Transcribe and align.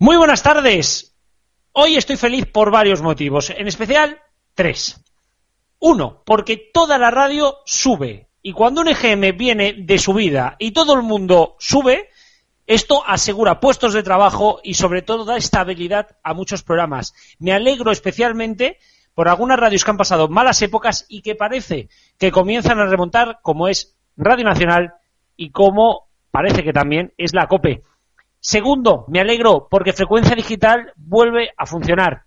Muy 0.00 0.16
buenas 0.16 0.44
tardes. 0.44 1.16
Hoy 1.72 1.96
estoy 1.96 2.16
feliz 2.16 2.46
por 2.46 2.70
varios 2.70 3.02
motivos, 3.02 3.50
en 3.50 3.66
especial 3.66 4.20
tres. 4.54 5.04
Uno, 5.80 6.22
porque 6.24 6.70
toda 6.72 6.98
la 6.98 7.10
radio 7.10 7.56
sube. 7.64 8.28
Y 8.40 8.52
cuando 8.52 8.82
un 8.82 8.88
EGM 8.88 9.36
viene 9.36 9.72
de 9.72 9.98
subida 9.98 10.54
y 10.60 10.70
todo 10.70 10.94
el 10.94 11.02
mundo 11.02 11.56
sube, 11.58 12.10
esto 12.68 13.02
asegura 13.04 13.58
puestos 13.58 13.92
de 13.92 14.04
trabajo 14.04 14.60
y 14.62 14.74
sobre 14.74 15.02
todo 15.02 15.24
da 15.24 15.36
estabilidad 15.36 16.16
a 16.22 16.32
muchos 16.32 16.62
programas. 16.62 17.12
Me 17.40 17.52
alegro 17.52 17.90
especialmente 17.90 18.78
por 19.14 19.28
algunas 19.28 19.58
radios 19.58 19.84
que 19.84 19.90
han 19.90 19.96
pasado 19.96 20.28
malas 20.28 20.62
épocas 20.62 21.06
y 21.08 21.22
que 21.22 21.34
parece 21.34 21.88
que 22.18 22.30
comienzan 22.30 22.78
a 22.78 22.86
remontar, 22.86 23.40
como 23.42 23.66
es 23.66 23.96
Radio 24.16 24.44
Nacional 24.44 24.94
y 25.36 25.50
como 25.50 26.06
parece 26.30 26.62
que 26.62 26.72
también 26.72 27.12
es 27.18 27.34
la 27.34 27.48
COPE. 27.48 27.82
Segundo, 28.40 29.04
me 29.08 29.20
alegro 29.20 29.66
porque 29.68 29.92
Frecuencia 29.92 30.36
Digital 30.36 30.92
vuelve 30.96 31.50
a 31.56 31.66
funcionar. 31.66 32.22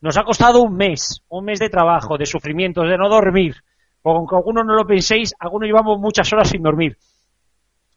Nos 0.00 0.16
ha 0.16 0.24
costado 0.24 0.62
un 0.62 0.74
mes, 0.74 1.22
un 1.28 1.44
mes 1.44 1.58
de 1.58 1.68
trabajo, 1.68 2.16
de 2.16 2.24
sufrimiento, 2.24 2.82
de 2.82 2.96
no 2.96 3.08
dormir. 3.08 3.56
Aunque 4.02 4.34
algunos 4.34 4.64
no 4.64 4.74
lo 4.74 4.86
penséis, 4.86 5.34
algunos 5.38 5.66
llevamos 5.66 5.98
muchas 5.98 6.32
horas 6.32 6.48
sin 6.48 6.62
dormir. 6.62 6.96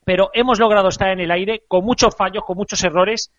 Pero 0.04 0.30
hemos 0.34 0.60
logrado 0.60 0.90
estar 0.90 1.10
en 1.10 1.22
el 1.22 1.32
aire 1.32 1.64
con 1.68 1.86
muchos 1.86 2.14
fallos, 2.16 2.44
con 2.46 2.58
muchos 2.58 2.84
errores. 2.84 3.32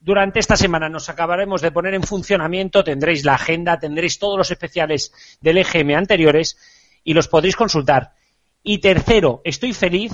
Durante 0.00 0.40
esta 0.40 0.56
semana 0.56 0.88
nos 0.88 1.08
acabaremos 1.08 1.60
de 1.60 1.70
poner 1.70 1.94
en 1.94 2.02
funcionamiento, 2.02 2.82
tendréis 2.82 3.24
la 3.24 3.34
agenda, 3.34 3.78
tendréis 3.78 4.18
todos 4.18 4.36
los 4.36 4.50
especiales 4.50 5.38
del 5.40 5.58
EGM 5.58 5.96
anteriores 5.96 6.58
y 7.04 7.14
los 7.14 7.28
podréis 7.28 7.54
consultar. 7.54 8.14
Y 8.64 8.78
tercero, 8.78 9.40
estoy 9.44 9.72
feliz 9.72 10.12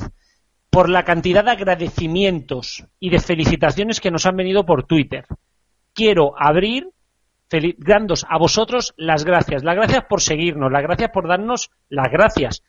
por 0.74 0.90
la 0.90 1.04
cantidad 1.04 1.44
de 1.44 1.52
agradecimientos 1.52 2.84
y 2.98 3.08
de 3.08 3.20
felicitaciones 3.20 4.00
que 4.00 4.10
nos 4.10 4.26
han 4.26 4.34
venido 4.34 4.66
por 4.66 4.82
Twitter. 4.82 5.24
Quiero 5.92 6.34
abrir 6.36 6.88
dándos 7.78 8.26
a 8.28 8.38
vosotros 8.38 8.92
las 8.96 9.24
gracias. 9.24 9.62
Las 9.62 9.76
gracias 9.76 10.04
por 10.08 10.20
seguirnos, 10.20 10.72
las 10.72 10.82
gracias 10.82 11.10
por 11.12 11.28
darnos 11.28 11.70
las 11.88 12.10
gracias. 12.10 12.64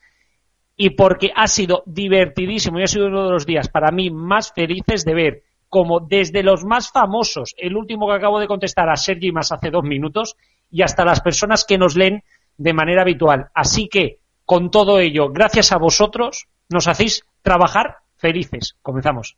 Y 0.78 0.92
porque 0.92 1.31
ha 1.36 1.47
sido 1.47 1.81
divertidísimo 1.88 2.78
y 2.78 2.84
ha 2.84 2.88
sido 2.88 3.08
uno 3.08 3.25
de 3.25 3.31
los 3.31 3.47
días 3.47 3.70
para 3.70 3.89
mí 3.89 4.12
más 4.12 4.53
felices 4.53 5.03
de 5.03 5.14
ver 5.16 5.44
como 5.67 6.00
desde 6.00 6.44
los 6.44 6.64
más 6.64 6.92
famosos, 6.92 7.56
el 7.58 7.75
último 7.75 8.08
que 8.08 8.14
acabo 8.14 8.40
de 8.40 8.47
contestar 8.47 8.88
a 8.88 8.97
Sergi 8.97 9.31
más 9.31 9.52
hace 9.52 9.72
dos 9.72 9.84
minutos, 9.84 10.36
y 10.69 10.84
hasta 10.84 11.06
las 11.06 11.22
personas 11.22 11.66
que 11.66 11.80
nos 11.80 11.95
leen 11.95 12.23
de 12.56 12.73
manera 12.73 13.02
habitual. 13.02 13.47
Así 13.56 13.90
que, 13.90 14.19
con 14.45 14.69
todo 14.69 15.00
ello, 15.00 15.30
gracias 15.31 15.72
a 15.72 15.80
vosotros, 15.80 16.47
nos 16.69 16.88
hacéis 16.88 17.25
trabajar 17.46 18.00
felices. 18.18 18.76
Comenzamos. 18.82 19.38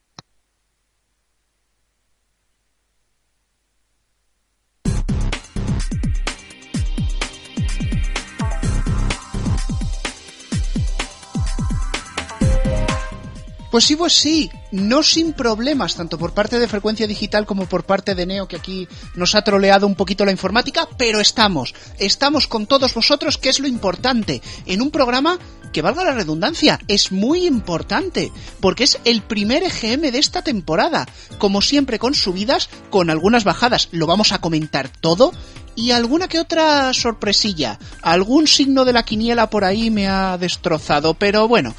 Pues 13.77 13.85
sí, 13.85 13.95
pues 13.95 14.13
sí, 14.13 14.49
no 14.71 15.03
sin 15.03 15.33
problemas, 15.33 15.93
tanto 15.93 16.17
por 16.17 16.33
parte 16.33 16.57
de 16.57 16.67
Frecuencia 16.67 17.05
Digital 17.05 17.45
como 17.45 17.67
por 17.67 17.83
parte 17.83 18.15
de 18.15 18.25
Neo, 18.25 18.47
que 18.47 18.55
aquí 18.55 18.87
nos 19.13 19.35
ha 19.35 19.43
troleado 19.43 19.85
un 19.85 19.93
poquito 19.93 20.25
la 20.25 20.31
informática, 20.31 20.89
pero 20.97 21.19
estamos, 21.19 21.75
estamos 21.99 22.47
con 22.47 22.65
todos 22.65 22.95
vosotros, 22.95 23.37
que 23.37 23.49
es 23.49 23.59
lo 23.59 23.67
importante, 23.67 24.41
en 24.65 24.81
un 24.81 24.89
programa 24.89 25.37
que 25.73 25.83
valga 25.83 26.03
la 26.03 26.15
redundancia, 26.15 26.79
es 26.87 27.11
muy 27.11 27.45
importante, 27.45 28.31
porque 28.61 28.83
es 28.83 28.97
el 29.05 29.21
primer 29.21 29.61
EGM 29.61 30.09
de 30.09 30.17
esta 30.17 30.41
temporada, 30.41 31.07
como 31.37 31.61
siempre 31.61 31.99
con 31.99 32.15
subidas, 32.15 32.71
con 32.89 33.11
algunas 33.11 33.43
bajadas, 33.43 33.89
lo 33.91 34.07
vamos 34.07 34.31
a 34.31 34.41
comentar 34.41 34.89
todo, 34.89 35.33
y 35.75 35.91
alguna 35.91 36.27
que 36.27 36.39
otra 36.39 36.91
sorpresilla, 36.95 37.77
algún 38.01 38.47
signo 38.47 38.85
de 38.85 38.93
la 38.93 39.03
quiniela 39.03 39.51
por 39.51 39.63
ahí 39.63 39.91
me 39.91 40.07
ha 40.07 40.35
destrozado, 40.39 41.13
pero 41.13 41.47
bueno, 41.47 41.75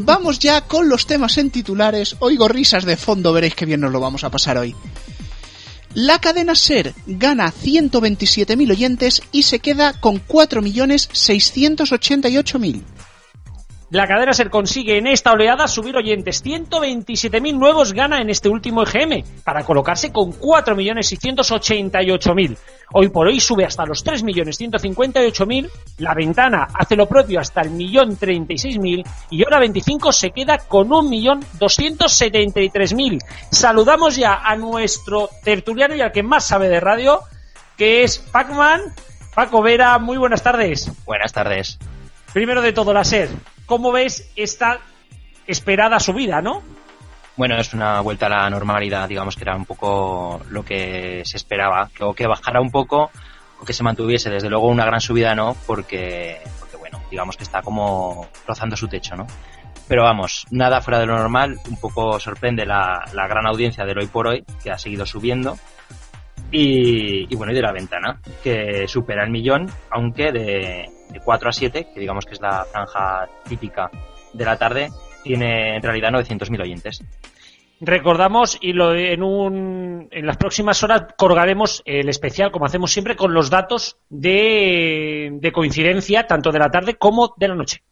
Vamos 0.00 0.38
ya 0.38 0.62
con 0.62 0.88
los 0.88 1.06
temas 1.06 1.36
en 1.38 1.50
titulares. 1.50 2.16
Oigo 2.20 2.48
risas 2.48 2.84
de 2.84 2.96
fondo, 2.96 3.32
veréis 3.32 3.54
que 3.54 3.66
bien 3.66 3.80
nos 3.80 3.92
lo 3.92 4.00
vamos 4.00 4.24
a 4.24 4.30
pasar 4.30 4.58
hoy. 4.58 4.74
La 5.94 6.18
cadena 6.18 6.54
SER 6.54 6.94
gana 7.06 7.52
127.000 7.52 8.70
oyentes 8.70 9.22
y 9.32 9.44
se 9.44 9.60
queda 9.60 9.94
con 9.94 10.16
4.688.000. 10.26 12.82
La 13.90 14.08
cadena 14.08 14.32
SER 14.32 14.50
consigue 14.50 14.98
en 14.98 15.06
esta 15.06 15.30
oleada 15.30 15.68
subir 15.68 15.96
oyentes. 15.96 16.44
127.000 16.44 17.56
nuevos 17.56 17.92
gana 17.92 18.20
en 18.20 18.30
este 18.30 18.48
último 18.48 18.82
EGM 18.82 19.22
para 19.44 19.62
colocarse 19.62 20.10
con 20.10 20.32
4.688.000. 20.32 22.56
Hoy 22.94 23.10
por 23.10 23.28
hoy 23.28 23.38
sube 23.38 23.64
hasta 23.64 23.86
los 23.86 24.04
3.158.000. 24.04 25.70
La 25.98 26.14
ventana 26.14 26.66
hace 26.74 26.96
lo 26.96 27.06
propio 27.06 27.38
hasta 27.38 27.60
el 27.60 27.70
millón 27.70 28.18
36.000 28.18 29.06
y 29.30 29.44
hora 29.44 29.60
25 29.60 30.12
se 30.12 30.32
queda 30.32 30.58
con 30.58 30.88
1.273.000. 30.88 33.20
Saludamos 33.52 34.16
ya 34.16 34.40
a 34.42 34.56
nuestro 34.56 35.30
tertuliano 35.44 35.94
y 35.94 36.00
al 36.00 36.10
que 36.10 36.24
más 36.24 36.44
sabe 36.44 36.68
de 36.68 36.80
radio, 36.80 37.20
que 37.76 38.02
es 38.02 38.18
Pacman. 38.18 38.80
Paco 39.32 39.62
Vera, 39.62 39.96
muy 40.00 40.16
buenas 40.16 40.42
tardes. 40.42 40.90
Buenas 41.04 41.32
tardes. 41.32 41.78
Primero 42.32 42.62
de 42.62 42.72
todo, 42.72 42.92
la 42.92 43.04
SER. 43.04 43.28
¿Cómo 43.66 43.92
ves 43.92 44.30
esta 44.36 44.78
esperada 45.46 46.00
subida, 46.00 46.40
no? 46.40 46.62
Bueno, 47.36 47.58
es 47.58 47.74
una 47.74 48.00
vuelta 48.00 48.26
a 48.26 48.30
la 48.30 48.50
normalidad, 48.50 49.08
digamos 49.08 49.36
que 49.36 49.42
era 49.42 49.54
un 49.54 49.66
poco 49.66 50.40
lo 50.48 50.64
que 50.64 51.22
se 51.24 51.36
esperaba, 51.36 51.90
o 52.00 52.14
que 52.14 52.26
bajara 52.26 52.60
un 52.60 52.70
poco 52.70 53.10
o 53.60 53.64
que 53.64 53.72
se 53.72 53.82
mantuviese. 53.82 54.30
Desde 54.30 54.48
luego 54.48 54.68
una 54.68 54.86
gran 54.86 55.00
subida 55.00 55.34
no, 55.34 55.54
porque, 55.66 56.40
porque 56.58 56.76
bueno, 56.76 57.02
digamos 57.10 57.36
que 57.36 57.42
está 57.42 57.60
como 57.60 58.26
rozando 58.46 58.76
su 58.76 58.88
techo, 58.88 59.16
¿no? 59.16 59.26
Pero 59.88 60.02
vamos, 60.02 60.46
nada 60.50 60.80
fuera 60.80 60.98
de 60.98 61.06
lo 61.06 61.16
normal, 61.16 61.58
un 61.68 61.78
poco 61.78 62.18
sorprende 62.18 62.64
la, 62.64 63.04
la 63.12 63.28
gran 63.28 63.46
audiencia 63.46 63.84
del 63.84 63.98
hoy 63.98 64.06
por 64.06 64.26
hoy, 64.26 64.44
que 64.62 64.70
ha 64.70 64.78
seguido 64.78 65.06
subiendo, 65.06 65.58
y, 66.50 67.32
y, 67.32 67.36
bueno, 67.36 67.52
y 67.52 67.56
de 67.56 67.62
la 67.62 67.72
ventana, 67.72 68.20
que 68.42 68.86
supera 68.88 69.24
el 69.24 69.30
millón, 69.30 69.66
aunque 69.90 70.32
de, 70.32 70.84
de 71.10 71.20
4 71.24 71.48
a 71.48 71.52
7, 71.52 71.88
que 71.92 72.00
digamos 72.00 72.24
que 72.24 72.34
es 72.34 72.40
la 72.40 72.64
franja 72.64 73.28
típica 73.48 73.90
de 74.32 74.44
la 74.44 74.56
tarde, 74.56 74.90
tiene 75.22 75.76
en 75.76 75.82
realidad 75.82 76.10
900.000 76.10 76.62
oyentes. 76.62 77.02
Recordamos 77.80 78.56
y 78.60 78.72
lo, 78.72 78.94
en, 78.94 79.22
un, 79.22 80.08
en 80.10 80.26
las 80.26 80.38
próximas 80.38 80.82
horas 80.82 81.08
colgaremos 81.18 81.82
el 81.84 82.08
especial, 82.08 82.50
como 82.50 82.64
hacemos 82.64 82.90
siempre, 82.90 83.16
con 83.16 83.34
los 83.34 83.50
datos 83.50 83.98
de, 84.08 85.30
de 85.32 85.52
coincidencia, 85.52 86.26
tanto 86.26 86.52
de 86.52 86.58
la 86.58 86.70
tarde 86.70 86.94
como 86.94 87.34
de 87.36 87.48
la 87.48 87.54
noche. 87.54 87.82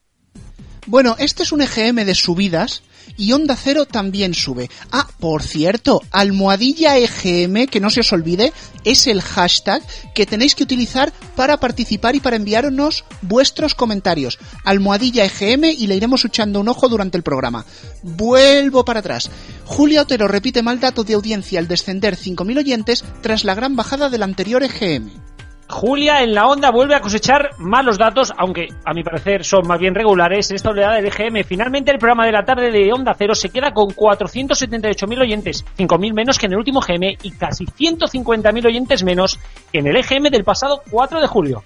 Bueno, 0.87 1.17
este 1.19 1.43
es 1.43 1.53
un 1.53 1.63
EGM 1.63 2.05
de 2.05 2.15
subidas 2.15 2.83
y 3.17 3.33
Onda 3.33 3.57
Cero 3.57 3.87
también 3.87 4.35
sube. 4.35 4.71
Ah, 4.93 5.09
por 5.19 5.43
cierto, 5.43 6.03
almohadilla 6.11 6.99
EGM, 6.99 7.67
que 7.67 7.81
no 7.81 7.91
se 7.91 8.01
os 8.01 8.13
olvide, 8.13 8.53
es 8.85 9.07
el 9.07 9.23
hashtag 9.23 9.83
que 10.15 10.27
tenéis 10.27 10.55
que 10.55 10.65
utilizar 10.65 11.13
para 11.37 11.59
participar 11.59 12.17
y 12.17 12.21
para 12.21 12.37
enviarnos 12.37 13.05
vuestros 13.23 13.75
comentarios. 13.75 14.39
Almohadilla 14.65 15.25
EGM 15.25 15.65
y 15.65 15.87
le 15.87 15.97
iremos 15.97 16.25
echando 16.25 16.61
un 16.61 16.69
ojo 16.69 16.89
durante 16.89 17.17
el 17.17 17.23
programa. 17.23 17.65
Vuelvo 18.03 18.85
para 18.85 19.01
atrás. 19.01 19.31
Julia 19.65 20.03
Otero 20.03 20.29
repite 20.29 20.63
mal 20.63 20.81
dato 20.81 21.05
de 21.05 21.15
audiencia 21.15 21.59
al 21.59 21.69
descender 21.69 22.17
5.000 22.17 22.59
oyentes 22.59 23.05
tras 23.23 23.45
la 23.45 23.55
gran 23.55 23.77
bajada 23.77 24.11
del 24.11 24.23
anterior 24.23 24.63
EGM. 24.63 25.34
Julia 25.69 26.23
en 26.23 26.35
la 26.35 26.47
onda 26.47 26.71
vuelve 26.71 26.95
a 26.95 27.01
cosechar 27.01 27.51
malos 27.59 27.97
datos, 27.97 28.33
aunque 28.37 28.69
a 28.85 28.93
mi 28.93 29.03
parecer 29.03 29.45
son 29.45 29.67
más 29.67 29.79
bien 29.79 29.95
regulares 29.95 30.51
en 30.51 30.57
esta 30.57 30.71
oleada 30.71 30.95
del 30.95 31.07
EGM. 31.07 31.43
Finalmente 31.45 31.91
el 31.91 31.99
programa 31.99 32.27
de 32.27 32.33
la 32.33 32.45
tarde 32.45 32.71
de 32.71 32.93
Onda 32.93 33.15
Cero 33.17 33.35
se 33.35 33.49
queda 33.49 33.73
con 33.73 33.89
478.000 33.89 35.21
oyentes, 35.21 35.65
5.000 35.79 36.13
menos 36.13 36.39
que 36.39 36.47
en 36.47 36.53
el 36.53 36.59
último 36.59 36.81
GM 36.81 37.17
y 37.23 37.31
casi 37.33 37.65
150.000 37.65 38.67
oyentes 38.67 39.05
menos 39.05 39.41
que 39.73 39.79
en 39.79 39.87
el 39.87 39.97
EGM 39.97 40.25
del 40.31 40.45
pasado 40.45 40.83
4 40.91 41.21
de 41.21 41.27
julio. 41.27 41.63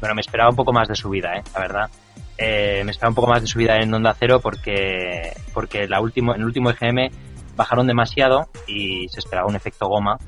Bueno, 0.00 0.16
me 0.16 0.20
esperaba 0.20 0.50
un 0.50 0.56
poco 0.56 0.72
más 0.72 0.88
de 0.88 0.96
subida, 0.96 1.36
¿eh? 1.36 1.42
la 1.54 1.60
verdad. 1.60 1.90
Eh, 2.36 2.82
me 2.84 2.90
esperaba 2.90 3.10
un 3.10 3.14
poco 3.14 3.28
más 3.28 3.42
de 3.42 3.46
subida 3.46 3.78
en 3.80 3.94
Onda 3.94 4.14
Cero 4.18 4.40
porque, 4.42 5.32
porque 5.52 5.86
la 5.86 5.98
en 5.98 6.30
el 6.30 6.44
último 6.44 6.70
EGM 6.70 7.10
bajaron 7.56 7.86
demasiado 7.86 8.48
y 8.66 9.08
se 9.08 9.20
esperaba 9.20 9.46
un 9.46 9.54
efecto 9.54 9.86
goma 9.86 10.18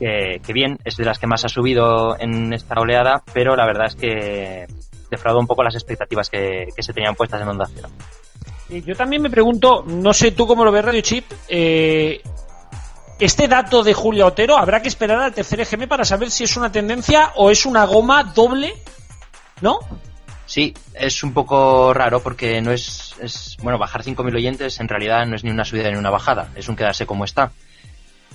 que, 0.00 0.40
que, 0.44 0.52
bien, 0.52 0.78
es 0.84 0.96
de 0.96 1.04
las 1.04 1.18
que 1.18 1.28
más 1.28 1.44
ha 1.44 1.48
subido 1.48 2.18
en 2.18 2.52
esta 2.52 2.80
oleada, 2.80 3.22
pero 3.32 3.54
la 3.54 3.66
verdad 3.66 3.86
es 3.86 3.94
que 3.94 4.66
defraudó 5.10 5.38
un 5.38 5.46
poco 5.46 5.62
las 5.62 5.74
expectativas 5.74 6.30
que, 6.30 6.68
que 6.74 6.82
se 6.82 6.92
tenían 6.92 7.14
puestas 7.14 7.42
en 7.42 7.48
Onda 7.48 7.68
Cero. 7.72 7.88
Yo 8.68 8.96
también 8.96 9.20
me 9.20 9.30
pregunto, 9.30 9.84
no 9.86 10.12
sé 10.12 10.30
tú 10.30 10.46
cómo 10.46 10.64
lo 10.64 10.72
ves 10.72 10.84
Radio 10.84 11.00
Chip, 11.00 11.24
eh, 11.48 12.22
este 13.18 13.48
dato 13.48 13.82
de 13.82 13.92
Julia 13.92 14.26
Otero 14.26 14.56
habrá 14.56 14.80
que 14.80 14.88
esperar 14.88 15.20
al 15.20 15.34
tercer 15.34 15.60
EGM 15.60 15.88
para 15.88 16.04
saber 16.04 16.30
si 16.30 16.44
es 16.44 16.56
una 16.56 16.72
tendencia 16.72 17.32
o 17.34 17.50
es 17.50 17.66
una 17.66 17.84
goma 17.84 18.24
doble, 18.24 18.72
¿no? 19.60 19.80
Sí, 20.46 20.72
es 20.94 21.22
un 21.22 21.32
poco 21.32 21.92
raro 21.92 22.20
porque 22.20 22.60
no 22.62 22.72
es, 22.72 23.14
es 23.20 23.56
bueno, 23.62 23.78
bajar 23.78 24.02
5.000 24.02 24.34
oyentes 24.34 24.80
en 24.80 24.88
realidad 24.88 25.26
no 25.26 25.36
es 25.36 25.44
ni 25.44 25.50
una 25.50 25.64
subida 25.64 25.90
ni 25.90 25.96
una 25.96 26.10
bajada, 26.10 26.50
es 26.56 26.68
un 26.68 26.76
quedarse 26.76 27.06
como 27.06 27.24
está 27.24 27.52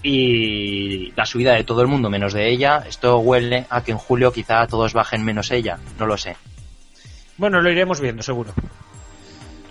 y 0.05 1.11
la 1.15 1.25
subida 1.25 1.53
de 1.53 1.63
todo 1.63 1.81
el 1.81 1.87
mundo 1.87 2.11
menos 2.11 2.33
de 2.33 2.51
ella, 2.51 2.83
esto 2.87 3.17
huele 3.17 3.65
a 3.71 3.83
que 3.83 3.91
en 3.91 3.97
julio 3.97 4.31
quizá 4.31 4.67
todos 4.67 4.93
bajen 4.93 5.25
menos 5.25 5.49
ella, 5.49 5.79
no 5.97 6.05
lo 6.05 6.15
sé. 6.15 6.37
Bueno, 7.37 7.59
lo 7.59 7.71
iremos 7.71 7.99
viendo, 7.99 8.21
seguro. 8.21 8.53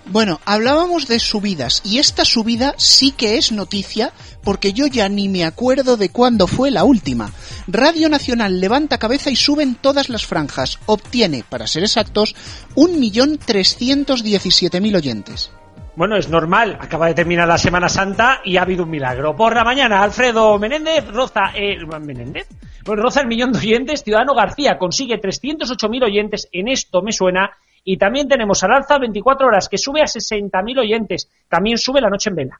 Bueno, 0.07 0.41
hablábamos 0.45 1.07
de 1.07 1.19
subidas 1.19 1.81
y 1.85 1.99
esta 1.99 2.25
subida 2.25 2.75
sí 2.77 3.11
que 3.11 3.37
es 3.37 3.53
noticia 3.53 4.11
porque 4.43 4.73
yo 4.73 4.87
ya 4.87 5.07
ni 5.09 5.29
me 5.29 5.45
acuerdo 5.45 5.95
de 5.97 6.09
cuándo 6.09 6.45
fue 6.47 6.69
la 6.69 6.83
última. 6.83 7.31
Radio 7.67 8.09
Nacional 8.09 8.59
levanta 8.59 8.99
cabeza 8.99 9.31
y 9.31 9.37
sube 9.37 9.63
en 9.63 9.75
todas 9.75 10.09
las 10.09 10.25
franjas. 10.25 10.79
Obtiene, 10.85 11.45
para 11.49 11.65
ser 11.65 11.83
exactos, 11.83 12.35
1.317.000 12.75 14.95
oyentes. 14.95 15.49
Bueno, 15.95 16.17
es 16.17 16.29
normal, 16.29 16.77
acaba 16.79 17.07
de 17.07 17.13
terminar 17.13 17.47
la 17.47 17.57
Semana 17.57 17.87
Santa 17.87 18.41
y 18.43 18.57
ha 18.57 18.63
habido 18.63 18.83
un 18.83 18.89
milagro. 18.89 19.33
Por 19.33 19.55
la 19.55 19.63
mañana, 19.63 20.03
Alfredo 20.03 20.59
Menéndez 20.59 21.07
roza, 21.07 21.51
eh, 21.55 21.77
Menéndez, 21.85 22.49
pues 22.83 22.99
roza 22.99 23.21
el 23.21 23.27
millón 23.27 23.53
de 23.53 23.59
oyentes, 23.59 24.03
Ciudadano 24.03 24.35
García 24.35 24.77
consigue 24.77 25.21
308.000 25.21 26.03
oyentes, 26.03 26.49
en 26.51 26.67
esto 26.67 27.01
me 27.01 27.13
suena, 27.13 27.51
y 27.85 27.95
también 27.97 28.27
tenemos 28.27 28.61
al 28.63 28.73
alza 28.73 28.97
24 28.97 29.47
horas, 29.47 29.69
que 29.69 29.77
sube 29.77 30.01
a 30.01 30.05
60.000 30.05 30.79
oyentes. 30.79 31.29
También 31.47 31.77
sube 31.77 32.01
la 32.01 32.09
noche 32.09 32.29
en 32.29 32.35
vela. 32.35 32.59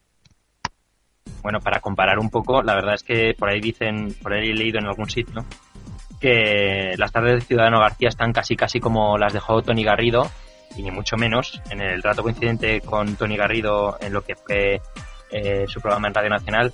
Bueno, 1.41 1.59
para 1.59 1.81
comparar 1.81 2.19
un 2.19 2.29
poco, 2.29 2.61
la 2.61 2.75
verdad 2.75 2.93
es 2.93 3.03
que 3.03 3.33
por 3.38 3.49
ahí 3.49 3.59
dicen, 3.59 4.15
por 4.21 4.33
ahí 4.33 4.51
he 4.51 4.53
leído 4.53 4.79
en 4.79 4.85
algún 4.85 5.09
sitio, 5.09 5.43
que 6.21 6.93
las 6.97 7.11
tardes 7.11 7.33
de 7.33 7.41
Ciudadano 7.41 7.79
García 7.79 8.09
están 8.09 8.31
casi 8.31 8.55
casi 8.55 8.79
como 8.79 9.17
las 9.17 9.33
dejó 9.33 9.61
Tony 9.61 9.83
Garrido, 9.83 10.29
y 10.75 10.83
ni 10.83 10.92
mucho 10.92 11.18
menos. 11.18 11.62
En 11.69 11.81
el 11.81 12.01
rato 12.01 12.24
coincidente 12.24 12.81
con 12.81 13.16
Tony 13.16 13.38
Garrido 13.38 13.98
en 14.00 14.13
lo 14.13 14.22
que 14.22 14.36
fue 14.36 14.81
eh, 15.31 15.66
su 15.68 15.81
programa 15.81 16.07
en 16.07 16.13
Radio 16.13 16.30
Nacional, 16.30 16.74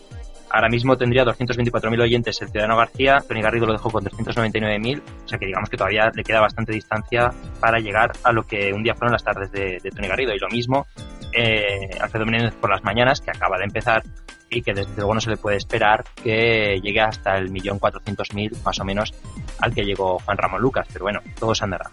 Ahora 0.53 0.67
mismo 0.67 0.97
tendría 0.97 1.23
224.000 1.23 2.01
oyentes 2.01 2.41
el 2.41 2.49
Ciudadano 2.49 2.75
García, 2.75 3.23
Tony 3.25 3.41
Garrido 3.41 3.67
lo 3.67 3.71
dejó 3.71 3.89
con 3.89 4.03
399.000, 4.03 5.01
o 5.01 5.27
sea 5.27 5.39
que 5.39 5.45
digamos 5.45 5.69
que 5.69 5.77
todavía 5.77 6.11
le 6.13 6.23
queda 6.23 6.41
bastante 6.41 6.73
distancia 6.73 7.31
para 7.61 7.79
llegar 7.79 8.11
a 8.23 8.33
lo 8.33 8.43
que 8.43 8.73
un 8.73 8.83
día 8.83 8.93
fueron 8.93 9.13
las 9.13 9.23
tardes 9.23 9.49
de, 9.51 9.79
Tony 9.95 10.09
Garrido. 10.09 10.33
Y 10.35 10.39
lo 10.39 10.49
mismo 10.49 10.87
eh, 11.31 11.89
Alfredo 12.01 12.25
Menéndez 12.25 12.53
por 12.55 12.69
las 12.69 12.83
mañanas, 12.83 13.21
que 13.21 13.31
acaba 13.31 13.57
de 13.57 13.63
empezar 13.63 14.03
y 14.49 14.61
que 14.61 14.73
desde 14.73 14.93
luego 14.97 15.13
no 15.13 15.21
se 15.21 15.29
le 15.29 15.37
puede 15.37 15.55
esperar 15.55 16.03
que 16.21 16.81
llegue 16.83 16.99
hasta 16.99 17.37
el 17.37 17.49
millón 17.49 17.79
cuatrocientos 17.79 18.33
mil 18.33 18.51
más 18.65 18.77
o 18.81 18.83
menos 18.83 19.13
al 19.59 19.73
que 19.73 19.85
llegó 19.85 20.19
Juan 20.19 20.37
Ramón 20.37 20.61
Lucas, 20.61 20.85
pero 20.91 21.05
bueno, 21.05 21.21
todo 21.39 21.55
se 21.55 21.63
andará. 21.63 21.89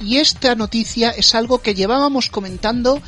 Y 0.00 0.16
esta 0.18 0.54
noticia 0.54 1.10
es 1.10 1.34
algo 1.34 1.60
que 1.60 1.74
llevábamos 1.74 2.30
comentando 2.30 3.00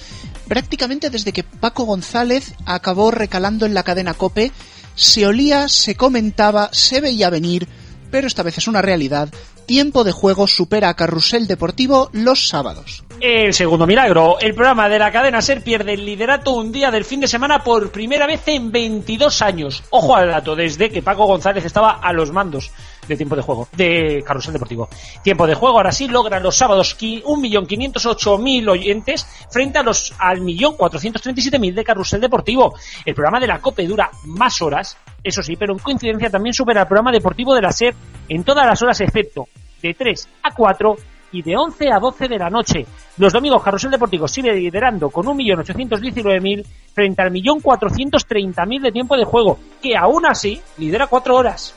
prácticamente 0.47 1.09
desde 1.09 1.33
que 1.33 1.43
Paco 1.43 1.85
González 1.85 2.55
acabó 2.67 3.11
recalando 3.11 3.65
en 3.65 3.73
la 3.73 3.83
cadena 3.83 4.13
Cope, 4.15 4.53
se 4.95 5.27
olía, 5.27 5.69
se 5.69 5.95
comentaba, 5.95 6.69
se 6.73 7.01
veía 7.01 7.31
venir, 7.31 7.67
pero 8.11 8.27
esta 8.27 8.43
vez 8.43 8.59
es 8.59 8.69
una 8.69 8.83
realidad. 8.83 9.31
Tiempo 9.65 10.05
de 10.05 10.13
juego 10.13 10.47
supera 10.47 10.91
a 10.91 10.95
Carrusel 10.95 11.47
Deportivo 11.47 12.11
los 12.13 12.49
sábados. 12.49 13.05
El 13.21 13.55
segundo 13.55 13.87
milagro. 13.87 14.39
El 14.41 14.55
programa 14.55 14.89
de 14.89 14.99
la 14.99 15.13
cadena 15.13 15.41
SER 15.41 15.63
pierde 15.63 15.95
el 15.95 16.05
liderato 16.05 16.53
un 16.53 16.73
día 16.73 16.91
del 16.91 17.05
fin 17.05 17.21
de 17.21 17.29
semana 17.29 17.63
por 17.63 17.91
primera 17.91 18.27
vez 18.27 18.43
en 18.47 18.71
22 18.71 19.41
años. 19.41 19.83
Ojo 19.91 20.17
al 20.17 20.29
dato, 20.29 20.57
desde 20.57 20.91
que 20.91 21.03
Paco 21.03 21.25
González 21.27 21.65
estaba 21.65 21.93
a 21.93 22.13
los 22.13 22.33
mandos 22.33 22.71
de 23.07 23.17
tiempo 23.17 23.37
de 23.37 23.43
juego, 23.43 23.69
de 23.77 24.23
Carrusel 24.25 24.53
Deportivo. 24.53 24.89
Tiempo 25.23 25.47
de 25.47 25.55
juego, 25.55 25.77
ahora 25.77 25.93
sí 25.93 26.09
logran 26.09 26.43
los 26.43 26.57
sábados 26.57 26.97
1.508.000 26.99 28.71
oyentes 28.71 29.27
frente 29.51 29.79
a 29.79 29.83
los 29.83 30.15
al 30.19 30.41
1.437.000 30.41 31.75
de 31.75 31.85
Carrusel 31.85 32.21
Deportivo. 32.21 32.75
El 33.05 33.15
programa 33.15 33.41
de 33.41 33.47
la 33.47 33.61
COPE 33.61 33.87
dura 33.87 34.11
más 34.25 34.63
horas, 34.63 34.97
eso 35.23 35.43
sí, 35.43 35.57
pero 35.57 35.73
en 35.73 35.79
coincidencia 35.79 36.31
también 36.31 36.55
supera 36.55 36.83
el 36.83 36.87
programa 36.87 37.13
deportivo 37.13 37.55
de 37.55 37.63
la 37.63 37.73
SER 37.73 37.95
en 38.29 38.45
todas 38.45 38.67
las 38.67 38.81
horas 38.83 39.01
excepto 39.01 39.47
de 39.83 39.95
3 39.95 40.29
a 40.45 40.55
4 40.55 40.97
y 41.33 41.43
de 41.43 41.57
11 41.57 41.93
a 41.93 41.99
12 41.99 42.29
de 42.29 42.39
la 42.39 42.51
noche. 42.51 42.87
Los 43.19 43.33
domingos 43.33 43.63
Carrusel 43.63 43.91
Deportivo 43.91 44.29
sigue 44.29 44.53
liderando 44.53 45.11
con 45.11 45.27
1.819.000 45.27 46.65
frente 46.95 47.23
al 47.23 47.33
1.430.000 47.33 48.83
de 48.83 48.93
tiempo 48.93 49.17
de 49.17 49.25
juego, 49.25 49.59
que 49.83 49.97
aún 49.97 50.27
así 50.27 50.61
lidera 50.79 51.07
4 51.07 51.35
horas. 51.35 51.75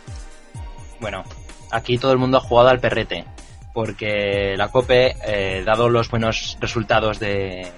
Bueno, 0.99 1.23
aquí 1.71 1.97
todo 1.97 2.11
el 2.11 2.17
mundo 2.17 2.37
ha 2.37 2.41
jugado 2.41 2.69
al 2.69 2.79
perrete, 2.79 3.25
porque 3.73 4.55
la 4.57 4.69
COPE, 4.69 5.15
eh, 5.25 5.63
dado 5.65 5.89
los 5.89 6.09
buenos 6.09 6.57
resultados 6.61 7.19
de, 7.19 7.71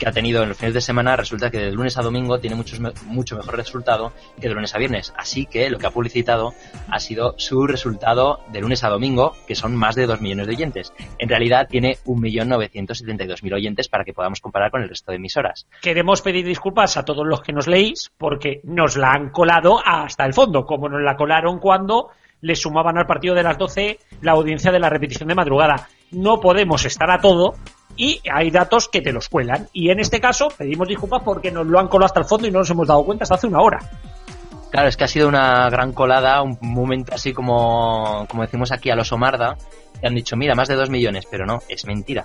que 0.00 0.08
ha 0.08 0.12
tenido 0.12 0.42
en 0.42 0.48
los 0.48 0.56
fines 0.56 0.72
de 0.72 0.80
semana, 0.80 1.14
resulta 1.14 1.50
que 1.50 1.58
de 1.58 1.72
lunes 1.72 1.98
a 1.98 2.02
domingo 2.02 2.40
tiene 2.40 2.56
mucho, 2.56 2.74
mucho 3.04 3.36
mejor 3.36 3.54
resultado 3.54 4.12
que 4.40 4.48
de 4.48 4.54
lunes 4.54 4.74
a 4.74 4.78
viernes. 4.78 5.12
Así 5.14 5.44
que 5.44 5.68
lo 5.68 5.78
que 5.78 5.86
ha 5.86 5.90
publicitado 5.90 6.54
ha 6.88 6.98
sido 6.98 7.34
su 7.36 7.66
resultado 7.66 8.40
de 8.50 8.62
lunes 8.62 8.82
a 8.82 8.88
domingo, 8.88 9.36
que 9.46 9.54
son 9.54 9.76
más 9.76 9.94
de 9.94 10.06
2 10.06 10.22
millones 10.22 10.46
de 10.46 10.54
oyentes. 10.54 10.94
En 11.18 11.28
realidad 11.28 11.68
tiene 11.68 11.98
1.972.000 12.06 13.54
oyentes 13.54 13.88
para 13.88 14.04
que 14.04 14.14
podamos 14.14 14.40
comparar 14.40 14.70
con 14.70 14.82
el 14.82 14.88
resto 14.88 15.12
de 15.12 15.16
emisoras. 15.16 15.66
Queremos 15.82 16.22
pedir 16.22 16.46
disculpas 16.46 16.96
a 16.96 17.04
todos 17.04 17.26
los 17.26 17.42
que 17.42 17.52
nos 17.52 17.66
leéis 17.68 18.10
porque 18.16 18.62
nos 18.64 18.96
la 18.96 19.12
han 19.12 19.28
colado 19.28 19.82
hasta 19.84 20.24
el 20.24 20.32
fondo, 20.32 20.64
como 20.64 20.88
nos 20.88 21.02
la 21.02 21.14
colaron 21.14 21.58
cuando 21.58 22.08
le 22.40 22.56
sumaban 22.56 22.98
al 22.98 23.06
partido 23.06 23.34
de 23.34 23.42
las 23.42 23.58
12 23.58 23.98
la 24.22 24.32
audiencia 24.32 24.72
de 24.72 24.80
la 24.80 24.88
repetición 24.88 25.28
de 25.28 25.34
madrugada. 25.34 25.88
No 26.10 26.40
podemos 26.40 26.84
estar 26.84 27.10
a 27.10 27.20
todo 27.20 27.54
y 27.96 28.20
hay 28.32 28.50
datos 28.50 28.88
que 28.88 29.02
te 29.02 29.12
los 29.12 29.28
cuelan. 29.28 29.68
Y 29.72 29.90
en 29.90 30.00
este 30.00 30.20
caso 30.20 30.48
pedimos 30.56 30.88
disculpas 30.88 31.22
porque 31.22 31.50
nos 31.50 31.66
lo 31.66 31.78
han 31.78 31.88
colado 31.88 32.06
hasta 32.06 32.20
el 32.20 32.26
fondo 32.26 32.48
y 32.48 32.50
no 32.50 32.60
nos 32.60 32.70
hemos 32.70 32.88
dado 32.88 33.04
cuenta 33.04 33.24
hasta 33.24 33.34
hace 33.36 33.46
una 33.46 33.60
hora. 33.60 33.78
Claro, 34.70 34.88
es 34.88 34.96
que 34.96 35.04
ha 35.04 35.08
sido 35.08 35.28
una 35.28 35.68
gran 35.68 35.92
colada, 35.92 36.42
un 36.42 36.56
momento 36.60 37.12
así 37.12 37.32
como, 37.32 38.24
como 38.28 38.42
decimos 38.42 38.70
aquí 38.70 38.88
a 38.90 38.94
los 38.94 39.10
Omarda, 39.10 39.56
que 40.00 40.06
han 40.06 40.14
dicho, 40.14 40.36
mira, 40.36 40.54
más 40.54 40.68
de 40.68 40.76
dos 40.76 40.90
millones, 40.90 41.26
pero 41.28 41.44
no, 41.44 41.58
es 41.68 41.84
mentira. 41.86 42.24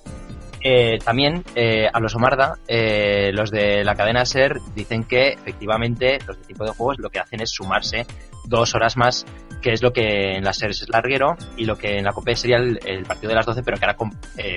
Eh, 0.62 0.98
también 1.04 1.44
eh, 1.56 1.88
a 1.92 2.00
los 2.00 2.16
Omarda, 2.16 2.58
eh, 2.68 3.32
los 3.34 3.52
de 3.52 3.84
la 3.84 3.96
cadena 3.96 4.26
SER 4.26 4.60
dicen 4.76 5.04
que 5.04 5.30
efectivamente 5.30 6.18
los 6.26 6.40
de 6.40 6.46
tipo 6.46 6.66
de 6.66 6.72
juegos 6.72 6.98
lo 7.00 7.10
que 7.10 7.20
hacen 7.20 7.42
es 7.42 7.52
sumarse 7.52 8.06
dos 8.46 8.74
horas 8.76 8.96
más, 8.96 9.26
que 9.66 9.74
es 9.74 9.82
lo 9.82 9.92
que 9.92 10.36
en 10.36 10.44
la 10.44 10.54
SER 10.54 10.70
es 10.70 10.88
larguero 10.90 11.36
y 11.58 11.66
lo 11.66 11.76
que 11.76 11.98
en 11.98 12.04
la 12.04 12.14
COPE 12.14 12.36
sería 12.36 12.58
el, 12.58 13.04
partido 13.08 13.30
de 13.30 13.36
las 13.36 13.48
12, 13.48 13.64
pero 13.64 13.80
que 13.80 13.86
ahora 13.86 13.98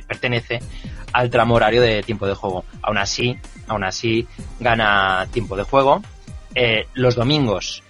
pertenece 0.07 0.59
al 1.15 1.31
tramo 1.31 1.55
horario 1.55 1.81
de 1.81 2.03
tiempo 2.03 2.27
de 2.27 2.35
juego. 2.35 2.67
Aún 2.83 2.99
así, 2.99 3.35
aún 3.69 3.85
así 3.85 4.29
gana 4.61 5.27
tiempo 5.33 5.57
de 5.57 5.63
juego. 5.63 6.03
los 6.93 7.15
domingos 7.15 7.83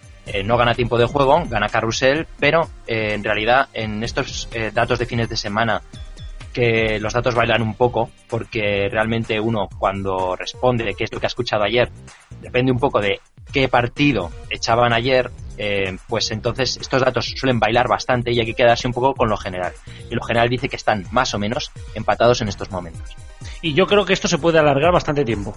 no 0.45 0.57
gana 0.57 0.77
tiempo 0.77 0.97
de 0.97 1.07
juego, 1.07 1.43
gana 1.49 1.69
carrusel, 1.69 2.29
pero 2.39 2.71
en 2.87 3.25
realidad 3.25 3.69
en 3.73 4.05
estos 4.05 4.49
datos 4.73 5.01
de 5.01 5.07
fines 5.07 5.29
de 5.29 5.37
semana 5.37 5.83
que 6.53 7.01
los 7.01 7.15
datos 7.15 7.35
bailan 7.35 7.63
un 7.63 7.75
poco, 7.75 8.11
porque 8.29 8.89
realmente 8.89 9.41
uno 9.41 9.69
cuando 9.77 10.37
responde 10.37 10.95
qué 10.97 11.03
es 11.03 11.13
lo 11.13 11.19
que 11.19 11.27
ha 11.27 11.35
escuchado 11.35 11.65
ayer, 11.65 11.91
depende 12.41 12.71
un 12.71 12.79
poco 12.79 13.01
de 13.01 13.19
qué 13.53 13.67
partido 13.67 14.31
echaban 14.51 14.93
ayer, 14.93 15.33
eh, 15.59 15.97
pues 16.07 16.31
entonces 16.31 16.79
estos 16.81 17.03
datos 17.03 17.35
suelen 17.37 17.61
bailar 17.61 17.89
bastante 17.89 18.33
y 18.33 18.41
hay 18.41 18.47
que 18.47 18.55
quedarse 18.55 18.87
un 18.87 18.93
poco 18.93 19.15
con 19.15 19.29
lo 19.29 19.37
general. 19.37 19.73
Y 20.11 20.15
lo 20.15 20.23
general 20.23 20.49
dice 20.49 20.69
que 20.69 20.77
están 20.77 21.07
más 21.11 21.35
o 21.35 21.39
menos 21.39 21.71
empatados 21.95 22.41
en 22.41 22.49
estos 22.49 22.71
momentos. 22.71 23.17
Y 23.61 23.75
yo 23.75 23.87
creo 23.87 24.05
que 24.05 24.13
esto 24.13 24.29
se 24.29 24.39
puede 24.39 24.59
alargar 24.59 24.93
bastante 24.93 25.25
tiempo. 25.25 25.53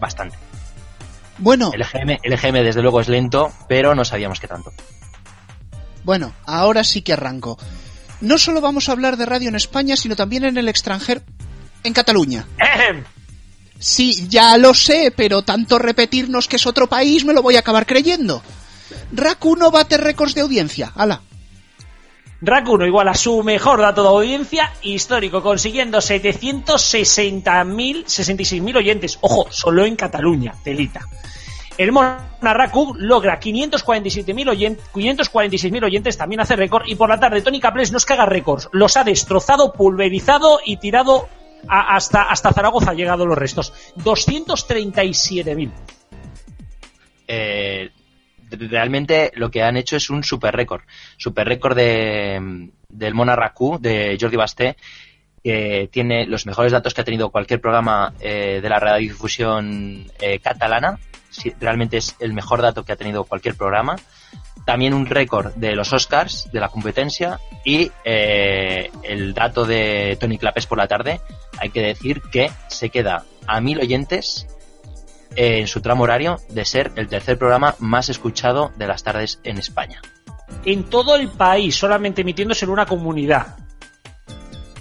Bastante. 0.00 0.36
Bueno. 1.38 1.72
El 1.74 1.82
EGM, 1.82 2.18
el 2.22 2.32
EGM 2.32 2.64
desde 2.64 2.82
luego 2.82 3.00
es 3.00 3.08
lento, 3.08 3.50
pero 3.68 3.94
no 3.94 4.04
sabíamos 4.04 4.38
que 4.38 4.48
tanto. 4.48 4.72
Bueno, 6.04 6.32
ahora 6.44 6.84
sí 6.84 7.02
que 7.02 7.12
arranco 7.12 7.58
no 8.22 8.38
solo 8.38 8.60
vamos 8.60 8.88
a 8.88 8.92
hablar 8.92 9.16
de 9.16 9.26
radio 9.26 9.48
en 9.48 9.56
España, 9.56 9.96
sino 9.96 10.14
también 10.14 10.44
en 10.44 10.56
el 10.56 10.68
extranjero, 10.68 11.20
en 11.82 11.92
Cataluña. 11.92 12.46
Sí, 13.78 14.28
ya 14.28 14.56
lo 14.58 14.74
sé, 14.74 15.12
pero 15.14 15.42
tanto 15.42 15.76
repetirnos 15.76 16.46
que 16.46 16.54
es 16.54 16.66
otro 16.68 16.86
país 16.86 17.24
me 17.24 17.32
lo 17.32 17.42
voy 17.42 17.56
a 17.56 17.58
acabar 17.58 17.84
creyendo. 17.84 18.40
1 19.40 19.70
bate 19.70 19.96
récords 19.96 20.34
de 20.34 20.40
audiencia, 20.40 20.92
ala. 20.94 21.22
1 22.42 22.86
igual 22.86 23.08
a 23.08 23.14
su 23.14 23.42
mejor 23.42 23.80
dato 23.80 24.02
de 24.02 24.08
audiencia 24.08 24.72
histórico, 24.82 25.42
consiguiendo 25.42 25.98
760.000, 25.98 28.04
66.000 28.04 28.76
oyentes. 28.76 29.18
Ojo, 29.20 29.46
solo 29.50 29.84
en 29.84 29.94
Cataluña, 29.94 30.54
telita. 30.64 31.06
El 31.78 31.92
Monarracu 31.92 32.94
logra 32.98 33.40
547.000 33.40 34.50
oyentes, 34.50 34.84
546.000 34.92 35.84
oyentes, 35.84 36.18
también 36.18 36.40
hace 36.40 36.56
récord. 36.56 36.84
Y 36.86 36.96
por 36.96 37.08
la 37.08 37.18
tarde, 37.18 37.42
Tony 37.42 37.60
Caplés 37.60 37.92
nos 37.92 38.04
caga 38.04 38.26
récords. 38.26 38.68
Los 38.72 38.96
ha 38.96 39.04
destrozado, 39.04 39.72
pulverizado 39.72 40.58
y 40.64 40.76
tirado 40.76 41.28
hasta, 41.68 42.22
hasta 42.22 42.52
Zaragoza. 42.52 42.90
Ha 42.90 42.94
llegado 42.94 43.24
los 43.24 43.38
restos. 43.38 43.72
237.000. 43.98 45.70
Eh, 47.28 47.90
realmente 48.58 49.32
lo 49.34 49.50
que 49.50 49.62
han 49.62 49.76
hecho 49.76 49.96
es 49.96 50.10
un 50.10 50.24
super 50.24 50.54
récord. 50.54 50.82
Super 51.16 51.46
récord 51.46 51.76
de, 51.76 52.70
del 52.88 53.14
Monarracu, 53.14 53.78
de 53.80 54.16
Jordi 54.20 54.36
Basté 54.36 54.76
que 55.42 55.88
tiene 55.90 56.24
los 56.26 56.46
mejores 56.46 56.70
datos 56.70 56.94
que 56.94 57.00
ha 57.00 57.04
tenido 57.04 57.30
cualquier 57.30 57.60
programa 57.60 58.14
eh, 58.20 58.60
de 58.62 58.68
la 58.68 58.78
radiodifusión 58.78 60.06
eh, 60.20 60.38
catalana 60.38 61.00
realmente 61.60 61.96
es 61.96 62.16
el 62.20 62.32
mejor 62.32 62.62
dato 62.62 62.84
que 62.84 62.92
ha 62.92 62.96
tenido 62.96 63.24
cualquier 63.24 63.56
programa. 63.56 63.96
También 64.64 64.94
un 64.94 65.06
récord 65.06 65.54
de 65.54 65.74
los 65.74 65.92
Oscars, 65.92 66.50
de 66.52 66.60
la 66.60 66.68
competencia, 66.68 67.40
y 67.64 67.90
eh, 68.04 68.90
el 69.02 69.34
dato 69.34 69.64
de 69.64 70.16
Tony 70.20 70.38
Clapes 70.38 70.66
por 70.66 70.78
la 70.78 70.86
tarde, 70.86 71.20
hay 71.58 71.70
que 71.70 71.80
decir 71.80 72.22
que 72.30 72.50
se 72.68 72.90
queda 72.90 73.24
a 73.46 73.60
mil 73.60 73.80
oyentes 73.80 74.46
en 75.36 75.66
su 75.66 75.80
tramo 75.80 76.04
horario 76.04 76.38
de 76.50 76.64
ser 76.64 76.92
el 76.96 77.08
tercer 77.08 77.38
programa 77.38 77.74
más 77.78 78.08
escuchado 78.08 78.72
de 78.76 78.86
las 78.86 79.02
tardes 79.02 79.40
en 79.44 79.58
España. 79.58 80.00
En 80.64 80.84
todo 80.84 81.16
el 81.16 81.28
país, 81.28 81.76
solamente 81.76 82.22
emitiéndose 82.22 82.64
en 82.64 82.70
una 82.70 82.86
comunidad. 82.86 83.56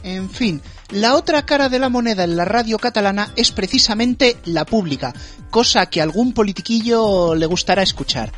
En 0.04 0.30
fin, 0.30 0.62
la 0.90 1.16
otra 1.16 1.46
cara 1.46 1.70
de 1.70 1.80
la 1.80 1.90
moneda 1.90 2.24
en 2.24 2.36
la 2.36 2.46
radio 2.46 2.78
catalana 2.78 3.32
es 3.36 3.52
precisamente 3.52 4.38
la 4.46 4.66
pública, 4.66 5.14
cosa 5.50 5.86
que 5.86 6.02
a 6.02 6.04
algún 6.04 6.34
politiquillo 6.34 7.36
le 7.36 7.46
gustará 7.46 7.84
escuchar. 7.84 8.32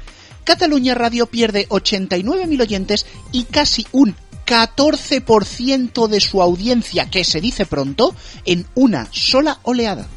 Cataluña 0.43 0.93
Radio 0.93 1.25
pierde 1.25 1.67
89.000 1.69 2.61
oyentes 2.61 3.05
y 3.31 3.45
casi 3.45 3.87
un 3.91 4.15
14% 4.45 6.07
de 6.07 6.19
su 6.19 6.41
audiencia, 6.41 7.09
que 7.09 7.23
se 7.23 7.39
dice 7.39 7.65
pronto, 7.65 8.13
en 8.45 8.65
una 8.75 9.07
sola 9.11 9.59
oleada. 9.63 10.07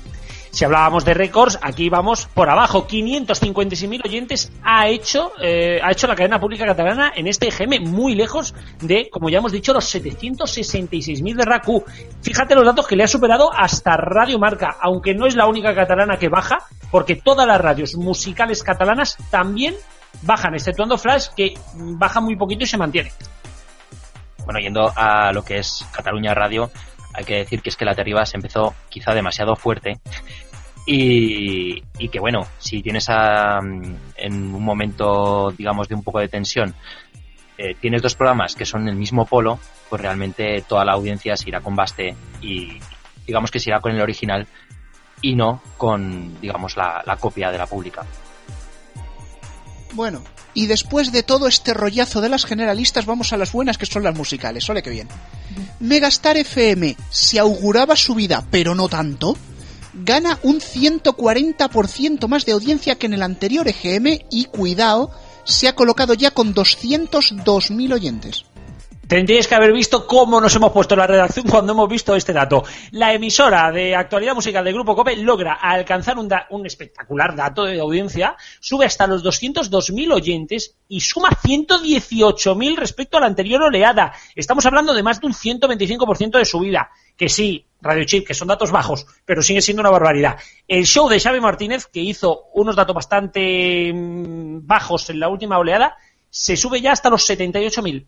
Si 0.50 0.65
hablábamos 0.65 1.05
de 1.05 1.15
récords, 1.15 1.59
aquí 1.62 1.88
vamos 1.88 2.26
por 2.26 2.49
abajo. 2.49 2.87
556.000 2.87 4.07
oyentes 4.07 4.53
ha 4.62 4.88
hecho, 4.88 5.33
eh, 5.41 5.81
ha 5.83 5.93
hecho 5.93 6.07
la 6.07 6.15
cadena 6.15 6.41
pública 6.41 6.65
catalana 6.65 7.12
en 7.15 7.26
este 7.26 7.49
EGM, 7.49 7.88
muy 7.88 8.15
lejos 8.15 8.55
de, 8.81 9.09
como 9.11 9.29
ya 9.29 9.38
hemos 9.38 9.53
dicho, 9.53 9.73
los 9.73 9.95
766.000 9.95 11.37
de 11.37 11.45
RACU. 11.45 11.85
Fíjate 12.23 12.55
los 12.55 12.65
datos 12.65 12.87
que 12.87 12.97
le 12.97 13.05
ha 13.05 13.09
superado 13.09 13.53
hasta 13.53 13.97
Radio 13.97 14.38
Marca, 14.38 14.76
aunque 14.81 15.15
no 15.15 15.26
es 15.26 15.37
la 15.37 15.47
única 15.47 15.75
catalana 15.75 16.17
que 16.19 16.29
baja, 16.29 16.59
porque 16.91 17.17
todas 17.17 17.47
las 17.47 17.61
radios 17.61 17.95
musicales 17.97 18.62
catalanas 18.62 19.17
también 19.31 19.75
bajan, 20.23 20.55
exceptuando 20.55 20.99
Flash, 20.99 21.29
que 21.37 21.55
baja 21.75 22.21
muy 22.21 22.37
poquito 22.37 22.65
y 22.65 22.67
se 22.67 22.79
mantiene. 22.79 23.12
Bueno, 24.45 24.61
yendo 24.61 24.93
a 24.95 25.33
lo 25.33 25.45
que 25.45 25.59
es 25.59 25.85
Cataluña 25.93 26.33
Radio, 26.33 26.71
hay 27.16 27.25
que 27.25 27.37
decir 27.37 27.62
que 27.62 27.70
es 27.70 27.76
que 27.76 27.85
la 27.85 27.94
Terriba 27.94 28.26
se 28.26 28.37
empezó 28.37 28.75
quizá 28.88 29.14
demasiado 29.14 29.56
fuerte 29.56 29.99
y, 30.87 31.80
que 32.08 32.20
bueno, 32.20 32.46
si 32.58 32.80
tienes 32.80 33.08
a, 33.08 33.58
en 34.16 34.54
un 34.54 34.62
momento, 34.62 35.52
digamos, 35.56 35.88
de 35.88 35.96
un 35.96 36.04
poco 36.04 36.20
de 36.20 36.28
tensión, 36.28 36.75
eh, 37.58 37.75
tienes 37.80 38.02
dos 38.02 38.14
programas 38.14 38.54
que 38.54 38.64
son 38.64 38.87
el 38.88 38.94
mismo 38.94 39.26
polo, 39.26 39.58
pues 39.88 40.00
realmente 40.00 40.62
toda 40.62 40.85
la 40.85 40.92
audiencia 40.92 41.37
se 41.37 41.49
irá 41.49 41.61
con 41.61 41.75
Baste 41.75 42.14
y 42.40 42.78
digamos 43.26 43.50
que 43.50 43.58
se 43.58 43.70
irá 43.70 43.80
con 43.80 43.92
el 43.92 44.00
original 44.00 44.46
y 45.20 45.35
no 45.35 45.61
con, 45.76 46.40
digamos, 46.40 46.76
la, 46.76 47.02
la 47.04 47.16
copia 47.16 47.50
de 47.50 47.58
la 47.58 47.66
pública. 47.66 48.04
Bueno, 49.94 50.23
y 50.56 50.66
después 50.66 51.12
de 51.12 51.22
todo 51.22 51.46
este 51.46 51.75
rollazo 51.75 52.22
de 52.22 52.30
las 52.30 52.46
generalistas 52.46 53.04
vamos 53.04 53.32
a 53.32 53.36
las 53.36 53.52
buenas 53.52 53.76
que 53.76 53.84
son 53.84 54.02
las 54.02 54.16
musicales. 54.16 54.68
Ole 54.70 54.82
que 54.82 54.90
bien. 54.90 55.06
Megastar 55.80 56.38
FM 56.38 56.96
se 57.10 57.38
auguraba 57.38 57.94
su 57.94 58.14
vida, 58.14 58.44
pero 58.50 58.75
no 58.75 58.88
tanto 58.88 59.36
gana 59.92 60.38
un 60.42 60.60
140% 60.60 62.26
más 62.26 62.46
de 62.46 62.52
audiencia 62.52 62.96
que 62.96 63.06
en 63.06 63.12
el 63.14 63.22
anterior 63.22 63.68
EGM 63.68 64.25
y 64.30 64.46
cuidado, 64.46 65.10
se 65.44 65.68
ha 65.68 65.75
colocado 65.75 66.14
ya 66.14 66.30
con 66.30 66.54
202.000 66.54 67.92
oyentes. 67.92 68.46
Tendríais 69.08 69.46
que 69.46 69.54
haber 69.54 69.72
visto 69.72 70.04
cómo 70.04 70.40
nos 70.40 70.56
hemos 70.56 70.72
puesto 70.72 70.96
la 70.96 71.06
redacción 71.06 71.46
cuando 71.48 71.72
hemos 71.72 71.88
visto 71.88 72.16
este 72.16 72.32
dato. 72.32 72.64
La 72.90 73.14
emisora 73.14 73.70
de 73.70 73.94
actualidad 73.94 74.34
musical 74.34 74.64
del 74.64 74.75
Grupo 74.75 74.96
COPE 74.96 75.18
logra 75.18 75.52
alcanzar 75.54 76.18
un, 76.18 76.28
un 76.50 76.66
espectacular 76.66 77.36
dato 77.36 77.64
de 77.64 77.78
audiencia, 77.78 78.36
sube 78.58 78.84
hasta 78.84 79.06
los 79.06 79.22
202.000 79.22 80.12
oyentes 80.12 80.75
y 80.88 81.00
suma 81.00 81.28
118.000 81.30 82.76
respecto 82.76 83.16
a 83.16 83.20
la 83.20 83.26
anterior 83.26 83.62
oleada. 83.62 84.12
Estamos 84.34 84.66
hablando 84.66 84.92
de 84.92 85.04
más 85.04 85.20
de 85.20 85.28
un 85.28 85.34
125% 85.34 86.38
de 86.38 86.44
subida. 86.44 86.90
Que 87.16 87.28
sí, 87.28 87.64
Radio 87.80 88.04
Chip, 88.04 88.26
que 88.26 88.34
son 88.34 88.48
datos 88.48 88.72
bajos, 88.72 89.06
pero 89.25 89.40
sigue 89.40 89.62
siendo 89.62 89.82
una 89.82 89.90
barbaridad. 89.90 90.36
El 90.66 90.84
show 90.84 91.08
de 91.08 91.20
Xavi 91.20 91.38
Martínez, 91.38 91.86
que 91.86 92.00
hizo 92.00 92.46
unos 92.54 92.75
datos 92.75 92.94
bastante 92.94 93.92
mm, 93.94 94.66
bajos 94.66 95.08
en 95.10 95.20
la 95.20 95.28
última 95.28 95.58
oleada, 95.58 95.96
se 96.28 96.56
sube 96.56 96.80
ya 96.80 96.90
hasta 96.90 97.08
los 97.08 97.30
78.000 97.30 98.04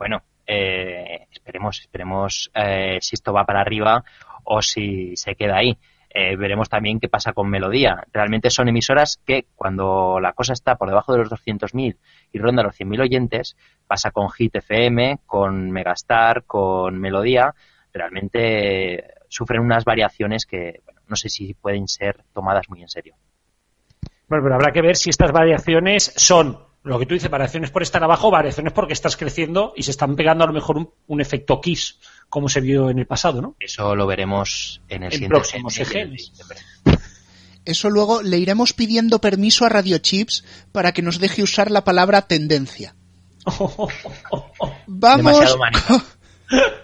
bueno, 0.00 0.22
eh, 0.46 1.26
esperemos, 1.30 1.78
esperemos 1.78 2.50
eh, 2.54 2.96
si 3.02 3.16
esto 3.16 3.34
va 3.34 3.44
para 3.44 3.60
arriba 3.60 4.02
o 4.44 4.62
si 4.62 5.14
se 5.14 5.34
queda 5.34 5.58
ahí. 5.58 5.76
Eh, 6.08 6.36
veremos 6.36 6.70
también 6.70 6.98
qué 6.98 7.10
pasa 7.10 7.34
con 7.34 7.50
Melodía. 7.50 8.02
Realmente 8.10 8.48
son 8.48 8.68
emisoras 8.68 9.20
que 9.26 9.44
cuando 9.54 10.18
la 10.18 10.32
cosa 10.32 10.54
está 10.54 10.76
por 10.76 10.88
debajo 10.88 11.12
de 11.12 11.18
los 11.18 11.30
200.000 11.30 11.98
y 12.32 12.38
ronda 12.38 12.62
los 12.62 12.80
100.000 12.80 13.02
oyentes, 13.02 13.56
pasa 13.86 14.10
con 14.10 14.30
Hit 14.30 14.56
FM, 14.56 15.18
con 15.26 15.70
Megastar, 15.70 16.44
con 16.44 16.98
Melodía, 16.98 17.54
realmente 17.92 19.04
sufren 19.28 19.60
unas 19.60 19.84
variaciones 19.84 20.46
que 20.46 20.80
bueno, 20.86 21.02
no 21.08 21.16
sé 21.16 21.28
si 21.28 21.52
pueden 21.52 21.86
ser 21.88 22.24
tomadas 22.32 22.70
muy 22.70 22.80
en 22.80 22.88
serio. 22.88 23.16
Bueno, 24.28 24.44
pero 24.44 24.54
habrá 24.54 24.72
que 24.72 24.80
ver 24.80 24.96
si 24.96 25.10
estas 25.10 25.30
variaciones 25.30 26.10
son 26.16 26.69
lo 26.82 26.98
que 26.98 27.06
tú 27.06 27.14
dices, 27.14 27.30
variaciones 27.30 27.70
por 27.70 27.82
estar 27.82 28.02
abajo, 28.02 28.30
variaciones 28.30 28.72
porque 28.72 28.92
estás 28.92 29.16
creciendo 29.16 29.72
y 29.76 29.82
se 29.82 29.90
están 29.90 30.16
pegando 30.16 30.44
a 30.44 30.46
lo 30.46 30.52
mejor 30.52 30.92
un, 31.06 31.20
efecto 31.20 31.60
kiss, 31.60 31.98
como 32.28 32.48
se 32.48 32.60
vio 32.60 32.88
en 32.90 32.98
el 32.98 33.06
pasado, 33.06 33.42
¿no? 33.42 33.56
Eso 33.60 33.94
lo 33.94 34.06
veremos 34.06 34.80
en 34.88 35.02
el, 35.02 35.12
siguiente 35.12 35.34
próximo 35.34 35.68
EGMs. 35.70 36.32
Eso 37.64 37.90
luego 37.90 38.22
le 38.22 38.38
iremos 38.38 38.72
pidiendo 38.72 39.20
permiso 39.20 39.66
a 39.66 39.68
Radio 39.68 39.98
Chips 39.98 40.44
para 40.72 40.92
que 40.92 41.02
nos 41.02 41.18
deje 41.18 41.42
usar 41.42 41.70
la 41.70 41.84
palabra 41.84 42.22
tendencia. 42.22 42.94
Vamos. 44.86 45.58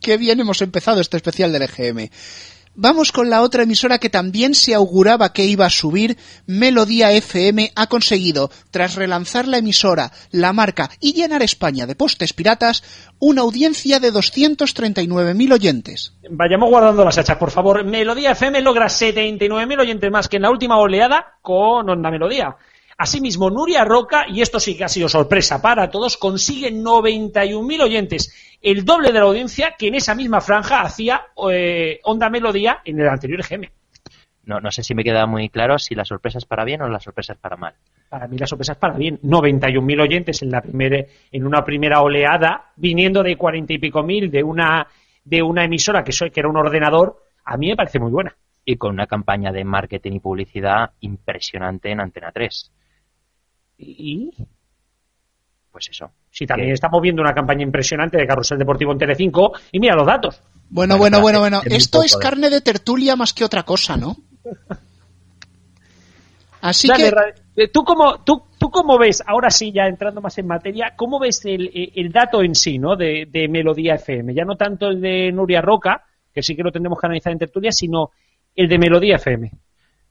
Qué 0.00 0.18
bien 0.18 0.38
hemos 0.40 0.60
empezado 0.60 1.00
este 1.00 1.16
especial 1.16 1.50
del 1.50 1.62
EGM. 1.62 2.10
Vamos 2.76 3.12
con 3.12 3.30
la 3.30 3.42
otra 3.42 3.62
emisora 3.62 3.98
que 3.98 4.10
también 4.10 4.52
se 4.52 4.74
auguraba 4.74 5.32
que 5.32 5.44
iba 5.44 5.64
a 5.64 5.70
subir. 5.70 6.18
Melodía 6.46 7.12
FM 7.12 7.70
ha 7.76 7.86
conseguido, 7.86 8.50
tras 8.72 8.96
relanzar 8.96 9.46
la 9.46 9.58
emisora, 9.58 10.10
la 10.32 10.52
marca 10.52 10.90
y 10.98 11.12
llenar 11.12 11.42
España 11.42 11.86
de 11.86 11.94
postes 11.94 12.32
piratas, 12.32 12.82
una 13.20 13.42
audiencia 13.42 14.00
de 14.00 14.12
239.000 14.12 15.52
oyentes. 15.52 16.14
Vayamos 16.28 16.68
guardando 16.68 17.04
las 17.04 17.16
hachas, 17.16 17.36
por 17.36 17.52
favor. 17.52 17.84
Melodía 17.84 18.32
FM 18.32 18.60
logra 18.62 18.86
79.000 18.86 19.80
oyentes 19.80 20.10
más 20.10 20.28
que 20.28 20.36
en 20.36 20.42
la 20.42 20.50
última 20.50 20.76
oleada 20.76 21.38
con 21.42 21.88
Onda 21.88 22.10
Melodía. 22.10 22.56
Asimismo, 22.96 23.50
Nuria 23.50 23.84
Roca, 23.84 24.26
y 24.28 24.40
esto 24.40 24.60
sí 24.60 24.76
que 24.76 24.84
ha 24.84 24.88
sido 24.88 25.08
sorpresa 25.08 25.60
para 25.60 25.90
todos, 25.90 26.16
consigue 26.16 26.72
91.000 26.72 27.82
oyentes, 27.82 28.32
el 28.64 28.84
doble 28.84 29.12
de 29.12 29.18
la 29.18 29.26
audiencia 29.26 29.74
que 29.78 29.88
en 29.88 29.94
esa 29.94 30.14
misma 30.14 30.40
franja 30.40 30.80
hacía 30.80 31.26
eh, 31.50 32.00
Onda 32.04 32.30
Melodía 32.30 32.80
en 32.84 32.98
el 32.98 33.08
anterior 33.08 33.40
EGM. 33.40 33.68
No, 34.46 34.58
no 34.60 34.70
sé 34.70 34.82
si 34.82 34.94
me 34.94 35.04
queda 35.04 35.26
muy 35.26 35.50
claro 35.50 35.78
si 35.78 35.94
la 35.94 36.04
sorpresa 36.04 36.38
es 36.38 36.46
para 36.46 36.64
bien 36.64 36.82
o 36.82 36.88
la 36.88 36.98
sorpresa 36.98 37.34
es 37.34 37.38
para 37.38 37.56
mal. 37.56 37.74
Para 38.08 38.26
mí 38.26 38.38
la 38.38 38.46
sorpresa 38.46 38.72
es 38.72 38.78
para 38.78 38.94
bien. 38.94 39.20
91.000 39.22 40.00
oyentes 40.00 40.42
en, 40.42 40.50
la 40.50 40.62
primera, 40.62 41.04
en 41.30 41.46
una 41.46 41.64
primera 41.64 42.00
oleada, 42.00 42.72
viniendo 42.76 43.22
de 43.22 43.36
cuarenta 43.36 43.74
y 43.74 43.78
pico 43.78 44.02
mil 44.02 44.30
de 44.30 44.42
una, 44.42 44.86
de 45.24 45.42
una 45.42 45.64
emisora 45.64 46.02
que, 46.02 46.12
soy, 46.12 46.30
que 46.30 46.40
era 46.40 46.48
un 46.48 46.56
ordenador, 46.56 47.22
a 47.44 47.56
mí 47.56 47.68
me 47.68 47.76
parece 47.76 47.98
muy 47.98 48.10
buena. 48.10 48.34
Y 48.64 48.76
con 48.76 48.92
una 48.92 49.06
campaña 49.06 49.52
de 49.52 49.64
marketing 49.64 50.12
y 50.12 50.20
publicidad 50.20 50.90
impresionante 51.00 51.90
en 51.90 52.00
Antena 52.00 52.32
3 52.32 52.72
y 53.76 54.30
pues 55.70 55.88
eso. 55.90 56.12
Sí, 56.34 56.46
también 56.46 56.72
estamos 56.72 57.00
viendo 57.00 57.22
una 57.22 57.32
campaña 57.32 57.62
impresionante 57.62 58.16
de 58.18 58.26
Carrusel 58.26 58.58
Deportivo 58.58 58.90
en 58.90 58.98
Telecinco 58.98 59.52
y 59.70 59.78
mira 59.78 59.94
los 59.94 60.04
datos. 60.04 60.42
Bueno, 60.68 60.98
bueno, 60.98 61.20
bueno, 61.20 61.38
bueno. 61.38 61.60
Esto 61.64 62.02
es 62.02 62.16
carne 62.16 62.50
de 62.50 62.60
tertulia 62.60 63.14
más 63.14 63.32
que 63.32 63.44
otra 63.44 63.62
cosa, 63.62 63.96
¿no? 63.96 64.16
Así 66.60 66.88
que... 66.88 67.12
Eh, 67.56 67.68
¿Tú 67.68 67.84
cómo, 67.84 68.24
tú, 68.24 68.42
¿Tú 68.58 68.68
cómo 68.68 68.98
ves, 68.98 69.22
ahora 69.24 69.48
sí, 69.48 69.70
ya 69.70 69.86
entrando 69.86 70.20
más 70.20 70.36
en 70.38 70.48
materia, 70.48 70.94
cómo 70.96 71.20
ves 71.20 71.44
el, 71.44 71.70
el 71.94 72.10
dato 72.10 72.42
en 72.42 72.56
sí, 72.56 72.80
¿no? 72.80 72.96
De, 72.96 73.28
de, 73.30 73.46
Melodía 73.46 73.94
FM? 73.94 74.34
Ya 74.34 74.44
no 74.44 74.56
tanto 74.56 74.88
el 74.88 75.00
de 75.00 75.30
Nuria 75.30 75.60
Roca, 75.60 76.02
que 76.32 76.42
sí 76.42 76.56
que 76.56 76.64
lo 76.64 76.72
tendremos 76.72 76.98
que 76.98 77.06
analizar 77.06 77.32
en 77.32 77.38
tertulia, 77.38 77.70
sino 77.70 78.10
el 78.56 78.68
de 78.68 78.78
Melodía 78.78 79.16
FM. 79.16 79.52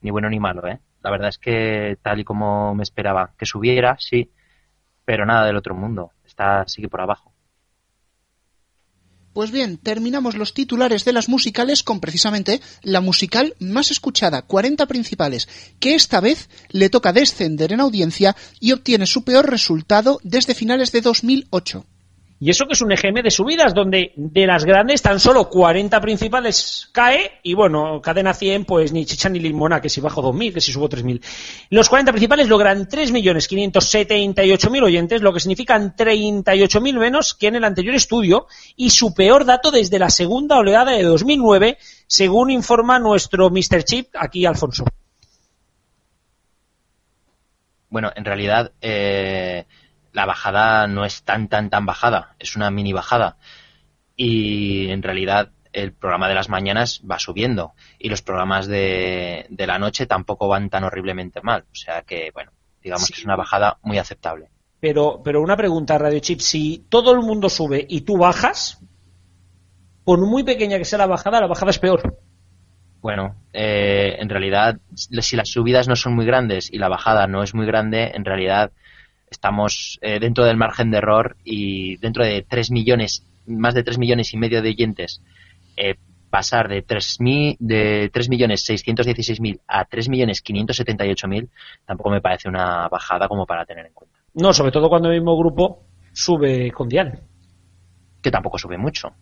Ni 0.00 0.10
bueno 0.10 0.30
ni 0.30 0.40
malo, 0.40 0.66
¿eh? 0.66 0.78
La 1.02 1.10
verdad 1.10 1.28
es 1.28 1.36
que 1.36 1.98
tal 2.00 2.20
y 2.20 2.24
como 2.24 2.74
me 2.74 2.82
esperaba, 2.82 3.32
que 3.36 3.44
subiera, 3.44 3.96
sí, 3.98 4.30
pero 5.04 5.26
nada 5.26 5.46
del 5.46 5.56
otro 5.56 5.74
mundo. 5.74 6.12
Está, 6.24 6.66
sigue 6.66 6.88
por 6.88 7.00
abajo. 7.00 7.34
Pues 9.34 9.50
bien, 9.50 9.78
terminamos 9.78 10.36
los 10.36 10.54
titulares 10.54 11.04
de 11.04 11.12
las 11.12 11.28
musicales 11.28 11.82
con 11.82 11.98
precisamente 11.98 12.60
la 12.82 13.00
musical 13.00 13.56
más 13.58 13.90
escuchada, 13.90 14.42
40 14.42 14.86
principales, 14.86 15.48
que 15.80 15.96
esta 15.96 16.20
vez 16.20 16.48
le 16.70 16.88
toca 16.88 17.12
descender 17.12 17.72
en 17.72 17.80
audiencia 17.80 18.36
y 18.60 18.70
obtiene 18.70 19.06
su 19.06 19.24
peor 19.24 19.50
resultado 19.50 20.20
desde 20.22 20.54
finales 20.54 20.92
de 20.92 21.00
2008. 21.00 21.84
Y 22.44 22.50
eso 22.50 22.66
que 22.66 22.74
es 22.74 22.82
un 22.82 22.92
EGM 22.92 23.22
de 23.22 23.30
subidas, 23.30 23.72
donde 23.72 24.12
de 24.16 24.46
las 24.46 24.66
grandes 24.66 25.00
tan 25.00 25.18
solo 25.18 25.48
40 25.48 25.98
principales 26.02 26.90
cae, 26.92 27.40
y 27.42 27.54
bueno, 27.54 28.02
cadena 28.02 28.34
100, 28.34 28.66
pues 28.66 28.92
ni 28.92 29.06
chicha 29.06 29.30
ni 29.30 29.38
limona, 29.38 29.80
que 29.80 29.88
si 29.88 30.02
bajo 30.02 30.22
2.000, 30.22 30.52
que 30.52 30.60
si 30.60 30.70
subo 30.70 30.86
3.000. 30.86 31.22
Los 31.70 31.88
40 31.88 32.12
principales 32.12 32.46
logran 32.46 32.86
3.578.000 32.86 34.82
oyentes, 34.82 35.22
lo 35.22 35.32
que 35.32 35.40
significan 35.40 35.96
38.000 35.96 36.98
menos 36.98 37.32
que 37.32 37.46
en 37.46 37.56
el 37.56 37.64
anterior 37.64 37.94
estudio, 37.94 38.46
y 38.76 38.90
su 38.90 39.14
peor 39.14 39.46
dato 39.46 39.70
desde 39.70 39.98
la 39.98 40.10
segunda 40.10 40.58
oleada 40.58 40.92
de 40.92 41.02
2009, 41.02 41.78
según 42.06 42.50
informa 42.50 42.98
nuestro 42.98 43.48
Mr. 43.48 43.84
Chip, 43.84 44.08
aquí 44.12 44.44
Alfonso. 44.44 44.84
Bueno, 47.88 48.12
en 48.14 48.24
realidad, 48.26 48.70
eh 48.82 49.64
la 50.14 50.26
bajada 50.26 50.86
no 50.86 51.04
es 51.04 51.24
tan, 51.24 51.48
tan, 51.48 51.68
tan 51.68 51.84
bajada, 51.84 52.36
es 52.38 52.56
una 52.56 52.70
mini 52.70 52.92
bajada. 52.92 53.36
Y 54.16 54.88
en 54.90 55.02
realidad 55.02 55.50
el 55.72 55.92
programa 55.92 56.28
de 56.28 56.36
las 56.36 56.48
mañanas 56.48 57.02
va 57.10 57.18
subiendo 57.18 57.72
y 57.98 58.08
los 58.08 58.22
programas 58.22 58.68
de, 58.68 59.46
de 59.50 59.66
la 59.66 59.80
noche 59.80 60.06
tampoco 60.06 60.46
van 60.46 60.70
tan 60.70 60.84
horriblemente 60.84 61.40
mal. 61.42 61.64
O 61.70 61.74
sea 61.74 62.02
que, 62.02 62.30
bueno, 62.32 62.52
digamos 62.80 63.08
que 63.08 63.18
es 63.18 63.24
una 63.24 63.34
bajada 63.34 63.78
muy 63.82 63.98
aceptable. 63.98 64.48
Pero, 64.78 65.20
pero 65.24 65.42
una 65.42 65.56
pregunta, 65.56 65.98
Radio 65.98 66.20
Chip, 66.20 66.38
si 66.38 66.86
todo 66.88 67.12
el 67.12 67.18
mundo 67.18 67.48
sube 67.48 67.84
y 67.88 68.02
tú 68.02 68.16
bajas, 68.16 68.80
por 70.04 70.20
muy 70.20 70.44
pequeña 70.44 70.78
que 70.78 70.84
sea 70.84 71.00
la 71.00 71.06
bajada, 71.06 71.40
la 71.40 71.48
bajada 71.48 71.70
es 71.70 71.80
peor. 71.80 72.18
Bueno, 73.00 73.34
eh, 73.52 74.16
en 74.20 74.28
realidad, 74.28 74.78
si 74.94 75.36
las 75.36 75.48
subidas 75.48 75.88
no 75.88 75.96
son 75.96 76.14
muy 76.14 76.24
grandes 76.24 76.72
y 76.72 76.78
la 76.78 76.88
bajada 76.88 77.26
no 77.26 77.42
es 77.42 77.52
muy 77.52 77.66
grande, 77.66 78.12
en 78.14 78.24
realidad 78.24 78.70
estamos 79.34 79.98
eh, 80.00 80.18
dentro 80.18 80.44
del 80.44 80.56
margen 80.56 80.90
de 80.90 80.98
error 80.98 81.36
y 81.44 81.96
dentro 81.96 82.24
de 82.24 82.42
3 82.42 82.70
millones, 82.70 83.26
más 83.46 83.74
de 83.74 83.82
3 83.82 83.98
millones 83.98 84.32
y 84.32 84.36
medio 84.38 84.62
de 84.62 84.70
oyentes, 84.70 85.20
eh, 85.76 85.96
pasar 86.30 86.68
de 86.68 86.82
3, 86.82 87.18
de 87.58 88.10
3 88.12 88.28
millones 88.28 88.64
616 88.64 89.40
mil 89.40 89.60
a 89.68 89.84
3 89.84 90.08
millones 90.08 90.42
578 90.42 91.28
mil 91.28 91.48
tampoco 91.86 92.10
me 92.10 92.20
parece 92.20 92.48
una 92.48 92.88
bajada 92.88 93.28
como 93.28 93.46
para 93.46 93.64
tener 93.64 93.86
en 93.86 93.92
cuenta. 93.92 94.18
No, 94.34 94.52
sobre 94.52 94.72
todo 94.72 94.88
cuando 94.88 95.10
el 95.10 95.20
mismo 95.20 95.36
grupo 95.38 95.84
sube 96.12 96.70
con 96.72 96.88
Dial. 96.88 97.20
Que 98.20 98.30
tampoco 98.30 98.58
sube 98.58 98.78
mucho. 98.78 99.12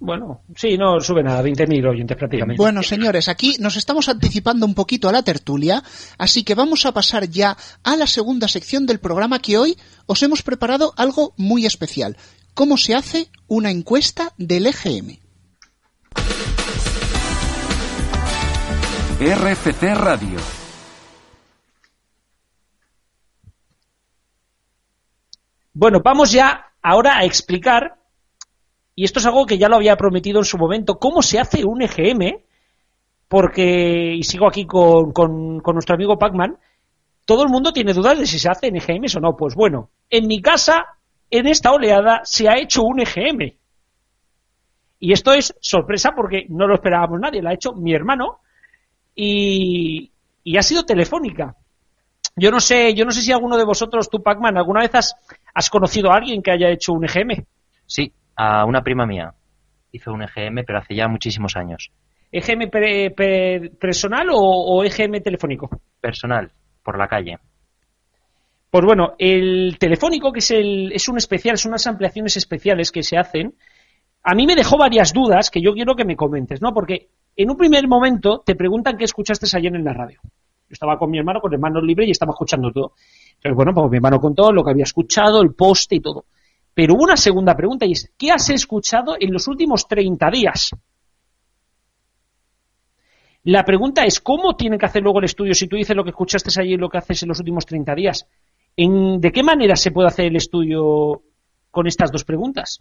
Bueno, 0.00 0.42
sí, 0.54 0.78
no 0.78 1.00
suben 1.00 1.26
a 1.26 1.42
20.000 1.42 1.88
oyentes 1.88 2.16
prácticamente. 2.16 2.62
Bueno, 2.62 2.82
señores, 2.84 3.28
aquí 3.28 3.56
nos 3.58 3.76
estamos 3.76 4.08
anticipando 4.08 4.64
un 4.64 4.74
poquito 4.74 5.08
a 5.08 5.12
la 5.12 5.22
tertulia, 5.22 5.82
así 6.18 6.44
que 6.44 6.54
vamos 6.54 6.86
a 6.86 6.92
pasar 6.92 7.28
ya 7.28 7.56
a 7.82 7.96
la 7.96 8.06
segunda 8.06 8.46
sección 8.46 8.86
del 8.86 9.00
programa 9.00 9.40
que 9.40 9.58
hoy 9.58 9.76
os 10.06 10.22
hemos 10.22 10.42
preparado 10.42 10.92
algo 10.96 11.34
muy 11.36 11.66
especial. 11.66 12.16
¿Cómo 12.54 12.76
se 12.76 12.94
hace 12.94 13.28
una 13.48 13.70
encuesta 13.70 14.32
del 14.38 14.66
EGM? 14.66 15.18
RFC 19.20 19.82
Radio. 19.94 20.38
Bueno, 25.72 26.00
vamos 26.04 26.30
ya 26.30 26.72
ahora 26.82 27.18
a 27.18 27.24
explicar 27.24 27.97
y 28.98 29.04
esto 29.04 29.20
es 29.20 29.26
algo 29.26 29.46
que 29.46 29.58
ya 29.58 29.68
lo 29.68 29.76
había 29.76 29.94
prometido 29.94 30.40
en 30.40 30.44
su 30.44 30.58
momento, 30.58 30.98
cómo 30.98 31.22
se 31.22 31.38
hace 31.38 31.64
un 31.64 31.82
EGM, 31.82 32.42
porque, 33.28 34.16
y 34.16 34.24
sigo 34.24 34.48
aquí 34.48 34.66
con, 34.66 35.12
con, 35.12 35.62
nuestro 35.62 35.94
amigo 35.94 36.18
Pacman, 36.18 36.58
todo 37.24 37.44
el 37.44 37.48
mundo 37.48 37.72
tiene 37.72 37.92
dudas 37.92 38.18
de 38.18 38.26
si 38.26 38.40
se 38.40 38.50
hacen 38.50 38.74
EGMs 38.74 39.14
o 39.14 39.20
no. 39.20 39.36
Pues 39.36 39.54
bueno, 39.54 39.90
en 40.10 40.26
mi 40.26 40.42
casa, 40.42 40.84
en 41.30 41.46
esta 41.46 41.70
oleada, 41.70 42.22
se 42.24 42.48
ha 42.48 42.58
hecho 42.58 42.82
un 42.82 42.98
EGM. 42.98 43.56
Y 44.98 45.12
esto 45.12 45.32
es 45.32 45.54
sorpresa 45.60 46.10
porque 46.10 46.46
no 46.48 46.66
lo 46.66 46.74
esperábamos 46.74 47.20
nadie, 47.20 47.40
lo 47.40 47.50
ha 47.50 47.54
hecho 47.54 47.74
mi 47.74 47.94
hermano 47.94 48.40
y, 49.14 50.10
y 50.42 50.56
ha 50.56 50.62
sido 50.62 50.84
telefónica. 50.84 51.54
Yo 52.34 52.50
no 52.50 52.58
sé, 52.58 52.94
yo 52.94 53.04
no 53.04 53.12
sé 53.12 53.22
si 53.22 53.30
alguno 53.30 53.56
de 53.56 53.64
vosotros, 53.64 54.10
tú 54.10 54.24
Pacman, 54.24 54.58
alguna 54.58 54.80
vez 54.80 54.92
has, 54.96 55.14
has 55.54 55.70
conocido 55.70 56.10
a 56.10 56.16
alguien 56.16 56.42
que 56.42 56.50
haya 56.50 56.68
hecho 56.68 56.92
un 56.94 57.04
EGM. 57.04 57.46
Sí, 57.86 58.12
a 58.38 58.64
una 58.64 58.82
prima 58.82 59.04
mía. 59.04 59.34
Hizo 59.90 60.12
un 60.12 60.22
EGM, 60.22 60.64
pero 60.64 60.78
hace 60.78 60.94
ya 60.94 61.08
muchísimos 61.08 61.56
años. 61.56 61.90
¿EGM 62.30 62.70
personal 63.78 64.28
o, 64.32 64.84
EGM 64.84 65.20
telefónico? 65.22 65.68
Personal, 66.00 66.50
por 66.82 66.96
la 66.96 67.08
calle. 67.08 67.38
Pues 68.70 68.84
bueno, 68.84 69.14
el 69.18 69.76
telefónico, 69.78 70.30
que 70.30 70.38
es, 70.38 70.50
el, 70.52 70.92
es 70.92 71.08
un 71.08 71.16
especial, 71.16 71.58
son 71.58 71.70
unas 71.70 71.86
ampliaciones 71.86 72.36
especiales 72.36 72.92
que 72.92 73.02
se 73.02 73.16
hacen, 73.16 73.54
a 74.22 74.34
mí 74.34 74.46
me 74.46 74.54
dejó 74.54 74.76
varias 74.76 75.12
dudas 75.12 75.50
que 75.50 75.62
yo 75.62 75.72
quiero 75.72 75.96
que 75.96 76.04
me 76.04 76.16
comentes, 76.16 76.60
¿no? 76.60 76.72
Porque 76.72 77.08
en 77.34 77.50
un 77.50 77.56
primer 77.56 77.88
momento 77.88 78.42
te 78.44 78.54
preguntan 78.54 78.96
qué 78.98 79.04
escuchaste 79.04 79.46
ayer 79.56 79.74
en 79.74 79.84
la 79.84 79.94
radio. 79.94 80.20
Yo 80.22 80.72
estaba 80.72 80.98
con 80.98 81.10
mi 81.10 81.18
hermano, 81.18 81.40
con 81.40 81.52
hermano 81.52 81.80
libre 81.80 82.06
y 82.06 82.10
estaba 82.10 82.32
escuchando 82.32 82.70
todo. 82.70 82.92
Entonces, 83.36 83.56
bueno, 83.56 83.72
pues 83.72 83.90
mi 83.90 83.96
hermano 83.96 84.20
contó 84.20 84.52
lo 84.52 84.62
que 84.62 84.70
había 84.70 84.84
escuchado, 84.84 85.40
el 85.40 85.54
poste 85.54 85.96
y 85.96 86.00
todo. 86.00 86.26
Pero 86.78 86.94
una 86.94 87.16
segunda 87.16 87.56
pregunta 87.56 87.86
y 87.86 87.90
es, 87.90 88.14
¿qué 88.16 88.30
has 88.30 88.50
escuchado 88.50 89.16
en 89.18 89.32
los 89.32 89.48
últimos 89.48 89.88
30 89.88 90.30
días? 90.30 90.70
La 93.42 93.64
pregunta 93.64 94.04
es, 94.04 94.20
¿cómo 94.20 94.54
tiene 94.54 94.78
que 94.78 94.86
hacer 94.86 95.02
luego 95.02 95.18
el 95.18 95.24
estudio 95.24 95.54
si 95.54 95.66
tú 95.66 95.74
dices 95.74 95.96
lo 95.96 96.04
que 96.04 96.10
escuchaste 96.10 96.50
ayer 96.60 96.74
y 96.74 96.76
lo 96.76 96.88
que 96.88 96.98
haces 96.98 97.20
en 97.24 97.30
los 97.30 97.40
últimos 97.40 97.66
30 97.66 97.94
días? 97.96 98.28
¿De 98.76 99.32
qué 99.32 99.42
manera 99.42 99.74
se 99.74 99.90
puede 99.90 100.06
hacer 100.06 100.26
el 100.26 100.36
estudio 100.36 101.20
con 101.72 101.88
estas 101.88 102.12
dos 102.12 102.24
preguntas? 102.24 102.78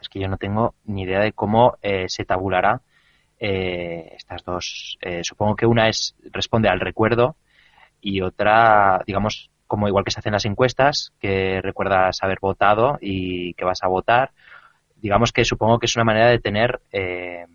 Es 0.00 0.08
que 0.08 0.18
yo 0.18 0.28
no 0.28 0.38
tengo 0.38 0.74
ni 0.86 1.02
idea 1.02 1.20
de 1.20 1.32
cómo 1.32 1.74
eh, 1.82 2.06
se 2.08 2.24
tabulará 2.24 2.80
eh, 3.38 4.14
estas 4.16 4.42
dos. 4.42 4.96
Eh, 5.02 5.22
supongo 5.22 5.54
que 5.54 5.66
una 5.66 5.90
es 5.90 6.16
responde 6.32 6.70
al 6.70 6.80
recuerdo 6.80 7.36
y 8.00 8.22
otra, 8.22 9.02
digamos, 9.06 9.50
como 9.70 9.86
igual 9.86 10.04
que 10.04 10.10
se 10.10 10.18
hacen 10.18 10.32
las 10.32 10.46
encuestas, 10.46 11.12
que 11.20 11.60
recuerdas 11.62 12.18
haber 12.22 12.40
votado 12.40 12.98
y 13.00 13.54
que 13.54 13.64
vas 13.64 13.84
a 13.84 13.86
votar. 13.86 14.32
Digamos 14.96 15.30
que 15.30 15.44
supongo 15.44 15.78
que 15.78 15.86
es 15.86 15.94
una 15.94 16.04
manera 16.04 16.26
de 16.26 16.40
tener 16.40 16.80
eh, 16.90 17.46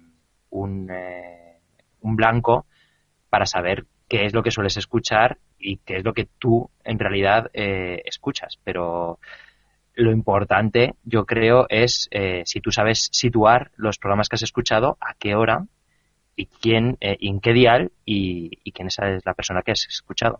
un, 0.50 0.90
eh, 0.90 1.60
un 2.00 2.16
blanco 2.16 2.68
para 3.30 3.46
saber 3.46 3.84
qué 4.08 4.24
es 4.24 4.34
lo 4.34 4.44
que 4.44 4.52
sueles 4.52 4.78
escuchar 4.78 5.40
y 5.60 5.76
qué 5.80 5.98
es 5.98 6.06
lo 6.06 6.14
que 6.14 6.30
tú 6.40 6.70
en 6.86 7.00
realidad 7.00 7.52
eh, 7.54 8.02
escuchas. 8.06 8.60
Pero 8.64 9.20
lo 9.96 10.12
importante, 10.14 10.96
yo 11.04 11.26
creo, 11.26 11.66
es 11.68 12.10
si 12.46 12.62
tú 12.62 12.72
sabes 12.72 13.10
situar 13.12 13.72
los 13.76 13.98
programas 13.98 14.30
que 14.30 14.36
has 14.36 14.44
escuchado, 14.44 14.98
a 15.02 15.16
qué 15.16 15.36
hora 15.36 15.66
y 16.38 16.46
quién, 16.46 16.98
en 17.02 17.42
qué 17.42 17.52
dial 17.52 17.92
y, 18.06 18.52
y 18.64 18.72
quién 18.72 18.88
es 18.88 18.98
la 19.26 19.34
persona 19.34 19.64
que 19.64 19.74
has 19.74 19.86
escuchado. 19.90 20.40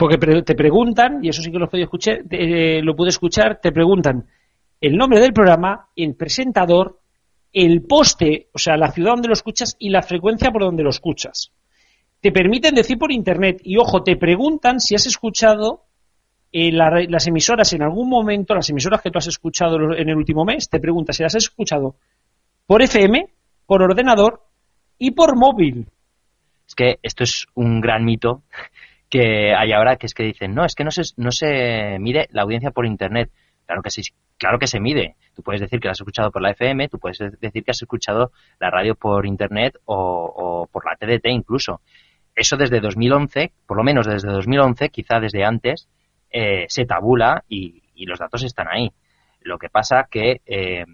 Porque 0.00 0.16
te 0.16 0.54
preguntan, 0.54 1.22
y 1.22 1.28
eso 1.28 1.42
sí 1.42 1.52
que 1.52 1.58
lo, 1.58 1.68
escuchar, 1.70 2.22
eh, 2.30 2.80
lo 2.82 2.96
pude 2.96 3.10
escuchar, 3.10 3.60
te 3.60 3.70
preguntan 3.70 4.24
el 4.80 4.96
nombre 4.96 5.20
del 5.20 5.34
programa, 5.34 5.90
el 5.94 6.14
presentador, 6.14 7.00
el 7.52 7.82
poste, 7.82 8.48
o 8.54 8.58
sea, 8.58 8.78
la 8.78 8.90
ciudad 8.92 9.10
donde 9.10 9.28
lo 9.28 9.34
escuchas 9.34 9.76
y 9.78 9.90
la 9.90 10.00
frecuencia 10.00 10.50
por 10.50 10.62
donde 10.62 10.82
lo 10.82 10.88
escuchas. 10.88 11.52
Te 12.18 12.32
permiten 12.32 12.74
decir 12.74 12.96
por 12.96 13.12
internet, 13.12 13.60
y 13.62 13.76
ojo, 13.76 14.02
te 14.02 14.16
preguntan 14.16 14.80
si 14.80 14.94
has 14.94 15.04
escuchado 15.04 15.84
eh, 16.50 16.72
las 16.72 17.26
emisoras 17.26 17.70
en 17.74 17.82
algún 17.82 18.08
momento, 18.08 18.54
las 18.54 18.70
emisoras 18.70 19.02
que 19.02 19.10
tú 19.10 19.18
has 19.18 19.26
escuchado 19.26 19.76
en 19.94 20.08
el 20.08 20.16
último 20.16 20.46
mes, 20.46 20.70
te 20.70 20.80
preguntan 20.80 21.12
si 21.12 21.24
las 21.24 21.34
has 21.34 21.42
escuchado 21.42 21.96
por 22.66 22.80
FM, 22.80 23.26
por 23.66 23.82
ordenador 23.82 24.46
y 24.96 25.10
por 25.10 25.36
móvil. 25.36 25.88
Es 26.66 26.74
que 26.74 26.98
esto 27.02 27.22
es 27.22 27.46
un 27.54 27.82
gran 27.82 28.02
mito 28.02 28.44
que 29.10 29.54
hay 29.54 29.72
ahora 29.72 29.96
que 29.96 30.06
es 30.06 30.14
que 30.14 30.22
dicen, 30.22 30.54
no, 30.54 30.64
es 30.64 30.74
que 30.74 30.84
no 30.84 30.90
se, 30.92 31.02
no 31.16 31.32
se 31.32 31.98
mide 31.98 32.28
la 32.30 32.42
audiencia 32.42 32.70
por 32.70 32.86
Internet. 32.86 33.30
Claro 33.66 33.82
que 33.82 33.90
sí, 33.90 34.02
claro 34.38 34.58
que 34.58 34.68
se 34.68 34.80
mide. 34.80 35.16
Tú 35.34 35.42
puedes 35.42 35.60
decir 35.60 35.80
que 35.80 35.88
la 35.88 35.92
has 35.92 36.00
escuchado 36.00 36.30
por 36.30 36.42
la 36.42 36.50
FM, 36.50 36.88
tú 36.88 36.98
puedes 36.98 37.18
decir 37.18 37.64
que 37.64 37.72
has 37.72 37.82
escuchado 37.82 38.32
la 38.58 38.70
radio 38.70 38.94
por 38.94 39.26
Internet 39.26 39.78
o, 39.84 40.68
por 40.72 40.84
la 40.86 40.96
TDT 40.96 41.26
incluso. 41.26 41.80
Eso 42.34 42.56
desde 42.56 42.80
2011, 42.80 43.52
por 43.66 43.76
lo 43.76 43.82
menos 43.82 44.06
desde 44.06 44.30
2011, 44.30 44.88
quizá 44.88 45.18
desde 45.18 45.44
antes, 45.44 45.88
eh, 46.30 46.66
se 46.68 46.86
tabula 46.86 47.44
y, 47.48 47.82
los 48.06 48.18
datos 48.18 48.42
están 48.44 48.66
ahí. 48.66 48.90
Lo 49.42 49.58
que 49.58 49.68
pasa 49.68 50.08
que 50.10 50.40
eh, 50.46 50.86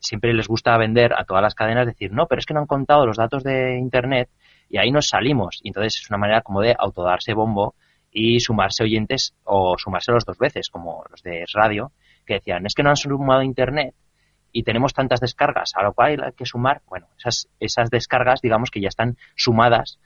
siempre 0.00 0.34
les 0.34 0.48
gusta 0.48 0.76
vender 0.76 1.12
a 1.16 1.24
todas 1.24 1.42
las 1.42 1.54
cadenas 1.54 1.86
decir, 1.86 2.10
no, 2.12 2.26
pero 2.26 2.40
es 2.40 2.46
que 2.46 2.52
no 2.54 2.60
han 2.60 2.66
contado 2.66 3.06
los 3.06 3.16
datos 3.16 3.44
de 3.44 3.78
Internet 3.78 4.28
y 4.68 4.78
ahí 4.78 4.90
nos 4.90 5.08
salimos. 5.08 5.60
Y 5.62 5.68
entonces 5.68 6.00
es 6.02 6.10
una 6.10 6.18
manera 6.18 6.42
como 6.42 6.60
de 6.60 6.74
autodarse 6.78 7.34
bombo 7.34 7.74
y 8.10 8.40
sumarse 8.40 8.84
oyentes 8.84 9.34
o 9.44 9.76
sumarse 9.78 10.12
los 10.12 10.24
dos 10.24 10.38
veces, 10.38 10.70
como 10.70 11.04
los 11.10 11.22
de 11.22 11.44
radio, 11.52 11.92
que 12.26 12.34
decían, 12.34 12.66
es 12.66 12.74
que 12.74 12.82
no 12.82 12.90
han 12.90 12.96
sumado 12.96 13.42
internet 13.42 13.94
y 14.52 14.62
tenemos 14.62 14.94
tantas 14.94 15.20
descargas, 15.20 15.72
a 15.74 15.82
lo 15.82 15.92
cual 15.92 16.22
hay 16.22 16.32
que 16.32 16.46
sumar, 16.46 16.82
bueno, 16.88 17.06
esas, 17.18 17.48
esas 17.60 17.90
descargas, 17.90 18.40
digamos 18.40 18.70
que 18.70 18.80
ya 18.80 18.88
están 18.88 19.16
sumadas 19.36 19.98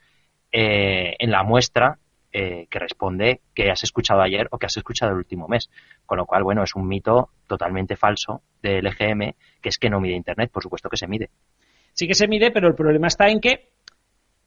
eh, 0.51 1.15
en 1.19 1.31
la 1.31 1.43
muestra 1.43 1.97
eh, 2.35 2.65
que 2.69 2.79
responde 2.79 3.41
que 3.53 3.69
has 3.69 3.83
escuchado 3.83 4.21
ayer 4.21 4.47
o 4.49 4.57
que 4.57 4.65
has 4.65 4.75
escuchado 4.75 5.11
el 5.11 5.19
último 5.19 5.47
mes. 5.47 5.69
Con 6.05 6.17
lo 6.17 6.25
cual, 6.25 6.43
bueno, 6.43 6.63
es 6.63 6.75
un 6.75 6.87
mito 6.87 7.29
totalmente 7.45 7.95
falso 7.95 8.41
del 8.61 8.87
EGM, 8.87 9.33
que 9.61 9.69
es 9.69 9.77
que 9.77 9.89
no 9.89 9.99
mide 9.99 10.15
Internet. 10.15 10.49
Por 10.51 10.63
supuesto 10.63 10.89
que 10.89 10.97
se 10.97 11.07
mide. 11.07 11.29
Sí 11.93 12.07
que 12.07 12.15
se 12.15 12.27
mide, 12.27 12.49
pero 12.49 12.67
el 12.67 12.73
problema 12.73 13.05
está 13.05 13.29
en 13.29 13.39
que 13.39 13.72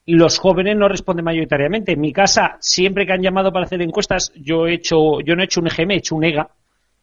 los 0.07 0.39
jóvenes 0.39 0.77
no 0.77 0.89
responden 0.89 1.25
mayoritariamente. 1.25 1.93
En 1.93 2.01
mi 2.01 2.13
casa, 2.13 2.57
siempre 2.61 3.05
que 3.05 3.13
han 3.13 3.23
llamado 3.23 3.53
para 3.53 3.67
hacer 3.67 3.83
encuestas, 3.83 4.33
yo 4.37 4.67
he 4.67 4.75
hecho, 4.75 5.21
yo 5.21 5.35
no 5.35 5.43
he 5.43 5.47
hecho 5.47 5.61
un 5.61 5.67
EGM, 5.67 5.91
he 5.91 5.97
hecho 5.97 6.15
un 6.15 6.25
EGA 6.25 6.49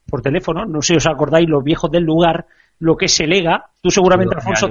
por 0.08 0.22
teléfono. 0.22 0.66
No 0.66 0.82
sé 0.82 0.94
si 0.94 0.98
os 0.98 1.08
acordáis, 1.08 1.48
los 1.50 1.63
viejos 1.63 1.92
del 1.92 2.04
lugar, 2.04 2.46
lo 2.80 2.96
que 2.96 3.06
es 3.06 3.20
el 3.20 3.34
EGA. 3.34 3.66
Tú 3.82 3.92
seguramente, 3.92 4.36
Alfonso, 4.36 4.70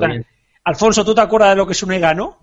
Alfonso, 0.65 1.05
¿tú 1.05 1.15
te 1.15 1.21
acuerdas 1.21 1.51
de 1.51 1.57
lo 1.57 1.67
que 1.67 1.73
es 1.73 1.83
un 1.83 1.93
EGA, 1.93 2.15
no? 2.15 2.39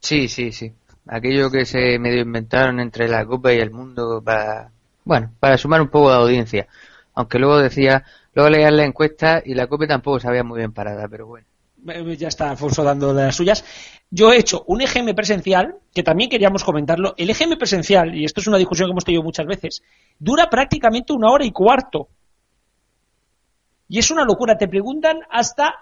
Sí, 0.00 0.28
sí, 0.28 0.50
sí. 0.50 0.72
Aquello 1.06 1.50
que 1.50 1.64
se 1.64 1.98
medio 1.98 2.22
inventaron 2.22 2.80
entre 2.80 3.08
la 3.08 3.24
Copa 3.24 3.52
y 3.52 3.58
el 3.58 3.70
mundo 3.70 4.20
para, 4.24 4.70
bueno, 5.04 5.30
para 5.38 5.56
sumar 5.56 5.80
un 5.80 5.88
poco 5.88 6.10
de 6.10 6.16
audiencia. 6.16 6.66
Aunque 7.14 7.38
luego 7.38 7.58
decía, 7.58 8.04
luego 8.34 8.50
leías 8.50 8.72
la 8.72 8.84
encuesta 8.84 9.42
y 9.44 9.54
la 9.54 9.66
Copa 9.66 9.86
tampoco 9.86 10.18
sabía 10.20 10.42
muy 10.42 10.58
bien 10.58 10.72
parada, 10.72 11.06
pero 11.08 11.26
bueno. 11.26 11.46
Eh, 11.88 12.16
ya 12.16 12.28
está 12.28 12.50
Alfonso 12.50 12.82
dando 12.82 13.14
de 13.14 13.24
las 13.24 13.36
suyas. 13.36 13.64
Yo 14.10 14.32
he 14.32 14.38
hecho 14.38 14.64
un 14.66 14.80
EGM 14.80 15.14
presencial, 15.14 15.76
que 15.94 16.02
también 16.02 16.30
queríamos 16.30 16.64
comentarlo. 16.64 17.14
El 17.16 17.30
EGM 17.30 17.58
presencial, 17.58 18.14
y 18.14 18.24
esto 18.24 18.40
es 18.40 18.46
una 18.46 18.58
discusión 18.58 18.88
que 18.88 18.92
hemos 18.92 19.04
tenido 19.04 19.22
muchas 19.22 19.46
veces, 19.46 19.82
dura 20.18 20.50
prácticamente 20.50 21.12
una 21.12 21.30
hora 21.30 21.44
y 21.44 21.52
cuarto. 21.52 22.08
Y 23.88 23.98
es 23.98 24.10
una 24.10 24.24
locura. 24.24 24.56
Te 24.56 24.68
preguntan 24.68 25.20
hasta 25.30 25.74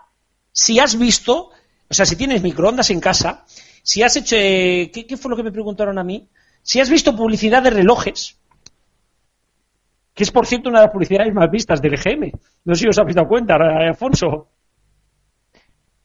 si 0.52 0.78
has 0.78 0.98
visto 0.98 1.50
o 1.90 1.94
sea, 1.94 2.04
si 2.04 2.16
tienes 2.16 2.42
microondas 2.42 2.90
en 2.90 3.00
casa, 3.00 3.44
si 3.82 4.02
has 4.02 4.16
hecho... 4.16 4.36
Eh, 4.38 4.90
¿qué, 4.92 5.16
fue 5.16 5.30
lo 5.30 5.36
que 5.36 5.42
me 5.42 5.52
preguntaron 5.52 5.98
a 5.98 6.04
mí? 6.04 6.28
Si 6.62 6.80
has 6.80 6.90
visto 6.90 7.16
publicidad 7.16 7.62
de 7.62 7.70
relojes, 7.70 8.38
que 10.12 10.24
es 10.24 10.30
por 10.30 10.46
cierto 10.46 10.68
una 10.68 10.80
de 10.80 10.86
las 10.86 10.92
publicidades 10.92 11.32
más 11.32 11.50
vistas 11.50 11.80
del 11.80 11.94
EGM. 11.94 12.32
No 12.64 12.74
sé 12.74 12.82
si 12.82 12.88
os 12.88 12.98
habéis 12.98 13.16
dado 13.16 13.28
cuenta, 13.28 13.56
Alfonso. 13.56 14.48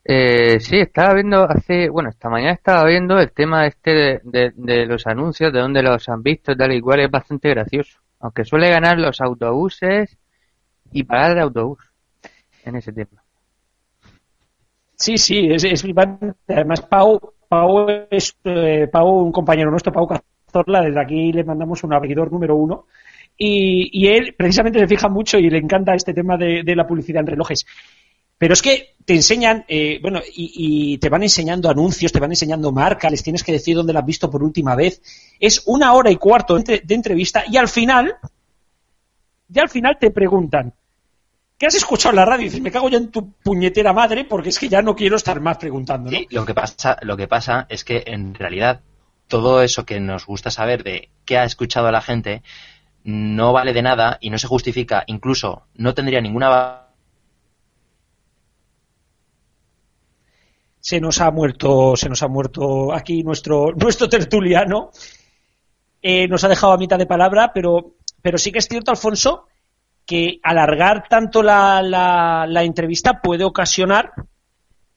Eh, 0.06 0.60
sí, 0.60 0.78
estaba 0.80 1.14
viendo 1.14 1.44
hace, 1.44 1.90
bueno, 1.90 2.10
esta 2.10 2.30
mañana 2.30 2.52
estaba 2.52 2.86
viendo 2.86 3.20
el 3.20 3.32
tema 3.32 3.66
este 3.66 4.22
de, 4.24 4.86
los 4.86 5.08
anuncios, 5.08 5.54
de 5.54 5.60
dónde 5.60 5.82
los 5.82 6.10
han 6.10 6.22
visto, 6.22 6.56
tal 6.56 6.74
y 6.74 6.82
cual, 6.82 7.02
es 7.02 7.12
bastante 7.12 7.50
gracioso. 7.50 8.00
Aunque 8.20 8.44
suele 8.44 8.70
ganar 8.70 9.00
los 9.00 9.22
autobuses 9.22 10.18
y 10.92 11.04
parar 11.04 11.36
de 11.36 11.42
autobús 11.42 11.80
en 12.66 12.76
ese 12.76 12.92
tema. 12.92 13.24
Sí, 14.96 15.18
sí, 15.18 15.48
es, 15.52 15.64
es 15.64 15.86
Además, 16.48 16.82
Pau, 16.82 17.34
Pau 17.48 17.88
es 18.10 18.38
eh, 18.44 18.88
Pau, 18.92 19.08
un 19.08 19.32
compañero 19.32 19.72
nuestro, 19.72 19.92
Pau 19.92 20.08
Cazorla, 20.08 20.82
desde 20.82 21.02
aquí 21.02 21.32
le 21.32 21.44
mandamos 21.44 21.84
un 21.84 21.94
abridor 21.94 22.32
número 22.32 22.56
uno. 22.56 22.86
Y, 23.38 24.08
él 24.08 24.36
precisamente 24.38 24.80
se 24.80 24.88
fija 24.88 25.10
mucho 25.10 25.40
y 25.40 25.50
le 25.50 25.58
encanta 25.58 25.96
este 25.96 26.14
tema 26.14 26.38
de, 26.38 26.64
la 26.76 26.86
publicidad 26.86 27.22
en 27.22 27.28
relojes. 27.28 27.66
Pero 28.38 28.54
es 28.54 28.62
que 28.62 28.96
te 29.06 29.16
enseñan, 29.16 29.66
eh, 29.68 30.00
bueno, 30.02 30.22
y, 30.36 30.98
te 30.98 31.10
van 31.10 31.24
enseñando 31.24 31.70
anuncios, 31.70 32.12
te 32.12 32.20
van 32.20 32.32
enseñando 32.32 32.72
marcas, 32.72 33.12
les 33.12 33.24
tienes 33.24 33.44
que 33.44 33.52
decir 33.52 33.76
dónde 33.76 33.94
la 33.94 34.00
has 34.00 34.06
visto 34.06 34.30
por 34.30 34.44
última 34.44 34.76
vez. 34.76 35.02
Es 35.40 35.64
una 35.66 35.94
hora 35.94 36.12
y 36.12 36.16
cuarto 36.16 36.58
de, 36.58 36.84
entrevista 36.90 37.44
y 37.50 37.58
al 37.58 37.68
final, 37.68 38.16
ya 39.48 39.62
al 39.62 39.70
final 39.70 39.98
te 40.00 40.12
preguntan, 40.12 40.74
¿Qué 41.56 41.68
has 41.68 41.76
escuchado 41.76 42.10
en 42.10 42.18
la 42.18 42.26
radio? 42.26 42.42
Y 42.42 42.46
dices, 42.46 42.62
me 42.62 42.72
cago 42.72 42.90
ya 42.90 42.98
en 42.98 43.10
tu 43.10 43.32
puñetera 43.32 43.94
madre 43.94 44.26
porque 44.26 44.50
es 44.50 44.60
que 44.60 44.68
ya 44.68 44.82
no 44.82 44.96
quiero 44.96 45.16
estar 45.16 45.40
más 45.40 45.58
preguntando, 45.58 46.12
¿no? 46.12 46.18
lo 46.30 46.46
que 46.46 46.54
pasa, 46.54 46.98
lo 47.04 47.16
que 47.16 47.28
pasa 47.28 47.68
es 47.70 47.86
que 47.86 48.04
en 48.08 48.34
realidad 48.34 48.82
todo 49.28 49.62
eso 49.62 49.86
que 49.86 50.00
nos 50.02 50.26
gusta 50.26 50.52
saber 50.52 50.84
de 50.84 51.10
qué 51.26 51.38
ha 51.38 51.46
escuchado 51.46 51.90
la 51.92 52.02
gente 52.02 52.44
no 53.04 53.54
vale 53.54 53.72
de 53.72 53.82
nada 53.82 54.18
y 54.20 54.30
no 54.30 54.38
se 54.38 54.48
justifica, 54.48 55.04
incluso 55.08 55.64
no 55.76 55.94
tendría 55.94 56.22
ninguna 56.22 56.88
se 60.84 61.00
nos 61.00 61.22
ha 61.22 61.32
muerto, 61.32 61.96
se 61.96 62.10
nos 62.10 62.22
ha 62.24 62.28
muerto 62.28 62.92
aquí 62.92 63.24
nuestro, 63.24 63.72
nuestro 63.72 64.10
tertuliano. 64.10 64.92
Eh, 66.02 66.28
nos 66.28 66.44
ha 66.44 66.50
dejado 66.50 66.74
a 66.74 66.78
mitad 66.78 66.98
de 66.98 67.06
palabra, 67.06 67.54
pero, 67.54 67.94
pero 68.22 68.38
sí 68.38 68.52
que 68.52 68.60
es 68.60 68.68
cierto, 68.68 68.92
Alfonso, 68.92 69.48
que 70.06 70.42
alargar 70.44 71.08
tanto 71.08 71.42
la, 71.42 71.82
la, 71.82 72.64
entrevista 72.64 73.22
puede 73.22 73.46
ocasionar 73.46 74.12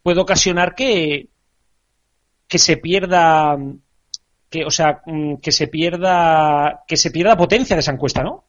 puede 0.03 0.21
ocasionar 0.21 0.75
que 0.75 1.29
que 2.49 2.59
se 2.59 2.79
pierda 2.79 3.57
que 4.51 4.65
o 4.65 4.71
sea 4.71 5.03
mm, 5.07 5.37
que 5.37 5.53
se 5.53 5.69
pierda 5.69 6.83
que 6.89 6.97
se 6.97 7.13
pierda 7.13 7.37
potencia 7.37 7.77
de 7.77 7.81
esa 7.81 7.93
encuesta 7.93 8.25
no 8.25 8.47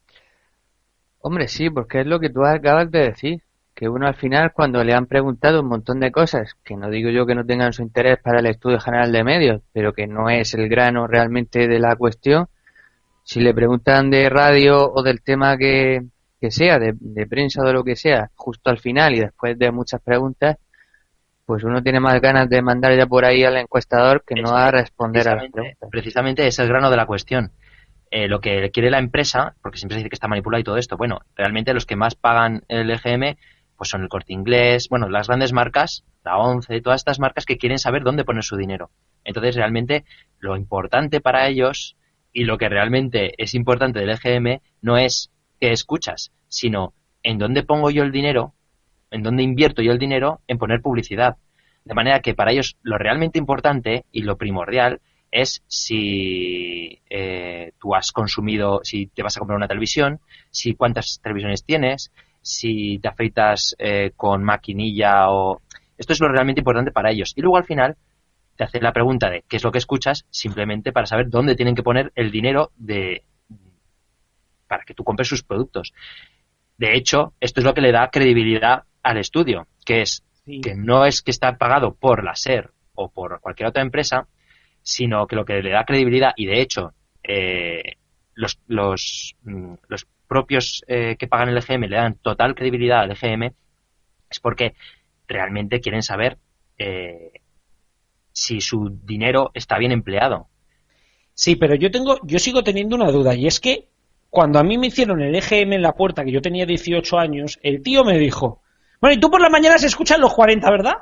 hombre 1.19 1.47
sí 1.47 1.69
porque 1.69 2.01
es 2.01 2.07
lo 2.07 2.19
que 2.19 2.31
tú 2.31 2.43
acabas 2.43 2.89
de 2.89 2.99
decir 2.99 3.43
que 3.77 3.87
uno 3.87 4.07
al 4.07 4.15
final 4.15 4.53
cuando 4.53 4.83
le 4.83 4.95
han 4.95 5.05
preguntado 5.05 5.61
un 5.61 5.67
montón 5.67 5.99
de 5.99 6.11
cosas 6.11 6.55
que 6.63 6.75
no 6.75 6.89
digo 6.89 7.11
yo 7.11 7.27
que 7.27 7.35
no 7.35 7.45
tengan 7.45 7.73
su 7.73 7.83
interés 7.83 8.17
para 8.19 8.39
el 8.39 8.47
estudio 8.47 8.79
general 8.79 9.11
de 9.11 9.23
medios 9.23 9.61
pero 9.71 9.93
que 9.93 10.07
no 10.07 10.31
es 10.31 10.55
el 10.55 10.67
grano 10.67 11.05
realmente 11.05 11.67
de 11.67 11.79
la 11.79 11.95
cuestión 11.95 12.47
si 13.27 13.41
le 13.41 13.53
preguntan 13.53 14.09
de 14.09 14.29
radio 14.29 14.89
o 14.89 15.03
del 15.03 15.21
tema 15.21 15.57
que, 15.57 15.99
que 16.39 16.49
sea, 16.49 16.79
de, 16.79 16.95
prensa 17.27 17.61
o 17.61 17.65
de 17.65 17.73
lo 17.73 17.83
que 17.83 17.97
sea, 17.97 18.31
justo 18.35 18.69
al 18.69 18.79
final 18.79 19.15
y 19.15 19.19
después 19.19 19.59
de 19.59 19.69
muchas 19.69 20.01
preguntas, 20.01 20.55
pues 21.45 21.65
uno 21.65 21.83
tiene 21.83 21.99
más 21.99 22.21
ganas 22.21 22.47
de 22.49 22.61
mandar 22.61 22.97
ya 22.97 23.05
por 23.05 23.25
ahí 23.25 23.43
al 23.43 23.57
encuestador 23.57 24.23
que 24.25 24.35
no 24.35 24.55
a 24.55 24.71
responder 24.71 25.27
a 25.27 25.35
las 25.35 25.51
preguntas. 25.51 25.89
Precisamente 25.91 26.47
es 26.47 26.57
el 26.59 26.69
grano 26.69 26.89
de 26.89 26.95
la 26.95 27.05
cuestión. 27.05 27.51
Eh, 28.09 28.29
lo 28.29 28.39
que 28.39 28.71
quiere 28.71 28.89
la 28.89 28.99
empresa, 28.99 29.55
porque 29.61 29.77
siempre 29.77 29.95
se 29.95 29.99
dice 29.99 30.09
que 30.09 30.15
está 30.15 30.29
manipulado 30.29 30.61
y 30.61 30.63
todo 30.63 30.77
esto, 30.77 30.95
bueno, 30.95 31.19
realmente 31.35 31.73
los 31.73 31.85
que 31.85 31.97
más 31.97 32.15
pagan 32.15 32.63
el 32.69 32.89
EGM 32.89 33.35
pues 33.77 33.89
son 33.89 34.01
el 34.01 34.09
corte 34.09 34.33
inglés, 34.33 34.87
bueno, 34.89 35.07
las 35.07 35.27
grandes 35.27 35.53
marcas, 35.53 36.03
la 36.23 36.37
ONCE, 36.37 36.81
todas 36.81 37.01
estas 37.01 37.19
marcas 37.19 37.45
que 37.45 37.57
quieren 37.57 37.79
saber 37.79 38.03
dónde 38.03 38.25
poner 38.25 38.43
su 38.43 38.57
dinero. 38.57 38.89
Entonces, 39.23 39.55
realmente, 39.55 40.03
lo 40.39 40.57
importante 40.57 41.21
para 41.21 41.47
ellos 41.47 41.95
y 42.33 42.43
lo 42.43 42.57
que 42.57 42.69
realmente 42.69 43.33
es 43.37 43.53
importante 43.53 43.99
del 43.99 44.09
EGM 44.09 44.61
no 44.81 44.97
es 44.97 45.31
que 45.59 45.71
escuchas, 45.71 46.31
sino 46.47 46.93
en 47.23 47.37
dónde 47.37 47.63
pongo 47.63 47.89
yo 47.91 48.03
el 48.03 48.11
dinero, 48.11 48.53
en 49.11 49.23
dónde 49.23 49.43
invierto 49.43 49.81
yo 49.81 49.91
el 49.91 49.99
dinero 49.99 50.41
en 50.47 50.57
poner 50.57 50.81
publicidad. 50.81 51.37
De 51.83 51.93
manera 51.93 52.21
que 52.21 52.33
para 52.33 52.51
ellos 52.51 52.77
lo 52.81 52.97
realmente 52.97 53.39
importante 53.39 54.05
y 54.11 54.21
lo 54.21 54.37
primordial 54.37 55.01
es 55.31 55.63
si 55.67 57.01
eh, 57.09 57.71
tú 57.79 57.95
has 57.95 58.11
consumido, 58.11 58.81
si 58.83 59.07
te 59.07 59.23
vas 59.23 59.35
a 59.35 59.39
comprar 59.39 59.57
una 59.57 59.67
televisión, 59.67 60.19
si 60.51 60.73
cuántas 60.73 61.19
televisiones 61.21 61.63
tienes, 61.63 62.11
si 62.47 62.99
te 62.99 63.07
afeitas 63.07 63.75
eh, 63.77 64.11
con 64.15 64.43
maquinilla 64.43 65.29
o... 65.29 65.61
Esto 65.97 66.13
es 66.13 66.19
lo 66.19 66.29
realmente 66.29 66.61
importante 66.61 66.91
para 66.91 67.11
ellos. 67.11 67.33
Y 67.35 67.41
luego 67.41 67.57
al 67.57 67.65
final 67.65 67.97
te 68.55 68.63
hace 68.63 68.79
la 68.79 68.93
pregunta 68.93 69.29
de 69.29 69.43
qué 69.47 69.57
es 69.57 69.63
lo 69.63 69.71
que 69.71 69.79
escuchas, 69.79 70.25
simplemente 70.29 70.91
para 70.91 71.07
saber 71.07 71.29
dónde 71.29 71.55
tienen 71.55 71.75
que 71.75 71.83
poner 71.83 72.11
el 72.15 72.31
dinero 72.31 72.71
de, 72.75 73.23
para 74.67 74.83
que 74.83 74.93
tú 74.93 75.03
compres 75.03 75.27
sus 75.27 75.43
productos. 75.43 75.93
De 76.77 76.95
hecho, 76.95 77.33
esto 77.39 77.59
es 77.59 77.65
lo 77.65 77.73
que 77.73 77.81
le 77.81 77.91
da 77.91 78.09
credibilidad 78.09 78.83
al 79.01 79.17
estudio, 79.17 79.67
que 79.85 80.01
es 80.01 80.23
que 80.45 80.75
no 80.75 81.05
es 81.05 81.21
que 81.21 81.31
está 81.31 81.57
pagado 81.57 81.95
por 81.95 82.23
la 82.23 82.35
SER 82.35 82.71
o 82.95 83.09
por 83.09 83.41
cualquier 83.41 83.69
otra 83.69 83.81
empresa, 83.81 84.27
sino 84.81 85.27
que 85.27 85.35
lo 85.35 85.43
que 85.43 85.61
le 85.61 85.71
da 85.71 85.83
credibilidad, 85.83 86.31
y 86.37 86.45
de 86.45 86.61
hecho, 86.61 86.93
eh, 87.23 87.97
los, 88.33 88.59
los, 88.67 89.35
mm, 89.43 89.73
los, 89.89 90.07
propios 90.27 90.83
eh, 90.87 91.15
que 91.17 91.27
pagan 91.27 91.49
el 91.49 91.57
EGM 91.57 91.83
le 91.83 91.95
dan 91.95 92.15
total 92.15 92.55
credibilidad 92.55 92.99
al 92.99 93.11
EGM, 93.11 93.53
es 94.29 94.39
porque 94.39 94.75
realmente 95.27 95.81
quieren 95.81 96.03
saber 96.03 96.37
eh, 96.77 97.41
si 98.31 98.61
su 98.61 98.99
dinero 99.03 99.51
está 99.53 99.77
bien 99.77 99.91
empleado. 99.91 100.47
Sí, 101.33 101.55
pero 101.55 101.75
yo 101.75 101.91
tengo, 101.91 102.19
yo 102.23 102.39
sigo 102.39 102.63
teniendo 102.63 102.95
una 102.95 103.11
duda, 103.11 103.35
y 103.35 103.47
es 103.47 103.59
que 103.59 103.89
cuando 104.29 104.59
a 104.59 104.63
mí 104.63 104.77
me 104.77 104.87
hicieron 104.87 105.21
el 105.21 105.35
EGM 105.35 105.73
en 105.73 105.81
la 105.81 105.93
puerta, 105.93 106.23
que 106.23 106.31
yo 106.31 106.41
tenía 106.41 106.65
18 106.65 107.17
años, 107.17 107.59
el 107.63 107.81
tío 107.81 108.03
me 108.03 108.17
dijo, 108.17 108.61
bueno, 108.99 109.15
y 109.15 109.19
tú 109.19 109.29
por 109.29 109.41
la 109.41 109.49
mañana 109.49 109.77
se 109.77 109.87
escuchan 109.87 110.21
los 110.21 110.33
40, 110.33 110.69
¿verdad? 110.69 110.95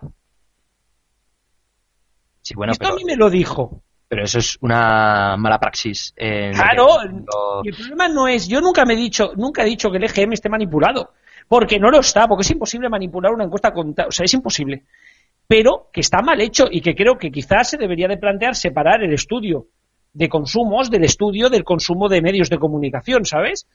Sí, 2.42 2.54
bueno, 2.54 2.74
Esto 2.74 2.88
a 2.88 2.96
mí 2.96 3.04
me 3.06 3.16
lo 3.16 3.30
dijo. 3.30 3.82
Pero 4.16 4.24
eso 4.24 4.40
es 4.40 4.58
una 4.62 5.36
mala 5.38 5.60
praxis. 5.60 6.14
claro, 6.16 7.02
el 7.66 7.74
problema 7.76 8.08
no 8.08 8.30
es, 8.30 8.48
yo 8.48 8.62
nunca 8.62 8.86
me 8.86 8.94
he 8.94 8.96
dicho, 8.96 9.34
nunca 9.36 9.62
he 9.62 9.66
dicho 9.66 9.92
que 9.92 9.98
el 9.98 10.06
EGM 10.06 10.32
esté 10.32 10.48
manipulado, 10.48 11.12
porque 11.50 11.80
no 11.80 11.90
lo 11.92 12.00
está, 12.00 12.26
porque 12.26 12.44
es 12.44 12.52
imposible 12.52 12.88
manipular 12.88 13.34
una 13.34 13.44
encuesta 13.44 13.74
con, 13.74 13.90
o 13.90 14.12
sea, 14.12 14.24
es 14.24 14.34
imposible. 14.34 14.84
Pero 15.46 15.90
que 15.92 16.00
está 16.00 16.22
mal 16.22 16.40
hecho 16.40 16.64
y 16.72 16.80
que 16.80 16.96
creo 16.96 17.18
que 17.18 17.30
quizás 17.30 17.72
se 17.72 17.78
debería 17.78 18.08
de 18.08 18.16
plantear 18.16 18.56
separar 18.56 19.04
el 19.04 19.14
estudio 19.14 19.68
de 20.14 20.30
consumos 20.30 20.90
del 20.90 21.04
estudio 21.04 21.50
del 21.50 21.66
consumo 21.66 22.08
de 22.08 22.22
medios 22.22 22.50
de 22.50 22.58
comunicación, 22.58 23.26
¿sabes? 23.26 23.68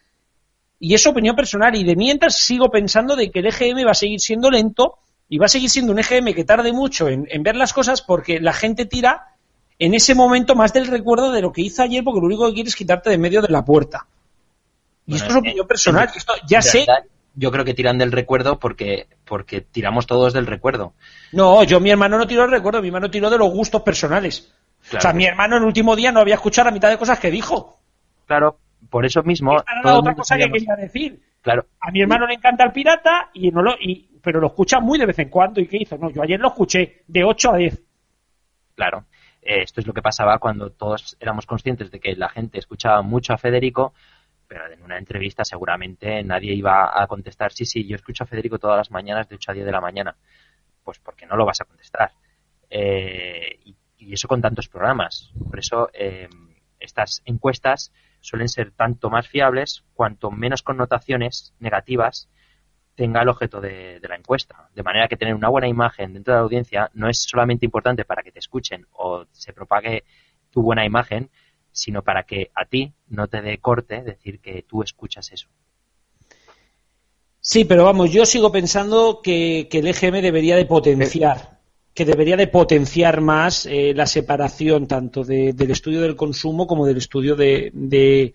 Y 0.78 0.94
es 0.94 1.06
opinión 1.06 1.36
personal. 1.36 1.76
Y 1.76 1.84
de 1.84 1.96
mientras 1.96 2.38
sigo 2.38 2.70
pensando 2.70 3.14
de 3.14 3.30
que 3.30 3.40
el 3.40 3.48
EGM 3.48 3.86
va 3.86 3.90
a 3.90 3.94
seguir 3.94 4.20
siendo 4.20 4.50
lento 4.50 5.00
y 5.28 5.36
va 5.36 5.46
a 5.46 5.50
seguir 5.50 5.68
siendo 5.68 5.92
un 5.92 5.98
EGM 5.98 6.32
que 6.32 6.44
tarde 6.44 6.72
mucho 6.72 7.08
en, 7.08 7.26
ver 7.42 7.56
las 7.56 7.74
cosas 7.74 8.00
porque 8.00 8.40
la 8.40 8.54
gente 8.54 8.86
tira 8.86 9.29
en 9.80 9.94
ese 9.94 10.14
momento 10.14 10.54
más 10.54 10.72
del 10.74 10.86
recuerdo 10.86 11.32
de 11.32 11.40
lo 11.40 11.52
que 11.52 11.62
hizo 11.62 11.82
ayer, 11.82 12.04
porque 12.04 12.20
lo 12.20 12.26
único 12.26 12.46
que 12.46 12.54
quiere 12.54 12.68
es 12.68 12.76
quitarte 12.76 13.08
de 13.08 13.18
medio 13.18 13.40
de 13.40 13.48
la 13.48 13.64
puerta. 13.64 14.06
Y 15.06 15.16
esto 15.16 15.30
es 15.30 15.36
opinión 15.36 15.66
personal, 15.66 16.08
y 16.14 16.18
esto 16.18 16.34
ya 16.46 16.60
sé. 16.60 16.86
yo 17.34 17.50
creo 17.50 17.64
que 17.64 17.72
tiran 17.72 17.96
del 17.96 18.12
recuerdo 18.12 18.60
porque, 18.60 19.08
porque 19.24 19.62
tiramos 19.62 20.06
todos 20.06 20.34
del 20.34 20.46
recuerdo. 20.46 20.92
No, 21.32 21.64
yo 21.64 21.80
mi 21.80 21.90
hermano 21.90 22.18
no 22.18 22.26
tiró 22.26 22.42
del 22.42 22.50
recuerdo, 22.50 22.82
mi 22.82 22.88
hermano 22.88 23.10
tiró 23.10 23.30
de 23.30 23.38
los 23.38 23.50
gustos 23.50 23.80
personales. 23.80 24.52
O 24.94 25.00
sea, 25.00 25.14
mi 25.14 25.24
hermano 25.24 25.56
el 25.56 25.64
último 25.64 25.96
día 25.96 26.12
no 26.12 26.20
había 26.20 26.34
escuchado 26.34 26.66
la 26.66 26.74
mitad 26.74 26.90
de 26.90 26.98
cosas 26.98 27.18
que 27.18 27.30
dijo. 27.30 27.80
Claro, 28.26 28.58
por 28.90 29.06
eso 29.06 29.22
mismo. 29.22 29.56
otra 29.82 30.14
cosa 30.14 30.36
que 30.36 30.50
quería 30.50 30.76
decir. 30.76 31.18
Claro. 31.40 31.64
A 31.80 31.90
mi 31.90 32.02
hermano 32.02 32.26
le 32.26 32.34
encanta 32.34 32.64
el 32.64 32.72
pirata, 32.72 33.30
y 33.32 33.50
no 33.50 33.62
lo, 33.62 33.72
y, 33.80 34.10
pero 34.22 34.40
lo 34.40 34.48
escucha 34.48 34.78
muy 34.78 34.98
de 34.98 35.06
vez 35.06 35.18
en 35.18 35.30
cuando. 35.30 35.58
¿Y 35.58 35.66
qué 35.66 35.78
hizo? 35.80 35.96
No, 35.96 36.10
yo 36.10 36.22
ayer 36.22 36.38
lo 36.38 36.48
escuché 36.48 37.02
de 37.06 37.24
8 37.24 37.54
a 37.54 37.56
10. 37.56 37.82
Claro. 38.76 39.04
Eh, 39.50 39.64
esto 39.64 39.80
es 39.80 39.86
lo 39.88 39.92
que 39.92 40.00
pasaba 40.00 40.38
cuando 40.38 40.70
todos 40.70 41.16
éramos 41.18 41.44
conscientes 41.44 41.90
de 41.90 41.98
que 41.98 42.14
la 42.14 42.28
gente 42.28 42.60
escuchaba 42.60 43.02
mucho 43.02 43.32
a 43.32 43.36
Federico, 43.36 43.94
pero 44.46 44.72
en 44.72 44.80
una 44.80 44.96
entrevista 44.96 45.44
seguramente 45.44 46.22
nadie 46.22 46.54
iba 46.54 47.02
a 47.02 47.04
contestar, 47.08 47.50
sí, 47.50 47.64
sí, 47.64 47.84
yo 47.84 47.96
escucho 47.96 48.22
a 48.22 48.28
Federico 48.28 48.60
todas 48.60 48.76
las 48.76 48.92
mañanas 48.92 49.28
de 49.28 49.34
8 49.34 49.50
a 49.50 49.54
10 49.54 49.66
de 49.66 49.72
la 49.72 49.80
mañana. 49.80 50.14
Pues 50.84 51.00
porque 51.00 51.26
no 51.26 51.34
lo 51.36 51.46
vas 51.46 51.60
a 51.60 51.64
contestar. 51.64 52.12
Eh, 52.70 53.58
y, 53.64 53.74
eso 54.12 54.28
con 54.28 54.40
tantos 54.40 54.68
programas. 54.68 55.32
Por 55.48 55.58
eso 55.58 55.90
eh, 55.94 56.28
estas 56.78 57.20
encuestas 57.24 57.92
suelen 58.20 58.48
ser 58.48 58.70
tanto 58.70 59.10
más 59.10 59.26
fiables 59.26 59.84
cuanto 59.94 60.30
menos 60.30 60.62
connotaciones 60.62 61.54
negativas 61.58 62.28
tenga 62.94 63.22
el 63.22 63.28
objeto 63.28 63.60
de, 63.60 64.00
la 64.08 64.16
encuesta. 64.16 64.68
De 64.74 64.82
manera 64.82 65.08
que 65.08 65.16
tener 65.16 65.34
una 65.34 65.48
buena 65.48 65.68
imagen 65.68 66.12
dentro 66.12 66.34
de 66.34 66.38
la 66.38 66.44
audiencia 66.44 66.90
no 66.94 67.08
es 67.08 67.22
solamente 67.22 67.64
importante 67.64 68.04
para 68.04 68.22
que 68.22 68.32
te 68.32 68.38
escuchen 68.38 68.86
o 68.92 69.24
se 69.32 69.52
propague 69.52 70.04
tu 70.50 70.62
buena 70.62 70.84
imagen, 70.84 71.30
sino 71.72 72.02
para 72.02 72.24
que 72.24 72.50
a 72.54 72.64
ti 72.64 72.92
no 73.08 73.28
te 73.28 73.42
dé 73.42 73.58
corte 73.58 74.02
decir 74.02 74.40
que 74.40 74.64
tú 74.68 74.82
escuchas 74.82 75.32
eso. 75.32 75.48
Sí, 77.40 77.64
pero 77.64 77.84
vamos, 77.84 78.12
yo 78.12 78.26
sigo 78.26 78.52
pensando 78.52 79.20
que, 79.22 79.68
el 79.70 79.86
EGM 79.86 80.20
debería 80.20 80.56
de 80.56 80.66
potenciar, 80.66 81.60
que 81.94 82.04
debería 82.04 82.36
de 82.36 82.48
potenciar 82.48 83.22
más 83.22 83.64
eh, 83.64 83.94
la 83.94 84.06
separación 84.06 84.86
tanto 84.86 85.24
del 85.24 85.70
estudio 85.70 86.02
del 86.02 86.16
consumo 86.16 86.66
como 86.66 86.86
del 86.86 86.98
estudio 86.98 87.36
de, 87.36 88.34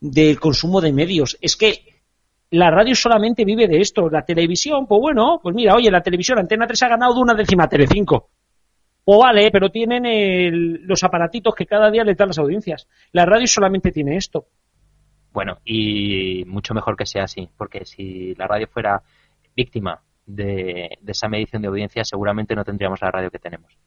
del 0.00 0.40
consumo 0.40 0.80
de 0.80 0.92
medios. 0.92 1.36
Es 1.40 1.56
que 1.56 1.85
la 2.50 2.70
radio 2.70 2.94
solamente 2.94 3.44
vive 3.44 3.66
de 3.66 3.80
esto. 3.80 4.08
La 4.08 4.24
televisión, 4.24 4.86
pues 4.86 5.00
bueno, 5.00 5.40
pues 5.42 5.54
mira, 5.54 5.74
oye, 5.74 5.90
la 5.90 6.02
televisión 6.02 6.38
Antena 6.38 6.66
3 6.66 6.82
ha 6.82 6.88
ganado 6.88 7.14
de 7.14 7.20
una 7.20 7.34
décima 7.34 7.68
Telecinco. 7.68 8.30
O 9.04 9.20
vale, 9.22 9.50
pero 9.52 9.70
tienen 9.70 10.86
los 10.86 11.04
aparatitos 11.04 11.54
que 11.54 11.66
cada 11.66 11.90
día 11.90 12.02
les 12.02 12.16
dan 12.16 12.28
las 12.28 12.38
audiencias. 12.38 12.88
La 13.12 13.24
radio 13.24 13.46
solamente 13.46 13.92
tiene 13.92 14.16
esto. 14.16 14.46
Bueno, 15.32 15.58
y 15.64 16.44
mucho 16.46 16.74
mejor 16.74 16.96
que 16.96 17.06
sea 17.06 17.24
así, 17.24 17.48
porque 17.56 17.84
si 17.84 18.34
la 18.34 18.48
radio 18.48 18.66
fuera 18.66 19.02
víctima 19.54 20.00
de, 20.24 20.98
esa 21.06 21.28
medición 21.28 21.62
de 21.62 21.68
audiencia, 21.68 22.04
seguramente 22.04 22.56
no 22.56 22.64
tendríamos 22.64 23.00
la 23.00 23.10
radio 23.10 23.30
que 23.30 23.38
tenemos. 23.38 23.78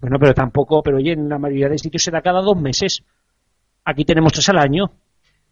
Bueno, 0.00 0.18
pero 0.18 0.34
tampoco, 0.34 0.82
pero 0.82 0.98
oye, 0.98 1.12
en 1.12 1.28
la 1.28 1.38
mayoría 1.38 1.68
de 1.68 1.78
sitios 1.78 2.02
se 2.02 2.10
da 2.10 2.20
cada 2.20 2.42
dos 2.42 2.60
meses. 2.60 3.04
Aquí 3.84 4.04
tenemos 4.04 4.32
tres 4.32 4.48
al 4.50 4.58
año. 4.58 4.90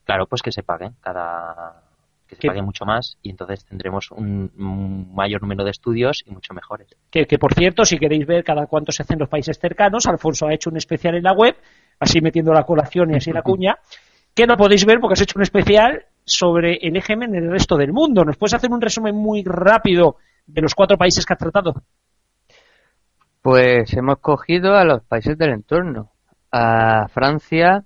Claro, 0.05 0.27
pues 0.27 0.43
que 0.43 0.53
se 0.53 0.63
paguen 0.63 0.95
cada 1.01 1.82
que 2.35 2.41
se 2.41 2.49
pague 2.49 2.63
mucho 2.63 2.85
más 2.85 3.19
y 3.23 3.31
entonces 3.31 3.65
tendremos 3.65 4.11
un, 4.11 4.51
mayor 5.15 5.43
número 5.43 5.65
de 5.65 5.71
estudios 5.71 6.23
y 6.27 6.31
mucho 6.31 6.55
mejores. 6.55 6.89
Que, 7.11 7.27
que, 7.27 7.39
por 7.39 7.55
cierto, 7.55 7.85
si 7.85 7.99
queréis 7.99 8.27
ver 8.27 8.45
cada 8.45 8.67
cuánto 8.67 8.93
se 8.93 9.03
hacen 9.03 9.19
los 9.19 9.29
países 9.29 9.59
cercanos, 9.59 10.07
Alfonso 10.07 10.47
ha 10.47 10.55
hecho 10.55 10.71
un 10.71 10.77
especial 10.77 11.15
en 11.15 11.25
la 11.25 11.33
web, 11.33 11.57
así 12.01 12.21
metiendo 12.21 12.53
la 12.53 12.65
colación 12.65 13.13
y 13.13 13.17
así 13.17 13.33
la 13.33 13.43
cuña, 13.43 13.79
que 14.35 14.47
no 14.47 14.57
podéis 14.57 14.85
ver 14.87 14.99
porque 15.01 15.15
has 15.15 15.21
hecho 15.21 15.39
un 15.39 15.43
especial 15.43 16.07
sobre 16.25 16.77
el 16.77 16.97
EGM 16.97 17.25
en 17.25 17.35
el 17.35 17.51
resto 17.51 17.77
del 17.77 17.93
mundo. 17.93 18.25
¿Nos 18.25 18.37
puedes 18.37 18.55
hacer 18.55 18.71
un 18.71 18.81
resumen 18.81 19.15
muy 19.15 19.43
rápido 19.45 20.17
de 20.47 20.63
los 20.63 20.75
cuatro 20.75 20.97
países 20.97 21.27
que 21.27 21.35
has 21.35 21.39
tratado? 21.39 21.75
Pues 23.43 23.93
hemos 23.95 24.19
cogido 24.21 24.77
a 24.77 24.85
los 24.85 25.03
países 25.03 25.37
del 25.37 25.51
entorno, 25.51 26.13
a 26.51 27.09
Francia, 27.09 27.85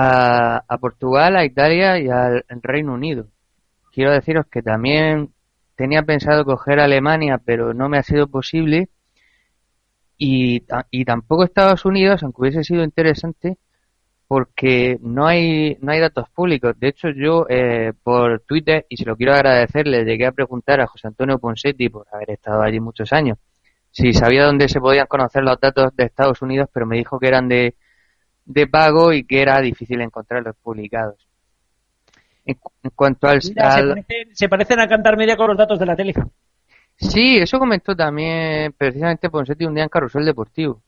a, 0.00 0.78
Portugal, 0.80 1.36
a 1.36 1.44
Italia 1.44 1.98
y 1.98 2.08
al 2.08 2.44
Reino 2.62 2.94
Unido. 2.94 3.26
Quiero 3.92 4.12
deciros 4.12 4.46
que 4.46 4.62
también 4.62 5.30
tenía 5.74 6.02
pensado 6.02 6.44
coger 6.44 6.78
a 6.78 6.84
Alemania, 6.84 7.40
pero 7.44 7.74
no 7.74 7.88
me 7.88 7.98
ha 7.98 8.02
sido 8.04 8.28
posible. 8.28 8.88
Y, 10.16 10.64
y 10.90 11.04
tampoco 11.04 11.44
Estados 11.44 11.84
Unidos, 11.84 12.22
aunque 12.22 12.42
hubiese 12.42 12.62
sido 12.64 12.84
interesante, 12.84 13.58
porque 14.28 14.98
no 15.00 15.26
hay, 15.26 15.76
no 15.80 15.90
hay 15.90 16.00
datos 16.00 16.28
públicos. 16.30 16.78
De 16.78 16.88
hecho, 16.88 17.08
yo 17.10 17.46
eh, 17.48 17.92
por 18.02 18.40
Twitter, 18.40 18.86
y 18.88 18.96
se 18.96 19.04
lo 19.04 19.16
quiero 19.16 19.34
agradecer, 19.34 19.88
le 19.88 20.04
llegué 20.04 20.26
a 20.26 20.32
preguntar 20.32 20.80
a 20.80 20.86
José 20.86 21.08
Antonio 21.08 21.38
Ponsetti, 21.38 21.88
por 21.88 22.06
haber 22.12 22.30
estado 22.30 22.62
allí 22.62 22.78
muchos 22.78 23.12
años, 23.12 23.38
si 23.90 24.12
sabía 24.12 24.44
dónde 24.44 24.68
se 24.68 24.80
podían 24.80 25.06
conocer 25.06 25.42
los 25.42 25.58
datos 25.58 25.96
de 25.96 26.04
Estados 26.04 26.40
Unidos, 26.42 26.68
pero 26.72 26.86
me 26.86 26.98
dijo 26.98 27.18
que 27.18 27.26
eran 27.26 27.48
de, 27.48 27.74
de 28.48 28.66
pago 28.66 29.12
y 29.12 29.24
que 29.24 29.42
era 29.42 29.60
difícil 29.60 30.00
encontrarlos 30.00 30.56
publicados. 30.62 31.28
En, 32.46 32.58
cuanto 32.94 33.28
al... 33.28 33.42
se, 33.42 34.48
parecen, 34.48 34.80
a 34.80 34.88
cantar 34.88 35.18
media 35.18 35.36
con 35.36 35.48
los 35.48 35.58
datos 35.58 35.78
de 35.78 35.84
la 35.84 35.94
tele. 35.94 36.14
Sí, 36.96 37.36
eso 37.36 37.58
comentó 37.58 37.94
también 37.94 38.72
precisamente 38.72 39.28
Ponsetti 39.28 39.66
un 39.66 39.74
día 39.74 39.84
en 39.84 39.90
Carrusel 39.90 40.24
Deportivo. 40.24 40.82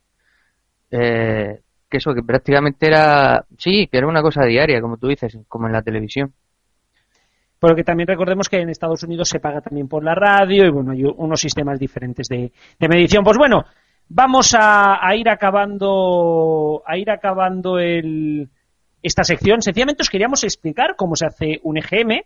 Eh, 0.90 1.60
que 1.88 1.98
eso, 1.98 2.14
que 2.14 2.22
prácticamente 2.22 2.86
era... 2.86 3.44
Sí, 3.58 3.86
que 3.88 3.98
era 3.98 4.06
una 4.06 4.22
cosa 4.22 4.44
diaria, 4.46 4.80
como 4.80 4.96
tú 4.96 5.08
dices, 5.08 5.36
como 5.46 5.66
en 5.66 5.74
la 5.74 5.82
televisión. 5.82 6.32
Porque 7.58 7.84
también 7.84 8.06
recordemos 8.06 8.48
que 8.48 8.56
en 8.56 8.70
Estados 8.70 9.02
Unidos 9.02 9.28
se 9.28 9.38
paga 9.38 9.60
también 9.60 9.86
por 9.86 10.02
la 10.02 10.14
radio 10.14 10.64
y 10.64 10.70
bueno, 10.70 10.92
hay 10.92 11.04
unos 11.04 11.40
sistemas 11.42 11.78
diferentes 11.78 12.26
de, 12.26 12.52
de 12.78 12.88
medición. 12.88 13.22
Pues 13.22 13.36
bueno, 13.36 13.66
Vamos 14.12 14.56
a, 14.58 15.14
ir 15.14 15.28
acabando, 15.28 16.82
a 16.84 16.98
ir 16.98 17.08
acabando 17.10 17.78
esta 17.78 19.22
sección. 19.22 19.62
Sencillamente 19.62 20.02
os 20.02 20.10
queríamos 20.10 20.42
explicar 20.42 20.96
cómo 20.96 21.14
se 21.14 21.26
hace 21.26 21.60
un 21.62 21.78
EGM, 21.78 22.22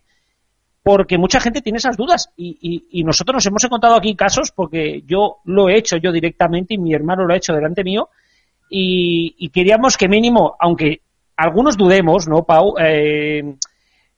porque 0.82 1.18
mucha 1.18 1.40
gente 1.40 1.60
tiene 1.60 1.76
esas 1.76 1.98
dudas 1.98 2.30
y, 2.38 3.02
nosotros 3.04 3.34
nos 3.34 3.46
hemos 3.46 3.64
encontrado 3.64 3.96
aquí 3.96 4.16
casos 4.16 4.50
porque 4.50 5.02
yo 5.06 5.40
lo 5.44 5.68
he 5.68 5.76
hecho 5.76 5.98
yo 5.98 6.10
directamente 6.10 6.72
y 6.72 6.78
mi 6.78 6.94
hermano 6.94 7.26
lo 7.26 7.34
ha 7.34 7.36
hecho 7.36 7.52
delante 7.52 7.84
mío 7.84 8.08
y, 8.70 9.50
queríamos 9.50 9.98
que 9.98 10.08
mínimo, 10.08 10.56
aunque 10.58 11.02
algunos 11.36 11.76
dudemos, 11.76 12.26
¿no, 12.26 12.44
Pau? 12.44 12.76
Eh, 12.80 13.56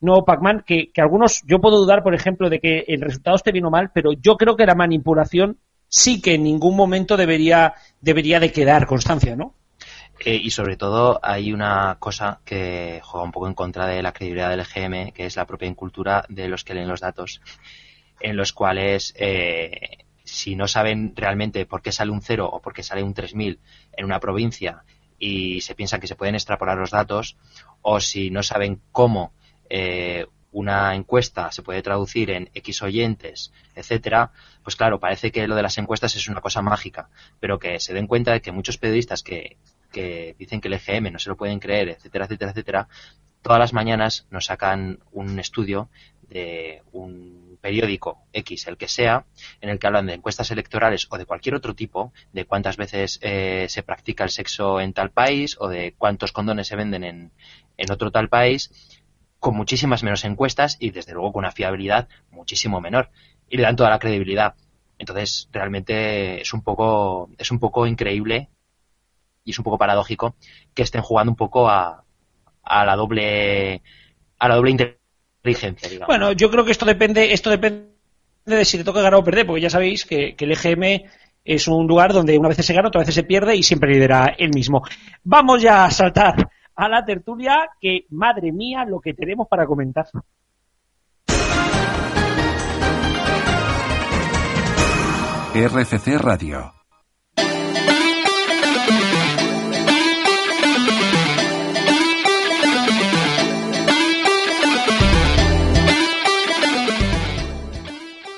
no, 0.03 0.25
Pacman, 0.25 0.63
que, 0.65 0.93
que 0.93 1.01
algunos, 1.01 1.43
yo 1.49 1.61
puedo 1.61 1.79
dudar, 1.79 2.05
por 2.05 2.15
ejemplo, 2.15 2.49
de 2.49 2.61
que 2.61 2.85
el 2.87 3.01
resultado 3.01 3.35
esté 3.35 3.51
bien 3.51 3.65
o 3.65 3.71
mal, 3.71 3.91
pero 3.93 4.13
yo 4.13 4.37
creo 4.37 4.55
que 4.55 4.67
la 4.67 4.77
manipulación 4.77 5.59
sí 5.97 6.21
que 6.21 6.35
en 6.35 6.43
ningún 6.43 6.77
momento 6.77 7.17
debería, 7.17 7.75
debería 8.03 8.39
de 8.39 8.53
quedar 8.53 8.87
constancia, 8.87 9.35
¿no? 9.35 9.55
Eh, 10.21 10.35
y 10.35 10.51
sobre 10.51 10.77
todo 10.77 11.19
hay 11.23 11.55
una 11.55 11.97
cosa 11.99 12.41
que 12.45 13.01
juega 13.03 13.25
un 13.25 13.33
poco 13.33 13.49
en 13.49 13.55
contra 13.55 13.87
de 13.87 14.03
la 14.03 14.13
credibilidad 14.13 14.51
del 14.51 14.61
EGM, 14.61 15.13
que 15.13 15.25
es 15.25 15.37
la 15.37 15.47
propia 15.47 15.69
incultura 15.69 16.27
de 16.29 16.49
los 16.49 16.65
que 16.65 16.75
leen 16.75 16.89
los 16.89 17.01
datos, 17.01 17.41
en 18.21 18.37
los 18.37 18.53
cuales 18.53 19.15
eh, 19.17 20.05
si 20.23 20.55
no 20.55 20.69
saben 20.69 21.15
realmente 21.17 21.65
por 21.65 21.81
qué 21.81 21.93
sale 21.93 22.11
un 22.11 22.21
0 22.21 22.47
o 22.53 22.61
por 22.61 22.75
qué 22.75 22.83
sale 22.83 23.03
un 23.03 23.15
3000 23.15 23.59
en 23.97 24.05
una 24.05 24.21
provincia 24.21 24.85
y 25.19 25.63
se 25.63 25.75
piensan 25.75 26.01
que 26.01 26.09
se 26.09 26.17
pueden 26.17 26.35
extrapolar 26.35 26.77
los 26.77 26.91
datos, 26.91 27.39
o 27.81 28.01
si 28.01 28.31
no 28.31 28.43
saben 28.43 28.83
cómo 28.93 29.33
eh, 29.71 30.27
una 30.57 30.95
encuesta 30.95 31.53
se 31.53 31.63
puede 31.63 31.83
traducir 31.83 32.31
en 32.31 32.51
X 32.55 32.81
oyentes, 32.83 33.53
etcétera, 33.75 34.33
pues 34.67 34.75
claro, 34.75 34.99
parece 34.99 35.31
que 35.31 35.47
lo 35.47 35.55
de 35.55 35.63
las 35.63 35.79
encuestas 35.79 36.17
es 36.17 36.27
una 36.27 36.41
cosa 36.41 36.61
mágica, 36.61 37.09
pero 37.39 37.61
que 37.61 37.79
se 37.79 37.95
den 37.95 38.09
cuenta 38.09 38.33
de 38.33 38.41
que 38.41 38.51
muchos 38.51 38.79
periodistas 38.79 39.23
que, 39.23 39.59
dicen 40.37 40.61
que 40.61 40.67
el 40.67 40.75
EGM 40.75 41.13
no 41.13 41.21
se 41.21 41.29
lo 41.29 41.37
pueden 41.37 41.61
creer, 41.61 41.91
etcétera, 41.91 42.25
etcétera, 42.25 42.51
etcétera, 42.51 42.89
todas 43.43 43.61
las 43.61 43.73
mañanas 43.73 44.27
nos 44.29 44.47
sacan 44.47 44.99
un 45.13 45.39
estudio 45.39 45.89
de 46.29 46.83
un 46.91 47.59
periódico 47.61 48.19
X, 48.33 48.67
el 48.67 48.77
que 48.77 48.89
sea, 48.89 49.25
en 49.61 49.69
el 49.69 49.79
que 49.79 49.87
hablan 49.87 50.07
de 50.07 50.15
encuestas 50.15 50.51
electorales 50.51 51.07
o 51.11 51.17
de 51.17 51.27
cualquier 51.27 51.55
otro 51.55 51.77
tipo, 51.77 52.13
de 52.33 52.45
cuántas 52.45 52.77
veces 52.77 53.21
eh, 53.23 53.67
se 53.69 53.85
practica 53.85 54.25
el 54.25 54.31
sexo 54.31 54.81
en 54.81 54.93
tal 54.93 55.13
país 55.13 55.57
o 55.61 55.69
de 55.69 55.95
cuántos 55.97 56.33
condones 56.33 56.67
se 56.67 56.75
venden 56.75 57.05
en, 57.05 57.31
en 57.77 57.93
otro 57.93 58.11
tal 58.11 58.29
país, 58.29 58.73
con 59.39 59.55
muchísimas 59.55 60.03
menos 60.03 60.25
encuestas 60.25 60.77
y 60.81 60.91
desde 60.91 61.13
luego 61.13 61.35
con 61.35 61.45
una 61.45 61.53
fiabilidad 61.53 62.09
muchísimo 62.33 62.81
menor 62.81 63.11
y 63.49 63.57
le 63.57 63.63
dan 63.63 63.77
toda 63.77 63.91
la 63.91 63.99
credibilidad. 63.99 64.55
Entonces, 64.99 65.49
realmente 65.53 66.41
es 66.41 66.53
un 66.53 66.63
poco 66.63 67.31
es 67.39 67.51
un 67.51 67.59
poco 67.59 67.87
increíble 67.87 68.49
y 69.45 69.51
es 69.51 69.59
un 69.59 69.65
poco 69.65 69.79
paradójico 69.79 70.35
que 70.75 70.83
estén 70.83 71.03
jugando 71.03 71.33
un 71.33 71.37
poco 71.37 71.69
a, 71.69 72.05
a 72.63 72.85
la 72.85 72.97
doble 72.97 73.83
a 74.39 74.49
la 74.49 74.57
doble 74.57 74.71
inteligencia. 74.71 76.07
Bueno, 76.07 76.33
yo 76.33 76.51
creo 76.51 76.65
que 76.65 76.73
esto 76.73 76.85
depende 76.85 77.33
esto 77.33 77.51
depende 77.51 77.97
de 78.47 78.65
si 78.65 78.79
te 78.79 78.85
toca 78.85 79.01
ganar 79.01 79.21
o 79.21 79.25
perder, 79.25 79.47
porque 79.47 79.61
ya 79.61 79.71
sabéis 79.71 80.05
que, 80.05 80.37
el 80.39 80.53
EGM 80.53 81.09
es 81.45 81.69
un 81.69 81.87
lugar 81.87 82.13
donde 82.13 82.39
una 82.39 82.49
vez 82.49 82.65
se 82.65 82.75
gana, 82.75 82.89
otra 82.89 83.03
vez 83.03 83.13
se 83.13 83.25
pierde 83.25 83.57
y 83.57 83.63
siempre 83.63 83.93
lidera 83.93 84.35
el 84.39 84.51
mismo. 84.51 84.83
Vamos 85.25 85.63
ya 85.63 85.85
a 85.85 85.91
saltar 85.91 86.49
a 86.75 86.89
la 86.89 87.05
tertulia, 87.05 87.71
que 87.81 88.07
madre 88.11 88.53
mía 88.53 88.85
lo 88.85 89.01
que 89.01 89.15
tenemos 89.15 89.49
para 89.49 89.67
comentar. 89.67 90.07
RFC 95.59 96.19
Radio. 96.19 96.75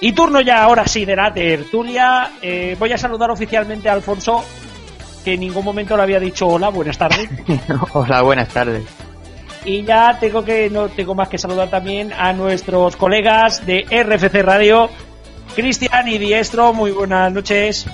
Y 0.00 0.12
turno 0.12 0.40
ya 0.40 0.62
ahora 0.62 0.87
sí 0.87 1.04
de 1.04 1.16
la 1.16 1.35
tertulia. 1.35 2.35
Eh, 2.40 2.76
voy 2.78 2.92
a 2.92 2.98
saludar 2.98 3.33
oficialmente 3.33 3.88
a 3.88 3.94
Alfonso, 3.94 4.44
que 5.24 5.35
en 5.35 5.40
ningún 5.40 5.64
momento 5.64 5.96
le 5.96 6.04
había 6.04 6.20
dicho 6.20 6.46
hola, 6.46 6.68
buenas 6.68 6.98
tardes. 6.98 7.28
Hola, 7.94 8.22
buenas 8.22 8.48
tardes. 8.50 8.85
Y 9.64 9.83
ya 9.83 10.16
tengo 10.20 10.44
que 10.44 10.70
no 10.70 10.88
tengo 10.88 11.16
más 11.16 11.28
que 11.28 11.37
saludar 11.37 11.68
también 11.68 12.12
a 12.12 12.33
nuestros 12.33 12.96
colegas 12.96 13.66
de 13.66 13.85
RFC 13.90 14.40
Radio, 14.44 14.88
Cristian 15.62 16.07
y 16.07 16.18
Diestro. 16.18 16.73
Muy 16.73 16.92
buenas 16.92 17.33
noches. 17.33 17.85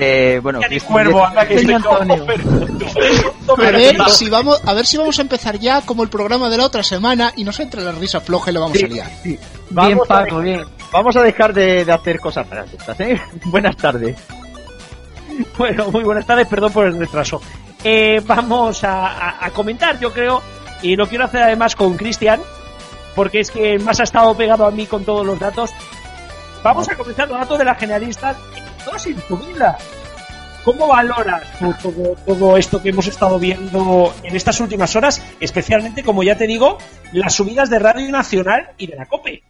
Eh, 0.00 0.40
bueno, 0.42 0.60
Cuervo, 0.86 1.24
anda 1.24 1.46
que 1.46 1.56
estoy 1.56 1.74
A 3.48 3.70
ver, 3.70 3.96
si 4.10 4.28
vamos, 4.30 4.60
a 4.64 4.72
ver 4.74 4.86
si 4.86 4.96
vamos 4.96 5.18
a 5.18 5.22
empezar 5.22 5.58
ya 5.58 5.80
como 5.82 6.02
el 6.02 6.08
programa 6.08 6.48
de 6.48 6.56
la 6.56 6.64
otra 6.64 6.82
semana 6.82 7.32
y 7.36 7.44
nos 7.44 7.58
entra 7.60 7.82
la 7.82 7.92
risa 7.92 8.20
floja 8.20 8.50
y 8.50 8.54
lo 8.54 8.60
vamos 8.62 8.78
Sí, 8.78 8.84
a 8.84 8.88
liar. 8.88 9.10
sí. 9.22 9.28
Bien, 9.30 9.38
Vamos 9.70 10.08
Paco, 10.08 10.38
bien. 10.40 10.64
Vamos 10.92 11.14
a 11.16 11.22
dejar 11.22 11.52
de, 11.52 11.84
de 11.84 11.92
hacer 11.92 12.20
cosas 12.20 12.48
raras 12.48 12.70
estas, 12.72 12.98
¿eh? 13.00 13.20
Buenas 13.44 13.76
tardes. 13.76 14.16
Bueno, 15.56 15.90
muy 15.90 16.04
buenas 16.04 16.26
tardes, 16.26 16.48
perdón 16.48 16.72
por 16.72 16.86
el 16.86 16.98
retraso. 16.98 17.40
Eh, 17.84 18.20
vamos 18.26 18.82
a, 18.84 19.06
a- 19.08 19.46
a 19.46 19.50
comentar, 19.50 19.98
yo 20.00 20.12
creo, 20.12 20.42
y 20.82 20.96
lo 20.96 21.06
quiero 21.06 21.24
hacer 21.24 21.42
además 21.42 21.76
con 21.76 21.96
Cristian, 21.96 22.40
porque 23.14 23.40
es 23.40 23.50
que 23.50 23.78
más 23.78 24.00
ha 24.00 24.04
estado 24.04 24.34
pegado 24.36 24.66
a 24.66 24.70
mí 24.70 24.86
con 24.86 25.04
todos 25.04 25.24
los 25.26 25.38
datos. 25.38 25.70
Vamos 26.62 26.88
a 26.88 26.96
comenzar 26.96 27.28
los 27.28 27.38
datos 27.38 27.58
de 27.58 27.64
la 27.64 27.74
generalista. 27.74 28.36
Todos 28.84 29.06
en 29.06 29.16
tu. 29.22 29.38
¿Cómo 30.64 30.88
valoras 30.88 31.46
todo, 31.82 32.14
todo 32.26 32.56
esto 32.56 32.82
que 32.82 32.90
hemos 32.90 33.06
estado 33.06 33.38
viendo 33.38 34.12
en 34.22 34.36
estas 34.36 34.60
últimas 34.60 34.94
horas? 34.96 35.24
Especialmente, 35.40 36.02
como 36.02 36.22
ya 36.22 36.36
te 36.36 36.46
digo, 36.46 36.78
las 37.12 37.34
subidas 37.34 37.70
de 37.70 37.78
Radio 37.78 38.10
Nacional 38.10 38.72
y 38.76 38.88
de 38.88 38.96
la 38.96 39.06
COPE. 39.06 39.42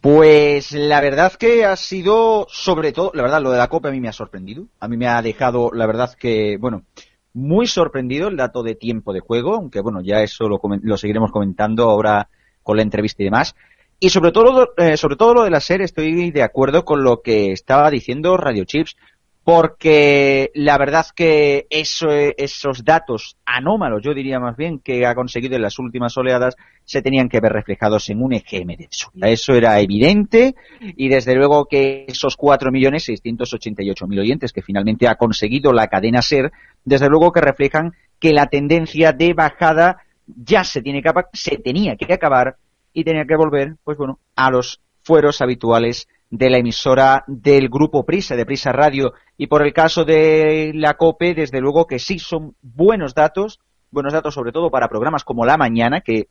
Pues 0.00 0.70
la 0.72 1.00
verdad 1.00 1.32
que 1.32 1.64
ha 1.64 1.74
sido, 1.74 2.46
sobre 2.48 2.92
todo, 2.92 3.10
la 3.14 3.22
verdad, 3.22 3.42
lo 3.42 3.50
de 3.50 3.58
la 3.58 3.66
Copa 3.66 3.88
a 3.88 3.92
mí 3.92 4.00
me 4.00 4.08
ha 4.08 4.12
sorprendido. 4.12 4.66
A 4.78 4.86
mí 4.86 4.96
me 4.96 5.08
ha 5.08 5.20
dejado, 5.20 5.70
la 5.72 5.86
verdad 5.86 6.14
que, 6.14 6.56
bueno, 6.60 6.84
muy 7.32 7.66
sorprendido 7.66 8.28
el 8.28 8.36
dato 8.36 8.62
de 8.62 8.76
tiempo 8.76 9.12
de 9.12 9.20
juego, 9.20 9.56
aunque 9.56 9.80
bueno, 9.80 10.00
ya 10.00 10.22
eso 10.22 10.48
lo, 10.48 10.60
lo 10.82 10.96
seguiremos 10.96 11.32
comentando 11.32 11.90
ahora 11.90 12.28
con 12.62 12.76
la 12.76 12.82
entrevista 12.82 13.22
y 13.22 13.26
demás. 13.26 13.56
Y 14.00 14.10
sobre 14.10 14.30
todo, 14.30 14.74
eh, 14.76 14.96
sobre 14.96 15.16
todo 15.16 15.34
lo 15.34 15.42
de 15.44 15.50
la 15.50 15.60
serie, 15.60 15.84
estoy 15.84 16.30
de 16.30 16.42
acuerdo 16.42 16.84
con 16.84 17.02
lo 17.02 17.20
que 17.20 17.50
estaba 17.50 17.90
diciendo 17.90 18.36
Radio 18.36 18.64
Chips, 18.64 18.96
porque 19.42 20.50
la 20.54 20.76
verdad 20.76 21.06
que 21.16 21.66
eso, 21.70 22.10
esos 22.10 22.84
datos 22.84 23.38
anómalos, 23.46 24.02
yo 24.04 24.12
diría 24.12 24.38
más 24.38 24.58
bien, 24.58 24.78
que 24.78 25.06
ha 25.06 25.14
conseguido 25.14 25.56
en 25.56 25.62
las 25.62 25.78
últimas 25.78 26.14
oleadas, 26.18 26.54
se 26.84 27.00
tenían 27.00 27.30
que 27.30 27.40
ver 27.40 27.52
reflejados 27.52 28.10
en 28.10 28.22
un 28.22 28.34
EGM 28.34 28.76
de 28.76 28.88
subida. 28.90 29.30
Eso 29.30 29.54
era 29.54 29.80
evidente 29.80 30.54
y 30.80 31.08
desde 31.08 31.34
luego 31.34 31.64
que 31.64 32.04
esos 32.06 32.36
4.688.000 32.36 34.20
oyentes 34.20 34.52
que 34.52 34.60
finalmente 34.60 35.08
ha 35.08 35.14
conseguido 35.14 35.72
la 35.72 35.88
cadena 35.88 36.20
SER, 36.20 36.52
desde 36.84 37.08
luego 37.08 37.32
que 37.32 37.40
reflejan 37.40 37.94
que 38.20 38.34
la 38.34 38.46
tendencia 38.46 39.12
de 39.12 39.32
bajada 39.32 40.02
ya 40.26 40.62
se 40.62 40.82
tiene 40.82 41.02
que 41.02 41.10
se 41.32 41.56
tenía 41.56 41.96
que 41.96 42.12
acabar 42.12 42.58
y 42.98 43.04
tenía 43.04 43.26
que 43.26 43.36
volver, 43.36 43.76
pues 43.84 43.96
bueno, 43.96 44.18
a 44.34 44.50
los 44.50 44.80
fueros 45.04 45.40
habituales 45.40 46.08
de 46.30 46.50
la 46.50 46.58
emisora 46.58 47.22
del 47.28 47.68
grupo 47.68 48.04
Prisa, 48.04 48.34
de 48.34 48.44
Prisa 48.44 48.72
Radio. 48.72 49.12
Y 49.36 49.46
por 49.46 49.64
el 49.64 49.72
caso 49.72 50.04
de 50.04 50.72
la 50.74 50.94
COPE, 50.94 51.34
desde 51.34 51.60
luego 51.60 51.86
que 51.86 52.00
sí 52.00 52.18
son 52.18 52.56
buenos 52.60 53.14
datos, 53.14 53.60
buenos 53.92 54.12
datos 54.12 54.34
sobre 54.34 54.50
todo 54.50 54.68
para 54.68 54.88
programas 54.88 55.22
como 55.22 55.46
La 55.46 55.56
Mañana, 55.56 56.00
que 56.00 56.28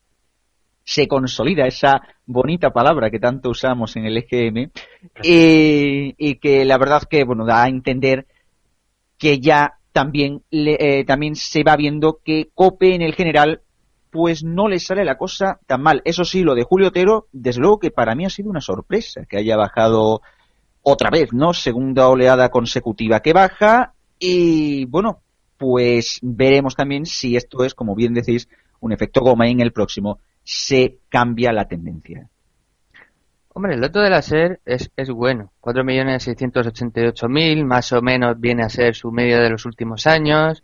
se 0.83 1.07
consolida 1.07 1.65
esa 1.67 2.01
bonita 2.25 2.71
palabra 2.71 3.09
que 3.09 3.19
tanto 3.19 3.49
usamos 3.49 3.95
en 3.95 4.05
el 4.05 4.17
EGM, 4.17 4.69
y, 5.23 6.15
y 6.17 6.35
que 6.35 6.65
la 6.65 6.77
verdad 6.77 7.03
que, 7.09 7.23
bueno, 7.23 7.45
da 7.45 7.63
a 7.63 7.69
entender 7.69 8.27
que 9.17 9.39
ya 9.39 9.77
también, 9.93 10.43
eh, 10.51 11.05
también 11.05 11.37
se 11.37 11.63
va 11.63 11.77
viendo 11.77 12.19
que 12.25 12.49
COPE 12.53 12.93
en 12.93 13.03
el 13.03 13.15
general 13.15 13.61
pues 14.09 14.43
no 14.43 14.67
le 14.67 14.79
sale 14.79 15.05
la 15.05 15.17
cosa 15.17 15.59
tan 15.65 15.81
mal. 15.81 16.01
Eso 16.05 16.23
sí, 16.23 16.43
lo 16.43 16.55
de 16.55 16.63
Julio 16.63 16.89
Otero, 16.89 17.27
desde 17.31 17.61
luego 17.61 17.79
que 17.79 17.91
para 17.91 18.15
mí 18.15 18.25
ha 18.25 18.29
sido 18.29 18.49
una 18.49 18.61
sorpresa 18.61 19.25
que 19.25 19.37
haya 19.37 19.57
bajado 19.57 20.21
otra 20.81 21.09
vez, 21.09 21.33
¿no? 21.33 21.53
Segunda 21.53 22.07
oleada 22.07 22.49
consecutiva 22.49 23.19
que 23.19 23.33
baja 23.33 23.93
y 24.19 24.85
bueno, 24.85 25.21
pues 25.57 26.19
veremos 26.21 26.75
también 26.75 27.05
si 27.05 27.35
esto 27.35 27.63
es, 27.63 27.73
como 27.73 27.95
bien 27.95 28.13
decís, 28.13 28.47
un 28.79 28.93
efecto 28.93 29.21
goma 29.21 29.47
en 29.47 29.59
el 29.59 29.73
próximo 29.73 30.19
se 30.43 30.99
cambia 31.09 31.51
la 31.51 31.67
tendencia. 31.67 32.29
Hombre, 33.53 33.73
el 33.73 33.81
dato 33.81 33.99
de 33.99 34.09
la 34.09 34.21
SER 34.21 34.61
es, 34.65 34.91
es 34.95 35.09
bueno. 35.09 35.51
4.688.000, 35.61 37.65
más 37.65 37.91
o 37.91 38.01
menos 38.01 38.39
viene 38.39 38.63
a 38.63 38.69
ser 38.69 38.95
su 38.95 39.11
media 39.11 39.39
de 39.39 39.49
los 39.49 39.65
últimos 39.65 40.07
años. 40.07 40.63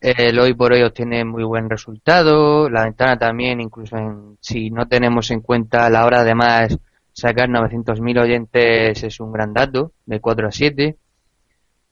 El 0.00 0.38
hoy 0.38 0.54
por 0.54 0.72
hoy 0.72 0.82
obtiene 0.82 1.24
muy 1.24 1.42
buen 1.44 1.68
resultado. 1.68 2.68
La 2.70 2.84
ventana 2.84 3.18
también, 3.18 3.60
incluso 3.60 3.96
en, 3.96 4.38
si 4.40 4.70
no 4.70 4.86
tenemos 4.86 5.30
en 5.30 5.40
cuenta 5.40 5.90
la 5.90 6.06
hora 6.06 6.22
de 6.22 6.34
más, 6.34 6.78
sacar 7.12 7.48
900.000 7.48 8.22
oyentes 8.22 9.02
es 9.02 9.20
un 9.20 9.32
gran 9.32 9.52
dato, 9.52 9.92
de 10.06 10.20
4 10.20 10.48
a 10.48 10.52
7. 10.52 10.96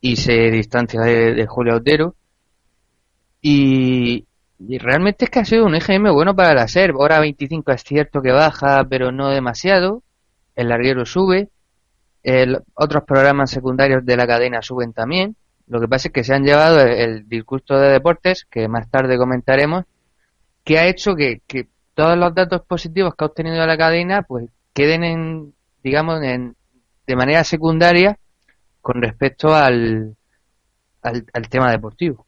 Y 0.00 0.16
se 0.16 0.50
distancia 0.50 1.00
de, 1.00 1.46
Julio 1.46 1.76
Otero. 1.76 2.14
Y, 3.42 4.24
y 4.60 4.78
realmente 4.78 5.24
es 5.24 5.30
que 5.30 5.40
ha 5.40 5.44
sido 5.44 5.66
un 5.66 5.74
EGM 5.74 6.12
bueno 6.12 6.36
para 6.36 6.54
la 6.54 6.68
SER. 6.68 6.92
Hora 6.94 7.18
25 7.18 7.72
es 7.72 7.82
cierto 7.82 8.22
que 8.22 8.30
baja, 8.30 8.84
pero 8.88 9.10
no 9.10 9.30
demasiado. 9.30 10.02
El 10.54 10.68
larguero 10.68 11.04
sube. 11.06 11.48
El, 12.22 12.58
otros 12.74 13.04
programas 13.04 13.50
secundarios 13.50 14.04
de 14.06 14.16
la 14.16 14.26
cadena 14.26 14.62
suben 14.62 14.92
también. 14.92 15.36
Lo 15.66 15.80
que 15.80 15.88
pasa 15.88 16.08
es 16.08 16.14
que 16.14 16.24
se 16.24 16.34
han 16.34 16.44
llevado 16.44 16.80
el, 16.80 16.90
el 16.92 17.28
disgusto 17.28 17.78
de 17.78 17.90
deportes, 17.90 18.44
que 18.44 18.68
más 18.68 18.88
tarde 18.90 19.18
comentaremos, 19.18 19.84
que 20.64 20.78
ha 20.78 20.86
hecho 20.86 21.14
que, 21.14 21.42
que 21.46 21.68
todos 21.94 22.18
los 22.18 22.34
datos 22.34 22.62
positivos 22.62 23.14
que 23.14 23.24
ha 23.24 23.28
obtenido 23.28 23.66
la 23.66 23.78
cadena 23.78 24.22
pues 24.22 24.50
queden 24.74 25.02
en, 25.02 25.54
digamos, 25.82 26.22
en, 26.22 26.54
de 27.06 27.16
manera 27.16 27.42
secundaria 27.42 28.18
con 28.82 29.00
respecto 29.00 29.54
al, 29.54 30.16
al, 31.02 31.48
tema 31.48 31.70
deportivo. 31.70 32.26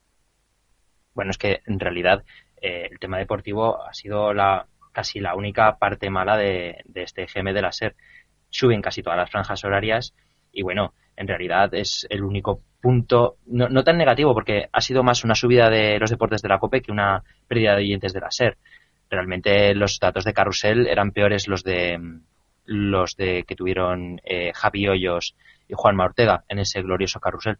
Bueno, 1.13 1.31
es 1.31 1.37
que 1.37 1.61
en 1.67 1.79
realidad 1.79 2.23
eh, 2.61 2.87
el 2.89 2.97
tema 2.97 3.19
deportivo 3.19 3.83
ha 3.83 3.93
sido 3.93 4.33
la 4.33 4.65
casi 4.91 5.19
la 5.19 5.35
única 5.35 5.77
parte 5.77 6.09
mala 6.09 6.35
de, 6.35 6.81
de 6.85 7.03
este 7.03 7.27
GM 7.27 7.53
de 7.53 7.61
la 7.61 7.71
SER. 7.71 7.95
Suben 8.49 8.81
casi 8.81 9.03
todas 9.03 9.19
las 9.19 9.29
franjas 9.29 9.63
horarias 9.63 10.15
y 10.51 10.63
bueno, 10.63 10.93
en 11.15 11.27
realidad 11.27 11.73
es 11.75 12.07
el 12.09 12.23
único 12.23 12.63
punto, 12.81 13.37
no, 13.47 13.83
tan 13.83 13.97
negativo 13.97 14.33
porque 14.33 14.69
ha 14.71 14.81
sido 14.81 15.03
más 15.03 15.23
una 15.23 15.35
subida 15.35 15.69
de 15.69 15.99
los 15.99 16.09
deportes 16.09 16.41
de 16.41 16.49
la 16.49 16.59
COPE 16.59 16.81
que 16.81 16.91
una 16.91 17.23
pérdida 17.47 17.75
de 17.75 17.81
oyentes 17.83 18.13
de 18.13 18.21
la 18.21 18.31
SER. 18.31 18.57
Realmente 19.09 19.73
los 19.75 19.99
datos 19.99 20.23
de 20.23 20.33
Carrusel 20.33 20.87
eran 20.87 21.11
peores 21.11 21.47
los 21.47 21.63
de 21.63 21.99
los 22.65 23.15
de 23.15 23.43
que 23.47 23.55
tuvieron 23.55 24.21
eh, 24.23 24.51
Javi 24.53 24.87
Hoyos 24.87 25.35
y 25.67 25.73
Juanma 25.75 26.05
Ortega 26.05 26.43
en 26.47 26.59
ese 26.59 26.81
glorioso 26.81 27.19
Carrusel. 27.19 27.57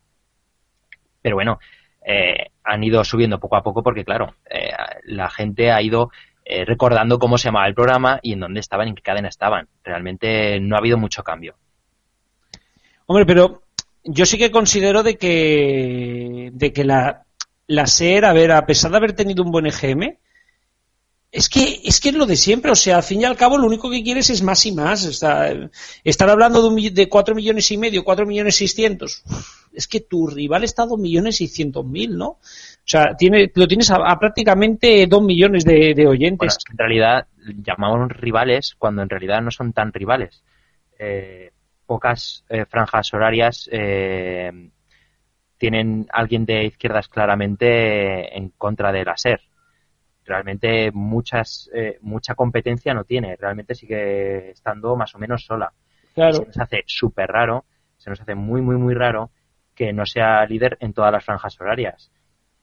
Pero 1.22 1.36
bueno, 1.36 1.60
eh, 2.06 2.52
han 2.64 2.84
ido 2.84 3.04
subiendo 3.04 3.40
poco 3.40 3.56
a 3.56 3.64
poco 3.64 3.84
porque, 3.84 4.06
claro, 4.06 4.36
eh, 4.50 4.72
la 5.04 5.30
gente 5.30 5.72
ha 5.72 5.82
ido 5.82 6.12
eh, 6.46 6.66
recordando 6.66 7.20
cómo 7.20 7.38
se 7.38 7.50
llamaba 7.50 7.68
el 7.68 7.76
programa 7.76 8.20
y 8.22 8.34
en 8.34 8.40
dónde 8.40 8.60
estaban 8.60 8.88
en 8.88 8.96
qué 8.96 9.02
cadena 9.02 9.28
estaban. 9.28 9.68
Realmente 9.84 10.60
no 10.60 10.76
ha 10.76 10.80
habido 10.80 10.98
mucho 10.98 11.24
cambio. 11.24 11.56
Hombre, 13.06 13.26
pero 13.26 13.64
yo 14.12 14.26
sí 14.26 14.38
que 14.38 14.52
considero 14.52 15.04
de 15.04 15.18
que, 15.18 16.50
de 16.54 16.74
que 16.74 16.84
la, 16.84 17.26
la 17.68 17.86
SER, 17.86 18.26
a 18.26 18.58
a 18.58 18.66
pesar 18.66 18.92
de 18.92 18.98
haber 18.98 19.14
tenido 19.14 19.44
un 19.44 19.52
buen 19.52 19.68
EGM, 19.68 20.18
es 21.32 21.48
que, 21.48 21.82
es 21.84 22.00
que 22.00 22.10
es 22.10 22.16
lo 22.16 22.26
de 22.26 22.36
siempre, 22.36 22.72
o 22.72 22.76
sea, 22.76 22.98
al 22.98 23.04
fin 23.04 23.22
y 23.22 23.26
al 23.26 23.38
cabo 23.38 23.60
lo 23.60 23.68
único 23.68 23.92
que 23.92 24.02
quieres 24.02 24.32
es 24.32 24.42
más 24.42 24.66
y 24.66 24.72
más. 24.72 25.06
Está, 25.06 25.54
estar 26.04 26.28
hablando 26.28 26.62
de, 26.64 26.68
un, 26.70 26.94
de 26.94 27.08
4 27.08 27.36
millones 27.36 27.70
y 27.70 27.78
medio, 27.78 28.04
4 28.04 28.26
millones 28.26 28.56
600. 28.56 29.24
Es 29.72 29.88
que 29.88 30.00
tu 30.00 30.26
rival 30.26 30.64
está 30.64 30.84
a 30.84 30.88
2 30.88 30.98
millones 30.98 31.38
600 31.38 31.86
mil, 31.86 32.18
¿no? 32.18 32.30
O 32.30 32.40
sea, 32.84 33.16
tiene, 33.16 33.52
lo 33.54 33.68
tienes 33.68 33.92
a, 33.92 33.98
a 33.98 34.18
prácticamente 34.18 35.06
2 35.06 35.22
millones 35.22 35.64
de, 35.66 36.08
oyentes. 36.08 36.58
en 36.72 36.78
realidad 36.78 37.28
llamamos 37.64 38.10
rivales 38.12 38.74
cuando 38.80 39.04
en 39.04 39.10
realidad 39.10 39.44
no 39.44 39.52
son 39.52 39.72
tan 39.72 39.94
rivales. 39.94 40.42
Eh, 40.98 41.52
pocas 41.90 42.46
eh, 42.50 42.66
franjas 42.66 43.12
horarias 43.16 43.68
eh, 43.72 44.52
tienen 45.58 46.06
alguien 46.14 46.46
de 46.46 46.66
izquierdas 46.66 47.08
claramente 47.08 48.38
en 48.38 48.50
contra 48.50 48.92
de 48.92 49.04
la 49.04 49.18
SER. 49.18 49.42
Realmente 50.24 50.92
muchas, 50.92 51.68
eh, 51.74 51.98
mucha 52.02 52.36
competencia 52.36 52.94
no 52.94 53.06
tiene, 53.06 53.36
realmente 53.38 53.74
sigue 53.74 54.52
estando 54.52 54.96
más 54.96 55.16
o 55.16 55.18
menos 55.18 55.44
sola. 55.46 55.74
Claro. 56.14 56.34
Se 56.34 56.46
nos 56.46 56.60
hace 56.60 56.84
súper 56.86 57.28
raro, 57.28 57.66
se 57.98 58.12
nos 58.12 58.22
hace 58.22 58.36
muy, 58.36 58.62
muy, 58.62 58.76
muy 58.76 58.94
raro 58.94 59.32
que 59.74 59.92
no 59.92 60.06
sea 60.06 60.46
líder 60.46 60.78
en 60.82 60.94
todas 60.94 61.12
las 61.12 61.26
franjas 61.26 61.60
horarias. 61.60 62.12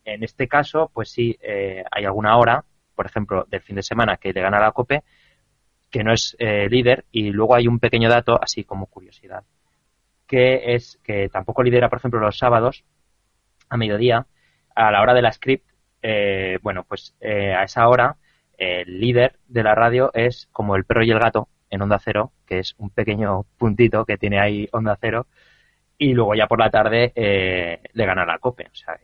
En 0.05 0.23
este 0.23 0.47
caso, 0.47 0.89
pues 0.95 1.11
sí, 1.11 1.37
eh, 1.43 1.83
hay 1.91 2.05
alguna 2.05 2.37
hora, 2.37 2.65
por 2.95 3.07
ejemplo, 3.07 3.45
del 3.51 3.61
fin 3.61 3.75
de 3.75 3.83
semana 3.83 4.19
que 4.19 4.33
le 4.33 4.41
gana 4.41 4.61
la 4.61 4.71
COPE, 4.71 5.03
que 5.97 6.05
no 6.05 6.13
es 6.13 6.37
eh, 6.39 6.69
líder, 6.69 7.07
y 7.11 7.31
luego 7.31 7.55
hay 7.55 7.67
un 7.67 7.79
pequeño 7.79 8.11
dato, 8.11 8.39
así 8.39 8.65
como 8.65 8.85
curiosidad, 8.85 9.45
que 10.27 10.75
es 10.75 11.01
que 11.03 11.31
tampoco 11.31 11.63
lidera, 11.63 11.89
por 11.89 12.01
ejemplo, 12.01 12.21
los 12.21 12.37
sábados 12.37 12.85
a 13.71 13.79
mediodía, 13.79 14.27
a 14.75 14.91
la 14.91 15.01
hora 15.01 15.15
de 15.15 15.23
la 15.23 15.33
script, 15.33 15.65
eh, 16.03 16.59
bueno, 16.61 16.85
pues 16.87 17.17
eh, 17.19 17.55
a 17.55 17.63
esa 17.63 17.89
hora 17.89 18.17
el 18.59 19.01
líder 19.01 19.39
de 19.49 19.63
la 19.63 19.75
radio 19.75 20.11
es 20.13 20.51
como 20.53 20.77
el 20.77 20.85
perro 20.85 21.03
y 21.03 21.11
el 21.13 21.19
gato 21.19 21.49
en 21.71 21.81
Onda 21.81 21.99
Cero, 21.99 22.31
que 22.45 22.59
es 22.59 22.75
un 22.77 22.91
pequeño 22.91 23.47
puntito 23.57 24.05
que 24.05 24.19
tiene 24.19 24.39
ahí 24.39 24.69
Onda 24.73 24.99
Cero, 25.01 25.27
y 25.97 26.13
luego 26.13 26.35
ya 26.35 26.47
por 26.47 26.59
la 26.59 26.69
tarde 26.69 27.11
le 27.15 28.07
gana 28.07 28.27
la 28.27 28.39
COPE. 28.39 28.65
O 28.65 28.75
sea, 28.75 28.99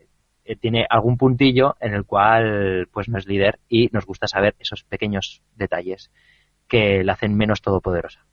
tiene 0.61 0.85
algún 0.87 1.17
puntillo 1.17 1.75
en 1.79 1.95
el 1.95 2.05
cual 2.05 2.87
pues 2.91 3.09
no 3.09 3.17
es 3.17 3.27
líder 3.27 3.59
y 3.67 3.89
nos 3.91 4.05
gusta 4.05 4.27
saber 4.27 4.55
esos 4.59 4.83
pequeños 4.83 5.41
detalles 5.55 6.11
que 6.67 7.03
la 7.03 7.13
hacen 7.13 7.35
menos 7.35 7.61
todopoderosa. 7.61 8.25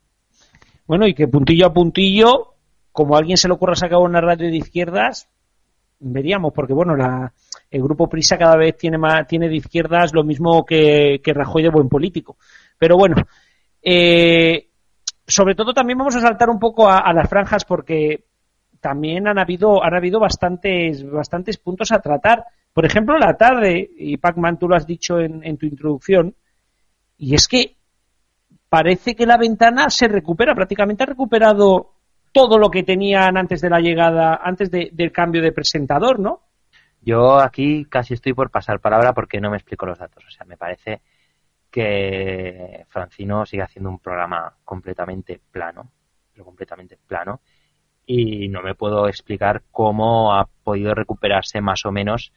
Bueno, 0.85 1.07
y 1.07 1.13
que 1.13 1.27
puntillo 1.27 1.67
a 1.67 1.73
puntillo, 1.73 2.55
como 2.91 3.15
a 3.15 3.19
alguien 3.19 3.37
se 3.37 3.47
le 3.47 3.53
ocurra 3.53 3.75
sacar 3.75 3.99
una 3.99 4.21
radio 4.21 4.49
de 4.49 4.57
izquierdas, 4.57 5.29
veríamos, 5.99 6.51
porque 6.53 6.73
bueno, 6.73 6.95
la, 6.95 7.31
el 7.69 7.81
grupo 7.81 8.09
Prisa 8.09 8.37
cada 8.37 8.57
vez 8.57 8.75
tiene 8.77 8.97
más, 8.97 9.27
tiene 9.27 9.47
de 9.47 9.55
izquierdas 9.55 10.13
lo 10.13 10.23
mismo 10.23 10.65
que, 10.65 11.21
que 11.23 11.33
Rajoy 11.33 11.63
de 11.63 11.69
buen 11.69 11.87
político. 11.87 12.37
Pero 12.77 12.97
bueno, 12.97 13.15
eh, 13.81 14.67
sobre 15.25 15.55
todo 15.55 15.73
también 15.73 15.99
vamos 15.99 16.15
a 16.15 16.21
saltar 16.21 16.49
un 16.49 16.59
poco 16.59 16.89
a, 16.89 17.13
las 17.13 17.29
franjas 17.29 17.63
porque 17.63 18.25
también 18.79 19.27
han 19.27 19.37
habido, 19.37 19.83
han 19.83 19.95
habido 19.95 20.19
bastantes, 20.19 21.09
bastantes 21.09 21.57
puntos 21.57 21.91
a 21.91 21.99
tratar. 21.99 22.43
Por 22.73 22.85
ejemplo, 22.85 23.17
la 23.17 23.37
tarde, 23.37 23.91
y 23.97 24.17
Pacman, 24.17 24.57
tú 24.57 24.67
lo 24.67 24.75
has 24.75 24.87
dicho 24.87 25.19
en 25.19 25.57
tu 25.57 25.65
introducción, 25.67 26.35
y 27.17 27.35
es 27.35 27.47
que 27.47 27.75
parece 28.71 29.15
que 29.15 29.25
la 29.25 29.35
ventana 29.35 29.89
se 29.89 30.07
recupera, 30.07 30.55
prácticamente 30.55 31.03
ha 31.03 31.07
recuperado 31.07 31.91
todo 32.31 32.57
lo 32.57 32.71
que 32.71 32.83
tenían 32.83 33.35
antes 33.35 33.59
de 33.59 33.69
la 33.69 33.81
llegada, 33.81 34.39
antes 34.41 34.71
de- 34.71 34.89
del 34.93 35.11
cambio 35.11 35.41
de 35.41 35.51
presentador, 35.51 36.21
¿no? 36.21 36.39
Yo 37.01 37.37
aquí 37.41 37.83
casi 37.83 38.13
estoy 38.13 38.31
por 38.31 38.49
pasar 38.49 38.79
palabra 38.79 39.13
porque 39.13 39.41
no 39.41 39.49
me 39.49 39.57
explico 39.57 39.85
los 39.85 39.99
datos. 39.99 40.23
O 40.25 40.31
sea, 40.31 40.45
me 40.45 40.55
parece 40.55 41.01
que 41.69 42.85
Francino 42.87 43.45
sigue 43.45 43.63
haciendo 43.63 43.89
un 43.89 43.99
programa 43.99 44.55
completamente 44.63 45.41
plano, 45.51 45.91
pero 46.31 46.45
completamente 46.45 46.97
plano, 47.05 47.41
y 48.05 48.47
no 48.47 48.61
me 48.61 48.73
puedo 48.73 49.09
explicar 49.09 49.63
cómo 49.69 50.33
ha 50.33 50.47
podido 50.63 50.95
recuperarse 50.95 51.59
más 51.59 51.85
o 51.85 51.91
menos 51.91 52.31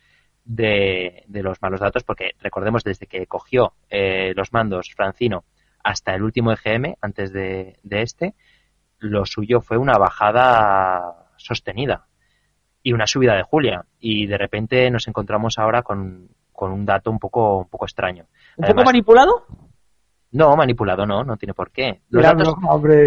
de, 0.44 1.26
los 1.28 1.62
malos 1.62 1.78
datos, 1.78 2.02
porque 2.02 2.32
recordemos 2.40 2.82
desde 2.82 3.06
que 3.06 3.24
cogió 3.28 3.74
eh, 3.88 4.32
los 4.34 4.52
mandos 4.52 4.92
Francino 4.96 5.44
hasta 5.84 6.14
el 6.14 6.22
último 6.24 6.50
EGM, 6.52 6.94
antes 7.00 7.32
de, 7.32 7.78
de 7.84 8.02
este, 8.02 8.34
lo 8.98 9.24
suyo 9.26 9.60
fue 9.60 9.76
una 9.76 9.94
bajada 9.98 11.28
sostenida 11.36 12.06
y 12.82 12.92
una 12.92 13.06
subida 13.06 13.34
de 13.34 13.42
Julia. 13.42 13.84
Y 14.00 14.26
de 14.26 14.38
repente 14.38 14.90
nos 14.90 15.06
encontramos 15.08 15.58
ahora 15.58 15.82
con, 15.82 16.28
con 16.52 16.72
un 16.72 16.84
dato 16.86 17.10
un 17.10 17.18
poco, 17.18 17.58
un 17.58 17.68
poco 17.68 17.84
extraño. 17.84 18.24
¿Un 18.56 18.64
poco 18.68 18.80
manipulado? 18.86 19.46
No, 20.32 20.56
manipulado 20.56 21.06
no, 21.06 21.22
no 21.22 21.36
tiene 21.36 21.54
por 21.54 21.70
qué. 21.70 22.00
Los 22.10 22.22
datos, 22.38 22.54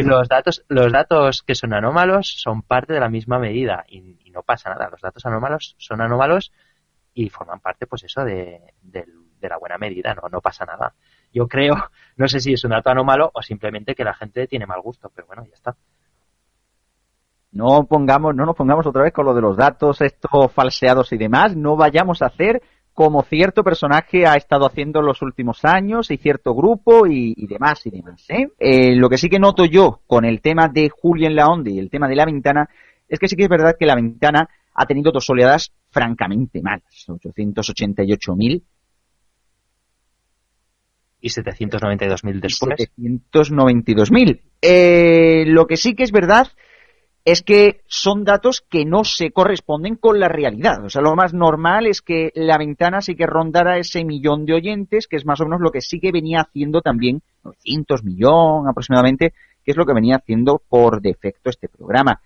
los 0.03 0.29
datos, 0.29 0.65
los 0.69 0.91
datos 0.93 1.41
que 1.41 1.55
son 1.55 1.73
anómalos 1.73 2.35
son 2.41 2.61
parte 2.61 2.93
de 2.93 3.01
la 3.01 3.09
misma 3.09 3.37
medida 3.37 3.83
y, 3.87 4.17
y 4.23 4.31
no 4.31 4.43
pasa 4.43 4.69
nada. 4.69 4.87
Los 4.89 5.01
datos 5.01 5.25
anómalos 5.25 5.75
son 5.77 5.99
anómalos 5.99 6.53
y 7.13 7.29
forman 7.29 7.59
parte, 7.59 7.85
pues 7.85 8.03
eso, 8.05 8.23
de, 8.23 8.61
del- 8.81 9.25
de 9.41 9.49
la 9.49 9.57
buena 9.57 9.77
medida. 9.77 10.13
No, 10.15 10.29
no 10.29 10.39
pasa 10.39 10.63
nada. 10.65 10.93
Yo 11.37 11.47
creo, 11.47 11.75
no 12.17 12.27
sé 12.27 12.39
si 12.39 12.53
es 12.53 12.63
un 12.63 12.71
dato 12.71 12.89
anómalo 12.89 13.29
o 13.33 13.41
simplemente 13.41 13.93
que 13.93 14.03
la 14.03 14.15
gente 14.15 14.47
tiene 14.47 14.65
mal 14.65 14.81
gusto, 14.81 15.11
pero 15.13 15.27
bueno, 15.27 15.45
ya 15.45 15.53
está. 15.53 15.75
No 17.51 17.85
pongamos, 17.85 18.35
no 18.35 18.45
nos 18.45 18.55
pongamos 18.55 18.85
otra 18.87 19.03
vez 19.03 19.13
con 19.13 19.25
lo 19.25 19.33
de 19.33 19.41
los 19.41 19.55
datos, 19.55 20.01
estos 20.01 20.51
falseados 20.51 21.13
y 21.13 21.17
demás. 21.17 21.55
No 21.55 21.75
vayamos 21.75 22.21
a 22.21 22.27
hacer 22.27 22.61
como 22.93 23.21
cierto 23.21 23.63
personaje 23.63 24.25
ha 24.25 24.33
estado 24.33 24.65
haciendo 24.65 24.99
en 24.99 25.05
los 25.05 25.21
últimos 25.21 25.63
años 25.63 26.09
y 26.09 26.17
cierto 26.17 26.55
grupo 26.55 27.05
y, 27.05 27.45
demás 27.45 27.85
y 27.85 27.91
demás. 27.91 28.25
¿eh? 28.29 28.47
Eh, 28.57 28.95
lo 28.95 29.07
que 29.07 29.19
sí 29.19 29.29
que 29.29 29.37
noto 29.37 29.65
yo 29.65 30.01
con 30.07 30.25
el 30.25 30.41
tema 30.41 30.67
de 30.67 30.89
Julien 30.89 31.35
Laonde 31.35 31.71
y 31.71 31.79
el 31.79 31.91
tema 31.91 32.07
de 32.07 32.15
la 32.15 32.25
ventana 32.25 32.67
es 33.07 33.19
que 33.19 33.27
sí 33.27 33.35
que 33.35 33.43
es 33.43 33.49
verdad 33.49 33.75
que 33.79 33.85
la 33.85 33.93
ventana 33.93 34.49
ha 34.73 34.85
tenido 34.87 35.11
dos 35.11 35.29
oleadas 35.29 35.71
francamente 35.91 36.61
malas. 36.63 37.05
888.000 37.07 38.63
Y 41.27 41.41
792.000 41.41 42.39
después. 42.39 42.89
792.000. 42.97 44.39
Eh, 44.61 45.43
lo 45.47 45.67
que 45.67 45.77
sí 45.77 45.93
que 45.93 46.03
es 46.03 46.11
verdad 46.11 46.47
es 47.25 47.43
que 47.43 47.81
son 47.87 48.23
datos 48.23 48.61
que 48.61 48.85
no 48.85 49.03
se 49.03 49.31
corresponden 49.31 49.97
con 49.97 50.17
la 50.17 50.29
realidad. 50.29 50.85
O 50.85 50.89
sea, 50.89 51.01
lo 51.01 51.13
más 51.13 51.33
normal 51.33 51.85
es 51.85 52.01
que 52.01 52.31
la 52.35 52.57
ventana 52.57 53.01
sí 53.01 53.15
que 53.15 53.25
rondara 53.25 53.77
ese 53.77 54.05
millón 54.05 54.45
de 54.45 54.53
oyentes, 54.53 55.07
que 55.07 55.17
es 55.17 55.25
más 55.25 55.41
o 55.41 55.43
menos 55.43 55.59
lo 55.59 55.71
que 55.71 55.81
sí 55.81 55.99
que 55.99 56.13
venía 56.13 56.39
haciendo 56.39 56.79
también, 56.81 57.21
900 57.43 58.05
millón 58.05 58.69
aproximadamente, 58.69 59.33
que 59.65 59.71
es 59.71 59.77
lo 59.77 59.85
que 59.85 59.93
venía 59.93 60.15
haciendo 60.15 60.61
por 60.69 61.01
defecto 61.01 61.49
este 61.49 61.67
programa. 61.67 62.21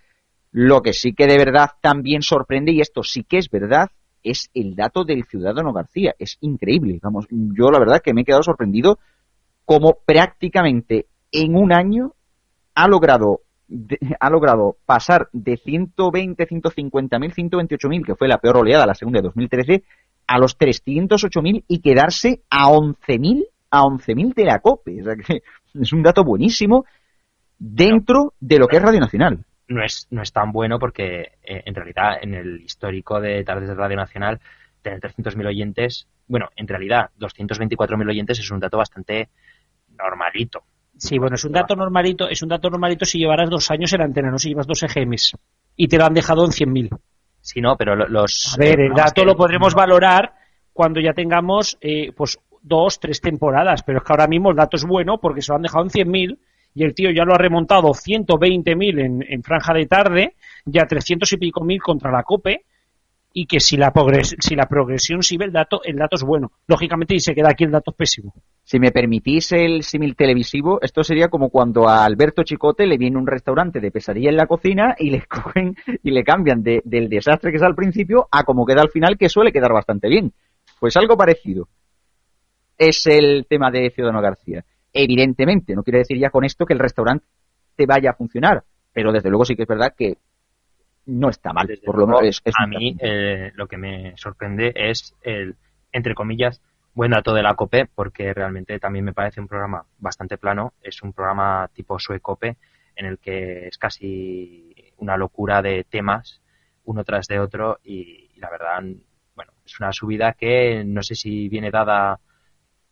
Lo 0.52 0.84
que 0.84 0.94
sí 0.94 1.14
que 1.14 1.26
de 1.26 1.38
verdad 1.38 1.72
también 1.82 2.22
sorprende, 2.22 2.72
y 2.72 2.82
esto 2.82 3.02
sí 3.02 3.24
que 3.24 3.40
es 3.40 3.50
verdad, 3.50 3.90
es 4.24 4.50
el 4.54 4.76
dato 4.76 5.04
del 5.04 5.26
Ciudadano 5.26 5.74
García. 5.74 6.16
Es 6.18 6.38
increíble. 6.42 7.00
Vamos, 7.02 7.28
yo 7.30 7.72
la 7.72 7.80
verdad 7.80 8.02
que 8.04 8.14
me 8.14 8.22
he 8.22 8.26
quedado 8.26 8.44
sorprendido 8.44 9.00
como 9.66 9.98
prácticamente 10.06 11.08
en 11.32 11.56
un 11.56 11.74
año 11.74 12.14
ha 12.76 12.88
logrado 12.88 13.42
ha 14.20 14.30
logrado 14.30 14.76
pasar 14.86 15.30
de 15.32 15.56
120, 15.56 16.46
150 16.46 17.20
mil, 17.20 17.32
128 17.32 17.88
mil, 17.88 18.06
que 18.06 18.16
fue 18.16 18.28
la 18.28 18.38
peor 18.38 18.58
oleada, 18.58 18.86
la 18.86 18.96
segunda 18.96 19.20
de 19.20 19.24
2013, 19.24 19.84
a 20.28 20.38
los 20.38 20.58
308 20.58 21.42
mil 21.42 21.64
y 21.68 21.80
quedarse 21.80 22.42
a 22.50 22.70
11 22.70 23.20
mil, 23.20 23.46
a 23.70 23.84
11 23.84 24.16
mil 24.16 24.34
de 24.34 24.46
la 24.46 24.60
COPE. 24.60 25.02
O 25.02 25.04
sea 25.06 25.16
que 25.16 25.44
es 25.82 25.94
un 25.94 26.04
dato 26.04 26.24
buenísimo 26.24 26.86
dentro 27.58 28.34
de 28.40 28.60
lo 28.60 28.68
que 28.68 28.78
es 28.78 28.84
Radio 28.84 29.00
Nacional. 29.00 29.46
No 29.72 29.84
es, 29.84 30.08
no 30.12 30.22
es 30.22 30.32
tan 30.32 30.52
bueno 30.52 30.78
porque 30.80 31.34
eh, 31.44 31.64
en 31.66 31.76
realidad 31.76 32.18
en 32.22 32.34
el 32.34 32.62
histórico 32.62 33.20
de 33.20 33.44
Tardes 33.44 33.70
de 33.70 33.76
Radio 33.76 33.98
Nacional 33.98 34.40
tener 34.82 35.00
300.000 35.00 35.48
oyentes, 35.48 36.08
bueno, 36.28 36.50
en 36.56 36.68
realidad 36.68 37.10
224.000 37.20 38.10
oyentes 38.10 38.40
es 38.40 38.50
un 38.52 38.60
dato 38.60 38.78
bastante 38.78 39.30
normalito. 39.98 40.64
Sí, 40.98 41.18
bueno, 41.18 41.36
es 41.36 41.46
un 41.46 41.52
dato 41.54 41.76
normalito, 41.76 42.30
es 42.30 42.42
un 42.44 42.50
dato 42.50 42.70
normalito 42.70 43.06
si 43.06 43.18
llevaras 43.20 43.50
dos 43.50 43.72
años 43.72 43.92
en 43.94 44.00
la 44.00 44.06
antena, 44.06 44.30
no 44.30 44.38
si 44.38 44.50
llevas 44.50 44.68
dos 44.68 44.84
EGMs. 44.84 45.34
Y 45.76 45.88
te 45.88 45.98
lo 45.98 46.06
han 46.06 46.14
dejado 46.14 46.46
en 46.46 46.52
100.000. 46.52 46.90
Sí, 47.40 47.60
no, 47.62 47.76
pero 47.76 47.96
lo- 47.96 48.08
los... 48.08 48.54
A 48.54 48.58
ver, 48.58 48.80
el 48.82 48.94
dato 48.94 49.22
que- 49.22 49.26
lo 49.26 49.36
podremos 49.36 49.74
valorar 49.74 50.34
cuando 50.74 51.00
ya 51.00 51.14
tengamos, 51.14 51.78
eh, 51.82 52.12
pues, 52.16 52.40
dos, 52.62 53.00
tres 53.00 53.20
temporadas. 53.20 53.82
Pero 53.84 54.00
es 54.00 54.04
que 54.04 54.14
ahora 54.14 54.28
mismo 54.28 54.52
el 54.52 54.56
dato 54.58 54.78
es 54.78 54.86
bueno 54.86 55.18
porque 55.20 55.42
se 55.42 55.52
lo 55.52 55.56
han 55.56 55.64
dejado 55.64 55.84
en 55.84 55.90
100.000 55.90 56.38
y 56.74 56.84
el 56.84 56.94
tío 56.96 57.10
ya 57.12 57.24
lo 57.26 57.34
ha 57.34 57.38
remontado 57.38 57.94
120.000 57.94 59.00
en, 59.00 59.24
en 59.28 59.44
franja 59.44 59.74
de 59.74 59.86
tarde, 59.86 60.36
ya 60.66 60.86
300 60.86 61.32
y 61.34 61.38
pico 61.38 61.64
mil 61.64 61.82
contra 61.82 62.12
la 62.12 62.24
COPE 62.24 62.66
y 63.34 63.46
que 63.46 63.62
si 63.62 63.78
la, 63.78 63.94
progres- 63.94 64.36
si 64.40 64.56
la 64.56 64.66
progresión 64.66 65.24
sigue 65.24 65.46
el 65.46 65.54
dato, 65.54 65.82
el 65.86 65.96
dato 65.96 66.16
es 66.18 66.24
bueno. 66.24 66.52
Lógicamente, 66.68 67.16
y 67.16 67.20
se 67.22 67.34
queda 67.34 67.50
aquí 67.52 67.64
el 67.64 67.72
dato 67.72 67.92
es 67.92 67.98
pésimo. 67.98 68.34
Si 68.64 68.78
me 68.80 68.92
permitís 68.92 69.54
el 69.54 69.84
símil 69.84 70.16
televisivo, 70.18 70.80
esto 70.82 71.02
sería 71.04 71.30
como 71.30 71.50
cuando 71.50 71.88
a 71.88 72.04
Alberto 72.04 72.44
Chicote 72.44 72.86
le 72.86 72.98
viene 72.98 73.18
un 73.18 73.26
restaurante 73.28 73.80
de 73.80 73.90
pesadilla 73.92 74.30
en 74.30 74.36
la 74.38 74.48
cocina 74.48 74.96
y 75.00 75.12
le 75.12 75.22
cogen 75.30 75.76
y 76.04 76.12
le 76.12 76.24
cambian 76.24 76.62
de- 76.62 76.82
del 76.84 77.08
desastre 77.10 77.52
que 77.52 77.58
es 77.58 77.64
al 77.64 77.76
principio 77.76 78.28
a 78.32 78.44
como 78.44 78.66
queda 78.66 78.82
al 78.82 78.90
final, 78.92 79.18
que 79.18 79.30
suele 79.30 79.52
quedar 79.54 79.72
bastante 79.74 80.10
bien. 80.10 80.34
Pues 80.80 80.98
algo 80.98 81.16
parecido 81.16 81.68
es 82.78 83.06
el 83.08 83.46
tema 83.48 83.70
de 83.72 83.92
Ciudadano 83.92 84.22
García. 84.22 84.66
Evidentemente, 84.94 85.76
no 85.76 85.84
quiere 85.84 86.00
decir 86.00 86.18
ya 86.18 86.30
con 86.30 86.44
esto 86.44 86.66
que 86.66 86.74
el 86.74 86.80
restaurante 86.80 87.26
te 87.76 87.86
vaya 87.86 88.12
a 88.12 88.16
funcionar, 88.16 88.64
pero 88.94 89.12
desde 89.12 89.30
luego 89.30 89.46
sí 89.46 89.56
que 89.56 89.64
es 89.64 89.68
verdad 89.68 89.94
que 89.98 90.18
no 91.06 91.30
está 91.30 91.54
mal. 91.54 91.68
Desde 91.68 91.86
por 91.86 91.98
lo 91.98 92.08
menos 92.08 92.24
es, 92.24 92.42
es 92.44 92.54
a 92.58 92.68
mí 92.68 92.96
eh, 93.00 93.52
lo 93.56 93.68
que 93.68 93.78
me 93.78 94.14
sorprende 94.18 94.74
es 94.76 95.16
el, 95.22 95.56
entre 95.92 96.16
comillas, 96.16 96.62
buen 96.94 97.12
dato 97.12 97.34
de 97.34 97.44
la 97.44 97.56
COPE, 97.56 97.88
porque 97.94 98.34
realmente 98.34 98.80
también 98.80 99.06
me 99.06 99.14
parece 99.14 99.40
un 99.40 99.48
programa 99.48 99.86
bastante 99.98 100.38
plano. 100.38 100.74
Es 100.82 101.02
un 101.02 101.14
programa 101.14 101.70
tipo 101.74 101.98
Suecope, 101.98 102.58
en 102.96 103.06
el 103.06 103.18
que 103.20 103.68
es 103.68 103.78
casi 103.78 104.76
una 104.98 105.18
locura 105.18 105.62
de 105.62 105.86
temas 105.86 106.42
uno 106.84 107.04
tras 107.04 107.28
de 107.28 107.40
otro 107.40 107.80
y, 107.84 108.30
la 108.38 108.50
verdad, 108.50 108.84
bueno, 109.36 109.54
es 109.66 109.80
una 109.80 109.92
subida 109.92 110.34
que 110.34 110.84
no 110.84 111.04
sé 111.04 111.16
si 111.16 111.48
viene 111.48 111.72
dada 111.72 112.20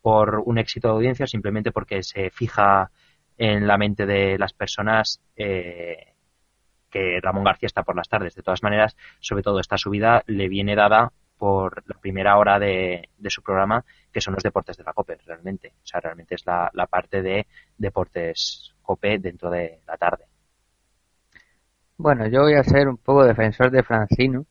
por 0.01 0.41
un 0.45 0.57
éxito 0.57 0.87
de 0.87 0.93
audiencia 0.93 1.27
simplemente 1.27 1.71
porque 1.71 2.03
se 2.03 2.29
fija 2.29 2.91
en 3.37 3.67
la 3.67 3.77
mente 3.77 4.05
de 4.05 4.37
las 4.37 4.53
personas 4.53 5.21
eh, 5.35 6.13
que 6.89 7.19
Ramón 7.21 7.43
García 7.43 7.67
está 7.67 7.83
por 7.83 7.95
las 7.95 8.09
tardes. 8.09 8.35
De 8.35 8.43
todas 8.43 8.63
maneras, 8.63 8.95
sobre 9.19 9.43
todo 9.43 9.59
esta 9.59 9.77
subida 9.77 10.23
le 10.27 10.49
viene 10.49 10.75
dada 10.75 11.11
por 11.37 11.83
la 11.87 11.97
primera 11.97 12.37
hora 12.37 12.59
de, 12.59 13.09
su 13.27 13.41
programa, 13.41 13.85
que 14.11 14.19
son 14.19 14.33
los 14.33 14.43
deportes 14.43 14.75
de 14.75 14.83
la 14.83 14.91
COPE, 14.91 15.19
realmente. 15.25 15.73
O 15.81 15.87
sea, 15.87 16.01
realmente 16.01 16.35
es 16.35 16.45
la, 16.45 16.69
la 16.73 16.85
parte 16.87 17.21
de 17.21 17.47
deportes 17.77 18.75
COPE 18.81 19.19
dentro 19.19 19.49
de 19.49 19.79
la 19.87 19.95
tarde. 19.95 20.25
Bueno, 21.95 22.27
yo 22.27 22.41
voy 22.41 22.55
a 22.55 22.63
ser 22.63 22.89
un 22.89 22.97
poco 22.97 23.23
defensor 23.23 23.71
de 23.71 23.83
Francino, 23.83 24.45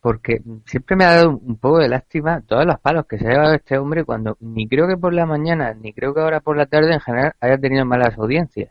porque 0.00 0.40
siempre 0.66 0.96
me 0.96 1.04
ha 1.04 1.16
dado 1.16 1.30
un 1.30 1.58
poco 1.58 1.78
de 1.78 1.88
lástima 1.88 2.40
todos 2.42 2.64
los 2.64 2.78
palos 2.80 3.06
que 3.06 3.18
se 3.18 3.26
ha 3.26 3.30
llevado 3.30 3.54
este 3.54 3.78
hombre 3.78 4.04
cuando 4.04 4.36
ni 4.40 4.68
creo 4.68 4.86
que 4.86 4.96
por 4.96 5.12
la 5.12 5.26
mañana, 5.26 5.74
ni 5.74 5.92
creo 5.92 6.14
que 6.14 6.20
ahora 6.20 6.40
por 6.40 6.56
la 6.56 6.66
tarde 6.66 6.94
en 6.94 7.00
general 7.00 7.32
haya 7.40 7.58
tenido 7.58 7.84
malas 7.84 8.16
audiencias. 8.16 8.70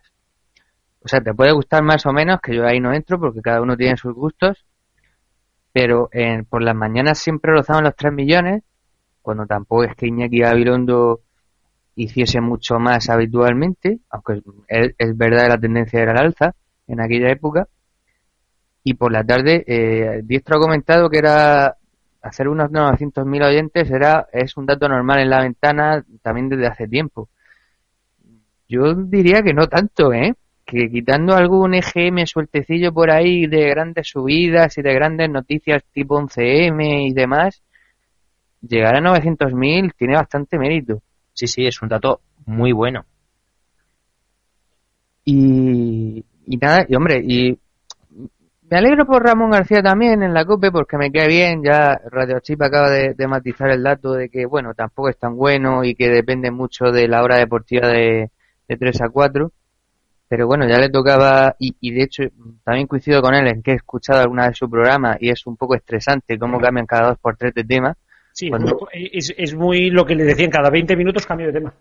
O 1.02 1.08
sea, 1.08 1.22
te 1.22 1.34
puede 1.34 1.52
gustar 1.52 1.84
más 1.84 2.06
o 2.06 2.14
menos, 2.14 2.40
que 2.42 2.56
yo 2.56 2.66
ahí 2.66 2.80
no 2.80 2.94
entro 2.94 3.20
porque 3.20 3.42
cada 3.42 3.62
uno 3.62 3.76
tiene 3.78 3.98
sus 3.98 4.14
gustos, 4.14 4.66
pero 5.72 6.10
en, 6.12 6.46
por 6.46 6.64
las 6.64 6.76
mañanas 6.76 7.20
siempre 7.20 7.52
rozaban 7.52 7.84
los 7.84 7.96
3 7.96 8.14
millones, 8.14 8.64
cuando 9.22 9.46
tampoco 9.46 9.84
es 9.84 9.96
que 9.96 10.08
Iñaki 10.08 10.40
Gabilondo 10.40 11.22
hiciese 11.96 12.42
mucho 12.42 12.80
más 12.80 13.10
habitualmente, 13.10 14.00
aunque 14.10 14.42
es, 14.68 14.96
es 14.98 15.18
verdad 15.18 15.44
que 15.44 15.50
la 15.50 15.60
tendencia 15.60 16.02
era 16.02 16.12
al 16.12 16.28
alza 16.28 16.56
en 16.88 17.02
aquella 17.02 17.30
época. 17.32 17.68
Y 18.90 18.94
por 18.94 19.12
la 19.12 19.22
tarde, 19.22 19.66
eh, 19.68 20.22
Diestro 20.24 20.56
ha 20.56 20.62
comentado 20.62 21.10
que 21.10 21.18
era 21.18 21.76
hacer 22.22 22.48
unos 22.48 22.72
900.000 22.72 23.46
oyentes 23.46 23.92
era 23.92 24.30
es 24.32 24.56
un 24.56 24.66
dato 24.66 24.88
normal 24.88 25.20
en 25.20 25.30
la 25.30 25.42
ventana 25.42 26.06
también 26.22 26.48
desde 26.48 26.68
hace 26.68 26.88
tiempo. 26.88 27.28
Yo 28.70 28.94
diría 28.96 29.42
que 29.42 29.54
no 29.54 29.68
tanto, 29.68 30.14
¿eh? 30.14 30.36
Que 30.66 30.90
quitando 30.90 31.36
algún 31.36 31.74
EGM 31.74 32.26
sueltecillo 32.26 32.94
por 32.94 33.12
ahí 33.12 33.46
de 33.46 33.68
grandes 33.68 34.08
subidas 34.08 34.78
y 34.78 34.82
de 34.82 34.94
grandes 34.94 35.30
noticias 35.30 35.84
tipo 35.92 36.18
11M 36.18 37.10
y 37.10 37.14
demás, 37.14 37.62
llegar 38.62 38.96
a 38.96 39.02
900.000 39.02 39.96
tiene 39.98 40.16
bastante 40.16 40.58
mérito. 40.58 41.02
Sí, 41.34 41.48
sí, 41.48 41.66
es 41.68 41.82
un 41.82 41.90
dato 41.90 42.22
muy 42.46 42.72
bueno. 42.72 43.04
Y, 45.26 46.24
y 46.46 46.56
nada, 46.56 46.86
y 46.88 46.96
hombre, 46.96 47.22
y 47.22 47.60
me 48.70 48.78
alegro 48.78 49.06
por 49.06 49.24
Ramón 49.24 49.52
García 49.52 49.82
también 49.82 50.24
en 50.24 50.34
la 50.34 50.46
COPE 50.46 50.72
porque 50.72 50.98
me 50.98 51.12
cae 51.12 51.28
bien, 51.28 51.64
ya 51.64 52.00
Radio 52.12 52.40
Chip 52.40 52.62
acaba 52.62 52.90
de, 52.90 53.28
matizar 53.28 53.70
el 53.70 53.84
dato 53.84 54.14
de 54.14 54.30
que, 54.30 54.46
bueno, 54.46 54.74
tampoco 54.74 55.10
es 55.10 55.18
tan 55.18 55.36
bueno 55.36 55.84
y 55.84 55.96
que 55.96 56.10
depende 56.10 56.52
mucho 56.52 56.92
de 56.92 57.08
la 57.08 57.24
hora 57.24 57.38
deportiva 57.38 57.88
de, 57.88 58.32
de 58.68 58.78
3 58.78 59.02
a 59.02 59.10
4. 59.10 59.52
Pero 60.30 60.46
bueno, 60.46 60.68
ya 60.68 60.78
le 60.78 60.90
tocaba, 60.90 61.56
y, 61.58 61.78
y, 61.80 61.92
de 61.94 62.04
hecho 62.04 62.24
también 62.66 62.86
coincido 62.86 63.22
con 63.22 63.34
él 63.34 63.48
en 63.48 63.64
que 63.64 63.72
he 63.72 63.76
escuchado 63.76 64.20
alguna 64.20 64.50
de 64.50 64.56
su 64.56 64.70
programa 64.70 65.16
y 65.22 65.30
es 65.30 65.48
un 65.48 65.56
poco 65.56 65.74
estresante 65.74 66.38
cómo 66.38 66.60
cambian 66.60 66.86
cada 66.86 67.10
dos 67.10 67.18
por 67.20 67.38
tres 67.38 67.54
de 67.54 67.64
tema. 67.64 67.96
Sí, 68.34 68.52
es, 68.92 69.34
es, 69.38 69.56
muy 69.56 69.90
lo 69.90 70.06
que 70.06 70.16
le 70.16 70.26
decían, 70.26 70.52
cada 70.52 70.70
20 70.70 70.98
minutos 70.98 71.26
cambio 71.26 71.48
de 71.48 71.54
tema. 71.54 71.74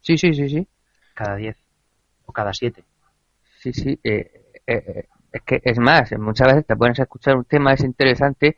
Sí, 0.00 0.16
sí, 0.16 0.32
sí, 0.32 0.48
sí. 0.48 0.66
Cada 1.14 1.36
10 1.36 1.56
o 2.24 2.32
cada 2.32 2.54
7. 2.54 2.82
Sí, 3.58 3.72
sí. 3.74 4.00
Eh, 4.02 4.32
eh, 4.66 4.82
eh, 4.86 5.04
es 5.32 5.42
que 5.42 5.60
es 5.62 5.78
más, 5.78 6.12
muchas 6.18 6.48
veces 6.48 6.66
te 6.66 6.76
pones 6.76 6.98
a 7.00 7.04
escuchar 7.04 7.36
un 7.36 7.44
tema, 7.44 7.72
es 7.72 7.84
interesante 7.84 8.56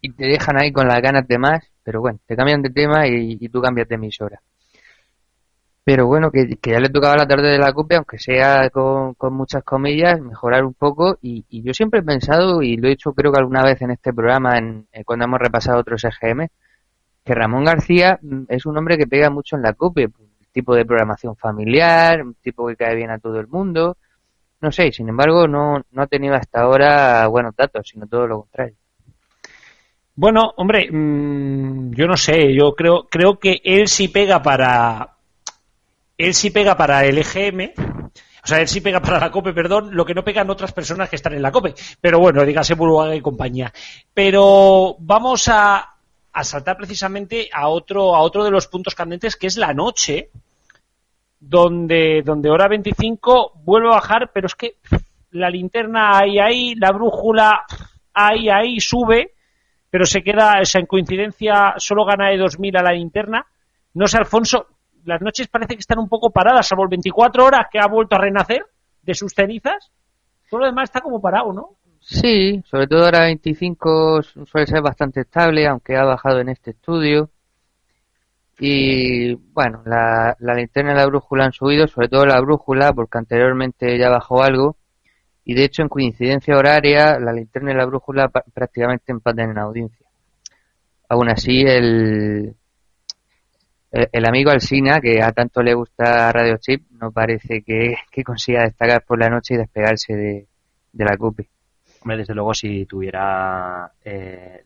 y 0.00 0.10
te 0.12 0.26
dejan 0.26 0.60
ahí 0.60 0.72
con 0.72 0.88
las 0.88 1.00
ganas 1.00 1.26
de 1.26 1.38
más, 1.38 1.64
pero 1.82 2.00
bueno, 2.00 2.18
te 2.26 2.36
cambian 2.36 2.60
de 2.62 2.70
tema 2.70 3.06
y, 3.06 3.48
tú 3.48 3.62
cambias 3.62 3.88
de 3.88 3.94
emisora. 3.94 4.40
Pero 5.84 6.06
bueno, 6.06 6.30
que, 6.30 6.58
ya 6.62 6.78
le 6.78 6.90
tocaba 6.90 7.16
la 7.16 7.26
tarde 7.26 7.50
de 7.50 7.58
la 7.58 7.72
CUPE, 7.72 7.96
aunque 7.96 8.18
sea 8.18 8.70
con, 8.70 9.16
muchas 9.32 9.64
comillas, 9.64 10.20
mejorar 10.20 10.64
un 10.64 10.74
poco. 10.74 11.18
Y, 11.22 11.44
yo 11.62 11.72
siempre 11.74 12.00
he 12.00 12.02
pensado, 12.02 12.62
y 12.62 12.76
lo 12.76 12.86
he 12.88 12.90
dicho 12.90 13.12
creo 13.14 13.32
que 13.32 13.38
alguna 13.38 13.62
vez 13.62 13.80
en 13.82 13.90
este 13.92 14.12
programa, 14.12 14.58
en, 14.58 14.86
cuando 15.04 15.24
hemos 15.24 15.40
repasado 15.40 15.80
otros 15.80 16.04
EGM, 16.04 16.48
que 17.24 17.34
Ramón 17.34 17.64
García 17.64 18.18
mm, 18.22 18.44
es 18.48 18.66
un 18.66 18.76
hombre 18.78 18.98
que 18.98 19.06
pega 19.06 19.30
mucho 19.30 19.56
en 19.56 19.62
la 19.62 19.72
COPE, 19.74 20.06
un 20.06 20.30
tipo 20.52 20.74
de 20.74 20.84
programación 20.84 21.36
familiar, 21.36 22.22
un 22.22 22.34
tipo 22.34 22.66
que 22.66 22.76
cae 22.76 22.96
bien 22.96 23.10
a 23.10 23.18
todo 23.18 23.38
el 23.40 23.48
mundo. 23.48 23.96
No 24.62 24.70
sé, 24.70 24.92
sin 24.92 25.08
embargo, 25.08 25.48
no, 25.48 25.82
no 25.90 26.02
ha 26.02 26.06
tenido 26.06 26.36
hasta 26.36 26.60
ahora 26.60 27.26
buenos 27.26 27.54
datos, 27.56 27.86
sino 27.86 28.06
todo 28.06 28.28
lo 28.28 28.40
contrario. 28.42 28.76
Bueno, 30.14 30.54
hombre, 30.56 30.88
mm, 30.88 31.92
yo 31.94 32.06
no 32.06 32.16
sé, 32.16 32.54
yo 32.54 32.72
creo, 32.76 33.08
creo 33.10 33.40
que 33.40 33.60
él 33.64 33.88
sí 33.88 34.06
pega 34.06 34.40
para. 34.40 35.16
Él 36.16 36.32
sí 36.32 36.50
pega 36.50 36.76
para 36.76 37.04
el 37.04 37.18
EGM, 37.18 37.72
o 38.44 38.46
sea, 38.46 38.60
él 38.60 38.68
sí 38.68 38.80
pega 38.80 39.00
para 39.00 39.18
la 39.18 39.32
COPE, 39.32 39.52
perdón, 39.52 39.96
lo 39.96 40.04
que 40.04 40.14
no 40.14 40.22
pegan 40.22 40.48
otras 40.48 40.72
personas 40.72 41.08
que 41.08 41.16
están 41.16 41.34
en 41.34 41.42
la 41.42 41.50
COPE. 41.50 41.74
Pero 42.00 42.20
bueno, 42.20 42.44
dígase 42.44 42.74
Burbuaga 42.74 43.16
y 43.16 43.20
compañía. 43.20 43.72
Pero 44.14 44.94
vamos 45.00 45.48
a, 45.48 45.96
a 46.32 46.44
saltar 46.44 46.76
precisamente 46.76 47.48
a 47.52 47.66
otro, 47.66 48.14
a 48.14 48.20
otro 48.20 48.44
de 48.44 48.52
los 48.52 48.68
puntos 48.68 48.94
candentes 48.94 49.34
que 49.34 49.48
es 49.48 49.56
la 49.56 49.74
noche, 49.74 50.30
donde, 51.44 52.22
donde 52.24 52.50
hora 52.50 52.68
25 52.68 53.62
vuelve 53.64 53.88
a 53.88 53.96
bajar, 53.96 54.30
pero 54.32 54.46
es 54.46 54.54
que 54.54 54.76
la 55.32 55.50
linterna 55.50 56.18
ahí, 56.18 56.38
ahí, 56.38 56.74
la 56.76 56.92
brújula 56.92 57.64
ahí, 58.14 58.48
ahí, 58.48 58.78
sube, 58.78 59.32
pero 59.90 60.04
se 60.04 60.22
queda, 60.22 60.60
esa 60.60 60.78
en 60.78 60.86
coincidencia 60.86 61.74
solo 61.78 62.04
gana 62.04 62.30
de 62.30 62.36
2.000 62.36 62.78
a 62.78 62.82
la 62.82 62.92
linterna. 62.92 63.44
No 63.94 64.06
sé, 64.06 64.18
Alfonso, 64.18 64.66
las 65.04 65.20
noches 65.20 65.48
parece 65.48 65.74
que 65.74 65.80
están 65.80 65.98
un 65.98 66.08
poco 66.08 66.30
paradas, 66.30 66.68
salvo 66.68 66.84
el 66.84 66.90
24 66.90 67.44
horas 67.44 67.66
que 67.70 67.80
ha 67.80 67.88
vuelto 67.88 68.14
a 68.14 68.20
renacer 68.20 68.64
de 69.02 69.14
sus 69.14 69.32
cenizas. 69.34 69.90
Todo 70.48 70.60
lo 70.60 70.66
demás 70.66 70.84
está 70.84 71.00
como 71.00 71.20
parado, 71.20 71.52
¿no? 71.52 71.76
Sí, 71.98 72.62
sobre 72.66 72.86
todo 72.86 73.04
ahora 73.04 73.24
25 73.24 74.22
suele 74.22 74.66
ser 74.66 74.80
bastante 74.80 75.20
estable, 75.20 75.66
aunque 75.66 75.96
ha 75.96 76.04
bajado 76.04 76.40
en 76.40 76.50
este 76.50 76.70
estudio. 76.70 77.30
Y 78.64 79.34
bueno, 79.34 79.82
la, 79.86 80.36
la 80.38 80.54
linterna 80.54 80.92
y 80.92 80.94
la 80.94 81.06
brújula 81.06 81.46
han 81.46 81.52
subido, 81.52 81.88
sobre 81.88 82.06
todo 82.08 82.24
la 82.24 82.40
brújula, 82.40 82.92
porque 82.92 83.18
anteriormente 83.18 83.98
ya 83.98 84.08
bajó 84.08 84.40
algo. 84.44 84.76
Y 85.44 85.54
de 85.54 85.64
hecho, 85.64 85.82
en 85.82 85.88
coincidencia 85.88 86.56
horaria, 86.56 87.18
la 87.18 87.32
linterna 87.32 87.72
y 87.72 87.74
la 87.74 87.86
brújula 87.86 88.28
prácticamente 88.28 89.10
empatan 89.10 89.50
en 89.50 89.58
audiencia. 89.58 90.06
Aún 91.08 91.28
así, 91.28 91.62
el, 91.62 92.54
el, 93.90 94.26
amigo 94.26 94.52
Alsina, 94.52 95.00
que 95.00 95.20
a 95.20 95.32
tanto 95.32 95.60
le 95.60 95.74
gusta 95.74 96.30
Radio 96.30 96.56
Chip, 96.58 96.88
no 96.92 97.10
parece 97.10 97.62
que, 97.62 97.96
consiga 98.24 98.62
destacar 98.62 99.02
por 99.04 99.18
la 99.18 99.28
noche 99.28 99.54
y 99.54 99.56
despegarse 99.56 100.14
de, 100.14 100.46
de 100.92 101.04
la 101.04 101.16
CUPI. 101.16 101.48
Hombre, 102.02 102.18
desde 102.18 102.34
luego, 102.34 102.54
si 102.54 102.86
tuviera 102.86 103.90
eh, 104.04 104.62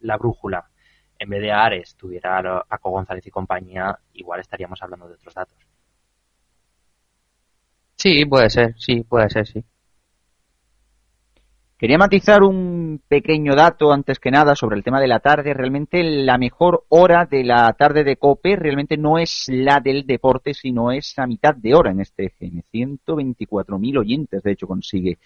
la 0.00 0.16
brújula 0.16 0.68
en 1.20 1.28
vez 1.28 1.42
de 1.42 1.52
Ares, 1.52 1.94
tuviera 1.96 2.38
a 2.38 2.78
González 2.82 3.26
y 3.26 3.30
compañía, 3.30 3.96
igual 4.14 4.40
estaríamos 4.40 4.82
hablando 4.82 5.06
de 5.06 5.14
otros 5.14 5.34
datos. 5.34 5.56
Sí, 7.94 8.24
puede 8.24 8.48
ser, 8.48 8.74
sí, 8.78 9.02
puede 9.02 9.28
ser, 9.28 9.46
sí. 9.46 9.62
Quería 11.76 11.98
matizar 11.98 12.42
un 12.42 13.02
pequeño 13.06 13.54
dato 13.54 13.92
antes 13.92 14.18
que 14.18 14.30
nada 14.30 14.54
sobre 14.54 14.76
el 14.76 14.84
tema 14.84 15.00
de 15.00 15.08
la 15.08 15.20
tarde. 15.20 15.52
Realmente 15.52 16.02
la 16.02 16.38
mejor 16.38 16.84
hora 16.88 17.26
de 17.26 17.44
la 17.44 17.70
tarde 17.74 18.04
de 18.04 18.16
COPE 18.16 18.56
realmente 18.56 18.96
no 18.96 19.18
es 19.18 19.46
la 19.48 19.80
del 19.80 20.06
deporte, 20.06 20.54
sino 20.54 20.92
es 20.92 21.18
a 21.18 21.26
mitad 21.26 21.54
de 21.54 21.74
hora 21.74 21.90
en 21.90 22.00
este 22.00 22.34
GM. 22.38 22.62
124.000 22.70 23.98
oyentes, 23.98 24.42
de 24.42 24.52
hecho, 24.52 24.66
consigue 24.66 25.18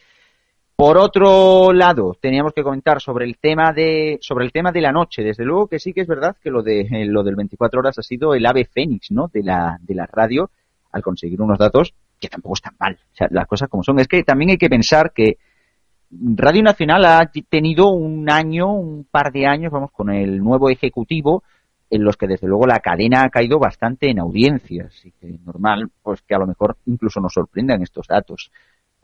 por 0.77 0.99
otro 0.99 1.72
lado, 1.72 2.16
teníamos 2.20 2.53
que 2.53 2.62
comentar 2.62 3.01
sobre 3.01 3.27
el 3.27 3.39
tema 3.39 3.72
de 3.72 4.18
sobre 4.20 4.45
el 4.45 4.53
tema 4.53 4.72
de 4.72 4.81
la 4.81 4.93
noche. 4.93 5.22
Desde 5.22 5.45
luego 5.45 5.68
que 5.68 5.79
sí 5.79 5.93
que 5.93 6.01
es 6.01 6.09
verdad 6.09 6.37
que 6.43 6.51
lo 6.51 6.62
de 6.62 6.81
eh, 6.81 7.07
lo 7.07 7.22
del 7.22 7.37
24 7.37 7.79
horas 7.79 7.99
ha 7.99 8.03
sido 8.03 8.35
el 8.35 8.45
ave 8.45 8.64
fénix, 8.64 9.11
¿no? 9.12 9.31
De 9.33 9.43
la 9.43 9.79
de 9.81 9.95
la 9.95 10.07
radio 10.07 10.51
al 10.91 11.03
conseguir 11.03 11.41
unos 11.41 11.59
datos 11.59 11.95
que 12.20 12.29
tampoco 12.29 12.55
están 12.55 12.75
mal. 12.79 12.99
O 13.12 13.16
sea, 13.16 13.29
las 13.31 13.47
cosas 13.47 13.68
como 13.68 13.83
son. 13.83 13.99
Es 14.01 14.09
que 14.09 14.22
también 14.25 14.51
hay 14.51 14.59
que 14.59 14.68
pensar 14.68 15.12
que 15.12 15.39
Radio 16.11 16.62
Nacional 16.62 17.05
ha 17.05 17.31
tenido 17.49 17.91
un 17.91 18.31
año, 18.31 18.72
un 18.72 19.05
par 19.05 19.33
de 19.33 19.47
años, 19.47 19.72
vamos, 19.72 19.91
con 19.91 20.11
el 20.11 20.39
nuevo 20.39 20.70
ejecutivo 20.70 21.43
en 21.91 22.05
los 22.05 22.16
que 22.16 22.27
desde 22.27 22.49
luego 22.49 22.66
la 22.66 22.81
cadena 22.81 23.22
ha 23.22 23.31
caído 23.31 23.59
bastante 23.59 24.11
en 24.11 24.18
audiencias 24.18 25.05
y 25.05 25.12
que 25.12 25.39
normal 25.45 25.91
pues 26.03 26.22
que 26.22 26.35
a 26.35 26.39
lo 26.39 26.47
mejor 26.47 26.77
incluso 26.87 27.20
nos 27.20 27.33
sorprendan 27.33 27.83
estos 27.83 28.07
datos. 28.09 28.51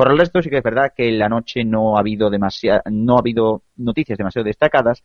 Por 0.00 0.10
el 0.10 0.18
resto 0.18 0.40
sí 0.40 0.48
que 0.48 0.56
es 0.56 0.62
verdad 0.62 0.94
que 0.96 1.12
la 1.12 1.28
noche 1.28 1.62
no 1.62 1.98
ha 1.98 2.00
habido 2.00 2.30
no 2.30 3.16
ha 3.16 3.18
habido 3.18 3.64
noticias 3.76 4.16
demasiado 4.16 4.46
destacadas. 4.46 5.02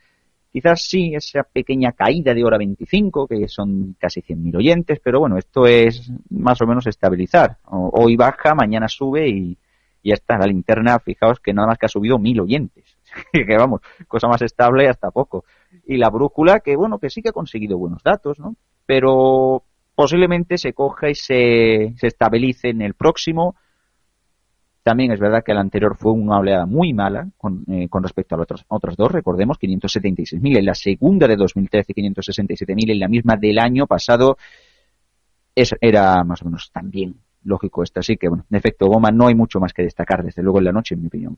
Quizás 0.53 0.87
sí 0.87 1.13
esa 1.13 1.43
pequeña 1.43 1.91
caída 1.91 2.33
de 2.33 2.45
hora 2.45 2.57
25, 2.57 3.27
que 3.27 3.45
son 3.49 3.97
casi 3.99 4.21
100.000 4.21 4.55
oyentes, 4.55 5.01
pero 5.03 5.19
bueno, 5.19 5.37
esto 5.37 5.67
es 5.67 6.09
más 6.29 6.61
o 6.61 6.65
menos 6.65 6.87
estabilizar. 6.87 7.57
Hoy 7.65 8.15
baja, 8.15 8.55
mañana 8.55 8.87
sube 8.87 9.27
y, 9.27 9.57
Y 10.01 10.13
esta, 10.13 10.37
la 10.37 10.45
linterna, 10.45 10.97
fijaos 10.99 11.41
que 11.41 11.51
nada 11.51 11.67
más 11.67 11.77
que 11.77 11.87
ha 11.87 11.89
subido 11.89 12.17
mil 12.17 12.39
oyentes. 12.39 12.85
que 13.33 13.57
vamos, 13.57 13.81
cosa 14.07 14.29
más 14.29 14.43
estable 14.43 14.87
hasta 14.87 15.11
poco. 15.11 15.43
Y 15.85 15.97
la 15.97 16.09
brújula, 16.09 16.61
que 16.61 16.77
bueno, 16.77 16.99
que 16.99 17.09
sí 17.09 17.21
que 17.21 17.31
ha 17.31 17.33
conseguido 17.33 17.77
buenos 17.77 18.01
datos, 18.01 18.39
¿no? 18.39 18.55
Pero 18.85 19.61
posiblemente 19.93 20.57
se 20.57 20.71
coja 20.71 21.09
y 21.09 21.15
se, 21.15 21.95
se 21.97 22.07
estabilice 22.07 22.69
en 22.69 22.81
el 22.81 22.93
próximo. 22.93 23.57
También 24.85 25.11
es 25.11 25.19
verdad 25.19 25.43
que 25.43 25.51
el 25.51 25.57
anterior 25.57 25.97
fue 25.97 26.11
una 26.11 26.37
oleada 26.37 26.67
muy 26.67 26.93
mala 26.93 27.27
con, 27.39 27.65
eh, 27.71 27.89
con 27.89 28.03
respecto 28.03 28.35
a 28.35 28.37
los 28.37 28.43
otros, 28.43 28.65
otros 28.67 28.95
dos. 28.95 29.11
Recordemos, 29.11 29.57
576.000 29.59 30.59
en 30.59 30.63
la 30.63 30.75
segunda 30.75 31.27
de 31.27 31.35
2013, 31.35 31.91
567.000 31.91 32.91
en 32.91 32.99
la 32.99 33.07
misma 33.07 33.35
del 33.35 33.57
año 33.57 33.87
pasado. 33.87 34.37
Es, 35.55 35.73
era 35.81 36.23
más 36.23 36.43
o 36.43 36.45
menos 36.45 36.69
también 36.71 37.15
lógico 37.45 37.81
esto. 37.81 38.01
Así 38.01 38.15
que, 38.15 38.29
bueno, 38.29 38.45
en 38.47 38.57
efecto, 38.57 38.85
Goma 38.85 39.09
no 39.09 39.25
hay 39.25 39.33
mucho 39.33 39.59
más 39.59 39.73
que 39.73 39.81
destacar, 39.81 40.23
desde 40.23 40.43
luego, 40.43 40.59
en 40.59 40.65
la 40.65 40.71
noche, 40.71 40.93
en 40.93 41.01
mi 41.01 41.07
opinión. 41.07 41.35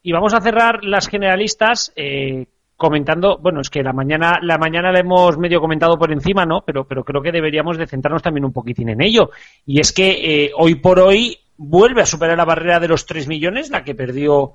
Y 0.00 0.12
vamos 0.12 0.32
a 0.32 0.40
cerrar 0.40 0.84
las 0.84 1.08
generalistas 1.08 1.92
eh, 1.96 2.46
comentando, 2.76 3.38
bueno, 3.38 3.60
es 3.60 3.70
que 3.70 3.82
la 3.82 3.92
mañana, 3.92 4.34
la 4.40 4.56
mañana 4.56 4.92
la 4.92 5.00
hemos 5.00 5.36
medio 5.36 5.60
comentado 5.60 5.98
por 5.98 6.12
encima, 6.12 6.46
¿no? 6.46 6.60
Pero, 6.64 6.86
pero 6.86 7.02
creo 7.02 7.22
que 7.22 7.32
deberíamos 7.32 7.76
de 7.76 7.88
centrarnos 7.88 8.22
también 8.22 8.44
un 8.44 8.52
poquitín 8.52 8.88
en 8.88 9.02
ello. 9.02 9.30
Y 9.66 9.80
es 9.80 9.92
que 9.92 10.10
eh, 10.44 10.52
hoy 10.56 10.76
por 10.76 11.00
hoy 11.00 11.40
vuelve 11.58 12.00
a 12.00 12.06
superar 12.06 12.38
la 12.38 12.44
barrera 12.46 12.80
de 12.80 12.88
los 12.88 13.04
3 13.04 13.28
millones, 13.28 13.68
la 13.68 13.84
que 13.84 13.94
perdió 13.94 14.54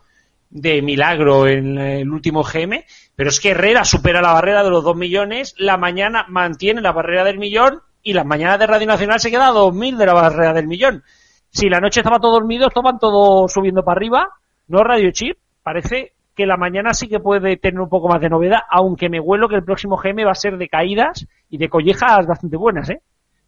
de 0.49 0.81
milagro 0.81 1.47
en 1.47 1.77
el 1.77 2.09
último 2.09 2.43
GM, 2.43 2.85
pero 3.15 3.29
es 3.29 3.39
que 3.39 3.51
Herrera 3.51 3.83
supera 3.83 4.21
la 4.21 4.33
barrera 4.33 4.63
de 4.63 4.69
los 4.69 4.83
2 4.83 4.95
millones, 4.95 5.55
la 5.57 5.77
mañana 5.77 6.25
mantiene 6.29 6.81
la 6.81 6.91
barrera 6.91 7.23
del 7.23 7.39
millón 7.39 7.81
y 8.01 8.13
la 8.13 8.23
mañana 8.23 8.57
de 8.57 8.67
Radio 8.67 8.87
Nacional 8.87 9.19
se 9.19 9.31
queda 9.31 9.47
a 9.47 9.53
2.000 9.53 9.97
de 9.97 10.05
la 10.05 10.13
barrera 10.13 10.53
del 10.53 10.67
millón. 10.67 11.03
Si 11.49 11.69
la 11.69 11.79
noche 11.79 11.99
estaba 11.99 12.19
todo 12.19 12.33
dormido, 12.33 12.67
estaban 12.67 12.99
todos 12.99 13.51
subiendo 13.51 13.83
para 13.83 13.97
arriba, 13.97 14.29
no 14.67 14.83
Radio 14.83 15.11
Chip, 15.11 15.37
parece 15.63 16.13
que 16.35 16.45
la 16.45 16.57
mañana 16.57 16.93
sí 16.93 17.07
que 17.07 17.19
puede 17.19 17.57
tener 17.57 17.79
un 17.79 17.89
poco 17.89 18.07
más 18.07 18.21
de 18.21 18.29
novedad, 18.29 18.59
aunque 18.69 19.09
me 19.09 19.19
huelo 19.19 19.49
que 19.49 19.55
el 19.55 19.63
próximo 19.63 19.97
GM 19.97 20.25
va 20.25 20.31
a 20.31 20.35
ser 20.35 20.57
de 20.57 20.67
caídas 20.67 21.27
y 21.49 21.57
de 21.57 21.69
collejas 21.69 22.25
bastante 22.25 22.57
buenas, 22.57 22.89
¿eh? 22.89 23.01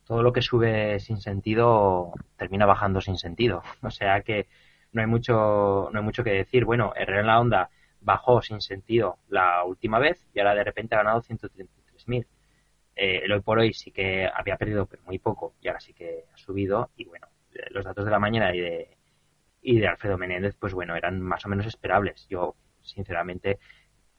Todo 0.05 0.21
lo 0.23 0.31
que 0.33 0.41
sube 0.41 0.99
sin 0.99 1.17
sentido 1.19 2.13
termina 2.37 2.65
bajando 2.65 3.01
sin 3.01 3.17
sentido. 3.17 3.63
O 3.81 3.91
sea 3.91 4.21
que 4.21 4.47
no 4.91 5.01
hay 5.01 5.07
mucho, 5.07 5.89
no 5.91 5.99
hay 5.99 6.05
mucho 6.05 6.23
que 6.23 6.31
decir. 6.31 6.65
Bueno, 6.65 6.93
en 6.95 7.27
la 7.27 7.39
onda 7.39 7.69
bajó 8.01 8.41
sin 8.41 8.61
sentido 8.61 9.17
la 9.29 9.63
última 9.63 9.99
vez 9.99 10.25
y 10.33 10.39
ahora 10.39 10.55
de 10.55 10.63
repente 10.63 10.95
ha 10.95 10.99
ganado 10.99 11.21
133.000. 11.21 12.25
Eh, 12.95 13.21
el 13.23 13.31
hoy 13.31 13.41
por 13.41 13.59
hoy 13.59 13.73
sí 13.73 13.91
que 13.91 14.29
había 14.33 14.57
perdido 14.57 14.85
pero 14.85 15.03
muy 15.03 15.19
poco 15.19 15.53
y 15.59 15.67
ahora 15.67 15.81
sí 15.81 15.93
que 15.93 16.25
ha 16.33 16.37
subido 16.37 16.91
y 16.95 17.05
bueno, 17.05 17.27
los 17.71 17.83
datos 17.83 18.05
de 18.05 18.11
la 18.11 18.19
mañana 18.19 18.55
y 18.55 18.61
de, 18.61 18.97
y 19.61 19.79
de 19.79 19.87
Alfredo 19.87 20.17
Menéndez 20.17 20.55
pues 20.57 20.73
bueno, 20.73 20.95
eran 20.95 21.19
más 21.21 21.45
o 21.45 21.49
menos 21.49 21.65
esperables. 21.65 22.27
Yo 22.29 22.55
sinceramente, 22.81 23.59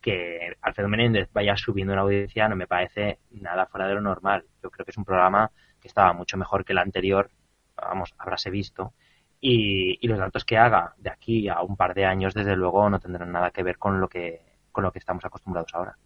que 0.00 0.56
Alfredo 0.60 0.88
Menéndez 0.88 1.28
vaya 1.32 1.56
subiendo 1.56 1.92
en 1.92 2.00
audiencia 2.00 2.48
no 2.48 2.56
me 2.56 2.66
parece 2.66 3.18
nada 3.30 3.66
fuera 3.66 3.88
de 3.88 3.94
lo 3.94 4.00
normal. 4.00 4.44
Yo 4.62 4.70
creo 4.70 4.84
que 4.84 4.90
es 4.90 4.98
un 4.98 5.04
programa 5.04 5.50
estaba 5.86 6.12
mucho 6.12 6.36
mejor 6.36 6.64
que 6.64 6.72
el 6.72 6.78
anterior, 6.78 7.30
vamos, 7.76 8.14
habráse 8.18 8.50
visto. 8.50 8.92
Y, 9.40 9.98
y, 10.00 10.08
los 10.08 10.18
datos 10.18 10.44
que 10.44 10.56
haga 10.56 10.94
de 10.96 11.10
aquí 11.10 11.48
a 11.48 11.62
un 11.62 11.76
par 11.76 11.94
de 11.94 12.06
años, 12.06 12.34
desde 12.34 12.56
luego, 12.56 12.88
no 12.88 12.98
tendrán 12.98 13.32
nada 13.32 13.50
que 13.50 13.62
ver 13.62 13.78
con 13.78 14.00
lo 14.00 14.08
que, 14.08 14.40
con 14.72 14.82
lo 14.82 14.92
que 14.92 14.98
estamos 14.98 15.24
acostumbrados 15.24 15.74
ahora. 15.74 15.96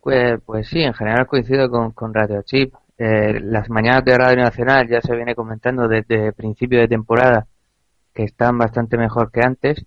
Pues, 0.00 0.40
pues 0.44 0.68
sí, 0.68 0.82
en 0.82 0.94
general 0.94 1.26
coincido 1.26 1.68
con, 1.68 1.92
con 1.92 2.14
Radio 2.14 2.42
Chip. 2.42 2.74
Eh, 2.98 3.40
las 3.40 3.68
mañanas 3.68 4.04
de 4.04 4.16
Radio 4.16 4.42
Nacional 4.42 4.88
ya 4.88 5.00
se 5.02 5.14
viene 5.14 5.34
comentando 5.34 5.86
desde 5.86 6.32
principio 6.32 6.78
de 6.80 6.88
temporada 6.88 7.46
que 8.14 8.24
están 8.24 8.56
bastante 8.56 8.96
mejor 8.96 9.30
que 9.30 9.40
antes 9.42 9.84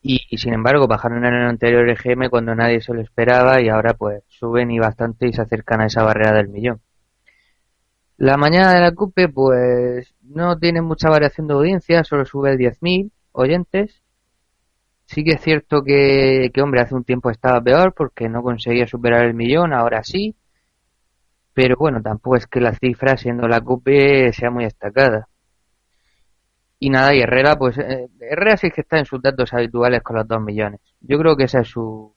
y, 0.00 0.38
sin 0.38 0.54
embargo 0.54 0.86
bajaron 0.86 1.24
en 1.24 1.34
el 1.34 1.48
anterior 1.48 1.88
EGM 1.90 2.30
cuando 2.30 2.54
nadie 2.54 2.80
se 2.80 2.94
lo 2.94 3.00
esperaba 3.00 3.60
y 3.60 3.68
ahora 3.68 3.94
pues 3.94 4.22
suben 4.28 4.70
y 4.70 4.78
bastante 4.78 5.26
y 5.26 5.32
se 5.32 5.42
acercan 5.42 5.80
a 5.80 5.86
esa 5.86 6.02
barrera 6.04 6.32
del 6.32 6.48
millón. 6.48 6.80
La 8.18 8.36
mañana 8.38 8.72
de 8.72 8.80
la 8.80 8.92
CUPE 8.92 9.28
pues 9.28 10.14
no 10.22 10.58
tiene 10.58 10.80
mucha 10.80 11.10
variación 11.10 11.46
de 11.46 11.54
audiencia, 11.54 12.02
solo 12.04 12.24
sube 12.24 12.56
10.000 12.56 13.10
oyentes. 13.32 14.02
Sí 15.06 15.22
que 15.22 15.32
es 15.32 15.42
cierto 15.42 15.82
que, 15.82 16.50
que, 16.52 16.62
hombre, 16.62 16.80
hace 16.80 16.94
un 16.94 17.04
tiempo 17.04 17.30
estaba 17.30 17.60
peor 17.60 17.94
porque 17.94 18.28
no 18.28 18.42
conseguía 18.42 18.86
superar 18.86 19.24
el 19.24 19.34
millón, 19.34 19.72
ahora 19.72 20.02
sí. 20.02 20.34
Pero 21.54 21.76
bueno, 21.78 22.02
tampoco 22.02 22.36
es 22.36 22.46
que 22.46 22.60
la 22.60 22.74
cifra, 22.74 23.16
siendo 23.16 23.48
la 23.48 23.60
CUPE, 23.60 24.32
sea 24.32 24.50
muy 24.50 24.64
destacada. 24.64 25.28
Y 26.78 26.90
nada, 26.90 27.14
y 27.14 27.20
Herrera, 27.20 27.56
pues 27.56 27.78
eh, 27.78 28.08
Herrera 28.20 28.56
sí 28.56 28.70
que 28.70 28.80
está 28.82 28.98
en 28.98 29.06
sus 29.06 29.22
datos 29.22 29.52
habituales 29.52 30.02
con 30.02 30.16
los 30.16 30.26
2 30.28 30.42
millones. 30.42 30.80
Yo 31.00 31.18
creo 31.18 31.36
que 31.36 31.44
esa 31.44 31.60
es 31.60 31.68
su... 31.68 32.15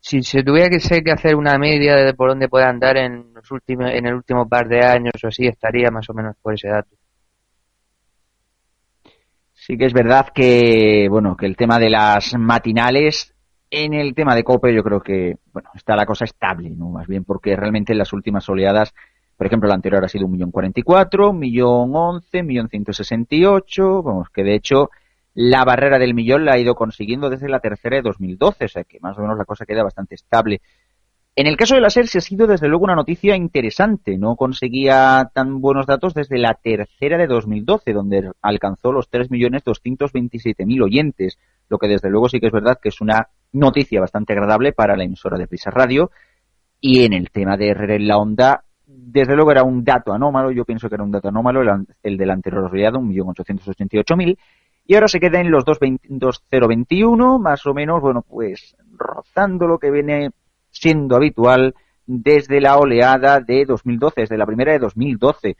Si 0.00 0.22
se 0.22 0.42
tuviera 0.42 0.68
que, 0.68 0.80
ser 0.80 1.04
que 1.04 1.12
hacer 1.12 1.36
una 1.36 1.58
media 1.58 1.96
de 1.96 2.14
por 2.14 2.30
dónde 2.30 2.48
puede 2.48 2.64
andar 2.64 2.96
en, 2.96 3.34
los 3.34 3.50
últimos, 3.50 3.90
en 3.90 4.06
el 4.06 4.14
último 4.14 4.48
par 4.48 4.66
de 4.66 4.84
años 4.84 5.12
o 5.22 5.28
así, 5.28 5.46
estaría 5.46 5.90
más 5.90 6.08
o 6.08 6.14
menos 6.14 6.36
por 6.40 6.54
ese 6.54 6.68
dato. 6.68 6.96
Sí 9.52 9.76
que 9.76 9.84
es 9.84 9.92
verdad 9.92 10.28
que, 10.34 11.06
bueno, 11.10 11.36
que 11.36 11.46
el 11.46 11.56
tema 11.56 11.78
de 11.78 11.90
las 11.90 12.34
matinales, 12.38 13.34
en 13.70 13.92
el 13.92 14.14
tema 14.14 14.34
de 14.34 14.42
COPE 14.42 14.74
yo 14.74 14.82
creo 14.82 15.00
que, 15.00 15.36
bueno, 15.52 15.68
está 15.74 15.94
la 15.94 16.06
cosa 16.06 16.24
estable, 16.24 16.70
¿no? 16.70 16.88
Más 16.88 17.06
bien 17.06 17.24
porque 17.24 17.54
realmente 17.54 17.92
en 17.92 17.98
las 17.98 18.12
últimas 18.14 18.48
oleadas 18.48 18.94
por 19.40 19.46
ejemplo, 19.46 19.70
la 19.70 19.74
anterior 19.74 20.04
ha 20.04 20.08
sido 20.08 20.26
un 20.26 20.32
millón 20.32 20.50
cuarenta 20.50 20.80
y 20.80 20.82
cuatro, 20.82 21.32
millón 21.32 21.96
once, 21.96 22.42
millón 22.42 22.68
ciento 22.68 22.92
sesenta 22.92 23.34
y 23.34 23.46
ocho, 23.46 24.02
vamos, 24.02 24.28
que 24.28 24.44
de 24.44 24.54
hecho 24.54 24.90
la 25.34 25.64
barrera 25.64 25.98
del 25.98 26.14
millón 26.14 26.44
la 26.44 26.54
ha 26.54 26.58
ido 26.58 26.74
consiguiendo 26.74 27.30
desde 27.30 27.48
la 27.48 27.60
tercera 27.60 27.96
de 27.96 28.02
2012, 28.02 28.64
o 28.64 28.68
sea 28.68 28.84
que 28.84 28.98
más 29.00 29.16
o 29.18 29.22
menos 29.22 29.38
la 29.38 29.44
cosa 29.44 29.64
queda 29.64 29.82
bastante 29.82 30.14
estable. 30.14 30.60
En 31.36 31.46
el 31.46 31.56
caso 31.56 31.76
de 31.76 31.80
la 31.80 31.90
SER 31.90 32.08
se 32.08 32.18
ha 32.18 32.20
sido 32.20 32.46
desde 32.46 32.68
luego 32.68 32.84
una 32.84 32.96
noticia 32.96 33.36
interesante, 33.36 34.18
no 34.18 34.34
conseguía 34.34 35.30
tan 35.32 35.60
buenos 35.60 35.86
datos 35.86 36.12
desde 36.12 36.38
la 36.38 36.54
tercera 36.54 37.16
de 37.16 37.28
2012, 37.28 37.92
donde 37.92 38.30
alcanzó 38.42 38.92
los 38.92 39.10
3.227.000 39.10 40.82
oyentes, 40.82 41.38
lo 41.68 41.78
que 41.78 41.86
desde 41.86 42.10
luego 42.10 42.28
sí 42.28 42.40
que 42.40 42.48
es 42.48 42.52
verdad 42.52 42.78
que 42.82 42.88
es 42.88 43.00
una 43.00 43.28
noticia 43.52 44.00
bastante 44.00 44.32
agradable 44.32 44.72
para 44.72 44.96
la 44.96 45.04
emisora 45.04 45.38
de 45.38 45.46
Prisa 45.46 45.70
Radio. 45.70 46.10
Y 46.80 47.04
en 47.04 47.12
el 47.12 47.30
tema 47.30 47.56
de 47.56 47.98
la 48.00 48.18
Onda, 48.18 48.64
desde 48.86 49.36
luego 49.36 49.52
era 49.52 49.62
un 49.62 49.84
dato 49.84 50.12
anómalo, 50.12 50.50
yo 50.50 50.64
pienso 50.64 50.88
que 50.88 50.96
era 50.96 51.04
un 51.04 51.12
dato 51.12 51.28
anómalo 51.28 51.62
el, 51.62 51.86
el 52.02 52.16
del 52.16 52.30
anterior 52.30 52.64
oleado, 52.64 52.98
1.888.000, 52.98 54.36
y 54.90 54.94
ahora 54.96 55.06
se 55.06 55.20
queda 55.20 55.40
en 55.40 55.52
los 55.52 55.64
2.021, 55.64 57.38
más 57.38 57.64
o 57.64 57.72
menos, 57.72 58.00
bueno, 58.00 58.22
pues 58.22 58.74
rozando 58.96 59.68
lo 59.68 59.78
que 59.78 59.88
viene 59.88 60.30
siendo 60.68 61.14
habitual 61.14 61.76
desde 62.06 62.60
la 62.60 62.76
oleada 62.76 63.38
de 63.38 63.66
2012, 63.66 64.22
desde 64.22 64.36
la 64.36 64.46
primera 64.46 64.72
de 64.72 64.80
2012. 64.80 65.56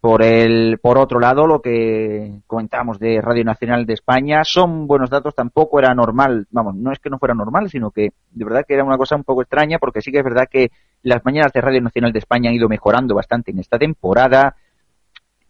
Por, 0.00 0.24
el, 0.24 0.80
por 0.82 0.98
otro 0.98 1.20
lado, 1.20 1.46
lo 1.46 1.62
que 1.62 2.40
comentamos 2.48 2.98
de 2.98 3.20
Radio 3.20 3.44
Nacional 3.44 3.86
de 3.86 3.92
España 3.92 4.42
son 4.42 4.88
buenos 4.88 5.10
datos, 5.10 5.32
tampoco 5.32 5.78
era 5.78 5.94
normal, 5.94 6.48
vamos, 6.50 6.74
no 6.74 6.90
es 6.90 6.98
que 6.98 7.08
no 7.08 7.20
fuera 7.20 7.34
normal, 7.34 7.70
sino 7.70 7.92
que 7.92 8.08
de 8.32 8.44
verdad 8.44 8.64
que 8.66 8.74
era 8.74 8.82
una 8.82 8.98
cosa 8.98 9.14
un 9.14 9.22
poco 9.22 9.42
extraña, 9.42 9.78
porque 9.78 10.02
sí 10.02 10.10
que 10.10 10.18
es 10.18 10.24
verdad 10.24 10.48
que 10.50 10.72
las 11.04 11.24
mañanas 11.24 11.52
de 11.52 11.60
Radio 11.60 11.82
Nacional 11.82 12.12
de 12.12 12.18
España 12.18 12.50
han 12.50 12.56
ido 12.56 12.68
mejorando 12.68 13.14
bastante 13.14 13.52
en 13.52 13.60
esta 13.60 13.78
temporada 13.78 14.56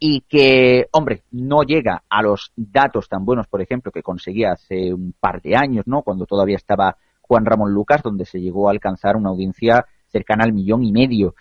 y 0.05 0.23
que, 0.23 0.89
hombre, 0.91 1.23
no 1.31 1.63
llega 1.63 2.03
a 2.09 2.23
los 2.23 2.51
datos 2.57 3.09
tan 3.09 3.25
buenos, 3.25 3.47
por 3.47 3.63
ejemplo, 3.63 3.93
que 3.93 4.03
conseguía 4.03 4.51
hace 4.51 4.93
un 4.93 5.15
par 5.21 5.41
de 5.41 5.55
años, 5.55 5.87
¿no? 5.87 6.03
Cuando 6.03 6.27
todavía 6.27 6.57
estaba 6.57 6.97
Juan 7.21 7.45
Ramón 7.45 7.73
Lucas, 7.73 8.03
donde 8.03 8.25
se 8.25 8.41
llegó 8.41 8.67
a 8.67 8.73
alcanzar 8.73 9.17
una 9.17 9.29
audiencia 9.29 9.87
cercana 10.09 10.43
al 10.43 10.53
millón 10.53 10.83
y 10.83 10.91
medio 10.91 11.37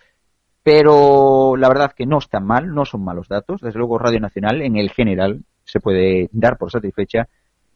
pero 0.62 1.56
la 1.56 1.68
verdad 1.68 1.92
que 1.92 2.06
no 2.06 2.18
están 2.18 2.46
mal, 2.46 2.72
no 2.72 2.84
son 2.84 3.02
malos 3.02 3.26
datos. 3.26 3.60
Desde 3.60 3.80
luego 3.80 3.98
Radio 3.98 4.20
Nacional 4.20 4.62
en 4.62 4.76
el 4.76 4.90
general 4.90 5.42
se 5.64 5.80
puede 5.80 6.28
dar 6.30 6.56
por 6.56 6.70
satisfecha. 6.70 7.28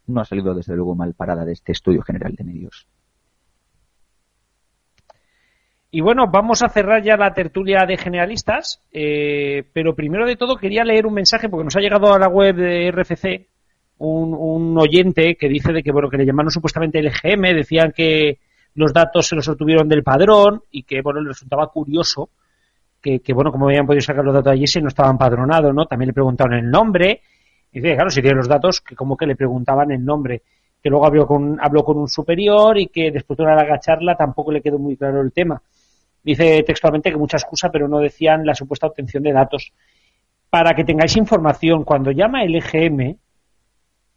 No 0.06 0.20
ha 0.20 0.24
salido 0.24 0.54
desde 0.54 0.76
luego 0.76 0.94
mal 0.94 1.14
parada 1.14 1.44
de 1.44 1.52
este 1.52 1.72
estudio 1.72 2.02
general 2.02 2.36
de 2.36 2.44
medios. 2.44 2.86
Y 5.90 6.00
bueno, 6.00 6.26
vamos 6.30 6.62
a 6.62 6.68
cerrar 6.68 7.02
ya 7.02 7.16
la 7.16 7.32
tertulia 7.32 7.86
de 7.86 7.96
generalistas, 7.96 8.82
eh, 8.92 9.64
pero 9.72 9.94
primero 9.94 10.26
de 10.26 10.36
todo 10.36 10.56
quería 10.56 10.84
leer 10.84 11.06
un 11.06 11.14
mensaje 11.14 11.48
porque 11.48 11.64
nos 11.64 11.76
ha 11.76 11.80
llegado 11.80 12.12
a 12.12 12.18
la 12.18 12.28
web 12.28 12.56
de 12.56 12.90
RFC 12.90 13.48
un, 13.98 14.76
oyente 14.76 15.36
que 15.36 15.48
dice 15.48 15.72
de 15.72 15.82
que 15.82 15.90
bueno 15.90 16.10
que 16.10 16.18
le 16.18 16.26
llamaron 16.26 16.50
supuestamente 16.50 16.98
el 16.98 17.10
GM, 17.10 17.54
decían 17.54 17.92
que 17.96 18.40
los 18.74 18.92
datos 18.92 19.26
se 19.26 19.36
los 19.36 19.48
obtuvieron 19.48 19.88
del 19.88 20.02
padrón 20.02 20.62
y 20.70 20.82
que 20.82 21.00
bueno 21.00 21.20
le 21.20 21.28
resultaba 21.28 21.68
curioso 21.68 22.28
que, 23.22 23.32
bueno, 23.32 23.52
como 23.52 23.68
habían 23.68 23.86
podido 23.86 24.00
sacar 24.00 24.24
los 24.24 24.34
datos 24.34 24.52
allí 24.52 24.66
si 24.66 24.80
no 24.80 24.88
estaban 24.88 25.12
empadronados, 25.12 25.72
¿no? 25.74 25.86
También 25.86 26.08
le 26.08 26.12
preguntaron 26.12 26.54
el 26.54 26.68
nombre. 26.68 27.20
Y 27.72 27.80
dice, 27.80 27.94
claro, 27.94 28.10
si 28.10 28.20
tiene 28.20 28.36
los 28.36 28.48
datos, 28.48 28.80
que 28.80 28.96
como 28.96 29.16
que 29.16 29.26
le 29.26 29.36
preguntaban 29.36 29.92
el 29.92 30.04
nombre. 30.04 30.42
Que 30.82 30.90
luego 30.90 31.06
habló 31.06 31.26
con, 31.26 31.58
habló 31.60 31.84
con 31.84 31.98
un 31.98 32.08
superior 32.08 32.78
y 32.78 32.88
que 32.88 33.10
después 33.10 33.36
de 33.36 33.44
una 33.44 33.54
larga 33.54 33.78
charla 33.78 34.16
tampoco 34.16 34.50
le 34.52 34.60
quedó 34.60 34.78
muy 34.78 34.96
claro 34.96 35.20
el 35.20 35.32
tema. 35.32 35.60
Dice 36.26 36.64
textualmente 36.64 37.12
que 37.12 37.16
mucha 37.16 37.36
excusa, 37.36 37.70
pero 37.70 37.86
no 37.86 38.00
decían 38.00 38.44
la 38.44 38.52
supuesta 38.52 38.88
obtención 38.88 39.22
de 39.22 39.32
datos. 39.32 39.72
Para 40.50 40.74
que 40.74 40.82
tengáis 40.82 41.16
información, 41.16 41.84
cuando 41.84 42.10
llama 42.10 42.42
el 42.42 42.56
EGM, 42.56 43.16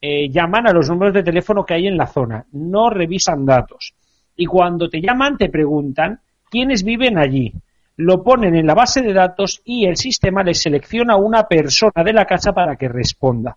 eh, 0.01 0.27
llaman 0.27 0.67
a 0.67 0.73
los 0.73 0.89
números 0.89 1.13
de 1.13 1.21
teléfono 1.21 1.63
que 1.63 1.75
hay 1.75 1.85
en 1.85 1.97
la 1.97 2.07
zona, 2.07 2.47
no 2.53 2.89
revisan 2.89 3.45
datos. 3.45 3.93
Y 4.35 4.47
cuando 4.47 4.89
te 4.89 5.01
llaman 5.01 5.37
te 5.37 5.49
preguntan 5.49 6.21
quiénes 6.49 6.81
viven 6.83 7.19
allí. 7.19 7.53
Lo 7.97 8.23
ponen 8.23 8.55
en 8.55 8.65
la 8.65 8.73
base 8.73 9.03
de 9.03 9.13
datos 9.13 9.61
y 9.63 9.85
el 9.85 9.95
sistema 9.95 10.41
les 10.41 10.63
selecciona 10.63 11.15
una 11.15 11.43
persona 11.43 12.03
de 12.03 12.13
la 12.13 12.25
casa 12.25 12.53
para 12.53 12.75
que 12.75 12.89
responda. 12.89 13.55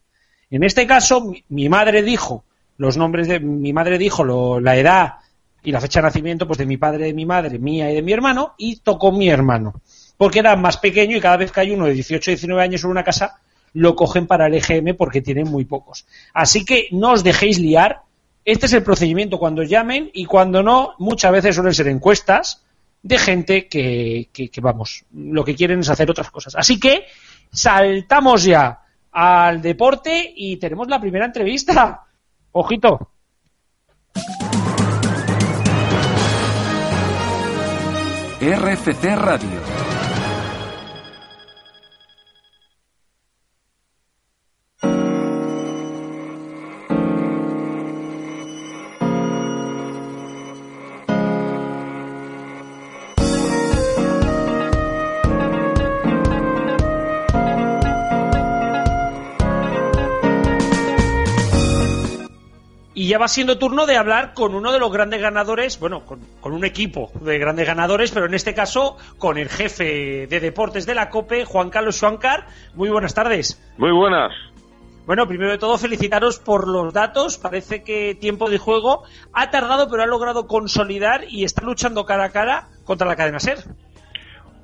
En 0.50 0.62
este 0.62 0.86
caso, 0.86 1.32
mi, 1.48 1.70
madre 1.70 2.02
dijo 2.02 2.44
los 2.76 2.98
nombres 2.98 3.28
de 3.28 3.40
mi 3.40 3.72
madre 3.72 3.96
dijo 3.96 4.60
la 4.60 4.76
edad 4.76 5.21
y 5.64 5.72
la 5.72 5.80
fecha 5.80 6.00
de 6.00 6.04
nacimiento 6.04 6.46
pues 6.46 6.58
de 6.58 6.66
mi 6.66 6.76
padre, 6.76 7.06
de 7.06 7.14
mi 7.14 7.26
madre, 7.26 7.58
mía 7.58 7.90
y 7.90 7.94
de 7.94 8.02
mi 8.02 8.12
hermano 8.12 8.54
y 8.58 8.76
tocó 8.76 9.12
mi 9.12 9.28
hermano 9.28 9.74
porque 10.22 10.38
era 10.38 10.54
más 10.54 10.76
pequeño 10.76 11.16
y 11.16 11.20
cada 11.20 11.36
vez 11.36 11.50
que 11.50 11.58
hay 11.58 11.72
uno 11.72 11.86
de 11.86 11.94
18 11.94 12.30
o 12.30 12.32
19 12.32 12.62
años 12.62 12.84
en 12.84 12.90
una 12.90 13.02
casa 13.02 13.40
lo 13.74 13.96
cogen 13.96 14.28
para 14.28 14.46
el 14.46 14.54
EGM 14.54 14.96
porque 14.96 15.20
tienen 15.20 15.50
muy 15.50 15.64
pocos. 15.64 16.06
Así 16.32 16.64
que 16.64 16.86
no 16.92 17.10
os 17.10 17.24
dejéis 17.24 17.58
liar. 17.58 18.02
Este 18.44 18.66
es 18.66 18.72
el 18.72 18.84
procedimiento 18.84 19.38
cuando 19.38 19.64
llamen 19.64 20.10
y 20.12 20.26
cuando 20.26 20.62
no, 20.62 20.92
muchas 20.98 21.32
veces 21.32 21.56
suelen 21.56 21.74
ser 21.74 21.88
encuestas 21.88 22.62
de 23.02 23.18
gente 23.18 23.66
que, 23.66 24.28
vamos, 24.60 25.04
lo 25.12 25.44
que 25.44 25.56
quieren 25.56 25.80
es 25.80 25.88
hacer 25.88 26.08
otras 26.08 26.30
cosas. 26.30 26.54
Así 26.54 26.78
que 26.78 27.06
saltamos 27.50 28.44
ya 28.44 28.80
al 29.10 29.60
deporte 29.60 30.32
y 30.36 30.56
tenemos 30.56 30.86
la 30.86 31.00
primera 31.00 31.26
entrevista. 31.26 32.04
Ojito. 32.52 33.10
RFC 38.42 39.14
Radio. 39.14 39.81
Ya 63.12 63.18
va 63.18 63.28
siendo 63.28 63.58
turno 63.58 63.84
de 63.84 63.98
hablar 63.98 64.32
con 64.32 64.54
uno 64.54 64.72
de 64.72 64.78
los 64.78 64.90
grandes 64.90 65.20
ganadores, 65.20 65.78
bueno, 65.78 66.02
con, 66.06 66.22
un 66.50 66.64
equipo 66.64 67.10
de 67.20 67.38
grandes 67.38 67.66
ganadores, 67.66 68.10
pero 68.10 68.24
en 68.24 68.32
este 68.32 68.54
caso 68.54 68.96
con 69.18 69.36
el 69.36 69.50
jefe 69.50 70.26
de 70.26 70.40
deportes 70.40 70.86
de 70.86 70.94
la 70.94 71.10
COPE, 71.10 71.44
Juan 71.44 71.68
Carlos 71.68 71.96
Suancar. 71.96 72.46
Muy 72.74 72.88
buenas 72.88 73.12
tardes. 73.12 73.62
Muy 73.76 73.92
buenas. 73.92 74.32
Bueno, 75.04 75.28
primero 75.28 75.50
de 75.50 75.58
todo, 75.58 75.76
felicitaros 75.76 76.38
por 76.38 76.66
los 76.66 76.94
datos. 76.94 77.36
Parece 77.36 77.82
que 77.84 78.14
tiempo 78.14 78.48
de 78.48 78.56
juego 78.56 79.02
ha 79.34 79.50
tardado, 79.50 79.90
pero 79.90 80.04
ha 80.04 80.06
logrado 80.06 80.46
consolidar 80.46 81.24
y 81.28 81.44
está 81.44 81.66
luchando 81.66 82.06
cara 82.06 82.24
a 82.24 82.30
cara 82.30 82.68
contra 82.86 83.06
la 83.06 83.14
cadena 83.14 83.40
SER. 83.40 83.58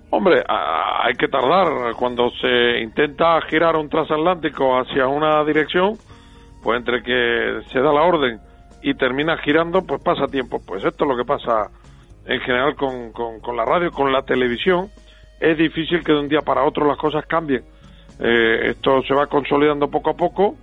Hombre, 0.09 0.43
hay 0.49 1.13
que 1.17 1.29
tardar. 1.29 1.93
Cuando 1.99 2.31
se 2.41 2.81
intenta 2.81 3.43
girar 3.43 3.77
un 3.77 3.91
transatlántico 3.91 4.79
hacia 4.81 5.07
una 5.07 5.45
dirección, 5.45 5.99
pues 6.63 6.79
entre 6.79 7.03
que 7.03 7.61
se 7.71 7.81
da 7.81 7.93
la 7.93 8.03
orden 8.03 8.41
y 8.83 8.95
termina 8.95 9.37
girando, 9.39 9.83
pues 9.83 10.01
pasa 10.03 10.27
tiempo. 10.27 10.61
Pues 10.65 10.85
esto 10.85 11.05
es 11.05 11.11
lo 11.11 11.17
que 11.17 11.25
pasa 11.25 11.71
en 12.27 12.41
general 12.41 12.77
con, 12.77 13.13
con, 13.13 13.57
la 13.57 13.65
radio, 13.65 13.91
con 13.91 14.13
la 14.13 14.23
televisión. 14.23 14.91
Es 15.41 15.57
difícil 15.57 16.05
que 16.05 16.13
de 16.13 16.21
un 16.21 16.29
día 16.29 16.41
para 16.43 16.65
otro 16.65 16.87
las 16.87 16.99
cosas 16.99 17.27
cambien. 17.27 17.65
Eh, 18.21 18.71
esto 18.71 19.03
se 19.03 19.15
va 19.15 19.27
consolidando 19.27 19.89
poco 19.89 20.11
a 20.11 20.17
poco 20.17 20.57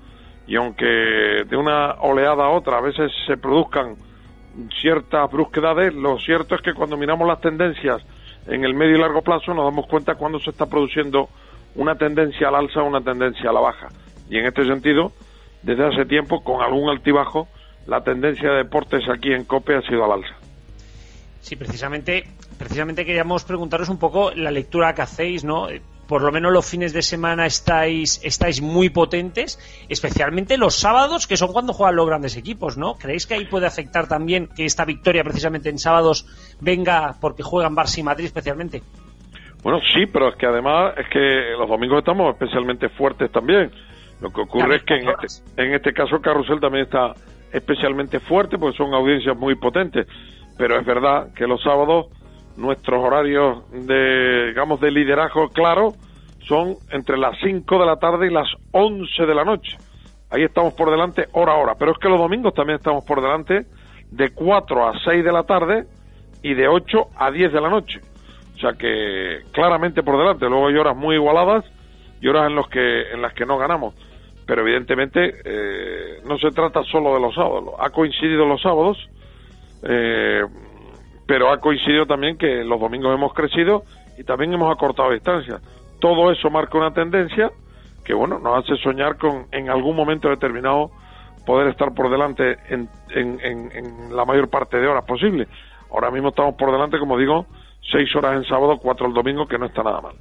y 0.47 0.55
aunque 0.55 0.85
de 0.85 1.57
una 1.57 1.93
oleada 2.01 2.45
a 2.45 2.49
otra 2.49 2.77
a 2.77 2.81
veces 2.81 3.11
se 3.25 3.37
produzcan 3.37 3.95
ciertas 4.81 5.31
brusquedades, 5.31 5.93
lo 5.93 6.19
cierto 6.19 6.55
es 6.55 6.61
que 6.61 6.73
cuando 6.73 6.97
miramos 6.97 7.27
las 7.27 7.41
tendencias 7.41 8.05
en 8.47 8.63
el 8.63 8.73
medio 8.73 8.97
y 8.97 8.99
largo 8.99 9.21
plazo 9.21 9.53
nos 9.53 9.65
damos 9.65 9.87
cuenta 9.87 10.15
cuando 10.15 10.39
se 10.39 10.51
está 10.51 10.65
produciendo 10.67 11.29
una 11.75 11.95
tendencia 11.95 12.49
al 12.49 12.55
alza 12.55 12.81
o 12.81 12.85
una 12.85 13.01
tendencia 13.01 13.49
a 13.49 13.53
la 13.53 13.59
baja. 13.59 13.87
Y 14.29 14.37
en 14.37 14.45
este 14.45 14.65
sentido, 14.65 15.11
desde 15.65 15.87
hace 15.87 16.05
tiempo, 16.05 16.43
con 16.43 16.61
algún 16.61 16.89
altibajo, 16.89 17.47
la 17.87 18.03
tendencia 18.03 18.51
de 18.51 18.57
deportes 18.57 19.03
aquí 19.09 19.33
en 19.33 19.45
COPE 19.45 19.75
ha 19.75 19.81
sido 19.81 20.05
al 20.05 20.11
alza. 20.11 20.35
Sí, 21.41 21.55
precisamente, 21.55 22.23
precisamente 22.57 23.05
queríamos 23.05 23.43
preguntaros 23.43 23.89
un 23.89 23.97
poco 23.97 24.31
la 24.31 24.51
lectura 24.51 24.93
que 24.93 25.01
hacéis, 25.01 25.43
¿no? 25.43 25.67
Por 26.07 26.21
lo 26.21 26.31
menos 26.31 26.53
los 26.53 26.69
fines 26.69 26.93
de 26.93 27.01
semana 27.01 27.47
estáis, 27.47 28.21
estáis 28.23 28.61
muy 28.61 28.89
potentes, 28.89 29.59
especialmente 29.89 30.55
los 30.57 30.75
sábados, 30.75 31.25
que 31.25 31.35
son 31.35 31.51
cuando 31.51 31.73
juegan 31.73 31.95
los 31.95 32.05
grandes 32.05 32.37
equipos, 32.37 32.77
¿no? 32.77 32.93
¿Creéis 32.95 33.25
que 33.25 33.33
ahí 33.33 33.45
puede 33.45 33.65
afectar 33.65 34.07
también 34.07 34.47
que 34.55 34.65
esta 34.65 34.85
victoria 34.85 35.23
precisamente 35.23 35.69
en 35.69 35.79
sábados 35.79 36.27
venga 36.61 37.15
porque 37.19 37.41
juegan 37.41 37.75
Barça 37.75 37.99
y 37.99 38.03
Madrid 38.03 38.25
especialmente? 38.25 38.83
Bueno, 39.63 39.79
sí, 39.93 40.05
pero 40.05 40.29
es 40.29 40.35
que 40.35 40.45
además 40.45 40.93
es 40.97 41.07
que 41.09 41.55
los 41.57 41.67
domingos 41.67 41.99
estamos 41.99 42.31
especialmente 42.33 42.87
fuertes 42.89 43.31
también. 43.31 43.71
Lo 44.21 44.31
que 44.31 44.41
ocurre 44.41 44.77
es 44.77 44.83
que 44.83 44.95
en 44.95 45.09
este, 45.09 45.27
en 45.61 45.73
este 45.73 45.93
caso 45.93 46.21
Carrusel 46.21 46.59
también 46.59 46.85
está 46.85 47.13
especialmente 47.51 48.19
fuerte 48.19 48.57
porque 48.57 48.77
son 48.77 48.93
audiencias 48.93 49.37
muy 49.37 49.55
potentes, 49.55 50.07
pero 50.57 50.79
es 50.79 50.85
verdad 50.85 51.33
que 51.33 51.47
los 51.47 51.61
sábados 51.61 52.07
nuestros 52.57 53.03
horarios 53.03 53.69
de, 53.71 54.47
digamos, 54.47 54.79
de 54.79 54.91
liderazgo 54.91 55.49
claro 55.49 55.93
son 56.47 56.75
entre 56.91 57.17
las 57.17 57.37
5 57.43 57.79
de 57.79 57.85
la 57.85 57.97
tarde 57.97 58.27
y 58.27 58.29
las 58.33 58.47
11 58.71 59.25
de 59.25 59.35
la 59.35 59.43
noche. 59.43 59.77
Ahí 60.29 60.43
estamos 60.43 60.73
por 60.73 60.91
delante 60.91 61.27
hora 61.33 61.53
a 61.53 61.57
hora, 61.57 61.75
pero 61.75 61.91
es 61.91 61.97
que 61.97 62.09
los 62.09 62.19
domingos 62.19 62.53
también 62.53 62.77
estamos 62.77 63.03
por 63.03 63.21
delante 63.21 63.65
de 64.11 64.29
4 64.31 64.87
a 64.87 64.93
6 65.03 65.23
de 65.23 65.31
la 65.31 65.43
tarde 65.43 65.85
y 66.41 66.53
de 66.53 66.67
8 66.67 67.07
a 67.17 67.31
10 67.31 67.53
de 67.53 67.61
la 67.61 67.69
noche. 67.69 67.99
O 68.55 68.57
sea 68.59 68.73
que 68.73 69.41
claramente 69.51 70.03
por 70.03 70.17
delante. 70.17 70.47
Luego 70.47 70.67
hay 70.67 70.75
horas 70.75 70.95
muy 70.95 71.15
igualadas 71.15 71.65
y 72.25 72.27
horas 72.27 72.47
en, 72.47 72.55
los 72.55 72.67
que, 72.69 73.11
en 73.11 73.21
las 73.21 73.33
que 73.33 73.45
no 73.45 73.55
ganamos. 73.59 73.93
Pero 74.47 74.63
evidentemente 74.63 75.35
eh, 75.45 76.21
no 76.25 76.39
se 76.39 76.49
trata 76.49 76.81
solo 76.83 77.13
de 77.13 77.19
los 77.19 77.35
sábados. 77.35 77.75
Ha 77.77 77.91
coincidido 77.91 78.47
los 78.47 78.63
sábados, 78.63 78.97
eh, 79.83 80.41
pero 81.27 81.51
ha 81.51 81.59
coincidido 81.59 82.07
también 82.07 82.35
que 82.35 82.63
los 82.63 82.79
domingos 82.79 83.13
hemos 83.13 83.31
crecido 83.33 83.83
y 84.17 84.23
también 84.23 84.53
hemos 84.53 84.75
acortado 84.75 85.11
distancias. 85.11 85.61
Todo 85.99 86.31
eso 86.31 86.49
marca 86.49 86.79
una 86.79 86.91
tendencia 86.95 87.51
que, 88.03 88.15
bueno, 88.15 88.39
nos 88.39 88.63
hace 88.63 88.75
soñar 88.81 89.17
con 89.17 89.45
en 89.51 89.69
algún 89.69 89.95
momento 89.95 90.27
determinado 90.27 90.89
poder 91.45 91.67
estar 91.67 91.93
por 91.93 92.09
delante 92.09 92.57
en, 92.69 92.89
en, 93.11 93.39
en 93.71 94.15
la 94.15 94.25
mayor 94.25 94.49
parte 94.49 94.77
de 94.77 94.87
horas 94.87 95.05
posible. 95.05 95.47
Ahora 95.91 96.09
mismo 96.09 96.29
estamos 96.29 96.55
por 96.55 96.71
delante, 96.71 96.97
como 96.97 97.19
digo, 97.19 97.45
seis 97.91 98.15
horas 98.15 98.37
en 98.37 98.45
sábado, 98.45 98.79
cuatro 98.81 99.05
el 99.05 99.13
domingo, 99.13 99.47
que 99.47 99.59
no 99.59 99.67
está 99.67 99.83
nada 99.83 100.01
mal 100.01 100.15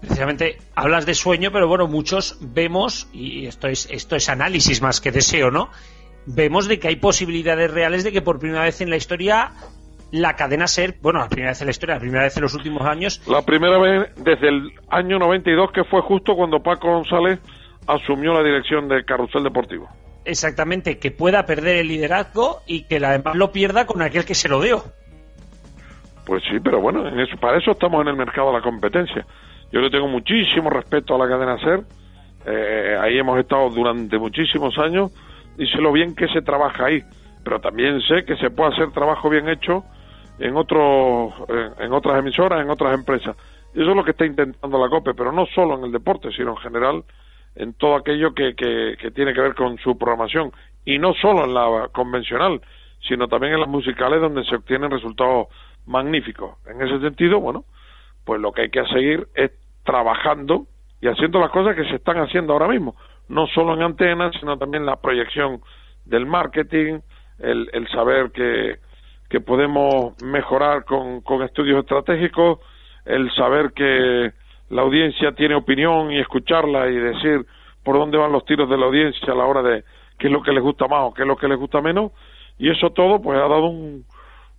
precisamente 0.00 0.58
hablas 0.74 1.06
de 1.06 1.14
sueño, 1.14 1.50
pero 1.52 1.68
bueno, 1.68 1.86
muchos 1.86 2.38
vemos, 2.40 3.08
y 3.12 3.46
esto 3.46 3.68
es, 3.68 3.88
esto 3.90 4.16
es 4.16 4.28
análisis 4.28 4.82
más 4.82 5.00
que 5.00 5.10
deseo, 5.10 5.50
¿no? 5.50 5.70
Vemos 6.26 6.68
de 6.68 6.78
que 6.78 6.88
hay 6.88 6.96
posibilidades 6.96 7.70
reales 7.70 8.04
de 8.04 8.12
que 8.12 8.22
por 8.22 8.38
primera 8.38 8.62
vez 8.62 8.80
en 8.80 8.90
la 8.90 8.96
historia 8.96 9.52
la 10.10 10.36
cadena 10.36 10.68
SER, 10.68 10.94
bueno, 11.02 11.18
la 11.18 11.28
primera 11.28 11.50
vez 11.50 11.60
en 11.60 11.66
la 11.66 11.70
historia, 11.72 11.96
la 11.96 12.00
primera 12.00 12.22
vez 12.22 12.36
en 12.36 12.42
los 12.42 12.54
últimos 12.54 12.86
años. 12.86 13.20
La 13.26 13.42
primera 13.42 13.78
vez 13.78 14.14
desde 14.16 14.48
el 14.48 14.70
año 14.88 15.18
92, 15.18 15.72
que 15.72 15.84
fue 15.84 16.02
justo 16.02 16.36
cuando 16.36 16.62
Paco 16.62 16.88
González 16.88 17.40
asumió 17.86 18.32
la 18.32 18.42
dirección 18.42 18.88
de 18.88 19.04
Carrusel 19.04 19.42
Deportivo. 19.42 19.88
Exactamente, 20.24 20.98
que 20.98 21.10
pueda 21.10 21.44
perder 21.46 21.76
el 21.76 21.88
liderazgo 21.88 22.62
y 22.66 22.84
que 22.84 22.96
además 22.96 23.34
lo 23.34 23.52
pierda 23.52 23.86
con 23.86 24.02
aquel 24.02 24.24
que 24.24 24.34
se 24.34 24.48
lo 24.48 24.62
dio. 24.62 24.84
Pues 26.24 26.42
sí, 26.48 26.58
pero 26.62 26.80
bueno, 26.80 27.06
en 27.06 27.18
eso, 27.20 27.36
para 27.38 27.58
eso 27.58 27.72
estamos 27.72 28.00
en 28.02 28.08
el 28.08 28.16
mercado 28.16 28.48
de 28.48 28.58
la 28.58 28.62
competencia. 28.62 29.26
Yo 29.72 29.80
le 29.80 29.90
tengo 29.90 30.08
muchísimo 30.08 30.70
respeto 30.70 31.14
a 31.14 31.18
la 31.18 31.28
cadena 31.28 31.58
SER. 31.58 31.82
Eh, 32.46 32.96
ahí 33.00 33.18
hemos 33.18 33.38
estado 33.38 33.70
durante 33.70 34.18
muchísimos 34.18 34.78
años 34.78 35.10
y 35.58 35.66
sé 35.66 35.78
lo 35.78 35.92
bien 35.92 36.14
que 36.14 36.28
se 36.28 36.42
trabaja 36.42 36.86
ahí. 36.86 37.02
Pero 37.42 37.60
también 37.60 38.00
sé 38.02 38.24
que 38.24 38.36
se 38.36 38.50
puede 38.50 38.72
hacer 38.72 38.92
trabajo 38.92 39.28
bien 39.28 39.48
hecho 39.48 39.84
en, 40.38 40.56
otros, 40.56 41.34
en 41.78 41.92
otras 41.92 42.18
emisoras, 42.18 42.60
en 42.62 42.70
otras 42.70 42.94
empresas. 42.94 43.36
Eso 43.74 43.90
es 43.90 43.96
lo 43.96 44.04
que 44.04 44.12
está 44.12 44.24
intentando 44.24 44.78
la 44.78 44.88
COPE, 44.88 45.14
pero 45.14 45.32
no 45.32 45.46
solo 45.46 45.76
en 45.76 45.84
el 45.84 45.92
deporte, 45.92 46.30
sino 46.32 46.50
en 46.50 46.56
general 46.58 47.04
en 47.56 47.74
todo 47.74 47.96
aquello 47.96 48.32
que, 48.34 48.54
que, 48.54 48.96
que 49.00 49.10
tiene 49.10 49.32
que 49.32 49.40
ver 49.40 49.54
con 49.54 49.78
su 49.78 49.98
programación. 49.98 50.52
Y 50.84 50.98
no 50.98 51.14
solo 51.14 51.44
en 51.44 51.54
la 51.54 51.88
convencional, 51.92 52.60
sino 53.06 53.28
también 53.28 53.54
en 53.54 53.60
las 53.60 53.68
musicales 53.68 54.20
donde 54.20 54.44
se 54.44 54.56
obtienen 54.56 54.90
resultados 54.90 55.48
magníficos. 55.86 56.56
En 56.66 56.80
ese 56.82 57.00
sentido, 57.00 57.40
bueno, 57.40 57.64
pues 58.24 58.40
lo 58.40 58.52
que 58.52 58.62
hay 58.62 58.70
que 58.70 58.84
seguir 58.86 59.26
es 59.34 59.52
trabajando 59.84 60.66
y 61.00 61.08
haciendo 61.08 61.38
las 61.38 61.50
cosas 61.50 61.76
que 61.76 61.84
se 61.84 61.96
están 61.96 62.18
haciendo 62.18 62.52
ahora 62.52 62.68
mismo, 62.68 62.96
no 63.28 63.46
solo 63.48 63.74
en 63.74 63.82
antenas, 63.82 64.34
sino 64.40 64.56
también 64.56 64.86
la 64.86 64.96
proyección 64.96 65.60
del 66.04 66.26
marketing, 66.26 67.00
el, 67.38 67.68
el 67.72 67.88
saber 67.88 68.30
que, 68.32 68.78
que 69.28 69.40
podemos 69.40 70.20
mejorar 70.22 70.84
con, 70.84 71.20
con 71.20 71.42
estudios 71.42 71.80
estratégicos, 71.80 72.60
el 73.04 73.30
saber 73.34 73.72
que 73.72 74.32
la 74.70 74.82
audiencia 74.82 75.32
tiene 75.32 75.54
opinión 75.54 76.10
y 76.10 76.18
escucharla 76.20 76.88
y 76.88 76.96
decir, 76.96 77.44
por 77.82 77.98
dónde 77.98 78.16
van 78.16 78.32
los 78.32 78.44
tiros 78.46 78.68
de 78.70 78.78
la 78.78 78.86
audiencia 78.86 79.32
a 79.32 79.36
la 79.36 79.44
hora 79.44 79.62
de 79.62 79.84
qué 80.18 80.28
es 80.28 80.32
lo 80.32 80.42
que 80.42 80.52
les 80.52 80.62
gusta 80.62 80.88
más 80.88 81.00
o 81.02 81.14
qué 81.14 81.22
es 81.22 81.28
lo 81.28 81.36
que 81.36 81.48
les 81.48 81.58
gusta 81.58 81.82
menos, 81.82 82.12
y 82.58 82.70
eso 82.70 82.90
todo 82.90 83.20
pues 83.20 83.36
ha 83.38 83.42
dado 83.48 83.66
un, 83.66 84.04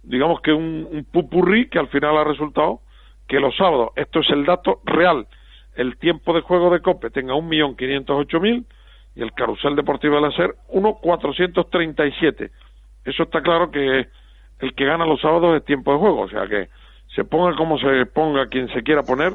digamos 0.04 0.42
que 0.42 0.54
un, 0.54 0.88
un 0.92 1.06
pupurrí 1.06 1.70
que 1.70 1.80
al 1.80 1.88
final 1.88 2.18
ha 2.18 2.24
resultado 2.24 2.82
que 3.28 3.40
los 3.40 3.56
sábados, 3.56 3.90
esto 3.96 4.20
es 4.20 4.30
el 4.30 4.46
dato 4.46 4.82
real, 4.86 5.28
el 5.76 5.98
tiempo 5.98 6.34
de 6.34 6.42
juego 6.42 6.70
de 6.70 6.82
COPE 6.82 7.10
tenga 7.10 7.34
1.508.000 7.34 8.66
y 9.16 9.22
el 9.22 9.34
carrusel 9.34 9.76
deportivo 9.76 10.16
de 10.16 10.22
la 10.22 10.32
SER 10.32 10.56
1.437. 10.70 12.52
Eso 13.06 13.24
está 13.24 13.42
claro 13.42 13.72
que 13.72 14.08
el 14.60 14.74
que 14.74 14.86
gana 14.86 15.06
los 15.06 15.22
sábados 15.22 15.58
es 15.58 15.66
tiempo 15.66 15.92
de 15.92 16.00
juego, 16.00 16.22
o 16.22 16.30
sea 16.30 16.48
que 16.48 16.70
se 17.14 17.24
ponga 17.24 17.56
como 17.56 17.78
se 17.78 18.06
ponga 18.08 18.48
quien 18.48 18.68
se 18.70 18.84
quiera 18.84 19.04
poner, 19.04 19.34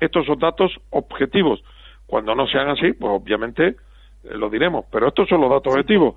estos 0.00 0.26
son 0.26 0.38
datos 0.38 0.72
objetivos. 0.90 1.62
Cuando 2.06 2.34
no 2.34 2.46
sean 2.46 2.68
así, 2.68 2.92
pues 2.92 3.12
obviamente 3.12 3.68
eh, 3.68 3.74
lo 4.34 4.48
diremos, 4.48 4.86
pero 4.90 5.08
estos 5.08 5.28
son 5.28 5.40
los 5.40 5.50
datos 5.50 5.72
objetivos. 5.72 6.14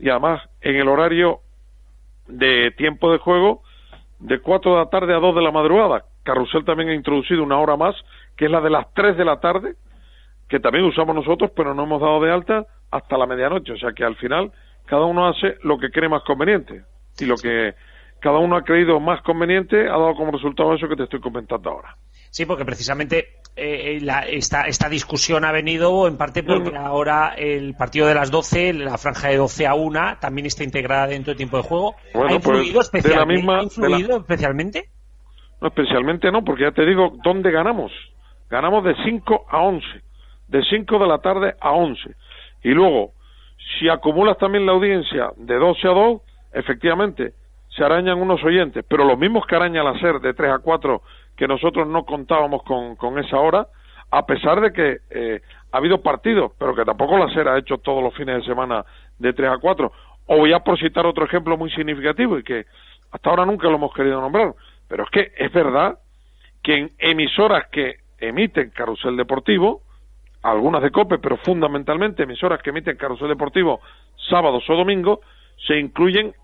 Y 0.00 0.08
además, 0.08 0.42
en 0.60 0.76
el 0.76 0.88
horario 0.88 1.40
de 2.26 2.72
tiempo 2.72 3.12
de 3.12 3.18
juego, 3.18 3.62
de 4.18 4.40
4 4.40 4.72
de 4.72 4.78
la 4.78 4.90
tarde 4.90 5.14
a 5.14 5.18
2 5.18 5.34
de 5.34 5.42
la 5.42 5.52
madrugada. 5.52 6.04
Carrusel 6.28 6.64
también 6.64 6.90
ha 6.90 6.94
introducido 6.94 7.42
una 7.42 7.58
hora 7.58 7.76
más, 7.76 7.94
que 8.36 8.44
es 8.44 8.50
la 8.50 8.60
de 8.60 8.68
las 8.70 8.86
3 8.94 9.16
de 9.16 9.24
la 9.24 9.40
tarde, 9.40 9.74
que 10.48 10.60
también 10.60 10.84
usamos 10.84 11.14
nosotros, 11.14 11.50
pero 11.56 11.72
no 11.74 11.84
hemos 11.84 12.00
dado 12.00 12.20
de 12.20 12.30
alta 12.32 12.66
hasta 12.90 13.16
la 13.16 13.26
medianoche. 13.26 13.72
O 13.72 13.78
sea 13.78 13.92
que 13.92 14.04
al 14.04 14.16
final 14.16 14.52
cada 14.86 15.04
uno 15.06 15.26
hace 15.28 15.56
lo 15.62 15.78
que 15.78 15.90
cree 15.90 16.08
más 16.08 16.22
conveniente. 16.24 16.82
Y 17.18 17.24
lo 17.24 17.36
que 17.36 17.74
cada 18.20 18.38
uno 18.38 18.56
ha 18.56 18.62
creído 18.62 19.00
más 19.00 19.22
conveniente 19.22 19.82
ha 19.88 19.92
dado 19.98 20.14
como 20.14 20.30
resultado 20.32 20.74
eso 20.74 20.88
que 20.88 20.96
te 20.96 21.04
estoy 21.04 21.20
comentando 21.20 21.70
ahora. 21.70 21.96
Sí, 22.30 22.44
porque 22.46 22.64
precisamente 22.64 23.28
eh, 23.56 23.98
la, 24.02 24.20
esta, 24.20 24.62
esta 24.66 24.88
discusión 24.88 25.44
ha 25.46 25.52
venido 25.52 26.06
en 26.06 26.16
parte 26.18 26.42
porque 26.42 26.76
ahora 26.76 27.34
el 27.36 27.74
partido 27.74 28.06
de 28.06 28.14
las 28.14 28.30
12, 28.30 28.74
la 28.74 28.98
franja 28.98 29.28
de 29.28 29.36
12 29.38 29.66
a 29.66 29.74
1, 29.74 30.18
también 30.20 30.46
está 30.46 30.62
integrada 30.62 31.06
dentro 31.06 31.30
del 31.30 31.38
tiempo 31.38 31.56
de 31.56 31.62
juego. 31.62 31.94
Bueno, 32.12 32.28
¿Ha 32.30 32.34
influido, 32.34 32.74
pues, 32.74 32.92
de 32.92 32.98
la 32.98 32.98
especialmente, 32.98 33.42
misma- 33.42 33.58
¿ha 33.60 33.62
influido 33.62 34.16
especialmente? 34.18 34.90
No, 35.60 35.68
especialmente 35.68 36.30
no, 36.30 36.44
porque 36.44 36.62
ya 36.62 36.72
te 36.72 36.86
digo, 36.86 37.14
¿dónde 37.24 37.50
ganamos? 37.50 37.92
Ganamos 38.48 38.84
de 38.84 38.94
5 39.04 39.46
a 39.48 39.58
11, 39.58 39.86
de 40.48 40.62
5 40.62 40.98
de 40.98 41.06
la 41.06 41.18
tarde 41.18 41.54
a 41.60 41.72
11. 41.72 42.14
Y 42.62 42.70
luego, 42.70 43.12
si 43.78 43.88
acumulas 43.88 44.38
también 44.38 44.66
la 44.66 44.72
audiencia 44.72 45.30
de 45.36 45.56
12 45.56 45.88
a 45.88 45.90
2, 45.90 46.22
efectivamente, 46.52 47.32
se 47.76 47.84
arañan 47.84 48.20
unos 48.20 48.42
oyentes, 48.42 48.84
pero 48.88 49.04
los 49.04 49.18
mismos 49.18 49.46
que 49.46 49.56
araña 49.56 49.82
la 49.82 49.98
SER 49.98 50.20
de 50.20 50.34
3 50.34 50.50
a 50.52 50.58
4, 50.58 51.02
que 51.36 51.46
nosotros 51.46 51.86
no 51.86 52.04
contábamos 52.04 52.62
con, 52.62 52.96
con 52.96 53.18
esa 53.18 53.38
hora, 53.38 53.66
a 54.10 54.26
pesar 54.26 54.60
de 54.60 54.72
que 54.72 54.98
eh, 55.10 55.40
ha 55.70 55.76
habido 55.76 56.00
partidos, 56.00 56.52
pero 56.58 56.74
que 56.74 56.84
tampoco 56.84 57.18
la 57.18 57.28
SER 57.32 57.48
ha 57.48 57.58
hecho 57.58 57.78
todos 57.78 58.02
los 58.02 58.14
fines 58.14 58.36
de 58.36 58.44
semana 58.44 58.84
de 59.18 59.32
3 59.32 59.50
a 59.50 59.58
4. 59.58 59.92
O 60.26 60.36
voy 60.38 60.52
a 60.52 60.60
por 60.60 60.78
citar 60.78 61.06
otro 61.06 61.24
ejemplo 61.24 61.56
muy 61.56 61.70
significativo 61.70 62.38
y 62.38 62.42
que 62.42 62.66
hasta 63.10 63.30
ahora 63.30 63.46
nunca 63.46 63.68
lo 63.68 63.76
hemos 63.76 63.92
querido 63.94 64.20
nombrar, 64.20 64.54
pero 64.88 65.04
es 65.04 65.10
que 65.10 65.32
es 65.36 65.52
verdad 65.52 65.98
que 66.62 66.74
en 66.76 66.92
emisoras 66.98 67.68
que 67.70 67.96
emiten 68.18 68.70
carrusel 68.70 69.16
deportivo, 69.16 69.82
algunas 70.42 70.82
de 70.82 70.90
COPE, 70.90 71.18
pero 71.18 71.36
fundamentalmente 71.36 72.24
emisoras 72.24 72.60
que 72.62 72.70
emiten 72.70 72.96
carrusel 72.96 73.28
deportivo 73.28 73.80
sábados 74.28 74.68
o 74.68 74.74
domingos, 74.74 75.20
se 75.66 75.78
incluyen 75.78 76.34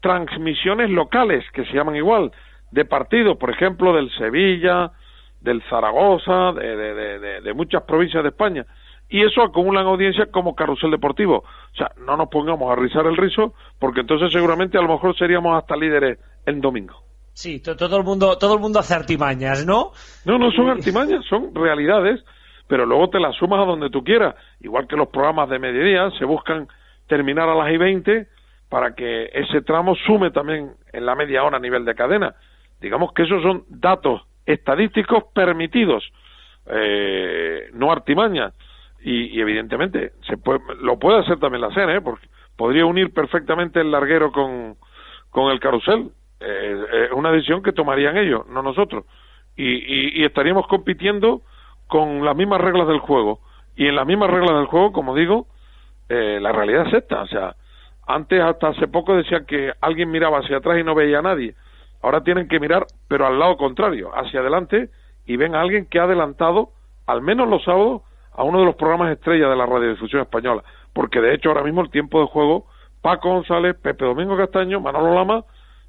transmisiones 0.00 0.90
locales 0.90 1.44
que 1.52 1.64
se 1.64 1.72
llaman 1.72 1.96
igual, 1.96 2.32
de 2.70 2.84
partidos, 2.84 3.36
por 3.36 3.50
ejemplo, 3.50 3.92
del 3.92 4.10
Sevilla, 4.16 4.92
del 5.40 5.62
Zaragoza, 5.68 6.52
de, 6.52 7.40
de- 7.40 7.54
muchas 7.54 7.82
provincias 7.82 8.22
de 8.22 8.28
España. 8.30 8.64
Y 9.08 9.22
eso 9.22 9.42
acumulan 9.42 9.86
audiencias 9.86 10.28
como 10.28 10.54
carrusel 10.54 10.90
deportivo. 10.92 11.38
O 11.38 11.76
sea, 11.76 11.90
no 12.06 12.16
nos 12.16 12.28
pongamos 12.28 12.70
a 12.70 12.76
rizar 12.80 13.06
el 13.06 13.16
rizo, 13.16 13.54
porque 13.78 14.00
entonces 14.00 14.32
seguramente 14.32 14.78
a 14.78 14.82
lo 14.82 14.88
mejor 14.88 15.16
seríamos 15.16 15.56
hasta 15.58 15.76
líderes 15.76 16.18
en 16.46 16.60
domingo. 16.60 17.02
Sí, 17.40 17.60
to- 17.62 17.74
todo 17.76 17.96
el 17.96 18.04
mundo, 18.04 18.36
todo 18.38 18.54
el 18.54 18.60
mundo 18.60 18.78
hace 18.80 18.92
artimañas, 18.94 19.64
¿no? 19.66 19.92
No, 20.26 20.38
no 20.38 20.50
son 20.52 20.68
artimañas, 20.68 21.24
son 21.24 21.54
realidades, 21.54 22.22
pero 22.68 22.84
luego 22.84 23.08
te 23.08 23.18
las 23.18 23.34
sumas 23.36 23.60
a 23.60 23.64
donde 23.64 23.88
tú 23.88 24.04
quieras. 24.04 24.34
Igual 24.60 24.86
que 24.86 24.94
los 24.96 25.08
programas 25.08 25.48
de 25.48 25.58
mediodía 25.58 26.10
se 26.18 26.26
buscan 26.26 26.68
terminar 27.06 27.48
a 27.48 27.54
las 27.54 27.72
y 27.72 27.78
20 27.78 28.26
para 28.68 28.94
que 28.94 29.30
ese 29.32 29.62
tramo 29.62 29.94
sume 30.06 30.30
también 30.30 30.72
en 30.92 31.06
la 31.06 31.14
media 31.14 31.42
hora 31.42 31.56
a 31.56 31.60
nivel 31.60 31.84
de 31.86 31.94
cadena. 31.94 32.34
Digamos 32.80 33.12
que 33.14 33.22
esos 33.22 33.42
son 33.42 33.64
datos 33.68 34.20
estadísticos 34.44 35.24
permitidos, 35.34 36.04
eh, 36.66 37.70
no 37.72 37.90
artimañas. 37.90 38.52
Y, 39.02 39.34
y 39.36 39.40
evidentemente 39.40 40.12
se 40.28 40.36
puede, 40.36 40.60
lo 40.82 40.98
puede 40.98 41.20
hacer 41.20 41.38
también 41.38 41.62
la 41.62 41.72
SER, 41.72 41.88
¿eh? 41.88 42.00
porque 42.02 42.26
podría 42.56 42.84
unir 42.84 43.14
perfectamente 43.14 43.80
el 43.80 43.90
larguero 43.90 44.30
con, 44.30 44.76
con 45.30 45.50
el 45.50 45.58
carrusel. 45.58 46.10
Eh, 46.40 47.06
es 47.06 47.12
una 47.12 47.30
decisión 47.30 47.62
que 47.62 47.72
tomarían 47.72 48.16
ellos, 48.16 48.46
no 48.48 48.62
nosotros. 48.62 49.04
Y, 49.56 49.64
y- 49.64 50.20
y 50.20 50.24
estaríamos 50.24 50.66
compitiendo 50.66 51.42
con 51.86 52.24
las 52.24 52.34
mismas 52.36 52.60
reglas 52.60 52.88
del 52.88 52.98
juego. 53.00 53.40
Y 53.76 53.86
en 53.86 53.96
las 53.96 54.06
mismas 54.06 54.30
reglas 54.30 54.56
del 54.56 54.66
juego, 54.66 54.92
como 54.92 55.14
digo, 55.14 55.46
eh, 56.08 56.38
la 56.40 56.52
realidad 56.52 56.86
es 56.86 56.94
esta. 56.94 57.22
O 57.22 57.26
sea, 57.26 57.54
antes, 58.06 58.40
hasta 58.40 58.68
hace 58.68 58.88
poco, 58.88 59.14
decían 59.16 59.44
que 59.46 59.72
alguien 59.80 60.10
miraba 60.10 60.38
hacia 60.38 60.56
atrás 60.58 60.78
y 60.78 60.84
no 60.84 60.94
veía 60.94 61.18
a 61.18 61.22
nadie. 61.22 61.54
Ahora 62.02 62.22
tienen 62.22 62.48
que 62.48 62.58
mirar, 62.58 62.86
pero 63.08 63.26
al 63.26 63.38
lado 63.38 63.56
contrario, 63.56 64.10
hacia 64.14 64.40
adelante, 64.40 64.88
y 65.26 65.36
ven 65.36 65.54
a 65.54 65.60
alguien 65.60 65.86
que 65.86 65.98
ha 65.98 66.04
adelantado, 66.04 66.70
al 67.06 67.20
menos 67.22 67.48
los 67.48 67.62
sábados, 67.64 68.02
a 68.32 68.42
uno 68.44 68.60
de 68.60 68.64
los 68.64 68.76
programas 68.76 69.12
estrella 69.12 69.48
de 69.48 69.56
la 69.56 69.66
radiodifusión 69.66 70.22
española. 70.22 70.62
Porque 70.94 71.20
de 71.20 71.34
hecho, 71.34 71.50
ahora 71.50 71.62
mismo 71.62 71.82
el 71.82 71.90
tiempo 71.90 72.20
de 72.20 72.26
juego, 72.26 72.66
Paco 73.02 73.28
González, 73.30 73.76
Pepe 73.80 74.04
Domingo 74.04 74.36
Castaño, 74.36 74.80
Manolo 74.80 75.14
Lama, 75.14 75.44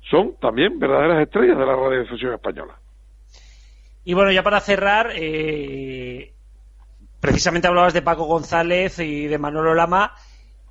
son 0.09 0.35
también 0.39 0.79
verdaderas 0.79 1.21
estrellas 1.21 1.57
de 1.57 1.65
la 1.65 1.75
radiodifusión 1.75 2.33
española. 2.33 2.75
Y 4.03 4.13
bueno, 4.13 4.31
ya 4.31 4.43
para 4.43 4.59
cerrar, 4.59 5.11
eh, 5.15 6.33
precisamente 7.19 7.67
hablabas 7.67 7.93
de 7.93 8.01
Paco 8.01 8.25
González 8.25 8.99
y 8.99 9.27
de 9.27 9.37
Manolo 9.37 9.73
Lama. 9.73 10.13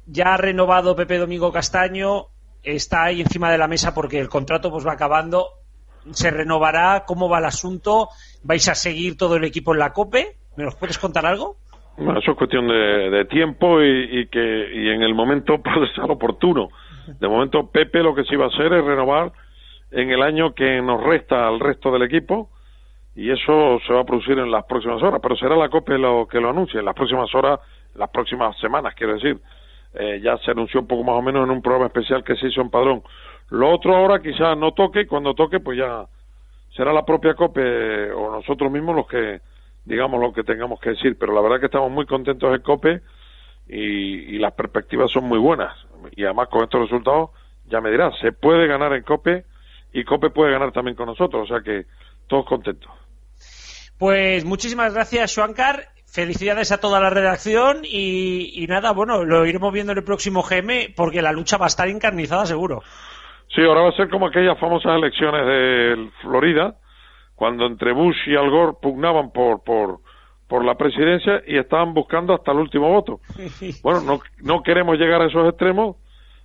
Ya 0.07 0.35
ha 0.35 0.37
renovado 0.37 0.97
Pepe 0.97 1.19
Domingo 1.19 1.53
Castaño, 1.53 2.27
está 2.63 3.05
ahí 3.05 3.21
encima 3.21 3.51
de 3.51 3.59
la 3.59 3.69
mesa 3.69 3.95
porque 3.95 4.19
el 4.19 4.29
contrato 4.29 4.71
pues 4.71 4.87
va 4.87 4.93
acabando. 4.93 5.47
¿Se 6.11 6.31
renovará? 6.31 7.05
¿Cómo 7.07 7.29
va 7.29 7.39
el 7.39 7.45
asunto? 7.45 8.09
¿Vais 8.43 8.69
a 8.69 8.75
seguir 8.75 9.17
todo 9.17 9.37
el 9.37 9.45
equipo 9.45 9.73
en 9.75 9.79
la 9.79 9.93
COPE? 9.93 10.37
¿Me 10.57 10.65
los 10.65 10.75
puedes 10.75 10.99
contar 10.99 11.27
algo? 11.27 11.57
Bueno, 11.97 12.19
eso 12.19 12.33
es 12.33 12.37
cuestión 12.39 12.67
de, 12.67 13.11
de 13.11 13.25
tiempo 13.27 13.83
y, 13.83 14.21
y 14.21 14.27
que 14.27 14.41
y 14.75 14.89
en 14.89 15.03
el 15.03 15.15
momento 15.15 15.59
puede 15.63 15.93
ser 15.95 16.11
oportuno. 16.11 16.71
De 17.19 17.29
momento, 17.29 17.71
Pepe 17.71 18.03
lo 18.03 18.15
que 18.15 18.25
sí 18.25 18.37
va 18.37 18.47
a 18.47 18.49
hacer 18.49 18.73
es 18.73 18.85
renovar 18.85 19.33
en 19.91 20.11
el 20.11 20.23
año 20.23 20.55
que 20.55 20.81
nos 20.81 21.03
resta 21.03 21.49
al 21.49 21.61
resto 21.61 21.91
del 21.91 22.03
equipo 22.03 22.51
y 23.15 23.31
eso 23.31 23.79
se 23.87 23.93
va 23.93 24.01
a 24.01 24.05
producir 24.05 24.39
en 24.39 24.51
las 24.51 24.65
próximas 24.65 25.03
horas, 25.03 25.21
pero 25.23 25.37
será 25.37 25.57
la 25.57 25.69
COPE 25.69 25.99
lo 25.99 26.27
que 26.29 26.41
lo 26.41 26.51
anuncie 26.51 26.79
en 26.79 26.87
las 26.87 26.95
próximas 26.95 27.35
horas, 27.35 27.61
las 27.95 28.09
próximas 28.11 28.57
semanas, 28.59 28.95
quiero 28.95 29.15
decir. 29.15 29.39
Eh, 29.93 30.21
ya 30.23 30.39
se 30.39 30.53
anunció 30.53 30.81
un 30.81 30.87
poco 30.87 31.03
más 31.03 31.17
o 31.17 31.23
menos 31.23 31.45
en 31.45 31.51
un 31.51 31.61
programa 31.61 31.87
especial 31.87 32.23
que 32.23 32.37
se 32.37 32.47
hizo 32.47 32.61
en 32.61 32.71
Padrón. 32.71 33.03
Lo 33.51 33.69
otro 33.69 33.97
ahora 33.97 34.23
quizás 34.23 34.57
no 34.57 34.73
toque, 34.73 35.01
y 35.01 35.07
cuando 35.07 35.35
toque 35.35 35.59
pues 35.59 35.77
ya 35.77 36.07
será 36.77 36.93
la 36.93 37.05
propia 37.05 37.35
COPE 37.35 38.13
o 38.13 38.31
nosotros 38.31 38.71
mismos 38.71 38.95
los 38.95 39.09
que 39.09 39.41
digamos 39.85 40.21
lo 40.21 40.33
que 40.33 40.45
tengamos 40.45 40.79
que 40.79 40.91
decir, 40.91 41.17
pero 41.19 41.35
la 41.35 41.41
verdad 41.41 41.59
que 41.59 41.67
estamos 41.67 41.91
muy 41.91 42.07
contentos 42.07 42.55
en 42.55 42.63
COPE 42.63 43.01
y 43.67 44.39
las 44.39 44.53
perspectivas 44.53 45.11
son 45.11 45.25
muy 45.25 45.39
buenas. 45.39 45.73
Y 46.17 46.25
además 46.25 46.49
con 46.49 46.63
estos 46.65 46.83
resultados, 46.83 47.31
ya 47.67 47.81
me 47.81 47.91
dirás, 47.91 48.15
se 48.21 48.33
puede 48.33 48.67
ganar 48.67 48.93
en 48.93 49.03
COPE 49.03 49.45
y 49.93 50.05
COPE 50.05 50.31
puede 50.31 50.53
ganar 50.53 50.73
también 50.73 50.97
con 50.97 51.07
nosotros, 51.07 51.43
o 51.45 51.47
sea 51.47 51.63
que 51.63 51.87
todos 52.27 52.47
contentos. 52.47 52.91
Pues 53.99 54.45
muchísimas 54.45 54.95
gracias, 54.95 55.35
Shuankar. 55.35 55.89
Felicidades 56.07 56.73
a 56.73 56.81
toda 56.81 56.99
la 57.01 57.11
redacción 57.11 57.83
y, 57.85 58.63
y 58.63 58.67
nada, 58.67 58.93
bueno, 58.93 59.25
lo 59.25 59.47
iremos 59.47 59.73
viendo 59.73 59.93
en 59.93 59.99
el 59.99 60.05
próximo 60.05 60.43
GM 60.43 60.93
porque 60.97 61.23
la 61.23 61.31
lucha 61.31 61.57
va 61.57 61.67
a 61.67 61.69
estar 61.69 61.87
encarnizada 61.87 62.47
seguro. 62.47 62.83
Sí, 63.55 63.63
ahora 63.63 63.83
va 63.83 63.89
a 63.91 63.97
ser 63.97 64.09
como 64.09 64.27
aquellas 64.27 64.59
famosas 64.59 64.97
elecciones 64.97 65.45
de 65.45 66.11
Florida, 66.23 66.77
cuando 67.35 67.67
entre 67.67 67.93
Bush 67.93 68.17
y 68.27 68.37
Al 68.37 68.51
Gore 68.51 68.77
pugnaban 68.81 69.33
por, 69.33 69.63
por, 69.65 70.01
por 70.51 70.65
la 70.65 70.75
presidencia 70.75 71.43
y 71.47 71.57
estaban 71.57 71.95
buscando 71.95 72.35
hasta 72.35 72.51
el 72.51 72.59
último 72.59 72.89
voto. 72.91 73.21
Bueno, 73.85 74.01
no, 74.01 74.21
no 74.43 74.63
queremos 74.63 74.99
llegar 74.99 75.23
a 75.23 75.27
esos 75.27 75.49
extremos 75.49 75.97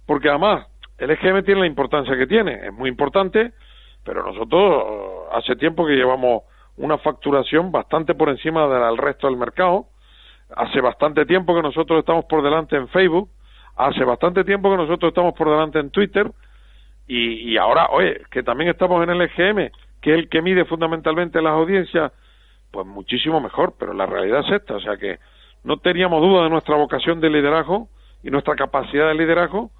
porque 0.06 0.30
además 0.30 0.68
el 1.00 1.10
EGM 1.10 1.44
tiene 1.44 1.62
la 1.62 1.68
importancia 1.68 2.16
que 2.16 2.28
tiene, 2.28 2.68
es 2.68 2.72
muy 2.72 2.88
importante, 2.88 3.52
pero 4.04 4.24
nosotros 4.24 4.84
eh, 4.88 5.38
hace 5.38 5.56
tiempo 5.56 5.88
que 5.88 5.94
llevamos 5.94 6.44
una 6.78 7.00
facturación 7.00 7.72
bastante 7.72 8.14
por 8.14 8.30
encima 8.30 8.68
del 8.68 8.98
resto 8.98 9.28
del 9.28 9.38
mercado. 9.38 9.88
Hace 10.56 10.82
bastante 10.82 11.26
tiempo 11.26 11.56
que 11.56 11.64
nosotros 11.64 12.00
estamos 12.00 12.26
por 12.26 12.44
delante 12.44 12.76
en 12.76 12.88
Facebook, 12.90 13.30
hace 13.76 14.04
bastante 14.04 14.44
tiempo 14.44 14.70
que 14.70 14.78
nosotros 14.78 15.10
estamos 15.10 15.34
por 15.34 15.50
delante 15.50 15.80
en 15.80 15.90
Twitter 15.90 16.32
y, 17.08 17.52
y 17.52 17.58
ahora, 17.58 17.88
oye, 17.90 18.22
que 18.30 18.44
también 18.44 18.70
estamos 18.70 19.02
en 19.04 19.10
el 19.10 19.22
EGM, 19.22 19.72
que 20.00 20.12
es 20.12 20.20
el 20.20 20.30
que 20.30 20.44
mide 20.44 20.66
fundamentalmente 20.66 21.42
las 21.42 21.54
audiencias, 21.54 22.12
pues 22.76 22.86
muchísimo 22.86 23.40
mejor, 23.40 23.74
pero 23.80 23.94
la 23.94 24.06
realidad 24.06 24.42
es 24.42 24.52
esta, 24.52 24.76
o 24.76 24.82
sea 24.82 24.98
que 24.98 25.18
no 25.64 25.78
teníamos 25.78 26.22
duda 26.22 26.44
de 26.44 26.50
nuestra 26.50 26.76
vocación 26.76 27.22
de 27.22 27.30
liderazgo 27.30 27.88
y 28.22 28.30
nuestra 28.30 28.56
capacidad 28.56 29.08
de 29.08 29.16
liderazgo, 29.16 29.72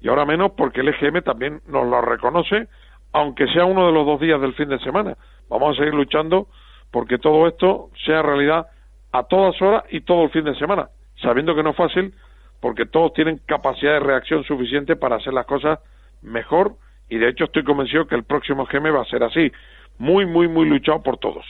y 0.00 0.08
ahora 0.08 0.24
menos 0.24 0.52
porque 0.56 0.82
el 0.82 0.88
EGM 0.88 1.22
también 1.22 1.62
nos 1.66 1.84
lo 1.84 2.00
reconoce, 2.00 2.68
aunque 3.12 3.48
sea 3.48 3.64
uno 3.64 3.88
de 3.88 3.92
los 3.92 4.06
dos 4.06 4.20
días 4.20 4.40
del 4.40 4.54
fin 4.54 4.68
de 4.68 4.78
semana. 4.78 5.16
Vamos 5.48 5.74
a 5.74 5.78
seguir 5.80 5.94
luchando 5.94 6.46
porque 6.92 7.18
todo 7.18 7.48
esto 7.48 7.90
sea 8.06 8.22
realidad 8.22 8.66
a 9.10 9.24
todas 9.24 9.60
horas 9.60 9.82
y 9.90 10.02
todo 10.02 10.22
el 10.22 10.30
fin 10.30 10.44
de 10.44 10.54
semana, 10.54 10.90
sabiendo 11.22 11.56
que 11.56 11.64
no 11.64 11.70
es 11.70 11.76
fácil 11.76 12.14
porque 12.60 12.86
todos 12.86 13.14
tienen 13.14 13.40
capacidad 13.46 13.94
de 13.94 14.00
reacción 14.00 14.44
suficiente 14.44 14.94
para 14.94 15.16
hacer 15.16 15.32
las 15.32 15.46
cosas 15.46 15.80
mejor 16.22 16.76
y 17.08 17.18
de 17.18 17.30
hecho 17.30 17.44
estoy 17.46 17.64
convencido 17.64 18.06
que 18.06 18.14
el 18.14 18.22
próximo 18.22 18.64
GM 18.64 18.94
va 18.94 19.02
a 19.02 19.06
ser 19.06 19.24
así, 19.24 19.50
muy, 19.98 20.24
muy, 20.24 20.46
muy 20.46 20.68
luchado 20.68 21.02
por 21.02 21.18
todos. 21.18 21.44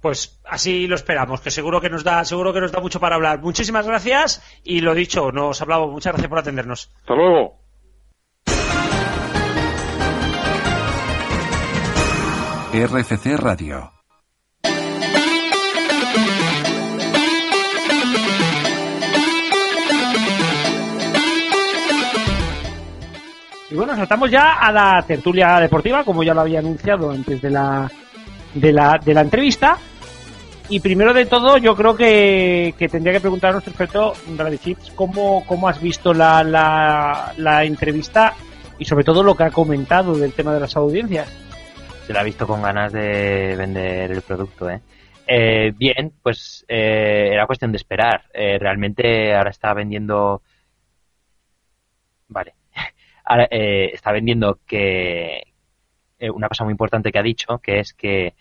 Pues 0.00 0.40
así 0.44 0.86
lo 0.86 0.94
esperamos, 0.94 1.40
que 1.40 1.50
seguro 1.50 1.80
que 1.80 1.90
nos 1.90 2.04
da, 2.04 2.24
seguro 2.24 2.52
que 2.52 2.60
nos 2.60 2.70
da 2.70 2.80
mucho 2.80 3.00
para 3.00 3.16
hablar. 3.16 3.40
Muchísimas 3.40 3.86
gracias 3.86 4.42
y 4.62 4.80
lo 4.80 4.94
dicho, 4.94 5.32
nos 5.32 5.60
hablamos. 5.60 5.90
Muchas 5.90 6.12
gracias 6.12 6.28
por 6.28 6.38
atendernos. 6.38 6.90
Hasta 7.00 7.14
luego. 7.14 7.58
RFC 12.72 13.36
Radio. 13.36 13.92
Y 23.70 23.74
bueno, 23.74 23.94
saltamos 23.96 24.30
ya 24.30 24.54
a 24.60 24.72
la 24.72 25.02
tertulia 25.06 25.60
deportiva, 25.60 26.04
como 26.04 26.22
ya 26.22 26.32
lo 26.32 26.40
había 26.40 26.60
anunciado 26.60 27.10
antes 27.10 27.42
de 27.42 27.50
la, 27.50 27.90
de 28.60 28.72
la, 28.72 28.98
de 29.02 29.14
la 29.14 29.20
entrevista. 29.22 29.78
Y 30.70 30.80
primero 30.80 31.14
de 31.14 31.24
todo, 31.24 31.56
yo 31.56 31.74
creo 31.74 31.96
que, 31.96 32.74
que 32.78 32.88
tendría 32.88 33.14
que 33.14 33.20
preguntar 33.20 33.50
a 33.50 33.52
nuestro 33.54 33.70
experto, 33.70 34.12
Radicic, 34.36 34.94
¿cómo, 34.94 35.44
cómo 35.46 35.66
has 35.68 35.80
visto 35.80 36.12
la, 36.12 36.42
la, 36.44 37.32
la 37.38 37.64
entrevista 37.64 38.34
y 38.78 38.84
sobre 38.84 39.04
todo 39.04 39.22
lo 39.22 39.34
que 39.34 39.44
ha 39.44 39.50
comentado 39.50 40.14
del 40.16 40.32
tema 40.34 40.52
de 40.54 40.60
las 40.60 40.76
audiencias. 40.76 41.28
Se 42.06 42.12
la 42.12 42.20
ha 42.20 42.24
visto 42.24 42.46
con 42.46 42.62
ganas 42.62 42.92
de 42.92 43.56
vender 43.56 44.10
el 44.12 44.22
producto, 44.22 44.68
¿eh? 44.70 44.80
Eh, 45.26 45.72
bien, 45.76 46.12
pues 46.22 46.64
eh, 46.68 47.30
era 47.32 47.46
cuestión 47.46 47.70
de 47.72 47.76
esperar. 47.76 48.24
Eh, 48.32 48.58
realmente 48.58 49.34
ahora 49.34 49.50
está 49.50 49.74
vendiendo. 49.74 50.40
Vale. 52.28 52.54
Ahora, 53.24 53.46
eh, 53.50 53.90
está 53.92 54.10
vendiendo 54.12 54.58
que. 54.66 55.42
eh, 56.18 56.30
una 56.30 56.48
cosa 56.48 56.64
muy 56.64 56.72
importante 56.72 57.12
que 57.12 57.18
ha 57.18 57.22
dicho, 57.22 57.58
que 57.58 57.80
es 57.80 57.92
que 57.92 58.34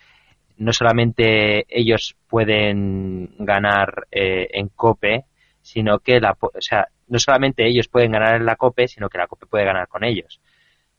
no 0.57 0.73
solamente 0.73 1.65
ellos 1.69 2.15
pueden 2.27 3.35
ganar 3.39 4.07
eh, 4.11 4.47
en 4.53 4.69
COPE, 4.69 5.25
sino 5.61 5.99
que 5.99 6.19
la. 6.19 6.37
O 6.39 6.51
sea, 6.59 6.87
no 7.07 7.19
solamente 7.19 7.65
ellos 7.67 7.87
pueden 7.87 8.11
ganar 8.11 8.35
en 8.35 8.45
la 8.45 8.55
COPE, 8.55 8.87
sino 8.87 9.09
que 9.09 9.17
la 9.17 9.27
COPE 9.27 9.47
puede 9.47 9.65
ganar 9.65 9.87
con 9.87 10.03
ellos. 10.03 10.39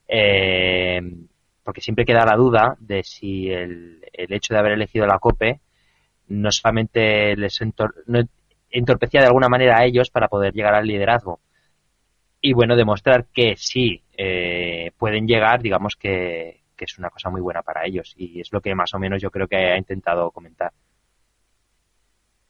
Eh, 0.09 1.00
porque 1.62 1.80
siempre 1.82 2.04
queda 2.06 2.24
la 2.24 2.36
duda 2.36 2.76
de 2.80 3.02
si 3.04 3.50
el, 3.50 4.00
el 4.12 4.32
hecho 4.32 4.54
de 4.54 4.61
haber 4.61 4.72
elegido 4.72 5.06
la 5.06 5.18
COPE 5.18 5.61
no 6.28 6.50
solamente 6.52 7.36
les 7.36 7.61
entor- 7.61 7.94
no 8.06 8.22
entorpecía 8.70 9.20
de 9.20 9.26
alguna 9.28 9.48
manera 9.48 9.78
a 9.78 9.84
ellos 9.84 10.11
para 10.11 10.28
poder 10.28 10.52
llegar 10.54 10.74
al 10.74 10.86
liderazgo. 10.86 11.40
Y 12.40 12.52
bueno, 12.52 12.76
demostrar 12.76 13.26
que 13.32 13.54
sí 13.56 14.02
eh, 14.16 14.92
pueden 14.96 15.26
llegar, 15.26 15.61
digamos 15.61 15.96
que, 15.96 16.61
que 16.78 16.86
es 16.86 16.98
una 16.98 17.10
cosa 17.10 17.28
muy 17.28 17.42
buena 17.42 17.62
para 17.62 17.84
ellos. 17.84 18.14
Y 18.16 18.40
es 18.40 18.50
lo 18.52 18.62
que 18.62 18.74
más 18.74 18.94
o 18.94 18.98
menos 18.98 19.20
yo 19.20 19.30
creo 19.30 19.46
que 19.46 19.56
ha 19.56 19.76
intentado 19.76 20.30
comentar. 20.30 20.72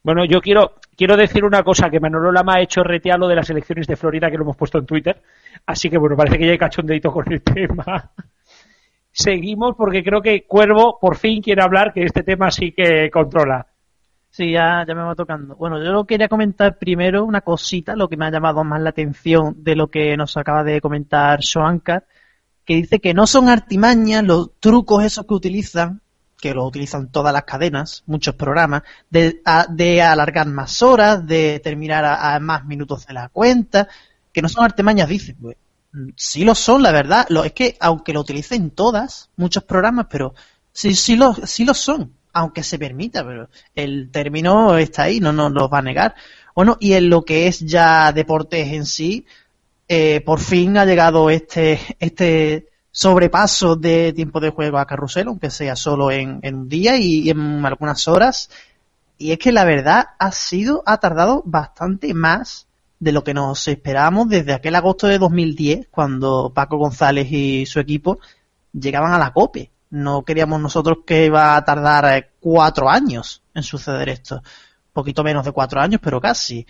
Bueno, 0.01 0.23
yo 0.23 0.39
quiero, 0.39 0.75
quiero 0.95 1.17
decir 1.17 1.43
una 1.43 1.63
cosa, 1.63 1.89
que 1.89 1.99
Manolo 1.99 2.31
Lama 2.31 2.55
ha 2.55 2.61
hecho 2.61 2.83
retear 2.83 3.19
lo 3.19 3.27
de 3.27 3.35
las 3.35 3.49
elecciones 3.49 3.85
de 3.85 3.97
Florida, 3.97 4.31
que 4.31 4.37
lo 4.37 4.43
hemos 4.43 4.55
puesto 4.55 4.77
en 4.77 4.85
Twitter. 4.85 5.21
Así 5.65 5.89
que 5.89 5.97
bueno, 5.97 6.15
parece 6.15 6.37
que 6.37 6.45
ya 6.45 6.51
hay 6.51 6.57
cachondeito 6.57 7.11
con 7.11 7.31
el 7.31 7.41
tema. 7.43 8.11
Seguimos 9.11 9.75
porque 9.75 10.03
creo 10.03 10.21
que 10.21 10.45
Cuervo 10.45 10.97
por 11.01 11.17
fin 11.17 11.41
quiere 11.41 11.61
hablar, 11.61 11.91
que 11.91 12.03
este 12.03 12.23
tema 12.23 12.49
sí 12.51 12.71
que 12.71 13.09
controla. 13.11 13.67
Sí, 14.29 14.51
ya, 14.51 14.85
ya 14.87 14.93
me 14.93 15.01
va 15.01 15.15
tocando. 15.15 15.55
Bueno, 15.55 15.83
yo 15.83 16.05
quería 16.05 16.29
comentar 16.29 16.77
primero 16.77 17.25
una 17.25 17.41
cosita, 17.41 17.95
lo 17.95 18.07
que 18.07 18.15
me 18.15 18.27
ha 18.27 18.31
llamado 18.31 18.63
más 18.63 18.79
la 18.79 18.91
atención 18.91 19.55
de 19.63 19.75
lo 19.75 19.87
que 19.87 20.15
nos 20.15 20.37
acaba 20.37 20.63
de 20.63 20.79
comentar 20.79 21.39
Shoankar, 21.39 22.05
que 22.69 22.75
dice 22.75 22.99
que 22.99 23.15
no 23.15 23.25
son 23.27 23.49
artimañas 23.49 24.23
los 24.23 24.51
trucos 24.59 25.03
esos 25.03 25.25
que 25.25 25.33
utilizan, 25.33 26.01
que 26.39 26.53
lo 26.53 26.65
utilizan 26.67 27.11
todas 27.11 27.33
las 27.33 27.43
cadenas, 27.43 28.03
muchos 28.05 28.35
programas, 28.35 28.83
de, 29.09 29.41
a- 29.45 29.65
de 29.69 30.03
alargar 30.03 30.47
más 30.47 30.83
horas, 30.83 31.25
de 31.25 31.59
terminar 31.63 32.05
a, 32.05 32.39
más 32.39 32.65
minutos 32.65 33.07
de 33.07 33.13
la 33.15 33.29
cuenta, 33.29 33.87
que 34.31 34.43
no 34.43 34.49
son 34.49 34.63
artimañas, 34.65 35.09
dice. 35.09 35.35
Pues, 35.41 35.57
mm, 35.93 36.09
sí 36.15 36.43
lo 36.45 36.53
son, 36.55 36.83
la 36.83 36.91
verdad. 36.91 37.25
Lo, 37.29 37.43
es 37.43 37.53
que 37.53 37.75
aunque 37.79 38.13
lo 38.13 38.21
utilicen 38.21 38.69
todas, 38.71 39.29
muchos 39.35 39.63
programas, 39.63 40.07
pero 40.09 40.35
sí, 40.71 40.93
sí 40.95 41.15
lo, 41.15 41.33
sí 41.33 41.65
lo 41.65 41.73
son, 41.73 42.13
aunque 42.33 42.63
se 42.63 42.77
permita, 42.79 43.25
pero 43.25 43.49
el 43.75 44.11
término 44.11 44.77
está 44.77 45.03
ahí, 45.03 45.19
no 45.19 45.33
nos 45.33 45.51
lo 45.51 45.69
va 45.69 45.79
a 45.79 45.81
negar. 45.81 46.15
Bueno, 46.55 46.77
y 46.79 46.93
en 46.93 47.09
lo 47.09 47.25
que 47.25 47.47
es 47.47 47.59
ya 47.61 48.11
deportes 48.13 48.67
en 48.73 48.85
sí, 48.85 49.25
eh, 49.89 50.21
por 50.21 50.39
fin 50.39 50.77
ha 50.77 50.85
llegado 50.85 51.29
este, 51.31 51.79
este 51.99 52.69
sobrepaso 52.91 53.75
de 53.75 54.13
tiempo 54.13 54.39
de 54.39 54.51
juego 54.51 54.77
a 54.77 54.85
carrusel, 54.85 55.27
aunque 55.27 55.49
sea 55.49 55.75
solo 55.75 56.11
en, 56.11 56.39
en 56.43 56.55
un 56.55 56.69
día 56.69 56.95
y 56.97 57.29
en 57.29 57.65
algunas 57.65 58.07
horas. 58.07 58.51
Y 59.17 59.31
es 59.31 59.39
que 59.39 59.51
la 59.51 59.65
verdad 59.65 60.09
ha 60.19 60.31
sido, 60.31 60.83
ha 60.85 60.99
tardado 60.99 61.41
bastante 61.43 62.13
más 62.13 62.67
de 62.99 63.11
lo 63.11 63.23
que 63.23 63.33
nos 63.33 63.67
esperábamos 63.67 64.29
desde 64.29 64.53
aquel 64.53 64.75
agosto 64.75 65.07
de 65.07 65.17
2010, 65.17 65.87
cuando 65.89 66.51
Paco 66.53 66.77
González 66.77 67.31
y 67.31 67.65
su 67.65 67.79
equipo 67.79 68.19
llegaban 68.73 69.13
a 69.13 69.17
la 69.17 69.33
COPE. 69.33 69.71
No 69.89 70.23
queríamos 70.23 70.61
nosotros 70.61 70.99
que 71.05 71.25
iba 71.25 71.55
a 71.55 71.65
tardar 71.65 72.17
eh, 72.17 72.29
cuatro 72.39 72.89
años 72.89 73.41
en 73.55 73.63
suceder 73.63 74.09
esto. 74.09 74.43
Poquito 74.93 75.23
menos 75.23 75.45
de 75.45 75.51
cuatro 75.51 75.81
años, 75.81 75.99
pero 76.03 76.21
casi. 76.21 76.65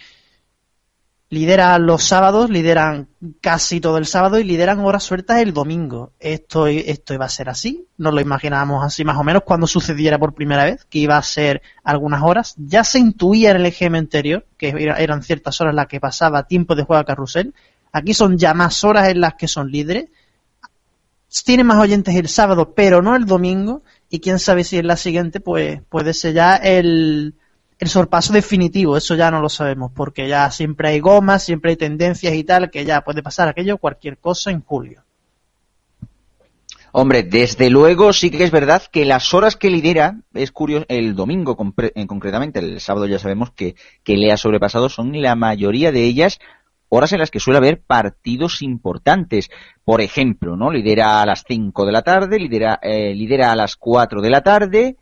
Lideran 1.31 1.85
los 1.85 2.03
sábados, 2.03 2.49
lideran 2.49 3.07
casi 3.39 3.79
todo 3.79 3.99
el 3.99 4.07
sábado 4.07 4.39
y 4.39 4.43
lideran 4.43 4.79
horas 4.79 5.03
sueltas 5.03 5.37
el 5.41 5.53
domingo. 5.53 6.11
Esto, 6.19 6.65
esto 6.65 7.13
iba 7.13 7.25
a 7.25 7.29
ser 7.29 7.49
así. 7.49 7.85
Nos 7.97 8.15
lo 8.15 8.21
imaginábamos 8.21 8.83
así 8.83 9.05
más 9.05 9.15
o 9.15 9.23
menos 9.23 9.43
cuando 9.45 9.67
sucediera 9.67 10.17
por 10.17 10.33
primera 10.33 10.65
vez, 10.65 10.85
que 10.89 10.97
iba 10.97 11.17
a 11.17 11.21
ser 11.21 11.61
algunas 11.83 12.23
horas. 12.23 12.55
Ya 12.57 12.83
se 12.83 12.97
intuía 12.97 13.51
en 13.51 13.57
el 13.57 13.65
EGM 13.67 13.95
anterior, 13.95 14.45
que 14.57 14.69
era- 14.69 14.97
eran 14.97 15.21
ciertas 15.21 15.61
horas 15.61 15.75
las 15.75 15.85
que 15.85 15.99
pasaba 15.99 16.47
tiempo 16.47 16.73
de 16.73 16.83
juego 16.83 16.99
a 17.01 17.05
carrusel. 17.05 17.53
Aquí 17.91 18.15
son 18.15 18.39
ya 18.39 18.55
más 18.55 18.83
horas 18.83 19.07
en 19.09 19.21
las 19.21 19.35
que 19.35 19.47
son 19.47 19.69
líderes 19.71 20.05
tiene 21.45 21.63
más 21.63 21.77
oyentes 21.77 22.15
el 22.15 22.27
sábado, 22.27 22.73
pero 22.73 23.01
no 23.01 23.15
el 23.15 23.25
domingo, 23.25 23.83
y 24.09 24.19
quién 24.19 24.39
sabe 24.39 24.63
si 24.63 24.77
en 24.79 24.87
la 24.87 24.97
siguiente 24.97 25.39
pues 25.39 25.79
puede 25.87 26.13
ser 26.13 26.33
ya 26.33 26.55
el, 26.55 27.35
el 27.79 27.87
sorpaso 27.87 28.33
definitivo, 28.33 28.97
eso 28.97 29.15
ya 29.15 29.31
no 29.31 29.41
lo 29.41 29.49
sabemos, 29.49 29.91
porque 29.95 30.27
ya 30.27 30.51
siempre 30.51 30.89
hay 30.89 30.99
gomas, 30.99 31.43
siempre 31.43 31.71
hay 31.71 31.77
tendencias 31.77 32.33
y 32.33 32.43
tal, 32.43 32.69
que 32.69 32.83
ya 32.83 33.01
puede 33.01 33.23
pasar 33.23 33.47
aquello, 33.47 33.77
cualquier 33.77 34.17
cosa 34.17 34.51
en 34.51 34.61
julio. 34.61 35.03
Hombre, 36.91 37.23
desde 37.23 37.69
luego 37.69 38.11
sí 38.13 38.31
que 38.31 38.43
es 38.43 38.51
verdad 38.51 38.81
que 38.91 39.05
las 39.05 39.33
horas 39.33 39.55
que 39.55 39.69
lidera, 39.69 40.21
es 40.33 40.51
curioso, 40.51 40.85
el 40.89 41.15
domingo 41.15 41.55
eh, 41.77 42.07
concretamente, 42.07 42.59
el 42.59 42.81
sábado 42.81 43.05
ya 43.05 43.19
sabemos 43.19 43.51
que, 43.51 43.75
que 44.03 44.17
le 44.17 44.31
ha 44.31 44.37
sobrepasado, 44.37 44.89
son 44.89 45.21
la 45.21 45.35
mayoría 45.35 45.91
de 45.91 46.03
ellas 46.03 46.39
horas 46.89 47.13
en 47.13 47.19
las 47.19 47.31
que 47.31 47.39
suele 47.39 47.57
haber 47.57 47.81
partidos 47.81 48.61
importantes. 48.61 49.49
Por 49.85 50.01
ejemplo, 50.01 50.57
¿no? 50.57 50.71
Lidera 50.71 51.21
a 51.21 51.25
las 51.25 51.43
5 51.47 51.85
de 51.85 51.91
la 51.91 52.01
tarde, 52.01 52.39
lidera, 52.39 52.79
eh, 52.81 53.13
lidera 53.13 53.51
a 53.51 53.55
las 53.55 53.75
4 53.75 54.21
de 54.21 54.29
la 54.29 54.41
tarde, 54.41 54.97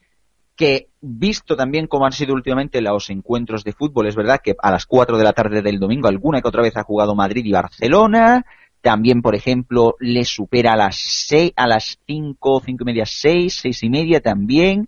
que 0.55 0.89
visto 1.07 1.55
también 1.55 1.87
cómo 1.87 2.05
han 2.05 2.11
sido 2.11 2.33
últimamente 2.33 2.81
los 2.81 3.09
encuentros 3.09 3.63
de 3.63 3.73
fútbol, 3.73 4.07
es 4.07 4.15
verdad 4.15 4.39
que 4.43 4.55
a 4.61 4.71
las 4.71 4.85
4 4.85 5.17
de 5.17 5.23
la 5.23 5.33
tarde 5.33 5.61
del 5.61 5.79
domingo 5.79 6.07
alguna 6.07 6.41
que 6.41 6.47
otra 6.47 6.61
vez 6.61 6.75
ha 6.77 6.83
jugado 6.83 7.15
Madrid 7.15 7.45
y 7.45 7.51
Barcelona, 7.51 8.45
también, 8.81 9.21
por 9.21 9.35
ejemplo, 9.35 9.95
le 9.99 10.23
supera 10.23 10.73
a 10.73 10.77
las 10.77 10.95
seis, 10.97 11.51
a 11.55 11.67
las 11.67 11.99
cinco, 12.05 12.61
cinco 12.63 12.83
y 12.83 12.85
media, 12.85 13.05
seis, 13.05 13.59
seis 13.61 13.83
y 13.83 13.89
media 13.89 14.21
también. 14.21 14.87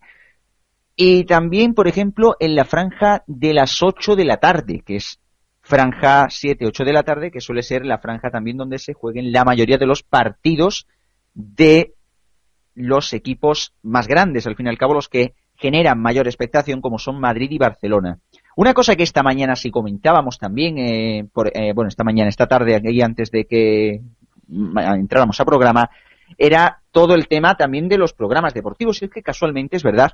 Y 0.96 1.24
también, 1.26 1.74
por 1.74 1.88
ejemplo, 1.88 2.36
en 2.40 2.56
la 2.56 2.66
franja 2.66 3.24
de 3.28 3.54
las 3.54 3.82
ocho 3.82 4.16
de 4.16 4.26
la 4.26 4.38
tarde, 4.38 4.84
que 4.86 4.98
es 4.98 5.20
franja 5.62 6.28
siete, 6.30 6.66
ocho 6.66 6.84
de 6.84 6.94
la 6.94 7.04
tarde, 7.04 7.32
que 7.32 7.42
suele 7.42 7.64
ser 7.64 7.86
la 7.86 8.00
franja 8.00 8.30
también 8.30 8.58
donde 8.58 8.80
se 8.80 8.94
jueguen 8.94 9.32
la 9.32 9.44
mayoría 9.44 9.78
de 9.78 9.86
los 9.86 10.04
partidos 10.04 10.88
de 11.34 11.94
los 12.76 13.14
equipos 13.14 13.74
más 13.82 14.08
grandes, 14.08 14.48
al 14.48 14.56
fin 14.56 14.68
y 14.68 14.70
al 14.70 14.78
cabo 14.78 14.94
los 14.94 15.10
que 15.10 15.34
generan 15.60 16.00
mayor 16.02 16.28
expectación, 16.28 16.82
como 16.82 16.98
son 16.98 17.20
Madrid 17.20 17.52
y 17.52 17.58
Barcelona. 17.58 18.18
Una 18.56 18.74
cosa 18.74 18.96
que 18.96 19.04
esta 19.04 19.24
mañana 19.24 19.56
sí 19.56 19.70
comentábamos 19.70 20.38
también, 20.38 20.78
eh, 20.78 21.28
por, 21.32 21.48
eh, 21.54 21.74
bueno, 21.74 21.90
esta 21.90 22.04
mañana, 22.04 22.30
esta 22.30 22.48
tarde, 22.48 22.76
aquí 22.76 23.02
antes 23.02 23.30
de 23.30 23.46
que 23.46 24.02
mm, 24.48 24.78
entráramos 24.78 25.40
a 25.40 25.46
programa, 25.46 25.90
era 26.38 26.80
todo 26.92 27.14
el 27.14 27.28
tema 27.28 27.56
también 27.56 27.90
de 27.90 27.98
los 27.98 28.14
programas 28.14 28.54
deportivos. 28.54 29.02
Y 29.02 29.06
es 29.06 29.12
que 29.12 29.22
casualmente 29.22 29.76
es 29.76 29.84
verdad 29.84 30.12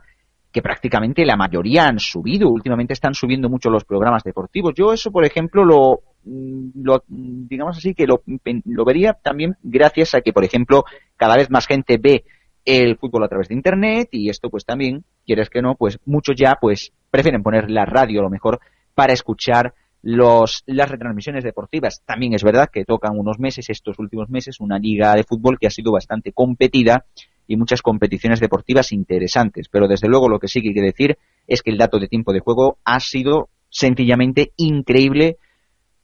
que 0.51 0.61
prácticamente 0.61 1.25
la 1.25 1.35
mayoría 1.35 1.85
han 1.85 1.99
subido. 1.99 2.49
Últimamente 2.49 2.93
están 2.93 3.13
subiendo 3.13 3.49
mucho 3.49 3.69
los 3.69 3.83
programas 3.83 4.23
deportivos. 4.23 4.73
Yo 4.75 4.93
eso, 4.93 5.11
por 5.11 5.25
ejemplo, 5.25 5.63
lo, 5.63 6.01
mm, 6.23 6.69
lo 6.83 7.03
digamos 7.07 7.77
así, 7.77 7.93
que 7.93 8.07
lo, 8.07 8.23
lo 8.65 8.85
vería 8.85 9.13
también 9.13 9.57
gracias 9.61 10.15
a 10.15 10.21
que, 10.21 10.33
por 10.33 10.43
ejemplo, 10.43 10.85
cada 11.17 11.35
vez 11.35 11.51
más 11.51 11.67
gente 11.67 11.97
ve 11.97 12.23
el 12.65 12.97
fútbol 12.97 13.23
a 13.23 13.27
través 13.27 13.47
de 13.47 13.55
internet 13.55 14.09
y 14.11 14.29
esto 14.29 14.49
pues 14.49 14.65
también, 14.65 15.03
quieres 15.25 15.49
que 15.49 15.61
no, 15.61 15.75
pues 15.75 15.99
muchos 16.05 16.35
ya 16.35 16.57
pues 16.59 16.91
prefieren 17.11 17.43
poner 17.43 17.69
la 17.69 17.85
radio 17.85 18.19
a 18.19 18.23
lo 18.23 18.29
mejor 18.29 18.59
para 18.95 19.13
escuchar 19.13 19.73
los, 20.01 20.63
las 20.65 20.89
retransmisiones 20.89 21.43
deportivas. 21.43 22.03
También 22.05 22.33
es 22.33 22.43
verdad 22.43 22.69
que 22.71 22.85
tocan 22.85 23.17
unos 23.17 23.39
meses, 23.39 23.69
estos 23.69 23.97
últimos 23.99 24.29
meses, 24.29 24.59
una 24.59 24.77
liga 24.77 25.15
de 25.15 25.23
fútbol 25.23 25.57
que 25.59 25.67
ha 25.67 25.71
sido 25.71 25.91
bastante 25.91 26.31
competida 26.31 27.05
y 27.47 27.57
muchas 27.57 27.81
competiciones 27.81 28.39
deportivas 28.39 28.91
interesantes. 28.91 29.67
Pero 29.69 29.87
desde 29.87 30.07
luego 30.07 30.29
lo 30.29 30.39
que 30.39 30.47
sí 30.47 30.61
que 30.61 30.69
hay 30.69 30.73
que 30.73 30.81
decir 30.81 31.17
es 31.47 31.61
que 31.61 31.71
el 31.71 31.77
dato 31.77 31.99
de 31.99 32.07
tiempo 32.07 32.33
de 32.33 32.39
juego 32.39 32.77
ha 32.83 32.99
sido 32.99 33.49
sencillamente 33.69 34.53
increíble, 34.57 35.37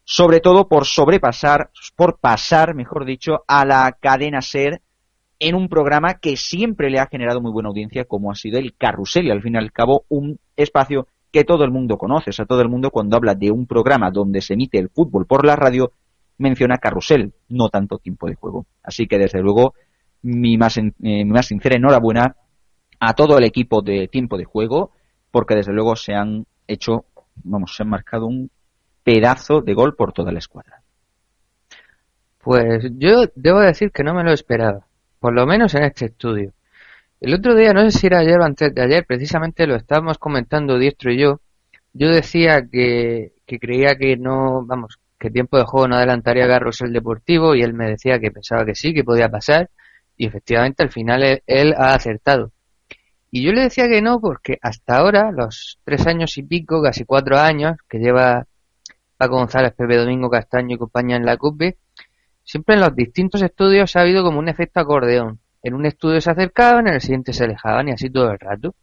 sobre 0.04 0.40
todo 0.40 0.68
por 0.68 0.86
sobrepasar, 0.86 1.70
por 1.96 2.20
pasar, 2.20 2.76
mejor 2.76 3.06
dicho, 3.06 3.44
a 3.48 3.66
la 3.66 3.98
cadena 4.00 4.42
SER 4.42 4.82
en 5.42 5.56
un 5.56 5.70
programa 5.70 6.14
que 6.14 6.38
siempre 6.38 6.92
le 6.92 7.00
ha 7.00 7.08
generado 7.08 7.42
muy 7.42 7.52
buena 7.52 7.70
audiencia, 7.70 8.06
como 8.06 8.32
ha 8.32 8.36
sido 8.36 8.60
el 8.60 8.76
Carrusel, 8.78 9.26
y 9.26 9.32
al 9.32 9.42
fin 9.42 9.56
y 9.56 9.58
al 9.58 9.72
cabo 9.72 10.06
un 10.08 10.40
espacio 10.56 11.08
que 11.32 11.44
todo 11.44 11.64
el 11.64 11.72
mundo 11.72 11.98
conoce. 11.98 12.30
O 12.30 12.34
sea, 12.34 12.46
todo 12.46 12.62
el 12.62 12.70
mundo 12.70 12.92
cuando 12.92 13.18
habla 13.18 13.34
de 13.34 13.50
un 13.50 13.66
programa 13.66 14.12
donde 14.12 14.42
se 14.42 14.54
emite 14.54 14.78
el 14.78 14.90
fútbol 14.90 15.26
por 15.26 15.44
la 15.44 15.56
radio, 15.56 15.94
menciona 16.38 16.78
carrusel, 16.78 17.34
no 17.50 17.70
tanto 17.70 17.98
tiempo 17.98 18.28
de 18.28 18.36
juego. 18.36 18.68
Así 18.84 19.08
que 19.08 19.18
desde 19.18 19.42
luego, 19.42 19.74
mi 20.22 20.60
más, 20.60 20.78
eh, 20.78 20.92
mi 21.00 21.26
más 21.26 21.48
sincera 21.48 21.76
enhorabuena 21.76 22.36
a 23.00 23.14
todo 23.16 23.40
el 23.40 23.44
equipo 23.44 23.82
de 23.82 24.08
tiempo 24.08 24.38
de 24.38 24.46
juego, 24.46 24.92
porque 25.32 25.56
desde 25.56 25.74
luego 25.74 25.96
se 25.96 26.14
han 26.14 26.46
hecho, 26.68 27.06
vamos, 27.44 27.76
se 27.76 27.82
han 27.82 27.90
marcado 27.90 28.28
un 28.28 28.52
pedazo 29.04 29.62
de 29.62 29.74
gol 29.74 29.96
por 29.96 30.14
toda 30.14 30.32
la 30.32 30.38
escuadra. 30.38 30.84
Pues 32.44 32.86
yo 32.98 33.24
debo 33.34 33.60
decir 33.60 33.92
que 33.92 34.04
no 34.04 34.14
me 34.14 34.24
lo 34.24 34.32
esperaba, 34.32 34.86
por 35.22 35.34
lo 35.34 35.46
menos 35.46 35.76
en 35.76 35.84
este 35.84 36.06
estudio. 36.06 36.52
El 37.22 37.36
otro 37.36 37.56
día, 37.56 37.74
no 37.74 37.84
sé 37.84 37.92
si 37.92 38.08
era 38.08 38.20
ayer 38.20 38.40
o 38.40 38.44
antes 38.44 38.74
de 38.74 38.82
ayer, 38.82 39.06
precisamente 39.06 39.68
lo 39.68 39.76
estábamos 39.76 40.18
comentando 40.18 40.80
Diestro 40.80 41.12
y 41.12 41.20
yo. 41.20 41.42
Yo 41.94 42.10
decía 42.10 42.68
que, 42.70 43.34
creía 43.46 43.96
que 43.96 44.18
no, 44.18 44.66
vamos, 44.66 44.98
que 45.20 45.30
tiempo 45.30 45.58
de 45.58 45.66
juego 45.66 45.88
no 45.88 45.98
adelantaría 45.98 46.46
a 46.46 46.58
el 46.58 46.94
Deportivo 46.94 47.54
y 47.54 47.62
él 47.62 47.74
me 47.76 47.88
decía 47.88 48.20
que 48.20 48.32
pensaba 48.32 48.66
que 48.66 48.74
sí, 48.74 48.96
que 48.96 49.04
podía 49.04 49.30
pasar 49.30 49.70
y 50.18 50.26
efectivamente 50.26 50.82
al 50.82 50.92
final 50.92 51.42
él, 51.46 51.76
ha 51.78 51.94
acertado. 51.94 52.52
Y 53.30 53.44
yo 53.44 53.52
le 53.52 53.62
decía 53.62 53.88
que 53.88 54.02
no 54.02 54.20
porque 54.20 54.58
hasta 54.60 54.98
ahora, 54.98 55.32
los 55.32 55.78
tres 55.84 56.08
años 56.08 56.36
y 56.40 56.44
pico, 56.44 56.82
casi 56.82 57.06
cuatro 57.06 57.38
años 57.38 57.78
que 57.88 58.00
lleva 58.00 58.48
Paco 59.18 59.36
González, 59.36 59.74
Pepe 59.78 59.98
Domingo 59.98 60.32
Castaño 60.32 60.76
y 60.76 60.80
compañía 60.80 61.18
en 61.18 61.26
la 61.28 61.38
CUPE, 61.38 61.78
siempre 62.52 62.76
en 62.76 62.82
los 62.82 62.96
distintos 62.96 63.42
estudios 63.42 63.96
ha 63.96 64.02
habido 64.02 64.24
como 64.24 64.40
un 64.40 64.50
efecto 64.50 64.80
acordeón 64.80 65.40
en 65.64 65.74
un 65.74 65.86
estudio 65.86 66.20
se 66.22 66.32
acercaban, 66.32 66.88
en 66.88 66.96
el 66.96 67.02
siguiente 67.02 67.34
se 67.34 67.44
alejaban 67.44 67.88
y 67.88 67.92
así 67.92 68.10
todo 68.10 68.32
el 68.32 68.40
rato. 68.40 68.76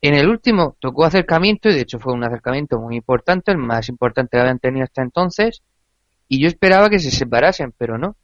En 0.00 0.14
el 0.14 0.28
último 0.28 0.76
tocó 0.80 1.04
acercamiento 1.04 1.68
y 1.68 1.74
de 1.74 1.80
hecho 1.80 1.98
fue 1.98 2.14
un 2.14 2.24
acercamiento 2.24 2.78
muy 2.78 2.96
importante, 2.96 3.50
el 3.50 3.58
más 3.58 3.88
importante 3.88 4.36
que 4.36 4.40
habían 4.40 4.60
tenido 4.60 4.84
hasta 4.84 5.02
entonces, 5.02 5.62
y 6.28 6.40
yo 6.40 6.48
esperaba 6.48 6.88
que 6.88 6.98
se 7.00 7.10
separasen, 7.10 7.74
pero 7.76 7.98
no. 7.98 8.16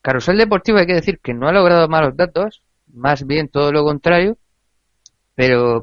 Carrusel 0.00 0.38
Deportivo 0.38 0.78
hay 0.78 0.86
que 0.86 0.94
decir 0.94 1.18
que 1.20 1.34
no 1.34 1.48
ha 1.48 1.52
logrado 1.52 1.88
malos 1.88 2.16
datos, 2.16 2.62
más 2.86 3.26
bien 3.26 3.48
todo 3.48 3.72
lo 3.72 3.84
contrario, 3.84 4.38
pero, 5.34 5.82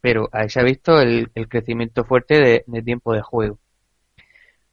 pero 0.00 0.28
ahí 0.32 0.50
se 0.50 0.60
ha 0.60 0.64
visto 0.64 1.00
el, 1.00 1.30
crecimiento 1.48 2.04
fuerte 2.04 2.64
de, 2.66 2.82
tiempo 2.82 3.14
de 3.14 3.22
juego. 3.22 3.58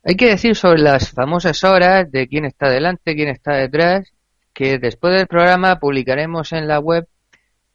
Hay 0.03 0.15
que 0.15 0.27
decir 0.27 0.55
sobre 0.55 0.79
las 0.79 1.11
famosas 1.11 1.63
horas 1.63 2.09
de 2.11 2.27
quién 2.27 2.45
está 2.45 2.69
delante, 2.69 3.15
quién 3.15 3.29
está 3.29 3.53
detrás, 3.53 4.13
que 4.53 4.79
después 4.79 5.13
del 5.13 5.27
programa 5.27 5.79
publicaremos 5.79 6.53
en 6.53 6.67
la 6.67 6.79
web 6.79 7.07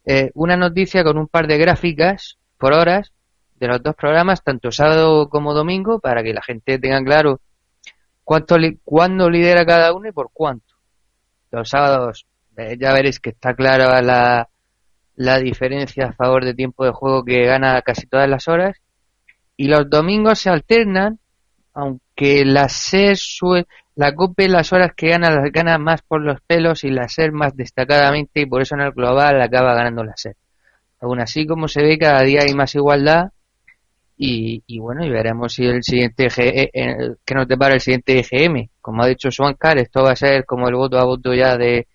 eh, 0.06 0.30
una 0.34 0.56
noticia 0.56 1.04
con 1.04 1.18
un 1.18 1.28
par 1.28 1.46
de 1.46 1.58
gráficas 1.58 2.38
por 2.58 2.72
horas 2.72 3.12
de 3.56 3.68
los 3.68 3.82
dos 3.82 3.94
programas, 3.94 4.42
tanto 4.42 4.72
sábado 4.72 5.28
como 5.28 5.54
domingo, 5.54 6.00
para 6.00 6.22
que 6.22 6.34
la 6.34 6.42
gente 6.42 6.78
tenga 6.78 7.02
claro 7.04 7.40
cuánto 8.24 8.56
cuándo 8.84 9.30
lidera 9.30 9.64
cada 9.64 9.92
uno 9.92 10.08
y 10.08 10.12
por 10.12 10.30
cuánto. 10.32 10.74
Los 11.50 11.68
sábados 11.68 12.26
eh, 12.56 12.76
ya 12.80 12.92
veréis 12.92 13.20
que 13.20 13.30
está 13.30 13.54
clara 13.54 14.00
la, 14.02 14.48
la 15.16 15.38
diferencia 15.38 16.06
a 16.06 16.12
favor 16.12 16.44
de 16.44 16.54
tiempo 16.54 16.84
de 16.84 16.92
juego 16.92 17.24
que 17.24 17.44
gana 17.44 17.80
casi 17.82 18.06
todas 18.06 18.28
las 18.28 18.48
horas. 18.48 18.76
Y 19.56 19.68
los 19.68 19.88
domingos 19.88 20.40
se 20.40 20.50
alternan, 20.50 21.20
aunque 21.74 22.44
la 22.44 22.68
SER 22.68 23.16
suele, 23.16 23.66
la 23.96 24.14
COPE 24.14 24.48
las 24.48 24.72
horas 24.72 24.92
que 24.96 25.08
gana 25.08 25.30
las 25.30 25.52
gana 25.52 25.78
más 25.78 26.02
por 26.02 26.22
los 26.22 26.40
pelos 26.40 26.84
y 26.84 26.90
la 26.90 27.08
SER 27.08 27.32
más 27.32 27.56
destacadamente 27.56 28.40
y 28.40 28.46
por 28.46 28.62
eso 28.62 28.74
en 28.74 28.82
el 28.82 28.92
global 28.92 29.40
acaba 29.42 29.74
ganando 29.74 30.02
la 30.04 30.16
SER. 30.16 30.36
Aún 31.00 31.20
así, 31.20 31.46
como 31.46 31.68
se 31.68 31.82
ve, 31.82 31.98
cada 31.98 32.22
día 32.22 32.42
hay 32.42 32.54
más 32.54 32.74
igualdad 32.74 33.30
y, 34.16 34.78
bueno, 34.78 35.04
y 35.04 35.10
veremos 35.10 35.54
si 35.54 35.64
el 35.64 35.82
siguiente 35.82 36.28
e, 36.36 36.70
eh, 36.72 36.96
que 37.24 37.34
nos 37.34 37.48
depara 37.48 37.74
el 37.74 37.80
siguiente 37.80 38.18
EGM. 38.20 38.68
Como 38.80 39.02
ha 39.02 39.08
dicho 39.08 39.30
Swankar, 39.30 39.78
esto 39.78 40.02
va 40.02 40.12
a 40.12 40.16
ser 40.16 40.44
como 40.46 40.68
el 40.68 40.74
voto 40.76 40.98
a 40.98 41.04
voto 41.04 41.34
ya 41.34 41.56
de, 41.56 41.88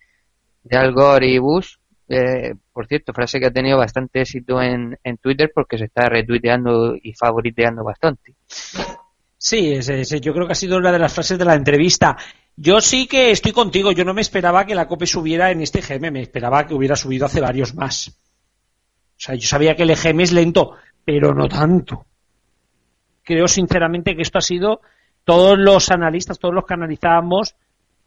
de 0.62 0.76
Al 0.76 0.92
Gore 0.92 1.28
y 1.28 1.38
Bush. 1.38 1.76
Eh, 2.08 2.54
por 2.72 2.86
cierto, 2.86 3.12
frase 3.14 3.40
que 3.40 3.46
ha 3.46 3.50
tenido 3.50 3.78
bastante 3.78 4.20
éxito 4.20 4.60
en, 4.60 4.98
en 5.02 5.16
Twitter 5.16 5.50
porque 5.54 5.78
se 5.78 5.84
está 5.86 6.08
retuiteando 6.08 6.94
y 7.00 7.14
favoriteando 7.14 7.84
bastante. 7.84 8.34
Sí, 9.42 9.80
yo 10.20 10.34
creo 10.34 10.46
que 10.46 10.52
ha 10.52 10.54
sido 10.54 10.76
una 10.76 10.92
de 10.92 10.98
las 10.98 11.14
frases 11.14 11.38
de 11.38 11.46
la 11.46 11.54
entrevista. 11.54 12.14
Yo 12.56 12.78
sí 12.82 13.06
que 13.06 13.30
estoy 13.30 13.52
contigo, 13.52 13.90
yo 13.90 14.04
no 14.04 14.12
me 14.12 14.20
esperaba 14.20 14.66
que 14.66 14.74
la 14.74 14.86
COPE 14.86 15.06
subiera 15.06 15.50
en 15.50 15.62
este 15.62 15.78
EGM, 15.78 16.12
me 16.12 16.20
esperaba 16.20 16.66
que 16.66 16.74
hubiera 16.74 16.94
subido 16.94 17.24
hace 17.24 17.40
varios 17.40 17.74
más. 17.74 18.08
O 18.08 19.16
sea, 19.16 19.34
yo 19.34 19.48
sabía 19.48 19.74
que 19.74 19.84
el 19.84 19.90
EGM 19.92 20.20
es 20.20 20.32
lento, 20.32 20.76
pero 21.02 21.32
no 21.32 21.48
tanto. 21.48 22.04
Creo 23.22 23.48
sinceramente 23.48 24.14
que 24.14 24.20
esto 24.20 24.36
ha 24.36 24.42
sido 24.42 24.82
todos 25.24 25.58
los 25.58 25.90
analistas, 25.90 26.38
todos 26.38 26.54
los 26.54 26.66
que 26.66 26.74
analizábamos, 26.74 27.54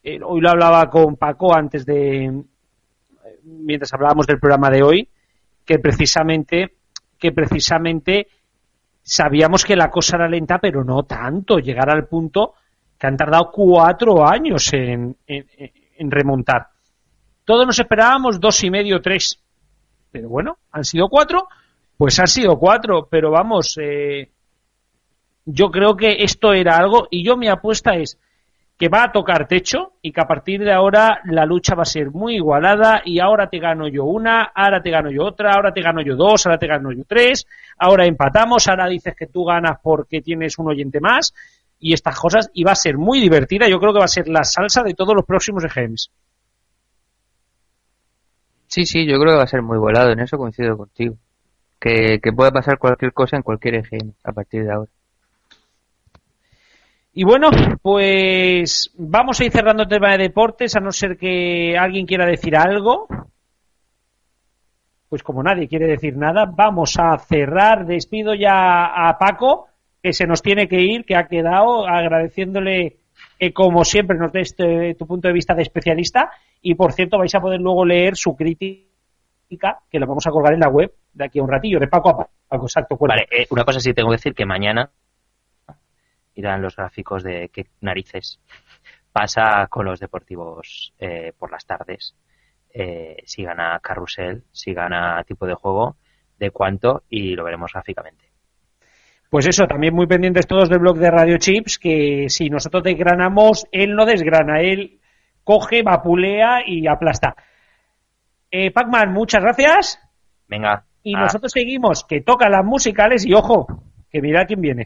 eh, 0.04 0.20
hoy 0.24 0.40
lo 0.40 0.52
hablaba 0.52 0.88
con 0.92 1.16
Paco 1.16 1.56
antes 1.56 1.84
de, 1.84 2.44
mientras 3.42 3.92
hablábamos 3.92 4.28
del 4.28 4.40
programa 4.40 4.70
de 4.70 4.84
hoy, 4.84 5.10
que 5.66 5.80
precisamente, 5.80 6.76
que 7.18 7.32
precisamente 7.32 8.28
sabíamos 9.04 9.66
que 9.66 9.76
la 9.76 9.92
cosa 9.92 10.16
era 10.16 10.28
lenta, 10.28 10.58
pero 10.60 10.84
no 10.84 11.04
tanto, 11.04 11.60
llegar 11.60 11.90
al 11.90 12.08
punto 12.08 12.54
que 12.98 13.08
han 13.08 13.18
tardado 13.18 13.52
cuatro 13.52 14.26
años 14.26 14.72
en, 14.74 15.18
remontar. 16.00 16.68
Todos 17.46 17.68
nos 17.68 17.78
esperábamos 17.78 18.40
dos 18.40 18.64
y 18.64 18.72
medio, 18.72 19.02
tres. 19.02 19.40
Pero 20.12 20.30
bueno, 20.30 20.58
han 20.72 20.86
sido 20.86 21.10
cuatro, 21.10 21.48
pues 21.98 22.18
han 22.20 22.28
sido 22.28 22.58
cuatro, 22.58 23.08
pero 23.10 23.32
vamos, 23.32 23.78
eh, 23.82 24.32
yo 25.46 25.70
creo 25.70 25.98
que 25.98 26.24
esto 26.24 26.54
era 26.54 26.78
algo, 26.78 27.08
y 27.12 27.26
yo 27.26 27.36
mi 27.36 27.48
apuesta 27.48 27.96
es 27.96 28.18
que 28.84 28.90
va 28.90 29.06
a 29.06 29.12
tocar 29.14 29.48
techo 29.48 29.94
y 30.02 30.12
que 30.12 30.20
a 30.20 30.28
partir 30.28 30.60
de 30.60 30.74
ahora 30.74 31.22
la 31.24 31.46
lucha 31.46 31.74
va 31.74 31.84
a 31.84 31.86
ser 31.86 32.12
muy 32.12 32.36
igualada 32.36 33.02
y 33.06 33.22
ahora 33.22 33.48
te 33.48 33.58
gano 33.58 33.88
yo 33.88 34.04
una, 34.04 34.52
ahora 34.54 34.84
te 34.84 34.90
gano 34.90 35.10
yo 35.10 35.24
otra, 35.24 35.54
ahora 35.54 35.72
te 35.72 35.82
gano 35.82 36.02
yo 36.02 36.18
dos, 36.18 36.46
ahora 36.46 36.58
te 36.58 36.68
gano 36.68 36.92
yo 36.92 37.06
tres, 37.08 37.48
ahora 37.78 38.06
empatamos, 38.06 38.68
ahora 38.68 38.90
dices 38.90 39.16
que 39.18 39.28
tú 39.28 39.46
ganas 39.46 39.78
porque 39.82 40.22
tienes 40.22 40.60
un 40.60 40.68
oyente 40.68 41.00
más 41.00 41.34
y 41.80 41.94
estas 41.94 42.20
cosas 42.20 42.52
y 42.54 42.66
va 42.66 42.74
a 42.74 42.76
ser 42.76 42.98
muy 42.98 43.22
divertida, 43.22 43.70
yo 43.70 43.80
creo 43.80 43.94
que 43.94 44.00
va 44.00 44.04
a 44.04 44.10
ser 44.10 44.28
la 44.28 44.44
salsa 44.44 44.84
de 44.84 44.96
todos 44.96 45.16
los 45.16 45.24
próximos 45.24 45.64
EGMs. 45.64 46.12
Sí, 48.68 48.86
sí, 48.86 49.06
yo 49.06 49.18
creo 49.18 49.32
que 49.32 49.38
va 49.38 49.44
a 49.44 49.48
ser 49.48 49.62
muy 49.62 49.78
volado, 49.78 50.12
en 50.12 50.20
eso 50.20 50.38
coincido 50.38 50.76
contigo. 50.76 51.16
Que, 51.80 52.20
que 52.22 52.34
puede 52.34 52.52
pasar 52.52 52.78
cualquier 52.78 53.14
cosa 53.14 53.38
en 53.38 53.44
cualquier 53.44 53.76
EGM 53.76 54.12
a 54.26 54.34
partir 54.34 54.66
de 54.66 54.74
ahora. 54.74 54.92
Y 57.16 57.26
bueno, 57.26 57.52
pues 57.84 58.92
vamos 58.98 59.40
a 59.40 59.46
ir 59.46 59.52
cerrando 59.52 59.84
el 59.84 59.90
tema 59.90 60.14
de 60.14 60.24
deportes, 60.24 60.76
a 60.76 60.80
no 60.80 60.92
ser 60.92 61.16
que 61.16 61.78
alguien 61.78 62.08
quiera 62.08 62.26
decir 62.26 62.56
algo. 62.58 63.08
Pues 65.10 65.22
como 65.22 65.44
nadie 65.44 65.68
quiere 65.68 65.86
decir 65.86 66.18
nada, 66.18 66.46
vamos 66.52 66.98
a 66.98 67.16
cerrar. 67.20 67.86
Despido 67.86 68.34
ya 68.34 68.86
a 68.86 69.16
Paco, 69.20 69.68
que 70.02 70.12
se 70.12 70.26
nos 70.26 70.42
tiene 70.42 70.68
que 70.68 70.82
ir, 70.82 71.06
que 71.06 71.16
ha 71.16 71.28
quedado, 71.28 71.88
agradeciéndole 71.88 72.98
que 73.38 73.54
como 73.54 73.86
siempre 73.86 74.18
nos 74.18 74.32
dé 74.32 74.42
este, 74.42 74.96
tu 74.96 75.06
punto 75.06 75.28
de 75.28 75.36
vista 75.36 75.54
de 75.54 75.62
especialista. 75.62 76.32
Y 76.64 76.74
por 76.74 76.94
cierto, 76.94 77.20
vais 77.20 77.36
a 77.36 77.42
poder 77.42 77.62
luego 77.62 77.86
leer 77.86 78.16
su 78.16 78.36
crítica, 78.36 79.84
que 79.88 80.00
la 80.00 80.08
vamos 80.08 80.26
a 80.26 80.32
colgar 80.32 80.56
en 80.56 80.62
la 80.62 80.70
web 80.70 80.92
de 81.14 81.26
aquí 81.26 81.38
a 81.38 81.44
un 81.44 81.52
ratillo, 81.52 81.80
de 81.80 81.88
Paco 81.88 82.10
a 82.10 82.18
Paco. 82.50 82.66
Exacto. 82.66 82.98
Vale, 83.00 83.28
eh, 83.30 83.46
una 83.52 83.64
cosa 83.64 83.80
sí 83.80 83.94
tengo 83.94 84.10
que 84.10 84.16
decir, 84.16 84.34
que 84.34 84.48
mañana 84.48 84.90
irán 86.36 86.62
los 86.62 86.76
gráficos 86.76 87.24
de 87.24 87.50
qué 87.54 87.68
narices 87.82 88.40
pasa 89.12 89.68
con 89.70 89.86
los 89.86 90.00
deportivos 90.00 90.94
eh, 91.00 91.34
por 91.38 91.52
las 91.52 91.66
tardes. 91.66 92.16
Eh, 92.74 93.18
si 93.26 93.44
gana 93.44 93.80
carrusel, 93.82 94.44
si 94.52 94.74
gana 94.74 95.24
tipo 95.24 95.46
de 95.46 95.54
juego, 95.54 95.96
de 96.40 96.50
cuánto 96.50 97.04
y 97.10 97.36
lo 97.36 97.44
veremos 97.44 97.72
gráficamente. 97.72 98.32
Pues 99.30 99.48
eso, 99.48 99.66
también 99.66 99.96
muy 99.96 100.08
pendientes 100.08 100.48
todos 100.48 100.70
del 100.70 100.80
blog 100.80 100.98
de 100.98 101.10
Radio 101.10 101.38
Chips, 101.38 101.80
que 101.80 102.26
si 102.30 102.50
nosotros 102.50 102.84
desgranamos, 102.84 103.66
él 103.72 103.96
no 103.96 104.06
desgrana, 104.06 104.62
él 104.62 105.00
coge, 105.44 105.84
vapulea 105.84 106.62
y 106.66 106.88
aplasta. 106.88 107.36
Eh, 108.52 108.72
Pacman, 108.72 109.12
muchas 109.12 109.42
gracias. 109.42 110.00
Venga. 110.48 110.86
Y 111.02 111.16
nosotros 111.16 111.52
seguimos, 111.52 112.04
que 112.04 112.22
toca 112.22 112.48
las 112.50 112.64
musicales 112.64 113.26
y 113.26 113.34
ojo, 113.34 113.66
que 114.12 114.22
mira 114.22 114.46
quién 114.46 114.62
viene. 114.62 114.86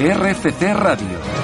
RFC 0.00 0.72
Radio. 0.72 1.39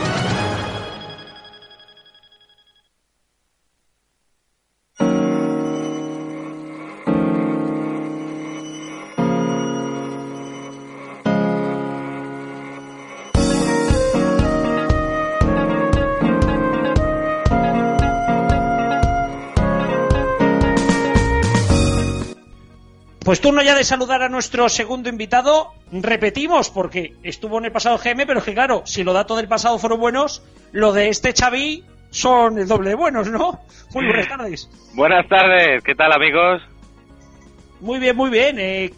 Pues 23.26 23.40
turno 23.40 23.60
ya 23.60 23.74
de 23.74 23.82
saludar 23.82 24.22
a 24.22 24.28
nuestro 24.28 24.68
segundo 24.68 25.08
invitado. 25.08 25.72
Repetimos, 25.90 26.70
porque 26.70 27.14
estuvo 27.24 27.58
en 27.58 27.64
el 27.64 27.72
pasado 27.72 27.98
GM, 27.98 28.24
pero 28.24 28.38
es 28.38 28.44
que 28.44 28.54
claro, 28.54 28.82
si 28.84 29.02
los 29.02 29.14
datos 29.14 29.36
del 29.36 29.48
pasado 29.48 29.80
fueron 29.80 29.98
buenos, 29.98 30.44
lo 30.70 30.92
de 30.92 31.08
este 31.08 31.32
Xavi 31.32 31.82
son 32.10 32.56
el 32.56 32.68
doble 32.68 32.90
de 32.90 32.94
buenos, 32.94 33.28
¿no? 33.28 33.58
Muy 33.92 34.06
buenas 34.06 34.28
tardes. 34.28 34.70
Buenas 34.94 35.28
tardes, 35.28 35.82
¿qué 35.82 35.96
tal 35.96 36.12
amigos? 36.12 36.62
Muy 37.80 37.98
bien, 37.98 38.14
muy 38.14 38.30
bien. 38.30 38.60
Eh, 38.60 38.94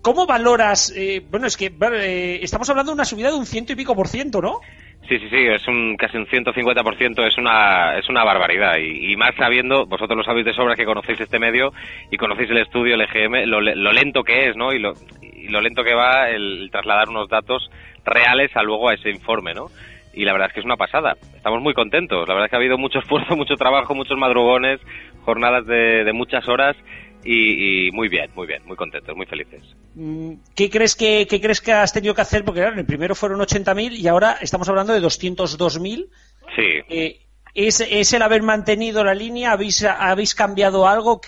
¿Cómo 0.00 0.26
valoras? 0.26 0.92
Eh, 0.94 1.26
bueno, 1.28 1.48
es 1.48 1.56
que 1.56 1.66
eh, 1.66 2.38
estamos 2.42 2.70
hablando 2.70 2.92
de 2.92 2.94
una 2.94 3.04
subida 3.04 3.32
de 3.32 3.36
un 3.36 3.46
ciento 3.46 3.72
y 3.72 3.74
pico 3.74 3.96
por 3.96 4.06
ciento, 4.06 4.40
¿no? 4.40 4.60
Sí, 5.08 5.20
sí, 5.20 5.28
sí, 5.28 5.46
es 5.46 5.66
un 5.68 5.96
casi 5.96 6.16
un 6.16 6.26
150%, 6.26 7.26
es 7.26 7.38
una, 7.38 7.96
es 7.96 8.08
una 8.08 8.24
barbaridad. 8.24 8.76
Y, 8.78 9.14
más 9.16 9.36
sabiendo, 9.36 9.86
vosotros 9.86 10.16
lo 10.16 10.24
sabéis 10.24 10.46
de 10.46 10.52
sobra 10.52 10.74
que 10.74 10.84
conocéis 10.84 11.20
este 11.20 11.38
medio 11.38 11.72
y 12.10 12.16
conocéis 12.16 12.50
el 12.50 12.58
estudio, 12.58 12.94
el 12.94 13.02
EGM, 13.02 13.48
lo, 13.48 13.60
lento 13.60 14.24
que 14.24 14.48
es, 14.48 14.56
¿no? 14.56 14.72
Y 14.72 14.80
lo, 14.80 14.94
y 15.22 15.48
lo 15.48 15.60
lento 15.60 15.84
que 15.84 15.94
va 15.94 16.28
el, 16.28 16.70
trasladar 16.72 17.08
unos 17.08 17.28
datos 17.28 17.70
reales 18.04 18.50
a 18.56 18.64
luego 18.64 18.88
a 18.88 18.94
ese 18.94 19.10
informe, 19.10 19.54
¿no? 19.54 19.66
Y 20.12 20.24
la 20.24 20.32
verdad 20.32 20.48
es 20.48 20.54
que 20.54 20.60
es 20.60 20.66
una 20.66 20.76
pasada. 20.76 21.14
Estamos 21.36 21.62
muy 21.62 21.74
contentos. 21.74 22.26
La 22.26 22.34
verdad 22.34 22.46
es 22.46 22.50
que 22.50 22.56
ha 22.56 22.58
habido 22.58 22.78
mucho 22.78 22.98
esfuerzo, 23.02 23.36
mucho 23.36 23.54
trabajo, 23.54 23.94
muchos 23.94 24.18
madrugones, 24.18 24.80
jornadas 25.24 25.66
de, 25.66 26.02
de 26.02 26.12
muchas 26.12 26.48
horas 26.48 26.76
y, 27.24 27.90
muy 27.92 28.08
bien, 28.08 28.30
muy 28.34 28.46
bien, 28.46 28.62
muy 28.66 28.76
contentos, 28.76 29.16
muy 29.16 29.26
felices. 29.26 29.62
Mm, 29.94 30.34
¿Qué 30.54 30.70
crees 30.70 30.94
que, 30.94 31.26
qué 31.28 31.40
crees 31.40 31.60
que 31.60 31.72
has 31.72 31.92
tenido 31.92 32.14
que 32.14 32.20
hacer? 32.20 32.44
Porque 32.44 32.60
claro, 32.60 32.74
en 32.74 32.80
el 32.80 32.86
primero 32.86 33.14
fueron 33.14 33.40
80.000 33.40 33.92
y 33.92 34.08
ahora 34.08 34.36
estamos 34.40 34.68
hablando 34.68 34.92
de 34.92 35.00
202.000. 35.00 36.06
Sí. 36.54 36.62
Eh, 36.88 37.20
¿es, 37.54 37.80
¿Es 37.80 38.12
el 38.12 38.22
haber 38.22 38.42
mantenido 38.42 39.02
la 39.02 39.14
línea? 39.14 39.52
¿Habéis, 39.52 39.84
habéis 39.84 40.34
cambiado 40.34 40.86
algo? 40.86 41.20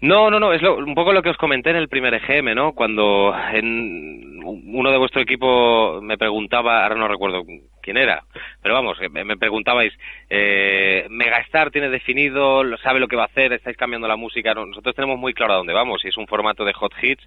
No, 0.00 0.30
no, 0.30 0.40
no, 0.40 0.52
es 0.52 0.62
un 0.62 0.94
poco 0.94 1.12
lo 1.12 1.22
que 1.22 1.30
os 1.30 1.36
comenté 1.36 1.70
en 1.70 1.76
el 1.76 1.88
primer 1.88 2.14
EGM, 2.14 2.54
¿no? 2.56 2.72
Cuando 2.72 3.32
en 3.52 4.42
uno 4.44 4.90
de 4.90 4.98
vuestro 4.98 5.22
equipo 5.22 6.00
me 6.02 6.18
preguntaba, 6.18 6.82
ahora 6.82 6.96
no 6.96 7.06
recuerdo 7.06 7.44
quién 7.82 7.98
era, 7.98 8.24
pero 8.62 8.74
vamos, 8.74 8.98
me 9.10 9.36
preguntabais, 9.36 9.92
eh, 10.30 11.06
Megastar 11.10 11.70
tiene 11.70 11.90
definido, 11.90 12.64
sabe 12.78 13.00
lo 13.00 13.08
que 13.08 13.16
va 13.16 13.24
a 13.24 13.26
hacer, 13.26 13.52
estáis 13.52 13.76
cambiando 13.76 14.08
la 14.08 14.16
música, 14.16 14.54
nosotros 14.54 14.94
tenemos 14.94 15.18
muy 15.18 15.34
claro 15.34 15.52
a 15.52 15.56
dónde 15.56 15.74
vamos, 15.74 16.04
y 16.04 16.08
es 16.08 16.16
un 16.16 16.26
formato 16.26 16.64
de 16.64 16.72
hot 16.72 16.92
hits, 17.02 17.22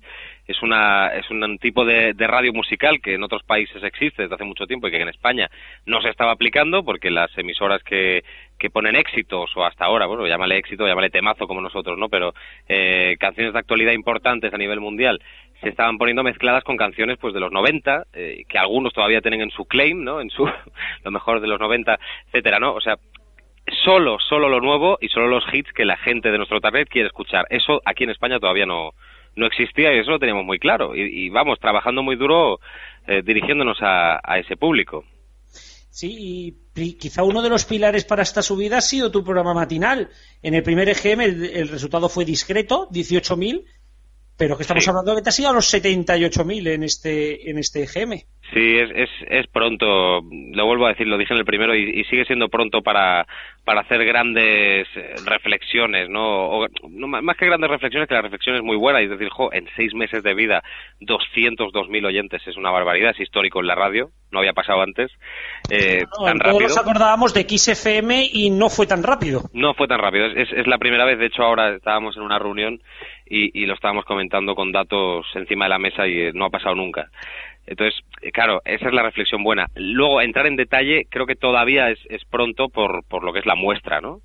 es 0.47 0.61
una 0.61 1.07
es 1.09 1.29
un 1.29 1.57
tipo 1.59 1.85
de, 1.85 2.13
radio 2.25 2.53
musical 2.53 2.99
que 3.01 3.13
en 3.13 3.23
otros 3.23 3.43
países 3.43 3.83
existe 3.83 4.23
desde 4.23 4.35
hace 4.35 4.43
mucho 4.43 4.65
tiempo 4.65 4.87
y 4.87 4.91
que 4.91 5.01
en 5.01 5.09
España 5.09 5.49
no 5.85 6.01
se 6.01 6.09
estaba 6.09 6.31
aplicando 6.31 6.83
porque 6.83 7.11
las 7.11 7.35
emisoras 7.37 7.83
que, 7.83 8.23
que 8.57 8.69
ponen 8.69 8.95
éxitos 8.95 9.55
o 9.55 9.65
hasta 9.65 9.85
ahora, 9.85 10.05
bueno, 10.05 10.25
llámale 10.25 10.57
éxito, 10.57 10.87
llámale 10.87 11.09
temazo 11.09 11.47
como 11.47 11.61
nosotros, 11.61 11.97
¿no? 11.97 12.09
Pero 12.09 12.33
eh, 12.67 13.15
canciones 13.19 13.53
de 13.53 13.59
actualidad 13.59 13.91
importantes 13.91 14.53
a 14.53 14.57
nivel 14.57 14.79
mundial 14.79 15.21
se 15.65 15.69
estaban 15.69 15.97
poniendo 15.97 16.21
mezcladas 16.21 16.63
con 16.63 16.77
canciones 16.77 17.17
pues 17.19 17.33
de 17.33 17.39
los 17.39 17.51
90, 17.51 18.05
eh, 18.13 18.43
que 18.47 18.57
algunos 18.59 18.93
todavía 18.93 19.19
tienen 19.21 19.41
en 19.41 19.49
su 19.49 19.65
claim, 19.65 20.03
¿no? 20.03 20.21
En 20.21 20.29
su 20.29 20.45
lo 21.03 21.11
mejor 21.11 21.41
de 21.41 21.47
los 21.47 21.59
90, 21.59 21.97
etcétera, 22.27 22.59
¿no? 22.59 22.75
O 22.75 22.81
sea, 22.81 22.97
solo 23.83 24.19
solo 24.19 24.47
lo 24.47 24.61
nuevo 24.61 24.99
y 25.01 25.07
solo 25.07 25.27
los 25.27 25.43
hits 25.51 25.73
que 25.73 25.83
la 25.83 25.97
gente 25.97 26.29
de 26.29 26.37
nuestro 26.37 26.61
target 26.61 26.87
quiere 26.87 27.07
escuchar. 27.07 27.47
Eso 27.49 27.81
aquí 27.83 28.03
en 28.03 28.11
España 28.11 28.39
todavía 28.39 28.67
no 28.67 28.91
no 29.35 29.47
existía 29.47 29.91
y 29.91 29.99
eso 29.99 30.11
lo 30.11 30.19
teníamos 30.19 30.45
muy 30.45 30.59
claro 30.59 30.95
y, 30.95 31.29
vamos 31.29 31.59
trabajando 31.59 32.03
muy 32.03 32.15
duro 32.15 32.59
eh, 33.07 33.23
dirigiéndonos 33.23 33.81
a, 33.81 34.19
a 34.23 34.37
ese 34.37 34.55
público. 34.55 35.03
Sí, 35.95 36.53
y 36.75 36.97
quizá 36.97 37.23
uno 37.23 37.41
de 37.41 37.47
los 37.47 37.63
pilares 37.63 38.03
para 38.03 38.21
esta 38.21 38.41
subida 38.41 38.79
ha 38.79 38.81
sido 38.81 39.11
tu 39.11 39.23
programa 39.23 39.53
matinal. 39.53 40.09
En 40.43 40.53
el 40.53 40.61
primer 40.61 40.89
EGM 40.89 41.21
el, 41.21 41.69
resultado 41.69 42.09
fue 42.09 42.25
discreto, 42.25 42.89
18.000, 42.91 43.63
pero 44.37 44.57
que 44.57 44.63
estamos 44.63 44.87
hablando 44.87 45.11
de 45.11 45.17
que 45.17 45.23
te 45.23 45.29
has 45.29 45.39
ido 45.39 45.49
a 45.49 45.53
los 45.53 45.73
78.000 45.73 46.67
en 46.67 46.83
este, 46.83 47.49
en 47.49 47.57
este 47.57 47.83
EGM. 47.83 48.21
Sí, 48.53 48.77
es, 48.77 48.91
es, 48.93 49.09
es, 49.27 49.47
pronto, 49.47 50.21
lo 50.21 50.65
vuelvo 50.65 50.85
a 50.85 50.89
decir, 50.89 51.07
lo 51.07 51.17
dije 51.17 51.33
en 51.33 51.39
el 51.39 51.45
primero 51.45 51.73
y, 51.75 52.03
sigue 52.03 52.25
siendo 52.25 52.47
pronto 52.47 52.83
para, 52.83 53.25
para 53.63 53.81
hacer 53.81 54.05
grandes 54.05 54.87
eh, 54.95 55.15
reflexiones, 55.25 56.09
¿no? 56.09 56.59
Más 57.07 57.37
que 57.37 57.47
grandes 57.47 57.69
reflexiones, 57.71 58.07
que 58.07 58.13
la 58.13 58.21
reflexión 58.21 58.55
es 58.55 58.61
muy 58.61 58.77
buena, 58.77 59.01
y 59.01 59.05
es 59.05 59.09
decir, 59.09 59.29
jo, 59.29 59.51
en 59.51 59.67
seis 59.75 59.95
meses 59.95 60.21
de 60.21 60.35
vida, 60.35 60.63
202.000 61.01 62.05
oyentes, 62.05 62.41
es 62.45 62.55
una 62.55 62.69
barbaridad, 62.69 63.11
es 63.11 63.21
histórico 63.21 63.61
en 63.61 63.67
la 63.67 63.75
radio, 63.75 64.11
no 64.31 64.39
había 64.39 64.53
pasado 64.53 64.81
antes, 64.81 65.11
eh, 65.71 66.03
tan 66.23 66.39
rápido. 66.39 66.59
Todos 66.59 66.75
nos 66.75 66.77
acordábamos 66.77 67.33
de 67.33 67.47
XFM 67.49 68.29
y 68.31 68.51
no 68.51 68.69
fue 68.69 68.85
tan 68.85 69.01
rápido. 69.01 69.41
No 69.53 69.73
fue 69.73 69.87
tan 69.87 69.99
rápido, 69.99 70.27
es, 70.27 70.51
es 70.51 70.67
la 70.67 70.77
primera 70.77 71.05
vez, 71.05 71.17
de 71.17 71.25
hecho 71.25 71.41
ahora 71.41 71.75
estábamos 71.75 72.15
en 72.15 72.21
una 72.21 72.37
reunión 72.37 72.79
y, 73.25 73.61
y 73.61 73.65
lo 73.65 73.73
estábamos 73.73 74.05
comentando 74.05 74.55
con 74.55 74.71
datos 74.71 75.25
encima 75.35 75.65
de 75.65 75.69
la 75.69 75.79
mesa 75.79 76.07
y 76.07 76.31
no 76.33 76.45
ha 76.45 76.49
pasado 76.49 76.75
nunca. 76.75 77.09
Entonces, 77.67 77.99
eh, 78.21 78.31
claro, 78.31 78.61
esa 78.65 78.87
es 78.87 78.93
la 78.93 79.03
reflexión 79.03 79.43
buena. 79.43 79.67
Luego, 79.75 80.21
entrar 80.21 80.45
en 80.45 80.55
detalle, 80.55 81.07
creo 81.09 81.25
que 81.25 81.35
todavía 81.35 81.89
es, 81.89 81.99
es 82.09 82.23
pronto 82.25 82.69
por, 82.69 83.03
por 83.07 83.23
lo 83.23 83.33
que 83.33 83.39
es 83.39 83.45
la 83.45 83.55
muestra, 83.55 84.01
¿no? 84.01 84.21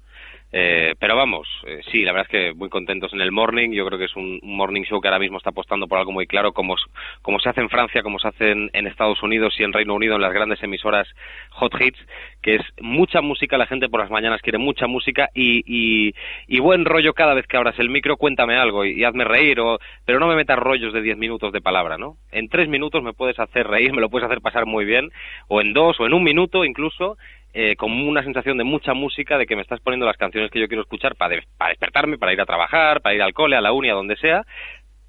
Eh, 0.52 0.94
pero 0.98 1.14
vamos, 1.14 1.46
eh, 1.64 1.80
sí, 1.92 2.02
la 2.02 2.12
verdad 2.12 2.26
es 2.28 2.32
que 2.32 2.54
muy 2.54 2.68
contentos 2.68 3.12
en 3.12 3.20
el 3.20 3.30
morning. 3.30 3.70
Yo 3.70 3.86
creo 3.86 3.98
que 3.98 4.06
es 4.06 4.16
un, 4.16 4.40
morning 4.42 4.82
show 4.82 5.00
que 5.00 5.08
ahora 5.08 5.20
mismo 5.20 5.38
está 5.38 5.50
apostando 5.50 5.86
por 5.86 5.98
algo 5.98 6.12
muy 6.12 6.26
claro, 6.26 6.52
como, 6.52 6.74
como 7.22 7.38
se 7.38 7.48
hace 7.48 7.60
en 7.60 7.68
Francia, 7.68 8.02
como 8.02 8.18
se 8.18 8.28
hace 8.28 8.50
en, 8.50 8.86
Estados 8.90 9.22
Unidos 9.22 9.54
y 9.58 9.62
en 9.62 9.72
Reino 9.72 9.94
Unido, 9.94 10.16
en 10.16 10.22
las 10.22 10.32
grandes 10.32 10.60
emisoras 10.62 11.06
Hot 11.50 11.80
Hits, 11.80 11.98
que 12.42 12.56
es 12.56 12.62
mucha 12.80 13.20
música. 13.20 13.56
La 13.56 13.66
gente 13.66 13.88
por 13.88 14.00
las 14.00 14.10
mañanas 14.10 14.42
quiere 14.42 14.58
mucha 14.58 14.88
música 14.88 15.28
y, 15.34 15.62
y, 15.66 16.60
buen 16.60 16.84
rollo 16.84 17.14
cada 17.14 17.34
vez 17.34 17.46
que 17.46 17.56
abras 17.56 17.78
el 17.78 17.88
micro. 17.88 18.16
Cuéntame 18.16 18.56
algo 18.56 18.84
y, 18.84 19.04
hazme 19.04 19.24
reír, 19.24 19.60
o, 19.60 19.78
pero 20.04 20.18
no 20.18 20.26
me 20.26 20.34
metas 20.34 20.58
rollos 20.58 20.92
de 20.92 21.02
10 21.02 21.16
minutos 21.16 21.52
de 21.52 21.60
palabra, 21.60 21.96
¿no? 21.96 22.16
En 22.32 22.48
tres 22.48 22.68
minutos 22.68 23.02
me 23.02 23.12
puedes 23.12 23.38
hacer 23.38 23.66
reír, 23.66 23.92
me 23.92 24.00
lo 24.00 24.10
puedes 24.10 24.26
hacer 24.26 24.40
pasar 24.40 24.66
muy 24.66 24.84
bien, 24.84 25.10
o 25.48 25.60
en 25.60 25.72
dos, 25.72 25.98
o 26.00 26.06
en 26.06 26.14
un 26.14 26.24
minuto 26.24 26.64
incluso 26.64 27.16
eh, 27.52 27.76
con 27.76 27.92
una 27.92 28.22
sensación 28.22 28.58
de 28.58 28.64
mucha 28.64 28.94
música, 28.94 29.38
de 29.38 29.46
que 29.46 29.56
me 29.56 29.62
estás 29.62 29.80
poniendo 29.80 30.06
las 30.06 30.16
canciones 30.16 30.50
que 30.50 30.60
yo 30.60 30.68
quiero 30.68 30.82
escuchar 30.82 31.16
para, 31.16 31.36
para 31.58 31.70
despertarme, 31.70 32.18
para 32.18 32.32
ir 32.32 32.40
a 32.40 32.46
trabajar, 32.46 33.00
para 33.00 33.14
ir 33.14 33.22
al 33.22 33.32
cole, 33.32 33.56
a 33.56 33.60
la 33.60 33.72
uni, 33.72 33.90
a 33.90 33.94
donde 33.94 34.16
sea, 34.16 34.44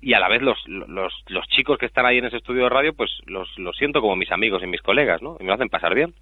y 0.01 0.13
a 0.13 0.19
la 0.19 0.27
vez 0.27 0.41
los, 0.41 0.57
los, 0.67 1.13
los 1.27 1.47
chicos 1.47 1.77
que 1.77 1.85
están 1.85 2.05
ahí 2.05 2.17
en 2.17 2.25
ese 2.25 2.37
estudio 2.37 2.63
de 2.63 2.69
radio, 2.69 2.93
pues 2.93 3.11
los, 3.25 3.47
los 3.57 3.77
siento 3.77 4.01
como 4.01 4.15
mis 4.15 4.31
amigos 4.31 4.63
y 4.63 4.67
mis 4.67 4.81
colegas, 4.81 5.21
¿no? 5.21 5.37
Y 5.39 5.43
me 5.43 5.49
lo 5.49 5.53
hacen 5.53 5.69
pasar 5.69 5.93
bien. 5.93 6.15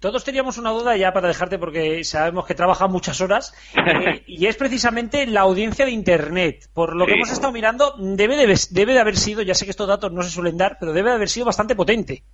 Todos 0.00 0.24
teníamos 0.24 0.58
una 0.58 0.70
duda 0.70 0.94
ya 0.96 1.12
para 1.12 1.28
dejarte 1.28 1.58
porque 1.58 2.04
sabemos 2.04 2.44
que 2.46 2.54
trabaja 2.54 2.86
muchas 2.86 3.20
horas 3.22 3.54
eh, 3.76 4.22
y 4.26 4.46
es 4.46 4.56
precisamente 4.56 5.26
la 5.26 5.40
audiencia 5.40 5.86
de 5.86 5.92
Internet. 5.92 6.68
Por 6.74 6.94
lo 6.94 7.06
que 7.06 7.14
hemos 7.14 7.30
estado 7.30 7.52
mirando, 7.52 7.94
debe 7.98 8.36
de, 8.36 8.60
debe 8.70 8.92
de 8.92 9.00
haber 9.00 9.16
sido, 9.16 9.40
ya 9.40 9.54
sé 9.54 9.64
que 9.64 9.70
estos 9.70 9.88
datos 9.88 10.12
no 10.12 10.22
se 10.22 10.30
suelen 10.30 10.58
dar, 10.58 10.76
pero 10.78 10.92
debe 10.92 11.08
de 11.08 11.16
haber 11.16 11.30
sido 11.30 11.46
bastante 11.46 11.74
potente. 11.74 12.24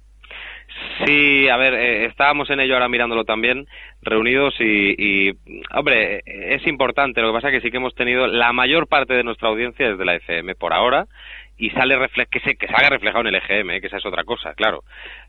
Sí, 1.05 1.49
a 1.49 1.57
ver, 1.57 1.74
eh, 1.74 2.05
estábamos 2.07 2.51
en 2.51 2.61
ello 2.61 2.74
ahora 2.74 2.89
mirándolo 2.89 3.24
también, 3.24 3.66
reunidos 4.03 4.55
y, 4.61 5.31
hombre, 5.74 6.23
es 6.24 6.66
importante. 6.66 7.20
Lo 7.20 7.28
que 7.28 7.35
pasa 7.35 7.49
es 7.49 7.55
que 7.55 7.61
sí 7.61 7.70
que 7.70 7.78
hemos 7.78 7.94
tenido 7.94 8.27
la 8.27 8.53
mayor 8.53 8.86
parte 8.86 9.15
de 9.15 9.24
nuestra 9.24 9.49
audiencia 9.49 9.90
desde 9.90 10.05
la 10.05 10.16
FM 10.16 10.55
por 10.55 10.73
ahora 10.73 11.07
y 11.57 11.70
sale 11.70 11.97
que 12.31 12.40
se 12.40 12.57
que 12.57 12.66
salga 12.66 12.90
reflejado 12.90 13.20
en 13.28 13.35
el 13.35 13.36
EGM, 13.36 13.70
eh, 13.70 13.81
que 13.81 13.86
esa 13.86 13.99
es 13.99 14.07
otra 14.07 14.24
cosa, 14.24 14.55
claro. 14.55 14.85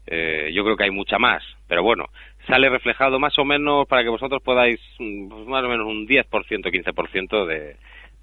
Eh, 0.07 0.51
yo 0.53 0.63
creo 0.63 0.75
que 0.75 0.85
hay 0.85 0.91
mucha 0.91 1.17
más, 1.17 1.43
pero 1.67 1.83
bueno, 1.83 2.05
sale 2.47 2.69
reflejado 2.69 3.19
más 3.19 3.37
o 3.37 3.45
menos 3.45 3.87
para 3.87 4.03
que 4.03 4.09
vosotros 4.09 4.41
podáis 4.43 4.79
mm, 4.99 5.47
más 5.47 5.63
o 5.63 5.69
menos 5.69 5.85
un 5.85 6.07
10%, 6.07 6.25
15% 6.29 7.45
de, 7.45 7.75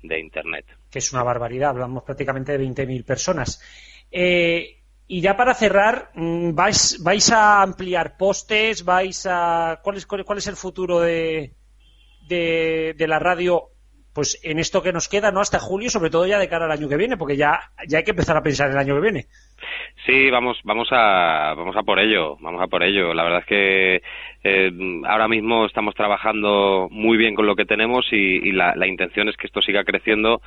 de 0.02 0.20
internet. 0.20 0.64
Que 0.90 0.98
es 0.98 1.12
una 1.12 1.22
barbaridad, 1.22 1.70
hablamos 1.70 2.02
prácticamente 2.02 2.56
de 2.56 2.64
20.000 2.64 3.04
personas. 3.04 3.62
Eh, 4.10 4.79
y 5.12 5.22
ya 5.22 5.36
para 5.36 5.54
cerrar, 5.54 6.10
mm, 6.14 6.54
¿vais, 6.54 7.02
vais 7.02 7.32
a 7.32 7.62
ampliar 7.62 8.16
postes? 8.16 8.84
¿Vais 8.84 9.26
a 9.28 9.80
cuál 9.82 9.96
es, 9.96 10.06
cuál 10.06 10.38
es 10.38 10.46
el 10.46 10.54
futuro 10.54 11.00
de, 11.00 11.50
de, 12.28 13.06
la 13.08 13.18
radio 13.18 13.70
pues 14.14 14.40
en 14.44 14.60
esto 14.60 14.82
que 14.84 14.92
nos 14.92 15.08
queda, 15.08 15.32
¿no? 15.32 15.40
Hasta 15.40 15.58
julio, 15.58 15.90
sobre 15.90 16.10
todo 16.10 16.28
ya 16.28 16.38
de 16.38 16.48
cara 16.48 16.66
al 16.66 16.72
año 16.72 16.88
que 16.88 16.96
viene, 16.96 17.16
porque 17.16 17.36
ya, 17.36 17.58
ya 17.88 17.98
hay 17.98 18.04
que 18.04 18.12
empezar 18.12 18.36
a 18.36 18.42
pensar 18.42 18.68
en 18.68 18.74
el 18.74 18.78
año 18.78 18.94
que 18.94 19.00
viene. 19.00 19.26
Sí, 20.06 20.30
vamos, 20.30 20.58
vamos 20.62 20.88
a, 20.92 21.54
vamos 21.56 21.76
a 21.76 21.82
por 21.82 21.98
ello, 21.98 22.36
vamos 22.40 22.62
a 22.62 22.68
por 22.68 22.84
ello. 22.84 23.12
La 23.12 23.24
verdad 23.24 23.40
es 23.40 23.46
que 23.46 24.02
eh, 24.44 24.70
ahora 25.06 25.26
mismo 25.26 25.66
estamos 25.66 25.94
trabajando 25.96 26.88
muy 26.90 27.18
bien 27.18 27.34
con 27.34 27.46
lo 27.46 27.56
que 27.56 27.66
tenemos 27.66 28.06
y, 28.12 28.16
y 28.16 28.52
la, 28.52 28.74
la, 28.76 28.86
intención 28.86 29.28
es 29.28 29.36
que 29.36 29.48
esto 29.48 29.60
siga 29.60 29.84
creciendo 29.84 30.40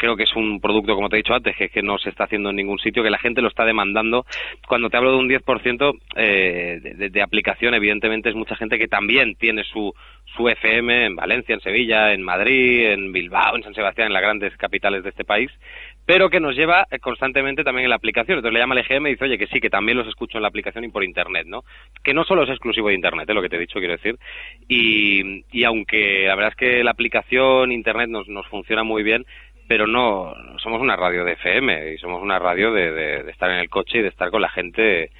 creo 0.00 0.16
que 0.16 0.22
es 0.22 0.34
un 0.34 0.60
producto, 0.60 0.94
como 0.94 1.10
te 1.10 1.16
he 1.16 1.22
dicho 1.22 1.34
antes, 1.34 1.54
que, 1.54 1.68
que 1.68 1.82
no 1.82 1.98
se 1.98 2.08
está 2.08 2.24
haciendo 2.24 2.48
en 2.48 2.56
ningún 2.56 2.78
sitio, 2.78 3.02
que 3.02 3.10
la 3.10 3.18
gente 3.18 3.42
lo 3.42 3.48
está 3.48 3.66
demandando. 3.66 4.24
Cuando 4.66 4.88
te 4.88 4.96
hablo 4.96 5.12
de 5.12 5.18
un 5.18 5.28
10% 5.28 5.98
eh, 6.16 7.10
de, 7.12 7.22
aplicación, 7.22 7.74
evidentemente 7.74 8.30
es 8.30 8.34
mucha 8.34 8.56
gente 8.56 8.78
que 8.78 8.88
también 8.88 9.34
tiene 9.34 9.62
su, 9.62 9.92
su 10.34 10.48
FM 10.48 11.04
en 11.04 11.16
Valencia, 11.16 11.54
en 11.54 11.60
Sevilla, 11.60 12.14
en 12.14 12.22
Madrid, 12.22 12.86
en 12.86 13.12
Bilbao, 13.12 13.56
en 13.56 13.62
San 13.62 13.74
Sebastián, 13.74 14.06
en 14.06 14.14
las 14.14 14.22
grandes 14.22 14.56
capitales 14.56 15.02
de 15.04 15.10
este 15.10 15.24
país, 15.24 15.50
pero 16.06 16.30
que 16.30 16.40
nos 16.40 16.56
lleva 16.56 16.86
constantemente 17.02 17.62
también 17.62 17.84
en 17.84 17.90
la 17.90 17.96
aplicación. 17.96 18.38
Entonces 18.38 18.54
le 18.54 18.60
llama 18.60 18.74
al 18.74 18.84
EGM 18.84 19.06
y 19.06 19.10
dice, 19.10 19.24
oye, 19.26 19.36
que 19.36 19.48
sí, 19.48 19.60
que 19.60 19.68
también 19.68 19.98
los 19.98 20.08
escucho 20.08 20.38
en 20.38 20.42
la 20.42 20.48
aplicación 20.48 20.84
y 20.84 20.88
por 20.88 21.04
Internet, 21.04 21.46
¿no? 21.46 21.62
Que 22.02 22.14
no 22.14 22.24
solo 22.24 22.44
es 22.44 22.48
exclusivo 22.48 22.88
de 22.88 22.94
Internet, 22.94 23.28
es 23.28 23.34
lo 23.34 23.42
que 23.42 23.50
te 23.50 23.56
he 23.56 23.60
dicho, 23.60 23.78
quiero 23.78 23.96
decir. 23.96 24.16
Y, 24.66 25.44
y 25.52 25.64
aunque 25.64 26.24
la 26.26 26.36
verdad 26.36 26.52
es 26.52 26.56
que 26.56 26.82
la 26.82 26.92
aplicación 26.92 27.70
Internet 27.70 28.08
nos, 28.08 28.28
nos 28.28 28.46
funciona 28.48 28.82
muy 28.82 29.02
bien, 29.02 29.26
pero 29.70 29.86
no 29.86 30.34
somos 30.60 30.80
una 30.80 30.96
radio 30.96 31.24
de 31.24 31.34
FM 31.34 31.92
y 31.92 31.98
somos 31.98 32.20
una 32.20 32.40
radio 32.40 32.72
de, 32.72 32.90
de, 32.90 33.22
de, 33.22 33.30
estar 33.30 33.48
en 33.48 33.58
el 33.58 33.70
coche 33.70 33.98
y 33.98 34.02
de 34.02 34.08
estar 34.08 34.28
con 34.28 34.42
la 34.42 34.48
gente 34.48 35.12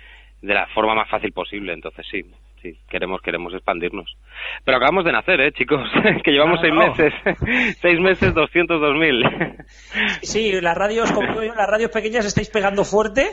de 0.42 0.54
la 0.54 0.66
forma 0.74 0.92
más 0.92 1.08
fácil 1.08 1.30
posible. 1.30 1.72
Entonces 1.72 2.04
sí, 2.10 2.24
sí, 2.60 2.76
queremos 2.88 3.22
queremos 3.22 3.54
expandirnos. 3.54 4.12
Pero 4.64 4.78
acabamos 4.78 5.04
de 5.04 5.12
nacer, 5.12 5.40
¿eh, 5.40 5.52
chicos? 5.52 5.88
que 6.24 6.32
llevamos 6.32 6.58
seis 6.60 6.74
no. 6.74 6.80
meses, 6.80 7.14
seis 7.80 8.00
meses, 8.00 8.34
202 8.34 8.96
mil. 8.96 9.22
sí, 10.20 10.60
las 10.60 10.76
radios, 10.76 11.12
como 11.12 11.44
yo, 11.44 11.54
las 11.56 11.68
radios 11.68 11.92
pequeñas 11.92 12.26
estáis 12.26 12.50
pegando 12.50 12.82
fuerte 12.84 13.28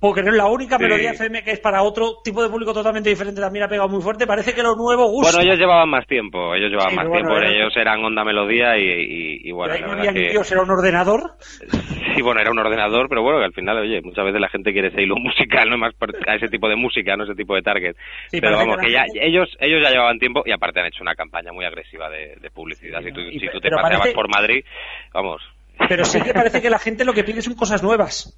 porque 0.00 0.22
no 0.22 0.30
es 0.30 0.36
la 0.36 0.46
única 0.46 0.78
sí. 0.78 0.82
melodía 0.82 1.12
FM 1.12 1.44
que 1.44 1.52
es 1.52 1.60
para 1.60 1.82
otro 1.82 2.16
tipo 2.24 2.42
de 2.42 2.48
público 2.48 2.72
totalmente 2.72 3.10
diferente, 3.10 3.40
también 3.40 3.66
ha 3.66 3.68
pegado 3.68 3.88
muy 3.88 4.00
fuerte. 4.00 4.26
Parece 4.26 4.54
que 4.54 4.62
lo 4.62 4.74
nuevo 4.74 5.06
gusta. 5.10 5.36
Bueno, 5.36 5.46
ellos 5.46 5.60
llevaban 5.60 5.90
más 5.90 6.06
tiempo, 6.06 6.54
ellos 6.54 6.70
llevaban 6.70 6.90
sí, 6.90 6.96
más 6.96 7.08
bueno, 7.08 7.28
tiempo, 7.28 7.46
ellos 7.46 7.76
eran 7.76 8.02
onda 8.02 8.24
melodía 8.24 8.78
y, 8.78 8.82
y, 8.82 9.48
y 9.48 9.52
bueno. 9.52 9.74
Pero 9.74 9.84
ahí 9.84 9.92
no 9.92 9.98
había 9.98 10.12
que... 10.12 10.30
Dios, 10.30 10.50
era 10.50 10.62
un 10.62 10.70
ordenador. 10.70 11.32
Sí, 12.12 12.22
bueno, 12.22 12.40
era 12.40 12.50
un 12.50 12.58
ordenador, 12.58 13.08
pero 13.08 13.22
bueno, 13.22 13.38
que 13.38 13.44
al 13.44 13.52
final, 13.52 13.78
oye, 13.78 14.00
muchas 14.02 14.24
veces 14.24 14.40
la 14.40 14.48
gente 14.48 14.72
quiere 14.72 14.88
ese 14.88 15.02
hilo 15.02 15.14
musical, 15.16 15.70
no 15.70 15.78
más 15.78 15.94
a 16.26 16.34
ese 16.34 16.48
tipo 16.48 16.68
de 16.68 16.74
música, 16.74 17.16
no 17.16 17.22
ese 17.22 17.36
tipo 17.36 17.54
de 17.54 17.62
target. 17.62 17.94
Sí, 18.26 18.40
pero 18.40 18.56
vamos, 18.56 18.78
que, 18.78 18.86
que 18.86 18.92
ya, 18.92 19.04
gente... 19.04 19.26
ellos, 19.26 19.48
ellos 19.60 19.80
ya 19.80 19.90
llevaban 19.90 20.18
tiempo 20.18 20.42
y 20.44 20.50
aparte 20.50 20.80
han 20.80 20.86
hecho 20.86 21.02
una 21.02 21.14
campaña 21.14 21.52
muy 21.52 21.64
agresiva 21.64 22.10
de, 22.10 22.34
de 22.40 22.50
publicidad. 22.50 23.00
si 23.02 23.12
tú, 23.12 23.20
y, 23.20 23.38
si 23.38 23.48
tú 23.48 23.60
te 23.60 23.70
paseabas 23.70 23.98
parece... 23.98 24.14
por 24.14 24.28
Madrid, 24.28 24.64
vamos. 25.14 25.40
Pero 25.88 26.04
sí 26.04 26.20
que 26.20 26.34
parece 26.34 26.60
que 26.60 26.68
la 26.68 26.80
gente 26.80 27.04
lo 27.04 27.12
que 27.12 27.22
pide 27.22 27.42
son 27.42 27.54
cosas 27.54 27.80
nuevas. 27.80 28.36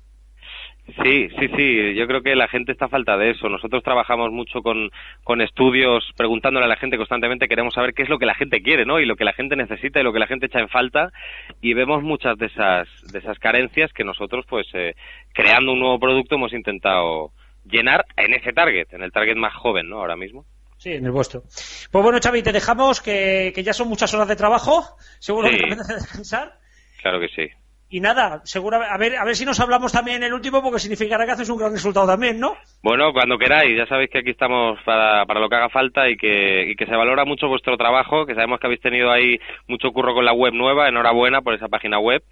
Sí, 0.86 1.28
sí, 1.38 1.48
sí. 1.56 1.94
Yo 1.94 2.06
creo 2.06 2.22
que 2.22 2.34
la 2.34 2.48
gente 2.48 2.72
está 2.72 2.86
a 2.86 2.88
falta 2.88 3.16
de 3.16 3.30
eso. 3.30 3.48
Nosotros 3.48 3.84
trabajamos 3.84 4.32
mucho 4.32 4.62
con, 4.62 4.90
con 5.22 5.40
estudios, 5.40 6.04
preguntándole 6.16 6.66
a 6.66 6.68
la 6.68 6.76
gente 6.76 6.96
constantemente. 6.96 7.48
Queremos 7.48 7.74
saber 7.74 7.94
qué 7.94 8.02
es 8.02 8.08
lo 8.08 8.18
que 8.18 8.26
la 8.26 8.34
gente 8.34 8.62
quiere, 8.62 8.84
¿no? 8.84 8.98
Y 8.98 9.06
lo 9.06 9.14
que 9.14 9.24
la 9.24 9.32
gente 9.32 9.54
necesita 9.54 10.00
y 10.00 10.02
lo 10.02 10.12
que 10.12 10.18
la 10.18 10.26
gente 10.26 10.46
echa 10.46 10.58
en 10.58 10.68
falta. 10.68 11.12
Y 11.60 11.74
vemos 11.74 12.02
muchas 12.02 12.36
de 12.36 12.46
esas, 12.46 12.88
de 13.12 13.20
esas 13.20 13.38
carencias 13.38 13.92
que 13.92 14.04
nosotros, 14.04 14.44
pues, 14.48 14.66
eh, 14.74 14.94
creando 15.32 15.72
un 15.72 15.78
nuevo 15.78 16.00
producto, 16.00 16.34
hemos 16.34 16.52
intentado 16.52 17.30
llenar 17.64 18.04
en 18.16 18.34
ese 18.34 18.52
target, 18.52 18.92
en 18.92 19.02
el 19.02 19.12
target 19.12 19.36
más 19.36 19.54
joven, 19.54 19.88
¿no? 19.88 19.98
Ahora 19.98 20.16
mismo. 20.16 20.44
Sí, 20.78 20.90
en 20.90 21.06
el 21.06 21.12
vuestro. 21.12 21.42
Pues 21.42 22.02
bueno, 22.02 22.18
Xavi, 22.20 22.42
te 22.42 22.50
dejamos, 22.50 23.00
que, 23.00 23.52
que 23.54 23.62
ya 23.62 23.72
son 23.72 23.88
muchas 23.88 24.12
horas 24.14 24.26
de 24.26 24.34
trabajo. 24.34 24.82
Seguro 25.20 25.48
sí. 25.48 25.58
que 25.58 25.76
te 25.76 25.94
descansar. 25.94 26.58
Claro 27.00 27.20
que 27.20 27.28
sí. 27.28 27.48
Y 27.92 28.00
nada, 28.00 28.40
seguro, 28.44 28.78
a 28.82 28.96
ver, 28.96 29.18
a 29.18 29.24
ver 29.26 29.36
si 29.36 29.44
nos 29.44 29.60
hablamos 29.60 29.92
también 29.92 30.16
en 30.16 30.22
el 30.22 30.32
último, 30.32 30.62
porque 30.62 30.78
significará 30.78 31.26
que 31.26 31.32
haces 31.32 31.50
un 31.50 31.58
gran 31.58 31.72
resultado 31.72 32.06
también, 32.06 32.40
¿no? 32.40 32.56
Bueno, 32.82 33.12
cuando 33.12 33.36
queráis, 33.36 33.76
ya 33.76 33.84
sabéis 33.84 34.08
que 34.08 34.20
aquí 34.20 34.30
estamos 34.30 34.80
para, 34.86 35.26
para 35.26 35.40
lo 35.40 35.50
que 35.50 35.56
haga 35.56 35.68
falta 35.68 36.08
y 36.08 36.16
que, 36.16 36.70
y 36.70 36.74
que 36.74 36.86
se 36.86 36.96
valora 36.96 37.26
mucho 37.26 37.48
vuestro 37.48 37.76
trabajo, 37.76 38.24
que 38.24 38.34
sabemos 38.34 38.60
que 38.60 38.66
habéis 38.66 38.80
tenido 38.80 39.12
ahí 39.12 39.38
mucho 39.68 39.90
curro 39.90 40.14
con 40.14 40.24
la 40.24 40.32
web 40.32 40.54
nueva, 40.54 40.88
enhorabuena 40.88 41.42
por 41.42 41.52
esa 41.52 41.68
página 41.68 41.98
web, 41.98 42.22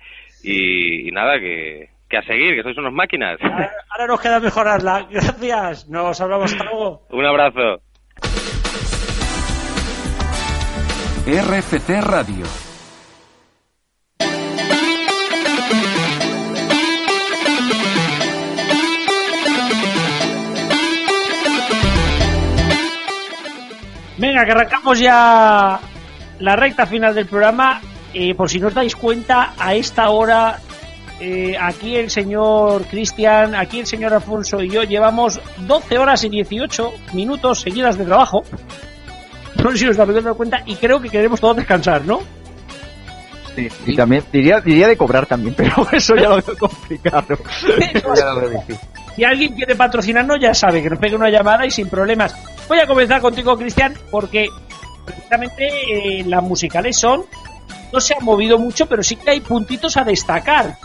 y, 0.42 1.06
y 1.06 1.12
nada, 1.12 1.38
que, 1.38 1.90
que 2.08 2.16
a 2.16 2.22
seguir, 2.22 2.54
que 2.54 2.62
sois 2.62 2.78
unas 2.78 2.94
máquinas. 2.94 3.38
Ahora, 3.42 3.70
ahora 3.90 4.06
nos 4.06 4.20
queda 4.22 4.40
mejorarla. 4.40 5.08
Gracias, 5.10 5.90
nos 5.90 6.18
hablamos 6.22 6.52
hasta 6.52 6.64
luego. 6.64 7.02
un 7.10 7.26
abrazo. 7.26 7.82
RFC 11.26 12.00
Radio 12.00 12.69
Venga, 24.20 24.44
que 24.44 24.52
arrancamos 24.52 24.98
ya 24.98 25.80
la 26.40 26.56
recta 26.56 26.84
final 26.84 27.14
del 27.14 27.24
programa. 27.24 27.80
Eh, 28.12 28.34
por 28.34 28.50
si 28.50 28.60
no 28.60 28.66
os 28.66 28.74
dais 28.74 28.94
cuenta, 28.94 29.54
a 29.56 29.74
esta 29.74 30.10
hora, 30.10 30.58
eh, 31.20 31.56
aquí 31.58 31.96
el 31.96 32.10
señor 32.10 32.84
Cristian, 32.84 33.54
aquí 33.54 33.80
el 33.80 33.86
señor 33.86 34.12
Alfonso 34.12 34.62
y 34.62 34.68
yo 34.68 34.82
llevamos 34.82 35.40
12 35.60 35.98
horas 35.98 36.22
y 36.24 36.28
18 36.28 36.92
minutos 37.14 37.62
seguidas 37.62 37.96
de 37.96 38.04
trabajo. 38.04 38.42
No 39.62 39.70
sé 39.70 39.78
si 39.78 39.88
os 39.88 39.98
habéis 39.98 40.22
dado 40.22 40.36
cuenta 40.36 40.62
y 40.66 40.76
creo 40.76 41.00
que 41.00 41.08
queremos 41.08 41.40
todos 41.40 41.56
descansar, 41.56 42.04
¿no? 42.04 42.20
Sí, 43.54 43.68
y 43.86 43.96
también 43.96 44.22
diría, 44.30 44.60
diría 44.60 44.88
de 44.88 44.98
cobrar 44.98 45.24
también, 45.24 45.54
pero 45.56 45.86
eso 45.92 46.14
ya 46.14 46.28
lo 46.28 46.42
veo 46.42 46.58
complicado. 46.58 47.38
ya 48.16 48.34
lo 48.34 48.40
veo 48.40 48.50
difícil. 48.50 48.78
Si 49.16 49.24
alguien 49.24 49.54
quiere 49.54 49.76
patrocinarnos, 49.76 50.38
ya 50.38 50.52
sabe 50.52 50.82
que 50.82 50.90
nos 50.90 50.98
pegue 50.98 51.16
una 51.16 51.30
llamada 51.30 51.64
y 51.64 51.70
sin 51.70 51.88
problemas. 51.88 52.34
Voy 52.70 52.78
a 52.78 52.86
comenzar 52.86 53.20
contigo, 53.20 53.56
Cristian, 53.56 53.94
porque 54.12 54.48
precisamente 55.04 55.66
eh, 56.20 56.24
las 56.24 56.40
musicales 56.40 56.96
son. 56.96 57.24
No 57.92 58.00
se 58.00 58.14
han 58.14 58.24
movido 58.24 58.60
mucho, 58.60 58.86
pero 58.86 59.02
sí 59.02 59.16
que 59.16 59.28
hay 59.28 59.40
puntitos 59.40 59.96
a 59.96 60.04
destacar. 60.04 60.76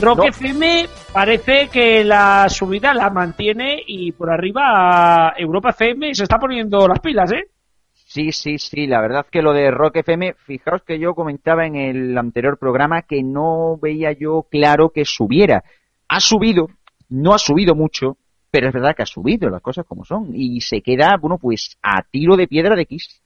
Rock 0.00 0.16
no. 0.16 0.24
FM 0.24 0.86
parece 1.12 1.68
que 1.68 2.02
la 2.02 2.48
subida 2.48 2.94
la 2.94 3.10
mantiene 3.10 3.82
y 3.86 4.12
por 4.12 4.30
arriba 4.30 5.34
Europa 5.36 5.68
FM 5.68 6.14
se 6.14 6.22
está 6.22 6.38
poniendo 6.38 6.88
las 6.88 7.00
pilas, 7.00 7.30
¿eh? 7.30 7.50
Sí, 7.92 8.32
sí, 8.32 8.56
sí, 8.56 8.86
la 8.86 9.02
verdad 9.02 9.26
que 9.30 9.42
lo 9.42 9.52
de 9.52 9.70
Rock 9.70 9.96
FM, 9.96 10.32
fijaos 10.46 10.82
que 10.82 10.98
yo 10.98 11.14
comentaba 11.14 11.66
en 11.66 11.76
el 11.76 12.16
anterior 12.16 12.56
programa 12.58 13.02
que 13.02 13.22
no 13.22 13.76
veía 13.76 14.12
yo 14.18 14.46
claro 14.50 14.88
que 14.88 15.04
subiera. 15.04 15.62
Ha 16.08 16.20
subido, 16.20 16.68
no 17.10 17.34
ha 17.34 17.38
subido 17.38 17.74
mucho, 17.74 18.16
pero 18.50 18.68
es 18.68 18.74
verdad 18.74 18.94
que 18.94 19.02
ha 19.02 19.06
subido 19.06 19.48
las 19.48 19.62
cosas 19.62 19.84
como 19.86 20.04
son. 20.04 20.30
Y 20.34 20.60
se 20.60 20.80
queda, 20.80 21.16
bueno, 21.20 21.38
pues 21.38 21.76
a 21.82 22.02
tiro 22.02 22.36
de 22.36 22.46
piedra 22.46 22.74
de 22.74 22.82
X, 22.82 23.20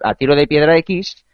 a 0.00 0.14
tiro 0.14 0.34
de 0.34 0.46
piedra 0.46 0.72
de 0.72 0.80
X, 0.80 1.24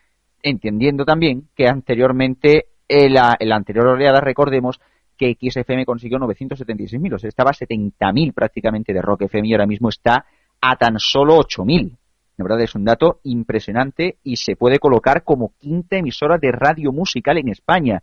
entendiendo 0.42 1.04
también 1.04 1.48
que 1.54 1.68
anteriormente, 1.68 2.66
en 2.88 3.14
la, 3.14 3.36
en 3.38 3.48
la 3.48 3.56
anterior 3.56 3.86
oleada, 3.86 4.20
recordemos 4.20 4.80
que 5.16 5.36
XFM 5.38 5.84
consiguió 5.84 6.18
976.000, 6.18 7.14
o 7.14 7.18
sea, 7.18 7.28
estaba 7.28 7.50
a 7.50 7.52
70.000 7.52 8.32
prácticamente 8.32 8.94
de 8.94 9.02
Rock 9.02 9.22
FM 9.22 9.48
y 9.48 9.52
ahora 9.52 9.66
mismo 9.66 9.90
está 9.90 10.24
a 10.60 10.76
tan 10.76 10.98
solo 10.98 11.38
8.000. 11.38 11.96
La 12.38 12.44
verdad 12.44 12.62
es 12.62 12.74
un 12.74 12.86
dato 12.86 13.20
impresionante 13.24 14.16
y 14.24 14.36
se 14.36 14.56
puede 14.56 14.78
colocar 14.78 15.22
como 15.22 15.52
quinta 15.58 15.98
emisora 15.98 16.38
de 16.38 16.50
radio 16.52 16.90
musical 16.90 17.36
en 17.36 17.50
España 17.50 18.02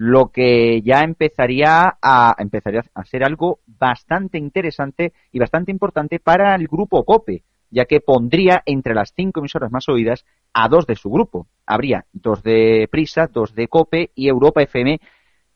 lo 0.00 0.28
que 0.32 0.80
ya 0.80 1.02
empezaría 1.02 1.98
a, 2.00 2.34
empezaría 2.38 2.82
a 2.94 3.04
ser 3.04 3.22
algo 3.22 3.58
bastante 3.66 4.38
interesante 4.38 5.12
y 5.30 5.38
bastante 5.38 5.70
importante 5.70 6.18
para 6.18 6.54
el 6.54 6.68
grupo 6.68 7.04
COPE, 7.04 7.42
ya 7.70 7.84
que 7.84 8.00
pondría 8.00 8.62
entre 8.64 8.94
las 8.94 9.12
cinco 9.14 9.40
emisoras 9.40 9.70
más 9.70 9.90
oídas 9.90 10.24
a 10.54 10.70
dos 10.70 10.86
de 10.86 10.96
su 10.96 11.10
grupo. 11.10 11.48
Habría 11.66 12.06
dos 12.14 12.42
de 12.42 12.88
Prisa, 12.90 13.26
dos 13.30 13.54
de 13.54 13.68
COPE 13.68 14.12
y 14.14 14.28
Europa 14.28 14.62
FM, 14.62 14.98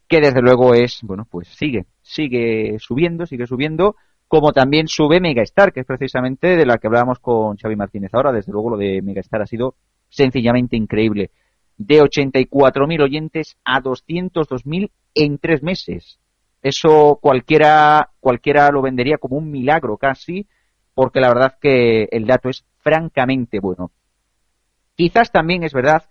que 0.07 0.21
desde 0.21 0.43
luego 0.43 0.75
es, 0.75 0.99
bueno, 1.05 1.27
pues 1.31 1.49
sigue, 1.49 1.87
sigue 2.03 2.77
subiendo, 2.81 3.25
sigue 3.25 3.47
subiendo, 3.47 3.97
como 4.29 4.53
también 4.53 4.89
sube 4.89 5.21
Megastar, 5.21 5.73
que 5.73 5.81
es 5.81 5.87
precisamente 5.87 6.55
de 6.55 6.67
la 6.67 6.77
que 6.77 6.89
hablábamos 6.89 7.19
con 7.19 7.57
Xavi 7.57 7.77
Martínez 7.77 8.13
ahora. 8.13 8.31
Desde 8.31 8.53
luego 8.53 8.69
lo 8.69 8.77
de 8.77 9.01
Megastar 9.01 9.41
ha 9.41 9.47
sido 9.47 9.77
sencillamente 10.11 10.77
increíble 10.77 11.31
de 11.77 12.01
84.000 12.01 13.03
oyentes 13.03 13.57
a 13.65 13.81
202.000 13.81 14.91
en 15.15 15.39
tres 15.39 15.63
meses. 15.63 16.19
Eso 16.63 17.19
cualquiera, 17.21 18.11
cualquiera 18.21 18.71
lo 18.71 18.83
vendería 18.83 19.19
como 19.19 19.37
un 19.37 19.51
milagro 19.51 19.97
casi, 19.97 20.47
porque 20.95 21.21
la 21.21 21.29
verdad 21.29 21.59
que 21.61 22.09
el 22.11 22.27
dato 22.27 22.49
es 22.49 22.65
francamente 22.79 23.61
bueno. 23.61 23.91
Quizás 24.95 25.31
también 25.31 25.65
es 25.65 25.73
verdad 25.73 26.05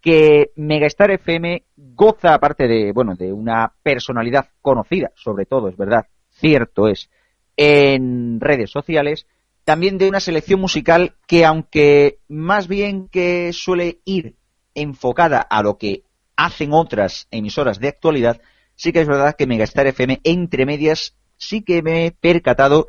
que 0.00 0.50
Megastar 0.56 1.12
FM 1.12 1.64
goza, 1.76 2.34
aparte 2.34 2.66
de, 2.66 2.92
bueno, 2.92 3.14
de 3.14 3.32
una 3.32 3.72
personalidad 3.82 4.48
conocida, 4.60 5.12
sobre 5.14 5.46
todo, 5.46 5.68
es 5.68 5.76
verdad, 5.76 6.06
cierto 6.30 6.88
es, 6.88 7.08
en 7.56 8.40
redes 8.40 8.70
sociales, 8.70 9.26
también 9.64 9.98
de 9.98 10.08
una 10.08 10.18
selección 10.18 10.60
musical 10.60 11.14
que 11.28 11.44
aunque 11.44 12.18
más 12.28 12.66
bien 12.66 13.08
que 13.08 13.52
suele 13.52 14.00
ir 14.04 14.34
enfocada 14.74 15.40
a 15.40 15.62
lo 15.62 15.78
que 15.78 16.04
hacen 16.36 16.72
otras 16.72 17.28
emisoras 17.30 17.78
de 17.78 17.88
actualidad, 17.88 18.40
sí 18.74 18.92
que 18.92 19.00
es 19.00 19.08
verdad 19.08 19.34
que 19.36 19.46
Megastar 19.46 19.86
FM 19.86 20.20
entre 20.24 20.66
medias 20.66 21.16
sí 21.36 21.62
que 21.62 21.82
me 21.82 22.06
he 22.06 22.10
percatado 22.12 22.86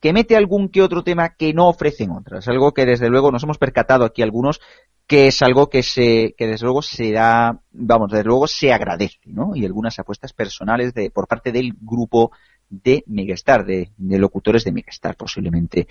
que 0.00 0.12
mete 0.12 0.36
algún 0.36 0.68
que 0.68 0.82
otro 0.82 1.02
tema 1.02 1.30
que 1.30 1.54
no 1.54 1.68
ofrecen 1.68 2.10
otras, 2.10 2.46
algo 2.48 2.74
que 2.74 2.84
desde 2.84 3.08
luego 3.08 3.32
nos 3.32 3.42
hemos 3.42 3.56
percatado 3.58 4.04
aquí 4.04 4.20
algunos 4.20 4.60
que 5.06 5.28
es 5.28 5.42
algo 5.42 5.68
que 5.68 5.82
se 5.82 6.34
que 6.36 6.46
desde 6.46 6.64
luego 6.64 6.82
se 6.82 7.12
da, 7.12 7.60
vamos, 7.72 8.10
desde 8.10 8.24
luego 8.24 8.46
se 8.46 8.72
agradece, 8.72 9.20
¿no? 9.26 9.54
Y 9.54 9.64
algunas 9.64 9.98
apuestas 9.98 10.32
personales 10.32 10.94
de 10.94 11.10
por 11.10 11.26
parte 11.26 11.52
del 11.52 11.74
grupo 11.80 12.32
de 12.68 13.04
Megastar, 13.06 13.64
de, 13.64 13.90
de 13.96 14.18
locutores 14.18 14.64
de 14.64 14.72
Megastar 14.72 15.16
posiblemente. 15.16 15.88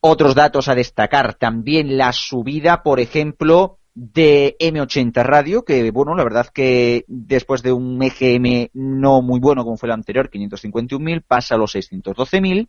Otros 0.00 0.34
datos 0.34 0.68
a 0.68 0.74
destacar, 0.74 1.34
también 1.34 1.96
la 1.96 2.12
subida, 2.12 2.82
por 2.82 2.98
ejemplo, 2.98 3.78
de 3.94 4.56
M80 4.58 5.22
Radio, 5.22 5.64
que 5.64 5.90
bueno, 5.90 6.14
la 6.14 6.24
verdad 6.24 6.48
que 6.52 7.04
después 7.08 7.62
de 7.62 7.72
un 7.72 8.02
EGM 8.02 8.70
no 8.72 9.20
muy 9.22 9.38
bueno 9.38 9.64
como 9.64 9.76
fue 9.76 9.88
el 9.88 9.92
anterior, 9.92 10.30
551.000, 10.30 11.24
pasa 11.26 11.54
a 11.54 11.58
los 11.58 11.74
612.000. 11.74 12.68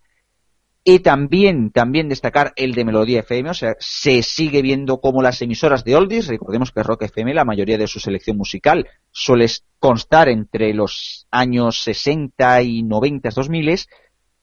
Y 0.86 1.00
también, 1.00 1.72
también 1.72 2.10
destacar 2.10 2.52
el 2.58 2.74
de 2.74 2.84
Melodía 2.84 3.22
FM, 3.22 3.52
o 3.52 3.54
sea, 3.54 3.74
se 3.80 4.22
sigue 4.22 4.62
viendo 4.62 5.00
como 5.00 5.22
las 5.22 5.42
emisoras 5.42 5.86
de 5.86 5.96
Oldies, 5.96 6.28
recordemos 6.28 6.74
que 6.74 6.84
Rock 6.84 7.04
FM, 7.04 7.34
la 7.34 7.46
mayoría 7.46 7.78
de 7.78 7.88
su 7.88 8.02
selección 8.02 8.36
musical 8.36 8.86
suele 9.10 9.48
constar 9.80 10.28
entre 10.28 10.74
los 10.74 11.26
años 11.32 11.82
60 11.84 12.64
y 12.64 12.84
90, 12.84 13.30
2000, 13.30 13.80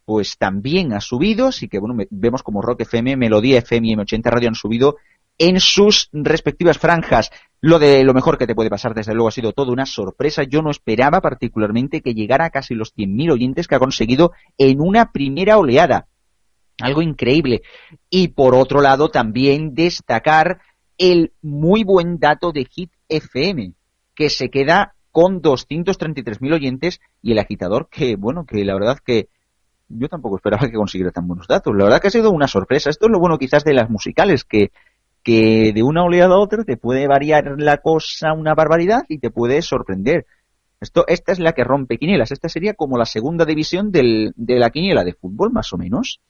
pues 0.06 0.38
también 0.38 0.94
ha 0.94 1.02
subido, 1.02 1.48
así 1.48 1.68
que 1.68 1.78
bueno, 1.78 2.02
vemos 2.08 2.42
como 2.42 2.62
Rock 2.62 2.80
FM, 2.80 3.18
Melodía 3.18 3.58
FM 3.58 3.88
y 3.88 3.94
M80 3.96 4.22
Radio 4.30 4.48
han 4.48 4.54
subido 4.54 4.96
en 5.40 5.58
sus 5.58 6.10
respectivas 6.12 6.78
franjas. 6.78 7.30
Lo 7.62 7.78
de 7.78 8.04
lo 8.04 8.12
mejor 8.12 8.36
que 8.36 8.46
te 8.46 8.54
puede 8.54 8.68
pasar, 8.68 8.94
desde 8.94 9.14
luego, 9.14 9.28
ha 9.28 9.32
sido 9.32 9.52
toda 9.52 9.72
una 9.72 9.86
sorpresa. 9.86 10.44
Yo 10.44 10.60
no 10.60 10.70
esperaba 10.70 11.22
particularmente 11.22 12.02
que 12.02 12.12
llegara 12.12 12.44
a 12.44 12.50
casi 12.50 12.74
los 12.74 12.94
100.000 12.94 13.32
oyentes 13.32 13.66
que 13.66 13.74
ha 13.74 13.78
conseguido 13.78 14.32
en 14.58 14.80
una 14.80 15.12
primera 15.12 15.56
oleada. 15.56 16.06
Algo 16.78 17.00
increíble. 17.00 17.62
Y 18.10 18.28
por 18.28 18.54
otro 18.54 18.82
lado, 18.82 19.08
también 19.08 19.74
destacar 19.74 20.60
el 20.98 21.32
muy 21.40 21.84
buen 21.84 22.18
dato 22.18 22.52
de 22.52 22.66
Hit 22.66 22.92
FM, 23.08 23.72
que 24.14 24.28
se 24.28 24.50
queda 24.50 24.94
con 25.10 25.40
233.000 25.40 26.54
oyentes 26.54 27.00
y 27.22 27.32
el 27.32 27.38
agitador 27.38 27.88
que, 27.90 28.16
bueno, 28.16 28.44
que 28.44 28.62
la 28.62 28.74
verdad 28.74 28.98
que 29.02 29.28
yo 29.88 30.08
tampoco 30.08 30.36
esperaba 30.36 30.68
que 30.68 30.76
consiguiera 30.76 31.10
tan 31.10 31.26
buenos 31.26 31.48
datos. 31.48 31.74
La 31.74 31.84
verdad 31.84 32.00
que 32.00 32.08
ha 32.08 32.12
sido 32.12 32.30
una 32.30 32.46
sorpresa. 32.46 32.90
Esto 32.90 33.06
es 33.06 33.12
lo 33.12 33.18
bueno 33.18 33.38
quizás 33.38 33.64
de 33.64 33.72
las 33.72 33.88
musicales, 33.90 34.44
que, 34.44 34.70
que 35.22 35.72
de 35.74 35.82
una 35.82 36.02
oleada 36.02 36.34
a 36.34 36.38
otra 36.38 36.64
te 36.64 36.76
puede 36.76 37.06
variar 37.06 37.56
la 37.58 37.78
cosa 37.78 38.32
una 38.32 38.54
barbaridad 38.54 39.02
y 39.08 39.18
te 39.18 39.30
puede 39.30 39.62
sorprender. 39.62 40.26
Esto, 40.80 41.04
esta 41.06 41.32
es 41.32 41.38
la 41.38 41.52
que 41.52 41.64
rompe 41.64 41.98
quinielas. 41.98 42.32
Esta 42.32 42.48
sería 42.48 42.74
como 42.74 42.96
la 42.96 43.04
segunda 43.04 43.44
división 43.44 43.92
del, 43.92 44.32
de 44.34 44.58
la 44.58 44.70
quiniela 44.70 45.04
de 45.04 45.12
fútbol, 45.12 45.52
más 45.52 45.72
o 45.72 45.76
menos. 45.76 46.20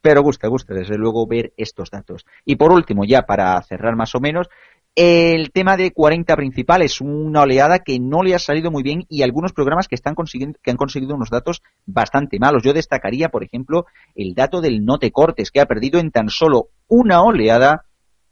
Pero 0.00 0.22
gusta, 0.22 0.48
gusta 0.48 0.74
desde 0.74 0.96
luego 0.96 1.26
ver 1.26 1.52
estos 1.56 1.90
datos. 1.90 2.24
Y 2.44 2.56
por 2.56 2.72
último, 2.72 3.04
ya 3.04 3.22
para 3.22 3.60
cerrar 3.62 3.96
más 3.96 4.14
o 4.14 4.20
menos, 4.20 4.48
el 4.94 5.52
tema 5.52 5.76
de 5.76 5.92
40 5.92 6.34
principales, 6.34 7.00
una 7.00 7.42
oleada 7.42 7.78
que 7.78 8.00
no 8.00 8.22
le 8.22 8.34
ha 8.34 8.38
salido 8.38 8.70
muy 8.70 8.82
bien 8.82 9.04
y 9.08 9.22
algunos 9.22 9.52
programas 9.52 9.86
que 9.86 9.94
están 9.94 10.14
consiguiendo, 10.14 10.58
que 10.62 10.72
han 10.72 10.76
conseguido 10.76 11.14
unos 11.14 11.30
datos 11.30 11.62
bastante 11.86 12.38
malos. 12.40 12.64
Yo 12.64 12.72
destacaría, 12.72 13.28
por 13.28 13.44
ejemplo, 13.44 13.86
el 14.16 14.34
dato 14.34 14.60
del 14.60 14.84
no 14.84 14.98
te 14.98 15.12
cortes, 15.12 15.52
que 15.52 15.60
ha 15.60 15.66
perdido 15.66 16.00
en 16.00 16.10
tan 16.10 16.28
solo 16.30 16.70
una 16.88 17.22
oleada, 17.22 17.84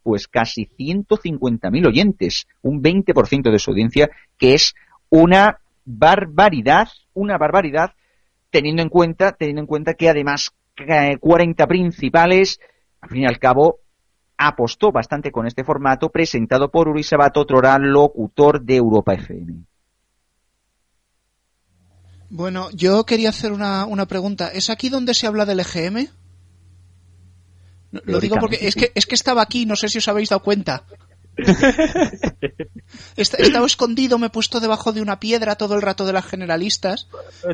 pues 0.03 0.27
casi 0.27 0.67
150.000 0.67 1.87
oyentes, 1.87 2.47
un 2.63 2.83
20% 2.83 3.51
de 3.51 3.59
su 3.59 3.71
audiencia, 3.71 4.11
que 4.37 4.55
es 4.55 4.75
una 5.09 5.61
barbaridad, 5.85 6.89
una 7.15 7.39
barbaridad, 7.39 7.93
teniendo 8.51 8.83
en 8.83 8.89
cuenta, 8.89 9.33
teniendo 9.33 9.61
en 9.61 9.67
cuenta 9.67 9.95
que 9.95 10.09
además 10.09 10.51
40 11.21 11.63
eh, 11.63 11.67
principales, 11.67 12.61
al 13.01 13.11
fin 13.11 13.23
y 13.23 13.27
al 13.27 13.39
cabo, 13.39 13.79
apostó 14.39 14.93
bastante 14.93 15.33
con 15.33 15.47
este 15.47 15.65
formato 15.65 16.11
presentado 16.11 16.71
por 16.71 16.89
Uri 16.89 17.03
Sabato 17.03 17.45
Troral, 17.45 17.83
locutor 17.83 18.63
de 18.63 18.77
Europa 18.77 19.15
FM. 19.15 19.65
Bueno, 22.29 22.71
yo 22.73 23.05
quería 23.05 23.29
hacer 23.29 23.53
una, 23.53 23.87
una 23.87 24.07
pregunta. 24.07 24.49
¿Es 24.49 24.69
aquí 24.71 24.89
donde 24.89 25.15
se 25.15 25.27
habla 25.27 25.47
del 25.47 25.61
EGM? 25.61 26.09
Lo 28.05 28.21
digo 28.21 28.37
porque 28.41 28.59
es 28.61 28.75
que, 28.75 28.93
es 28.95 29.07
que 29.07 29.15
estaba 29.15 29.43
aquí, 29.43 29.65
no 29.65 29.77
sé 29.77 29.89
si 29.89 29.99
os 29.99 30.09
habéis 30.09 30.29
dado 30.29 30.43
cuenta. 30.43 30.85
Estaba 33.17 33.67
escondido, 33.67 34.19
me 34.19 34.29
he 34.29 34.31
puesto 34.31 34.61
debajo 34.61 34.93
de 34.93 35.03
una 35.03 35.21
piedra 35.21 35.57
todo 35.57 35.75
el 35.75 35.83
rato 35.83 36.07
de 36.07 36.13
las 36.13 36.25
generalistas. 36.25 37.09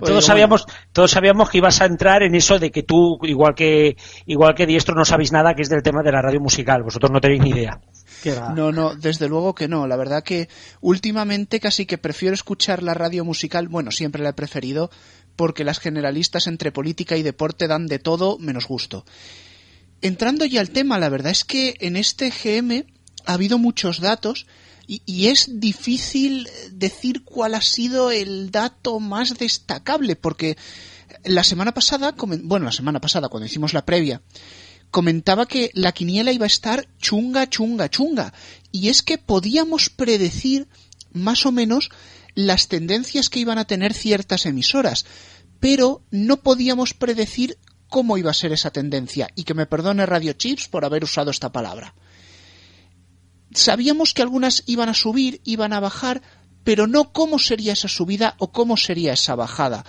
Todos 0.04 0.24
sabíamos, 0.24 0.66
todos 0.92 1.10
sabíamos 1.10 1.50
que 1.50 1.58
ibas 1.58 1.80
a 1.80 1.86
entrar 1.86 2.22
en 2.22 2.34
eso 2.34 2.58
de 2.58 2.70
que 2.70 2.82
tú, 2.82 3.18
igual 3.22 3.54
que, 3.54 3.96
igual 4.26 4.54
que 4.54 4.66
diestro, 4.66 4.94
no 4.94 5.04
sabéis 5.04 5.32
nada 5.32 5.54
que 5.54 5.62
es 5.62 5.68
del 5.68 5.82
tema 5.82 6.02
de 6.02 6.12
la 6.12 6.22
radio 6.22 6.40
musical. 6.40 6.82
Vosotros 6.82 7.10
no 7.10 7.20
tenéis 7.20 7.42
ni 7.42 7.50
idea. 7.50 7.80
No, 8.54 8.70
no, 8.70 8.94
desde 8.94 9.28
luego 9.28 9.54
que 9.54 9.68
no. 9.68 9.86
La 9.86 9.96
verdad 9.96 10.22
que 10.22 10.48
últimamente 10.80 11.60
casi 11.60 11.86
que 11.86 11.98
prefiero 11.98 12.34
escuchar 12.34 12.82
la 12.82 12.94
radio 12.94 13.24
musical. 13.24 13.68
Bueno, 13.68 13.90
siempre 13.90 14.22
la 14.22 14.30
he 14.30 14.34
preferido 14.34 14.90
porque 15.34 15.64
las 15.64 15.80
generalistas 15.80 16.46
entre 16.46 16.72
política 16.72 17.16
y 17.16 17.22
deporte 17.22 17.66
dan 17.66 17.86
de 17.86 17.98
todo 17.98 18.38
menos 18.38 18.68
gusto. 18.68 19.04
Entrando 20.02 20.44
ya 20.44 20.60
al 20.60 20.70
tema, 20.70 20.98
la 20.98 21.08
verdad 21.08 21.32
es 21.32 21.44
que 21.44 21.74
en 21.80 21.96
este 21.96 22.30
GM 22.30 22.84
ha 23.26 23.34
habido 23.34 23.58
muchos 23.58 24.00
datos 24.00 24.46
y, 24.86 25.28
es 25.28 25.60
difícil 25.60 26.48
decir 26.72 27.24
cuál 27.24 27.54
ha 27.54 27.62
sido 27.62 28.10
el 28.10 28.50
dato 28.50 29.00
más 29.00 29.38
destacable 29.38 30.16
porque 30.16 30.56
la 31.24 31.44
semana 31.44 31.72
pasada, 31.72 32.14
bueno, 32.16 32.66
la 32.66 32.72
semana 32.72 33.00
pasada 33.00 33.28
cuando 33.28 33.46
hicimos 33.46 33.74
la 33.74 33.86
previa, 33.86 34.22
comentaba 34.90 35.46
que 35.46 35.70
la 35.74 35.92
quiniela 35.92 36.32
iba 36.32 36.44
a 36.44 36.48
estar 36.48 36.88
chunga, 36.98 37.48
chunga, 37.48 37.88
chunga. 37.88 38.34
Y 38.70 38.88
es 38.88 39.02
que 39.02 39.18
podíamos 39.18 39.88
predecir 39.88 40.68
más 41.12 41.46
o 41.46 41.52
menos 41.52 41.90
las 42.34 42.68
tendencias 42.68 43.30
que 43.30 43.40
iban 43.40 43.58
a 43.58 43.66
tener 43.66 43.94
ciertas 43.94 44.46
emisoras, 44.46 45.04
pero 45.60 46.02
no 46.10 46.38
podíamos 46.38 46.92
predecir 46.92 47.58
cómo 47.88 48.18
iba 48.18 48.30
a 48.30 48.34
ser 48.34 48.52
esa 48.52 48.70
tendencia. 48.70 49.28
Y 49.36 49.44
que 49.44 49.54
me 49.54 49.66
perdone 49.66 50.06
Radio 50.06 50.32
Chips 50.32 50.68
por 50.68 50.84
haber 50.84 51.04
usado 51.04 51.30
esta 51.30 51.52
palabra 51.52 51.94
sabíamos 53.54 54.14
que 54.14 54.22
algunas 54.22 54.62
iban 54.66 54.88
a 54.88 54.94
subir, 54.94 55.40
iban 55.44 55.72
a 55.72 55.80
bajar, 55.80 56.22
pero 56.64 56.86
no 56.86 57.12
cómo 57.12 57.38
sería 57.38 57.72
esa 57.72 57.88
subida 57.88 58.34
o 58.38 58.52
cómo 58.52 58.76
sería 58.76 59.12
esa 59.12 59.34
bajada. 59.34 59.84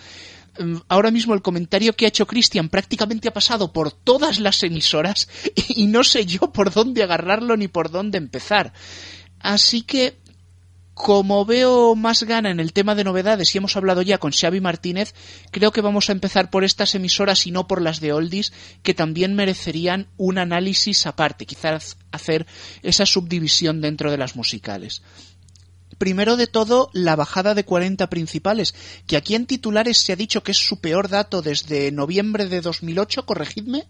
Mm, 0.59 0.77
ahora 0.87 1.11
mismo 1.11 1.33
el 1.33 1.41
comentario 1.41 1.93
que 1.93 2.05
ha 2.05 2.09
hecho 2.09 2.27
Cristian 2.27 2.69
prácticamente 2.69 3.27
ha 3.27 3.33
pasado 3.33 3.73
por 3.73 3.91
todas 3.91 4.39
las 4.39 4.61
emisoras 4.63 5.27
y 5.69 5.87
no 5.87 6.03
sé 6.03 6.25
yo 6.25 6.51
por 6.51 6.71
dónde 6.71 7.03
agarrarlo 7.03 7.57
ni 7.57 7.67
por 7.67 7.89
dónde 7.89 8.17
empezar. 8.17 8.73
Así 9.39 9.81
que 9.81 10.17
como 10.93 11.43
veo 11.45 11.95
más 11.95 12.23
gana 12.23 12.51
en 12.51 12.59
el 12.59 12.71
tema 12.71 12.95
de 12.95 13.03
novedades 13.03 13.53
y 13.53 13.57
hemos 13.57 13.75
hablado 13.75 14.01
ya 14.01 14.19
con 14.19 14.31
Xavi 14.31 14.61
Martínez, 14.61 15.13
creo 15.51 15.71
que 15.71 15.81
vamos 15.81 16.09
a 16.09 16.11
empezar 16.11 16.49
por 16.49 16.63
estas 16.63 16.93
emisoras 16.95 17.47
y 17.47 17.51
no 17.51 17.67
por 17.67 17.81
las 17.81 17.99
de 17.99 18.13
Oldies, 18.13 18.53
que 18.83 18.93
también 18.93 19.35
merecerían 19.35 20.07
un 20.17 20.37
análisis 20.37 21.07
aparte, 21.07 21.45
quizás 21.45 21.97
hacer 22.11 22.45
esa 22.83 23.05
subdivisión 23.05 23.81
dentro 23.81 24.11
de 24.11 24.17
las 24.17 24.35
musicales. 24.35 25.01
Primero 25.97 26.37
de 26.37 26.47
todo, 26.47 26.89
la 26.93 27.15
bajada 27.15 27.55
de 27.55 27.65
40 27.65 28.09
principales, 28.09 28.75
que 29.07 29.17
aquí 29.17 29.35
en 29.35 29.45
titulares 29.45 29.97
se 29.97 30.13
ha 30.13 30.15
dicho 30.15 30.43
que 30.43 30.51
es 30.51 30.57
su 30.57 30.79
peor 30.79 31.09
dato 31.09 31.41
desde 31.41 31.91
noviembre 31.91 32.47
de 32.47 32.61
2008, 32.61 33.25
corregidme. 33.25 33.87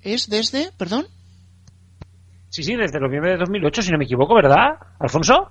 ¿Es 0.00 0.28
desde, 0.28 0.70
perdón? 0.72 1.06
Sí, 2.52 2.62
sí, 2.62 2.76
desde 2.76 3.00
noviembre 3.00 3.30
de 3.30 3.38
2008, 3.38 3.80
si 3.80 3.90
no 3.92 3.96
me 3.96 4.04
equivoco, 4.04 4.34
¿verdad, 4.34 4.76
Alfonso? 4.98 5.48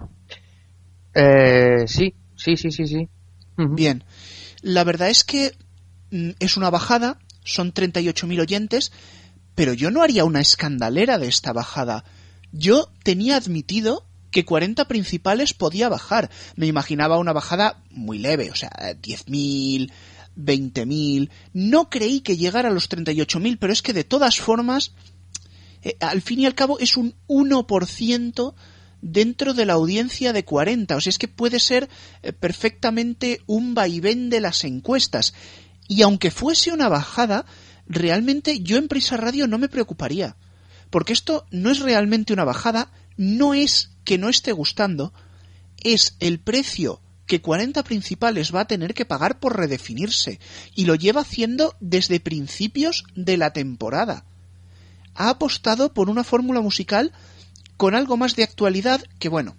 Eh, 1.15 1.85
sí, 1.87 2.13
sí, 2.35 2.55
sí, 2.55 2.69
sí, 2.69 2.85
sí. 2.85 3.09
Bien. 3.57 4.03
La 4.61 4.83
verdad 4.83 5.09
es 5.09 5.23
que 5.23 5.53
mm, 6.11 6.33
es 6.39 6.57
una 6.57 6.69
bajada, 6.69 7.17
son 7.43 7.73
38.000 7.73 8.41
oyentes, 8.41 8.91
pero 9.55 9.73
yo 9.73 9.89
no 9.89 10.03
haría 10.03 10.25
una 10.25 10.41
escandalera 10.41 11.17
de 11.17 11.27
esta 11.27 11.53
bajada. 11.53 12.05
Yo 12.51 12.91
tenía 13.01 13.37
admitido 13.37 14.05
que 14.29 14.45
40 14.45 14.87
principales 14.87 15.55
podía 15.55 15.89
bajar. 15.89 16.29
Me 16.55 16.67
imaginaba 16.67 17.17
una 17.17 17.33
bajada 17.33 17.81
muy 17.89 18.19
leve, 18.19 18.51
o 18.51 18.55
sea, 18.55 18.69
10.000, 18.69 19.91
20.000. 20.37 21.31
No 21.53 21.89
creí 21.89 22.21
que 22.21 22.37
llegara 22.37 22.69
a 22.69 22.71
los 22.71 22.91
38.000, 22.91 23.57
pero 23.59 23.73
es 23.73 23.81
que 23.81 23.93
de 23.93 24.03
todas 24.03 24.39
formas 24.39 24.93
eh, 25.83 25.97
al 25.99 26.21
fin 26.21 26.39
y 26.39 26.45
al 26.45 26.55
cabo 26.55 26.79
es 26.79 26.97
un 26.97 27.15
1% 27.27 28.53
dentro 29.01 29.53
de 29.53 29.65
la 29.65 29.73
audiencia 29.73 30.33
de 30.33 30.45
40. 30.45 30.95
O 30.95 31.01
sea, 31.01 31.09
es 31.09 31.17
que 31.17 31.27
puede 31.27 31.59
ser 31.59 31.89
eh, 32.21 32.33
perfectamente 32.33 33.41
un 33.47 33.73
vaivén 33.73 34.29
de 34.29 34.41
las 34.41 34.63
encuestas. 34.63 35.33
Y 35.87 36.03
aunque 36.03 36.31
fuese 36.31 36.71
una 36.71 36.87
bajada, 36.87 37.45
realmente 37.87 38.61
yo 38.61 38.77
en 38.77 38.87
Prisa 38.87 39.17
Radio 39.17 39.47
no 39.47 39.57
me 39.57 39.69
preocuparía. 39.69 40.37
Porque 40.89 41.13
esto 41.13 41.45
no 41.51 41.71
es 41.71 41.79
realmente 41.79 42.33
una 42.33 42.43
bajada, 42.43 42.91
no 43.17 43.53
es 43.53 43.91
que 44.03 44.17
no 44.17 44.29
esté 44.29 44.51
gustando, 44.51 45.13
es 45.83 46.15
el 46.19 46.39
precio 46.39 47.01
que 47.27 47.41
40 47.41 47.83
principales 47.83 48.53
va 48.53 48.61
a 48.61 48.67
tener 48.67 48.93
que 48.93 49.05
pagar 49.05 49.39
por 49.39 49.55
redefinirse. 49.55 50.39
Y 50.75 50.85
lo 50.85 50.95
lleva 50.95 51.21
haciendo 51.21 51.75
desde 51.79 52.19
principios 52.19 53.05
de 53.15 53.37
la 53.37 53.53
temporada. 53.53 54.25
Ha 55.15 55.29
apostado 55.29 55.93
por 55.93 56.09
una 56.09 56.23
fórmula 56.23 56.61
musical 56.61 57.11
con 57.77 57.95
algo 57.95 58.17
más 58.17 58.35
de 58.35 58.43
actualidad 58.43 59.01
que, 59.19 59.29
bueno, 59.29 59.55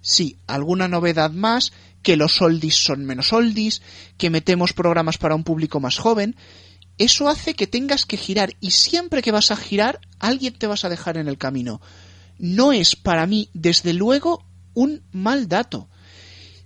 sí, 0.00 0.38
alguna 0.46 0.88
novedad 0.88 1.30
más, 1.30 1.72
que 2.02 2.16
los 2.16 2.40
oldies 2.42 2.76
son 2.76 3.04
menos 3.04 3.32
oldies, 3.32 3.82
que 4.18 4.30
metemos 4.30 4.72
programas 4.72 5.18
para 5.18 5.34
un 5.34 5.44
público 5.44 5.80
más 5.80 5.98
joven. 5.98 6.36
Eso 6.98 7.28
hace 7.28 7.54
que 7.54 7.66
tengas 7.66 8.06
que 8.06 8.16
girar 8.16 8.54
y 8.60 8.72
siempre 8.72 9.22
que 9.22 9.32
vas 9.32 9.50
a 9.50 9.56
girar, 9.56 10.00
alguien 10.20 10.54
te 10.54 10.66
vas 10.66 10.84
a 10.84 10.88
dejar 10.88 11.16
en 11.16 11.28
el 11.28 11.38
camino. 11.38 11.80
No 12.38 12.72
es 12.72 12.94
para 12.94 13.26
mí, 13.26 13.48
desde 13.54 13.94
luego, 13.94 14.44
un 14.74 15.02
mal 15.12 15.48
dato. 15.48 15.88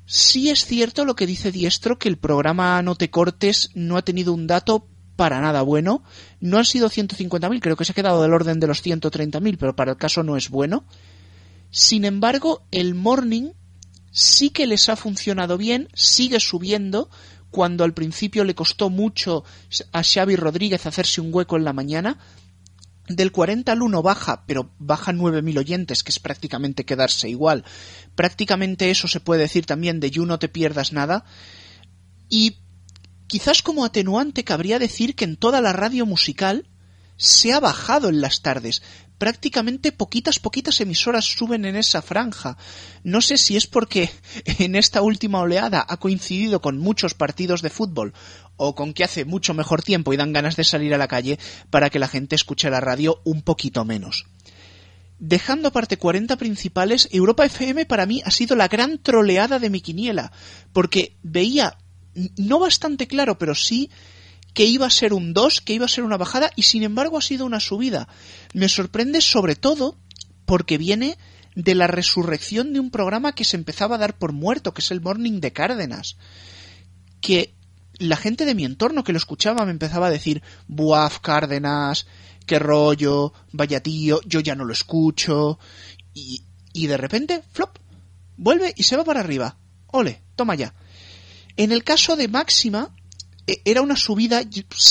Sí 0.06 0.48
es 0.48 0.64
cierto 0.64 1.04
lo 1.04 1.14
que 1.14 1.26
dice 1.26 1.52
Diestro, 1.52 1.98
que 1.98 2.08
el 2.08 2.16
programa 2.16 2.80
No 2.82 2.96
te 2.96 3.10
cortes 3.10 3.70
no 3.74 3.96
ha 3.96 4.02
tenido 4.02 4.32
un 4.32 4.46
dato 4.46 4.88
para 5.18 5.40
nada 5.40 5.62
bueno. 5.62 6.04
No 6.38 6.58
han 6.58 6.64
sido 6.64 6.88
150.000, 6.88 7.58
creo 7.60 7.74
que 7.74 7.84
se 7.84 7.90
ha 7.90 7.94
quedado 7.96 8.22
del 8.22 8.32
orden 8.32 8.60
de 8.60 8.68
los 8.68 8.86
130.000, 8.86 9.56
pero 9.58 9.74
para 9.74 9.90
el 9.90 9.98
caso 9.98 10.22
no 10.22 10.36
es 10.36 10.48
bueno. 10.48 10.84
Sin 11.72 12.04
embargo, 12.04 12.62
el 12.70 12.94
morning 12.94 13.50
sí 14.12 14.50
que 14.50 14.68
les 14.68 14.88
ha 14.88 14.94
funcionado 14.94 15.58
bien, 15.58 15.88
sigue 15.92 16.38
subiendo, 16.38 17.10
cuando 17.50 17.82
al 17.82 17.94
principio 17.94 18.44
le 18.44 18.54
costó 18.54 18.90
mucho 18.90 19.42
a 19.90 20.04
Xavi 20.04 20.36
Rodríguez 20.36 20.86
hacerse 20.86 21.20
un 21.20 21.34
hueco 21.34 21.56
en 21.56 21.64
la 21.64 21.72
mañana. 21.72 22.18
Del 23.08 23.32
40 23.32 23.72
al 23.72 23.82
1 23.82 24.02
baja, 24.02 24.44
pero 24.46 24.70
baja 24.78 25.12
9.000 25.12 25.58
oyentes, 25.58 26.04
que 26.04 26.12
es 26.12 26.20
prácticamente 26.20 26.84
quedarse 26.84 27.28
igual. 27.28 27.64
Prácticamente 28.14 28.90
eso 28.90 29.08
se 29.08 29.18
puede 29.18 29.40
decir 29.42 29.66
también 29.66 29.98
de 29.98 30.12
You 30.12 30.26
No 30.26 30.38
Te 30.38 30.48
Pierdas 30.48 30.92
Nada. 30.92 31.24
Y 32.28 32.58
quizás 33.28 33.62
como 33.62 33.84
atenuante 33.84 34.42
cabría 34.42 34.80
decir 34.80 35.14
que 35.14 35.24
en 35.24 35.36
toda 35.36 35.60
la 35.60 35.72
radio 35.72 36.04
musical 36.06 36.66
se 37.16 37.52
ha 37.52 37.60
bajado 37.60 38.08
en 38.08 38.20
las 38.20 38.42
tardes. 38.42 38.82
Prácticamente 39.18 39.92
poquitas, 39.92 40.38
poquitas 40.38 40.80
emisoras 40.80 41.24
suben 41.24 41.64
en 41.64 41.76
esa 41.76 42.02
franja. 42.02 42.56
No 43.02 43.20
sé 43.20 43.36
si 43.36 43.56
es 43.56 43.66
porque 43.66 44.10
en 44.58 44.74
esta 44.74 45.02
última 45.02 45.40
oleada 45.40 45.84
ha 45.88 45.96
coincidido 45.98 46.60
con 46.60 46.78
muchos 46.78 47.14
partidos 47.14 47.62
de 47.62 47.70
fútbol 47.70 48.14
o 48.56 48.74
con 48.74 48.92
que 48.94 49.04
hace 49.04 49.24
mucho 49.24 49.54
mejor 49.54 49.82
tiempo 49.82 50.12
y 50.12 50.16
dan 50.16 50.32
ganas 50.32 50.56
de 50.56 50.64
salir 50.64 50.94
a 50.94 50.98
la 50.98 51.08
calle 51.08 51.38
para 51.70 51.90
que 51.90 51.98
la 51.98 52.08
gente 52.08 52.34
escuche 52.34 52.70
la 52.70 52.80
radio 52.80 53.20
un 53.24 53.42
poquito 53.42 53.84
menos. 53.84 54.26
Dejando 55.20 55.68
aparte 55.68 55.98
40 55.98 56.36
principales, 56.36 57.08
Europa 57.10 57.44
FM 57.44 57.86
para 57.86 58.06
mí 58.06 58.22
ha 58.24 58.30
sido 58.30 58.54
la 58.54 58.68
gran 58.68 58.98
troleada 58.98 59.58
de 59.58 59.68
mi 59.68 59.80
quiniela, 59.80 60.30
porque 60.72 61.16
veía 61.24 61.76
no 62.36 62.58
bastante 62.58 63.06
claro, 63.06 63.38
pero 63.38 63.54
sí 63.54 63.90
que 64.54 64.64
iba 64.64 64.86
a 64.86 64.90
ser 64.90 65.12
un 65.12 65.34
2, 65.34 65.60
que 65.60 65.74
iba 65.74 65.84
a 65.84 65.88
ser 65.88 66.04
una 66.04 66.16
bajada 66.16 66.50
y 66.56 66.62
sin 66.62 66.82
embargo 66.82 67.18
ha 67.18 67.22
sido 67.22 67.46
una 67.46 67.60
subida. 67.60 68.08
Me 68.54 68.68
sorprende 68.68 69.20
sobre 69.20 69.56
todo 69.56 69.96
porque 70.46 70.78
viene 70.78 71.18
de 71.54 71.74
la 71.74 71.86
resurrección 71.86 72.72
de 72.72 72.80
un 72.80 72.90
programa 72.90 73.34
que 73.34 73.44
se 73.44 73.56
empezaba 73.56 73.96
a 73.96 73.98
dar 73.98 74.16
por 74.16 74.32
muerto, 74.32 74.72
que 74.74 74.80
es 74.80 74.90
el 74.90 75.00
Morning 75.00 75.40
de 75.40 75.52
Cárdenas. 75.52 76.16
Que 77.20 77.54
la 77.98 78.16
gente 78.16 78.44
de 78.44 78.54
mi 78.54 78.64
entorno 78.64 79.04
que 79.04 79.12
lo 79.12 79.18
escuchaba 79.18 79.64
me 79.64 79.72
empezaba 79.72 80.06
a 80.06 80.10
decir, 80.10 80.42
buaf, 80.66 81.18
Cárdenas, 81.20 82.06
qué 82.46 82.58
rollo, 82.58 83.32
vaya 83.52 83.82
tío, 83.82 84.20
yo 84.24 84.40
ya 84.40 84.54
no 84.54 84.64
lo 84.64 84.72
escucho. 84.72 85.58
Y, 86.14 86.42
y 86.72 86.86
de 86.86 86.96
repente, 86.96 87.42
flop, 87.52 87.78
vuelve 88.36 88.72
y 88.76 88.84
se 88.84 88.96
va 88.96 89.04
para 89.04 89.20
arriba. 89.20 89.56
Ole, 89.88 90.22
toma 90.36 90.54
ya. 90.54 90.74
En 91.58 91.72
el 91.72 91.82
caso 91.82 92.14
de 92.14 92.28
Máxima, 92.28 92.94
e, 93.48 93.60
era 93.64 93.82
una 93.82 93.96
subida, 93.96 94.42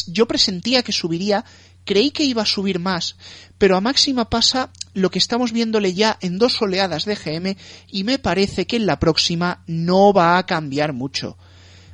yo 0.07 0.27
presentía 0.27 0.83
que 0.83 0.91
subiría, 0.91 1.45
creí 1.85 2.11
que 2.11 2.25
iba 2.25 2.41
a 2.41 2.45
subir 2.45 2.77
más, 2.77 3.15
pero 3.57 3.77
a 3.77 3.81
máxima 3.81 4.29
pasa 4.29 4.71
lo 4.93 5.09
que 5.09 5.17
estamos 5.19 5.53
viéndole 5.53 5.93
ya 5.93 6.17
en 6.19 6.37
dos 6.37 6.61
oleadas 6.61 7.05
de 7.05 7.15
GM 7.15 7.55
y 7.87 8.03
me 8.03 8.19
parece 8.19 8.67
que 8.67 8.75
en 8.75 8.85
la 8.85 8.99
próxima 8.99 9.63
no 9.65 10.11
va 10.11 10.37
a 10.37 10.45
cambiar 10.45 10.91
mucho. 10.91 11.37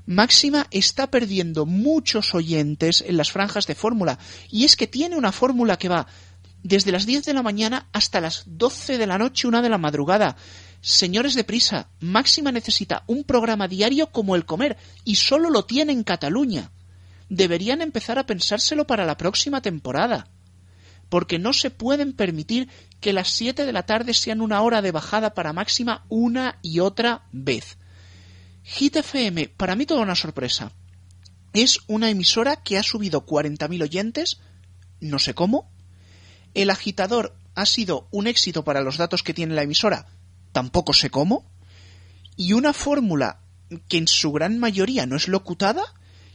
Máxima 0.08 0.66
está 0.72 1.12
perdiendo 1.12 1.68
muchos 1.68 2.34
oyentes 2.34 3.04
en 3.08 3.16
las 3.16 3.32
franjas 3.32 3.68
de 3.68 3.76
fórmula 3.76 4.18
y 4.50 4.66
es 4.66 4.76
que 4.76 4.88
tiene 4.88 5.16
una 5.16 5.32
fórmula 5.32 5.78
que 5.78 5.90
va 5.90 6.08
desde 6.64 6.91
las 6.91 7.06
10 7.06 7.26
de 7.26 7.34
la 7.34 7.44
mañana 7.44 7.88
hasta 7.94 8.22
las 8.22 8.44
12 8.48 8.98
de 8.98 9.06
la 9.06 9.20
noche, 9.20 9.48
una 9.48 9.62
de 9.62 9.70
la 9.70 9.78
madrugada. 9.78 10.36
Señores 10.84 11.34
de 11.34 11.46
prisa, 11.46 11.88
Máxima 12.02 12.52
necesita 12.52 13.06
un 13.08 13.24
programa 13.24 13.70
diario 13.70 14.12
como 14.12 14.36
el 14.36 14.44
comer, 14.44 14.76
y 15.06 15.16
solo 15.16 15.50
lo 15.50 15.64
tiene 15.64 15.94
en 15.94 16.04
Cataluña. 16.04 16.72
Deberían 17.30 17.82
empezar 17.82 18.20
a 18.20 18.26
pensárselo 18.26 18.86
para 18.86 19.06
la 19.06 19.16
próxima 19.16 19.62
temporada. 19.62 20.28
Porque 21.08 21.40
no 21.40 21.54
se 21.54 21.70
pueden 21.70 22.12
permitir 22.12 22.68
que 23.00 23.14
las 23.14 23.30
7 23.30 23.66
de 23.66 23.72
la 23.72 23.86
tarde 23.86 24.14
sean 24.14 24.42
una 24.42 24.62
hora 24.62 24.82
de 24.82 24.92
bajada 24.92 25.34
para 25.34 25.54
Máxima 25.54 26.06
una 26.10 26.60
y 26.62 26.82
otra 26.82 27.28
vez. 27.32 27.78
Hit 28.64 28.98
FM, 28.98 29.48
para 29.56 29.78
mí 29.78 29.86
toda 29.86 30.02
una 30.02 30.16
sorpresa. 30.16 30.74
Es 31.54 31.80
una 31.88 32.10
emisora 32.10 32.58
que 32.58 32.78
ha 32.78 32.84
subido 32.84 33.26
40.000 33.26 33.84
oyentes, 33.84 34.42
no 35.00 35.18
sé 35.18 35.34
cómo. 35.34 35.72
El 36.54 36.70
agitador 36.70 37.38
ha 37.56 37.66
sido 37.66 38.10
un 38.12 38.28
éxito 38.28 38.66
para 38.66 38.82
los 38.82 38.98
datos 38.98 39.24
que 39.24 39.34
tiene 39.34 39.56
la 39.56 39.64
emisora, 39.64 40.08
tampoco 40.54 40.94
sé 40.94 41.10
cómo, 41.10 41.46
y 42.38 42.54
una 42.54 42.72
fórmula 42.72 43.42
que 43.90 43.98
en 43.98 44.08
su 44.08 44.32
gran 44.32 44.60
mayoría 44.60 45.06
no 45.06 45.18
es 45.18 45.28
locutada 45.28 45.84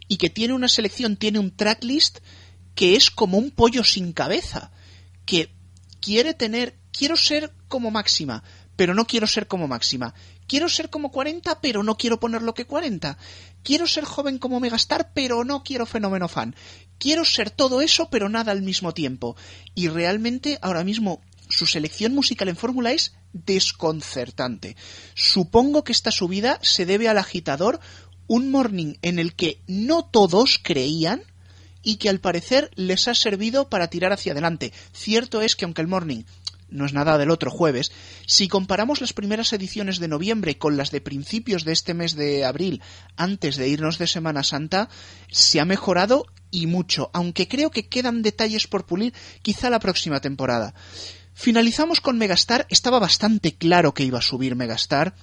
y 0.07 0.19
que 0.19 0.29
tiene 0.29 0.55
una 0.55 0.69
selección, 0.69 1.17
tiene 1.17 1.39
un 1.39 1.57
tracklist 1.57 2.19
que 2.75 2.97
es 2.97 3.11
como 3.11 3.39
un 3.39 3.51
pollo 3.51 3.83
sin 3.83 4.13
cabeza, 4.13 4.71
que 5.25 5.55
quiere 6.01 6.35
tener, 6.35 6.79
quiero 6.93 7.17
ser 7.17 7.53
como 7.69 7.91
máxima, 7.91 8.45
pero 8.77 8.95
no 8.95 9.07
quiero 9.07 9.27
ser 9.27 9.49
como 9.49 9.67
máxima. 9.67 10.15
Quiero 10.47 10.69
ser 10.69 10.89
como 10.89 11.11
40, 11.11 11.61
pero 11.61 11.83
no 11.83 11.97
quiero 11.97 12.21
poner 12.21 12.43
lo 12.43 12.55
que 12.55 12.65
40. 12.65 13.19
Quiero 13.65 13.87
ser 13.87 14.05
joven 14.05 14.39
como 14.39 14.61
Megastar, 14.61 15.11
pero 15.13 15.45
no 15.45 15.65
quiero 15.65 15.85
fenómeno 15.85 16.29
fan. 16.29 16.55
Quiero 16.99 17.25
ser 17.25 17.51
todo 17.51 17.83
eso, 17.83 18.09
pero 18.09 18.29
nada 18.29 18.53
al 18.53 18.63
mismo 18.63 18.95
tiempo. 18.95 19.37
Y 19.75 19.89
realmente 19.89 20.59
ahora 20.63 20.85
mismo 20.85 21.21
su 21.49 21.67
selección 21.67 22.15
musical 22.15 22.49
en 22.49 22.57
fórmula 22.57 22.93
es 22.93 23.18
desconcertante. 23.33 24.77
Supongo 25.15 25.85
que 25.85 25.93
esta 25.93 26.11
subida 26.11 26.59
se 26.63 26.87
debe 26.87 27.09
al 27.09 27.19
agitador, 27.19 27.81
un 28.27 28.51
morning 28.51 28.95
en 29.03 29.19
el 29.19 29.35
que 29.35 29.61
no 29.67 30.05
todos 30.05 30.61
creían 30.63 31.23
y 31.83 31.97
que 31.97 32.09
al 32.09 32.21
parecer 32.21 32.71
les 32.75 33.09
ha 33.09 33.15
servido 33.15 33.69
para 33.69 33.89
tirar 33.89 34.13
hacia 34.13 34.33
adelante. 34.33 34.73
Cierto 34.93 35.41
es 35.41 35.57
que 35.57 35.65
aunque 35.65 35.81
el 35.81 35.89
morning 35.89 36.25
no 36.71 36.85
es 36.85 36.93
nada 36.93 37.17
del 37.17 37.31
otro 37.31 37.51
jueves, 37.51 37.93
si 38.27 38.49
comparamos 38.49 39.01
las 39.01 39.15
primeras 39.15 39.53
ediciones 39.53 39.99
de 39.99 40.09
noviembre 40.09 40.59
con 40.59 40.77
las 40.77 40.91
de 40.91 41.01
principios 41.01 41.65
de 41.65 41.73
este 41.73 41.95
mes 41.95 42.15
de 42.15 42.45
abril, 42.45 42.83
antes 43.17 43.57
de 43.57 43.69
irnos 43.69 43.99
de 43.99 44.07
Semana 44.07 44.43
Santa, 44.43 44.91
se 45.31 45.61
ha 45.61 45.65
mejorado 45.65 46.27
y 46.51 46.67
mucho, 46.67 47.11
aunque 47.13 47.49
creo 47.49 47.71
que 47.71 47.89
quedan 47.89 48.23
detalles 48.23 48.67
por 48.67 48.87
pulir 48.87 49.13
quizá 49.43 49.71
la 49.71 49.81
próxima 49.81 50.21
temporada. 50.21 50.75
Finalizamos 51.39 52.01
con 52.01 52.19
Megastar. 52.19 52.67
Estaba 52.69 52.99
bastante 52.99 53.55
claro 53.55 53.95
que 53.95 54.03
iba 54.03 54.19
a 54.19 54.23
subir 54.23 54.57
Megastar, 54.57 55.15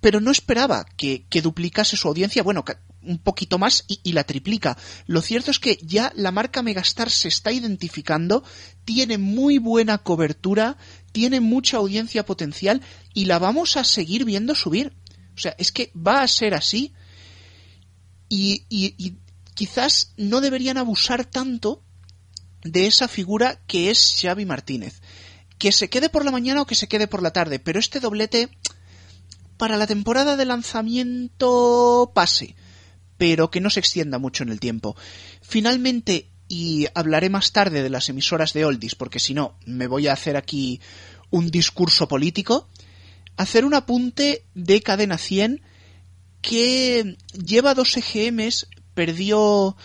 pero 0.00 0.20
no 0.20 0.32
esperaba 0.32 0.84
que, 0.96 1.24
duplicase 1.44 1.96
su 1.96 2.08
audiencia. 2.08 2.42
Bueno, 2.42 2.64
un 3.02 3.18
poquito 3.18 3.56
más 3.56 3.84
y, 3.86 4.12
la 4.12 4.24
triplica. 4.24 4.76
Lo 5.06 5.22
cierto 5.22 5.52
es 5.52 5.60
que 5.60 5.78
ya 5.80 6.12
la 6.16 6.32
marca 6.32 6.62
Megastar 6.62 7.08
se 7.08 7.28
está 7.28 7.52
identificando, 7.52 8.42
tiene 8.84 9.16
muy 9.16 9.58
buena 9.58 9.98
cobertura, 9.98 10.76
tiene 11.12 11.38
mucha 11.38 11.76
audiencia 11.76 12.26
potencial 12.26 12.82
y 13.14 13.26
la 13.26 13.38
vamos 13.38 13.76
a 13.76 13.84
seguir 13.84 14.24
viendo 14.24 14.56
subir. 14.56 14.92
O 15.36 15.38
sea, 15.38 15.54
es 15.56 15.70
que 15.70 15.92
va 15.94 16.22
a 16.22 16.26
ser 16.26 16.52
así. 16.52 16.94
Y, 18.28 18.64
y 18.68 19.18
quizás 19.54 20.14
no 20.16 20.40
deberían 20.40 20.78
abusar 20.78 21.24
tanto 21.26 21.84
de 22.62 22.86
esa 22.86 23.08
figura 23.08 23.60
que 23.66 23.90
es 23.90 24.18
Xavi 24.20 24.44
Martínez. 24.44 25.00
Que 25.58 25.72
se 25.72 25.90
quede 25.90 26.08
por 26.08 26.24
la 26.24 26.30
mañana 26.30 26.62
o 26.62 26.66
que 26.66 26.74
se 26.74 26.88
quede 26.88 27.06
por 27.06 27.22
la 27.22 27.32
tarde, 27.32 27.58
pero 27.58 27.78
este 27.78 28.00
doblete 28.00 28.48
para 29.56 29.76
la 29.76 29.86
temporada 29.86 30.36
de 30.36 30.46
lanzamiento 30.46 32.12
pase, 32.14 32.54
pero 33.18 33.50
que 33.50 33.60
no 33.60 33.68
se 33.68 33.80
extienda 33.80 34.18
mucho 34.18 34.42
en 34.42 34.48
el 34.48 34.60
tiempo. 34.60 34.96
Finalmente, 35.42 36.30
y 36.48 36.86
hablaré 36.94 37.28
más 37.28 37.52
tarde 37.52 37.82
de 37.82 37.90
las 37.90 38.08
emisoras 38.08 38.54
de 38.54 38.64
Oldies, 38.64 38.94
porque 38.94 39.20
si 39.20 39.34
no 39.34 39.54
me 39.66 39.86
voy 39.86 40.08
a 40.08 40.14
hacer 40.14 40.36
aquí 40.36 40.80
un 41.30 41.50
discurso 41.50 42.08
político, 42.08 42.68
hacer 43.36 43.64
un 43.64 43.74
apunte 43.74 44.44
de 44.54 44.82
cadena 44.82 45.18
100 45.18 45.62
que 46.42 47.16
lleva 47.32 47.74
dos 47.74 47.96
EGMs 47.96 48.66
perdió 48.94 49.76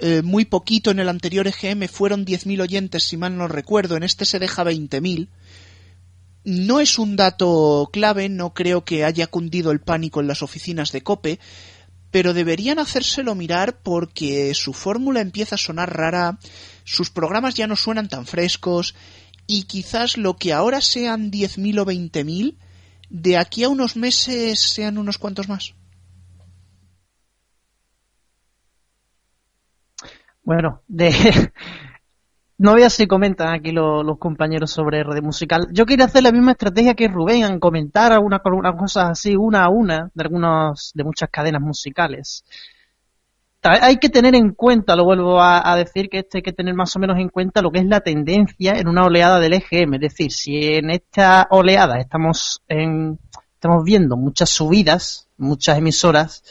eh, 0.00 0.22
muy 0.22 0.44
poquito 0.44 0.90
en 0.90 0.98
el 0.98 1.08
anterior 1.08 1.46
EGM, 1.46 1.86
fueron 1.88 2.24
10.000 2.24 2.62
oyentes, 2.62 3.04
si 3.04 3.16
mal 3.16 3.36
no 3.36 3.48
recuerdo, 3.48 3.96
en 3.96 4.02
este 4.02 4.24
se 4.24 4.38
deja 4.38 4.64
20.000. 4.64 5.28
No 6.44 6.80
es 6.80 6.98
un 6.98 7.16
dato 7.16 7.90
clave, 7.92 8.28
no 8.28 8.54
creo 8.54 8.84
que 8.84 9.04
haya 9.04 9.26
cundido 9.26 9.70
el 9.70 9.80
pánico 9.80 10.20
en 10.20 10.26
las 10.26 10.42
oficinas 10.42 10.90
de 10.92 11.02
Cope, 11.02 11.38
pero 12.10 12.32
deberían 12.32 12.78
hacérselo 12.78 13.34
mirar 13.34 13.80
porque 13.82 14.54
su 14.54 14.72
fórmula 14.72 15.20
empieza 15.20 15.56
a 15.56 15.58
sonar 15.58 15.94
rara, 15.94 16.38
sus 16.84 17.10
programas 17.10 17.54
ya 17.54 17.66
no 17.66 17.76
suenan 17.76 18.08
tan 18.08 18.26
frescos, 18.26 18.94
y 19.46 19.64
quizás 19.64 20.16
lo 20.16 20.36
que 20.36 20.52
ahora 20.52 20.80
sean 20.80 21.30
10.000 21.30 21.80
o 21.80 21.86
20.000, 21.86 22.56
de 23.10 23.36
aquí 23.36 23.64
a 23.64 23.68
unos 23.68 23.96
meses 23.96 24.60
sean 24.60 24.96
unos 24.96 25.18
cuantos 25.18 25.48
más. 25.48 25.74
Bueno, 30.50 30.82
de... 30.88 31.12
no 32.58 32.72
a 32.72 32.90
si 32.90 33.06
comentan 33.06 33.54
aquí 33.54 33.70
los, 33.70 34.18
compañeros 34.18 34.72
sobre 34.72 35.04
Radio 35.04 35.22
Musical. 35.22 35.68
Yo 35.70 35.86
quería 35.86 36.06
hacer 36.06 36.24
la 36.24 36.32
misma 36.32 36.50
estrategia 36.50 36.94
que 36.94 37.06
Rubén, 37.06 37.60
comentar 37.60 38.10
algunas, 38.10 38.40
algunas 38.44 38.74
cosas 38.74 39.10
así, 39.10 39.36
una 39.36 39.62
a 39.62 39.68
una, 39.68 40.10
de 40.12 40.24
algunos, 40.24 40.90
de 40.92 41.04
muchas 41.04 41.30
cadenas 41.30 41.62
musicales. 41.62 42.44
Hay 43.62 43.98
que 43.98 44.08
tener 44.08 44.34
en 44.34 44.52
cuenta, 44.54 44.96
lo 44.96 45.04
vuelvo 45.04 45.40
a, 45.40 45.76
decir, 45.76 46.08
que 46.08 46.18
este 46.18 46.38
hay 46.38 46.42
que 46.42 46.52
tener 46.52 46.74
más 46.74 46.96
o 46.96 46.98
menos 46.98 47.16
en 47.20 47.28
cuenta 47.28 47.62
lo 47.62 47.70
que 47.70 47.78
es 47.78 47.86
la 47.86 48.00
tendencia 48.00 48.72
en 48.72 48.88
una 48.88 49.04
oleada 49.04 49.38
del 49.38 49.52
EGM. 49.52 49.94
Es 49.94 50.00
decir, 50.00 50.32
si 50.32 50.56
en 50.56 50.90
esta 50.90 51.46
oleada 51.50 52.00
estamos 52.00 52.60
en, 52.66 53.20
estamos 53.54 53.84
viendo 53.84 54.16
muchas 54.16 54.50
subidas, 54.50 55.28
muchas 55.36 55.78
emisoras, 55.78 56.42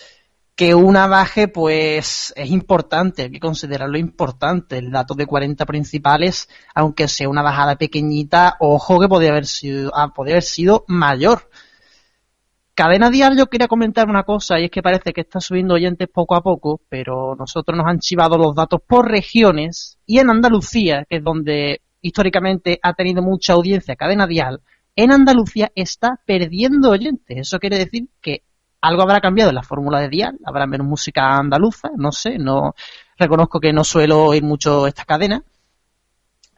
que 0.60 0.76
una 0.76 1.08
baje, 1.08 1.48
pues 1.48 2.34
es 2.36 2.50
importante, 2.52 3.22
hay 3.22 3.32
que 3.32 3.40
considerarlo 3.40 3.98
importante. 3.98 4.78
El 4.80 4.92
dato 4.92 5.14
de 5.14 5.26
40 5.26 5.66
principales, 5.66 6.50
aunque 6.76 7.08
sea 7.08 7.30
una 7.30 7.42
bajada 7.42 7.78
pequeñita, 7.78 8.58
ojo 8.60 9.00
que 9.00 9.08
podría 9.08 9.30
haber 9.30 9.46
sido, 9.46 9.90
ah, 9.96 10.10
podría 10.14 10.34
haber 10.34 10.44
sido 10.44 10.84
mayor. 10.90 11.50
Cadena 12.74 13.10
Dial 13.10 13.38
yo 13.38 13.46
quería 13.46 13.70
comentar 13.70 14.10
una 14.10 14.24
cosa 14.24 14.60
y 14.60 14.66
es 14.66 14.70
que 14.70 14.82
parece 14.82 15.14
que 15.14 15.22
está 15.22 15.40
subiendo 15.40 15.76
oyentes 15.76 16.10
poco 16.14 16.36
a 16.36 16.42
poco, 16.42 16.82
pero 16.90 17.38
nosotros 17.40 17.78
nos 17.78 17.88
han 17.88 18.00
chivado 18.00 18.38
los 18.38 18.54
datos 18.54 18.82
por 18.86 19.10
regiones 19.10 19.98
y 20.06 20.20
en 20.20 20.30
Andalucía, 20.30 21.06
que 21.10 21.20
es 21.20 21.24
donde 21.24 21.80
históricamente 22.02 22.82
ha 22.84 22.92
tenido 22.96 23.22
mucha 23.22 23.54
audiencia 23.54 23.96
Cadena 23.96 24.28
Dial, 24.28 24.60
en 24.98 25.14
Andalucía 25.14 25.72
está 25.74 26.20
perdiendo 26.26 26.90
oyentes. 26.90 27.38
Eso 27.38 27.60
quiere 27.60 27.78
decir 27.78 28.10
que 28.20 28.44
algo 28.82 29.02
habrá 29.02 29.20
cambiado 29.20 29.50
en 29.50 29.56
la 29.56 29.64
fórmula 29.64 30.00
de 30.00 30.10
Dial, 30.10 30.38
habrá 30.46 30.66
menos 30.66 30.88
música 30.88 31.38
andaluza, 31.38 31.90
no 31.98 32.12
sé, 32.12 32.38
no 32.38 32.76
reconozco 33.18 33.60
que 33.60 33.74
no 33.74 33.84
suelo 33.84 34.26
oír 34.26 34.44
mucho 34.44 34.88
esta 34.88 35.06
cadena. 35.06 35.44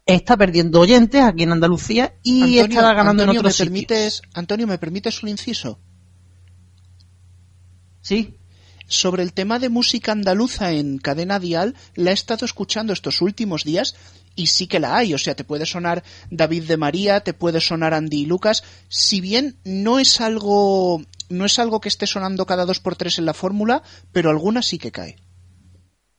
Está 0.06 0.35
perdiendo 0.35 0.80
oyentes 0.80 1.23
aquí 1.23 1.43
en 1.43 1.52
Andalucía 1.52 2.15
y 2.23 2.57
está 2.57 2.93
ganando 2.93 3.23
en 3.23 3.30
otros 3.30 3.60
¿me 3.60 3.65
permites, 3.65 4.22
Antonio, 4.34 4.68
¿me 4.68 4.77
permites 4.77 5.22
un 5.23 5.30
inciso? 5.30 5.80
Sí. 8.02 8.35
Sobre 8.88 9.23
el 9.23 9.31
tema 9.31 9.57
de 9.57 9.69
música 9.69 10.11
andaluza 10.11 10.72
en 10.73 10.98
cadena 10.98 11.39
dial, 11.39 11.76
la 11.95 12.11
he 12.11 12.14
estado 12.14 12.45
escuchando 12.45 12.91
estos 12.91 13.22
últimos 13.22 13.64
días 13.64 13.95
y 14.35 14.48
sí 14.48 14.68
que 14.68 14.80
la 14.80 14.98
hay. 14.98 15.14
O 15.14 15.18
sea, 15.18 15.35
te 15.35 15.43
puede 15.43 15.65
sonar 15.65 16.03
David 16.30 16.64
de 16.64 16.77
María, 16.77 17.22
te 17.22 17.34
puede 17.34 17.61
sonar 17.61 17.93
Andy 17.93 18.22
y 18.22 18.26
Lucas. 18.26 18.64
Si 18.89 19.22
bien 19.22 19.57
no 19.64 19.99
es 19.99 20.19
algo 20.19 21.02
no 21.32 21.45
es 21.45 21.60
algo 21.60 21.80
que 21.80 21.90
esté 21.90 22.08
sonando 22.08 22.45
cada 22.45 22.66
dos 22.66 22.80
por 22.80 22.95
tres 22.95 23.18
en 23.20 23.26
la 23.26 23.34
fórmula, 23.34 23.82
pero 24.12 24.30
alguna 24.30 24.62
sí 24.62 24.78
que 24.78 24.91
cae. 24.91 25.16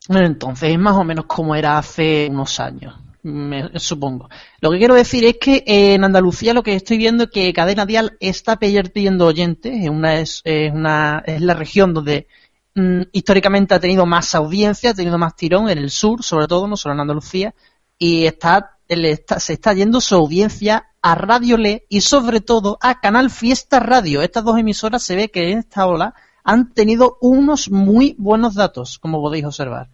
Entonces 0.09 0.71
es 0.71 0.79
más 0.79 0.97
o 0.97 1.05
menos 1.05 1.27
como 1.27 1.55
era 1.55 1.79
hace 1.79 2.29
unos 2.31 2.59
años, 2.59 2.95
me, 3.23 3.79
supongo. 3.79 4.29
Lo 4.61 4.71
que 4.71 4.79
quiero 4.79 4.95
decir 4.95 5.25
es 5.25 5.37
que 5.41 5.63
en 5.67 6.03
Andalucía 6.03 6.55
lo 6.55 6.63
que 6.63 6.75
estoy 6.75 6.97
viendo 6.97 7.25
es 7.25 7.31
que 7.31 7.53
Cadena 7.53 7.87
Dial 7.87 8.17
está 8.19 8.57
perdiendo 8.57 9.27
oyentes, 9.27 9.73
es, 9.85 9.89
una, 9.89 10.19
es, 10.19 10.43
una, 10.45 11.23
es 11.25 11.41
la 11.41 11.55
región 11.55 11.95
donde 11.95 12.27
mm, 12.75 13.03
históricamente 13.13 13.75
ha 13.75 13.81
tenido 13.81 14.07
más 14.07 14.35
audiencia, 14.35 14.91
ha 14.91 14.95
tenido 14.95 15.19
más 15.19 15.37
tirón 15.37 15.71
en 15.71 15.79
el 15.79 15.91
sur, 15.91 16.25
sobre 16.25 16.49
todo, 16.49 16.67
no 16.67 16.77
solo 16.77 16.95
en 16.95 17.01
Andalucía, 17.01 17.55
y 17.97 18.27
está, 18.27 18.79
está, 18.89 19.39
se 19.39 19.53
está 19.53 19.73
yendo 19.73 20.01
su 20.01 20.17
audiencia 20.17 20.92
a 21.03 21.17
Radio 21.17 21.57
Le 21.57 21.85
y 21.89 22.01
sobre 22.01 22.41
todo 22.41 22.79
a 22.81 23.01
Canal 23.01 23.29
Fiesta 23.29 23.81
Radio. 23.81 24.23
Estas 24.23 24.45
dos 24.45 24.57
emisoras 24.57 25.03
se 25.03 25.17
ve 25.17 25.31
que 25.31 25.51
en 25.51 25.59
esta 25.59 25.87
ola 25.87 26.15
han 26.45 26.73
tenido 26.73 27.19
unos 27.21 27.71
muy 27.71 28.15
buenos 28.19 28.55
datos, 28.55 28.99
como 29.01 29.21
podéis 29.21 29.45
observar. 29.45 29.89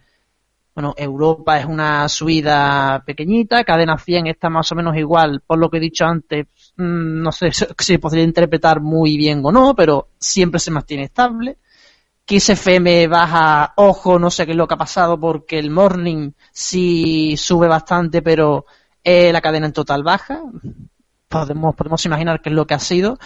Bueno, 0.75 0.93
Europa 0.97 1.59
es 1.59 1.65
una 1.65 2.07
subida 2.07 3.03
pequeñita, 3.05 3.63
Cadena 3.63 3.97
100 3.97 4.27
está 4.27 4.49
más 4.49 4.71
o 4.71 4.75
menos 4.75 4.95
igual, 4.95 5.41
por 5.45 5.57
lo 5.57 5.69
que 5.69 5.77
he 5.77 5.81
dicho 5.81 6.05
antes, 6.05 6.45
mm, 6.77 7.21
no 7.21 7.31
sé 7.31 7.51
si 7.79 7.97
podría 7.97 8.23
interpretar 8.23 8.79
muy 8.79 9.17
bien 9.17 9.41
o 9.43 9.51
no, 9.51 9.75
pero 9.75 10.09
siempre 10.19 10.59
se 10.59 10.71
mantiene 10.71 11.05
estable. 11.05 11.57
Kiss 12.23 12.53
baja, 13.09 13.73
ojo, 13.77 14.19
no 14.19 14.29
sé 14.29 14.45
qué 14.45 14.51
es 14.51 14.57
lo 14.57 14.67
que 14.67 14.75
ha 14.75 14.77
pasado 14.77 15.19
porque 15.19 15.57
el 15.57 15.71
morning 15.71 16.31
sí 16.51 17.35
sube 17.35 17.67
bastante, 17.67 18.21
pero 18.21 18.65
eh, 19.03 19.33
la 19.33 19.41
cadena 19.41 19.65
en 19.65 19.73
total 19.73 20.03
baja 20.03 20.43
podemos, 21.29 21.75
podemos 21.75 22.05
imaginar 22.05 22.41
qué 22.41 22.49
es 22.49 22.55
lo 22.55 22.67
que 22.67 22.73
ha 22.73 22.79
sido. 22.79 23.17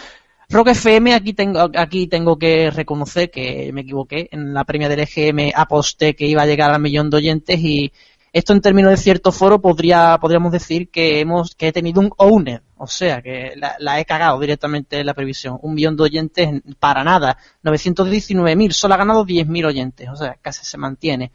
Rock 0.50 0.68
FM, 0.68 1.14
aquí 1.14 1.32
tengo, 1.32 1.70
aquí 1.74 2.06
tengo 2.06 2.38
que 2.38 2.70
reconocer 2.70 3.30
que 3.30 3.72
me 3.72 3.80
equivoqué. 3.80 4.28
En 4.30 4.52
la 4.52 4.64
premia 4.64 4.88
del 4.88 5.00
EGM 5.00 5.52
aposté 5.54 6.14
que 6.14 6.26
iba 6.26 6.42
a 6.42 6.46
llegar 6.46 6.70
al 6.70 6.80
millón 6.80 7.10
de 7.10 7.16
oyentes 7.16 7.58
y 7.60 7.92
esto 8.32 8.52
en 8.52 8.60
términos 8.60 8.90
de 8.90 8.96
cierto 8.96 9.32
foro 9.32 9.60
podría, 9.60 10.18
podríamos 10.20 10.52
decir 10.52 10.90
que 10.90 11.20
hemos, 11.20 11.54
que 11.54 11.68
he 11.68 11.72
tenido 11.72 12.00
un 12.00 12.12
owner. 12.18 12.62
O 12.76 12.86
sea, 12.86 13.22
que 13.22 13.54
la, 13.56 14.00
he 14.00 14.04
cagado 14.04 14.38
directamente 14.38 15.00
en 15.00 15.06
la 15.06 15.14
previsión. 15.14 15.58
Un 15.62 15.74
millón 15.74 15.96
de 15.96 16.02
oyentes 16.02 16.50
para 16.78 17.04
nada. 17.04 17.38
919.000, 17.62 18.72
solo 18.72 18.94
ha 18.94 18.98
ganado 18.98 19.24
10.000 19.24 19.66
oyentes. 19.66 20.08
O 20.10 20.16
sea, 20.16 20.36
casi 20.42 20.64
se 20.64 20.76
mantiene. 20.76 21.30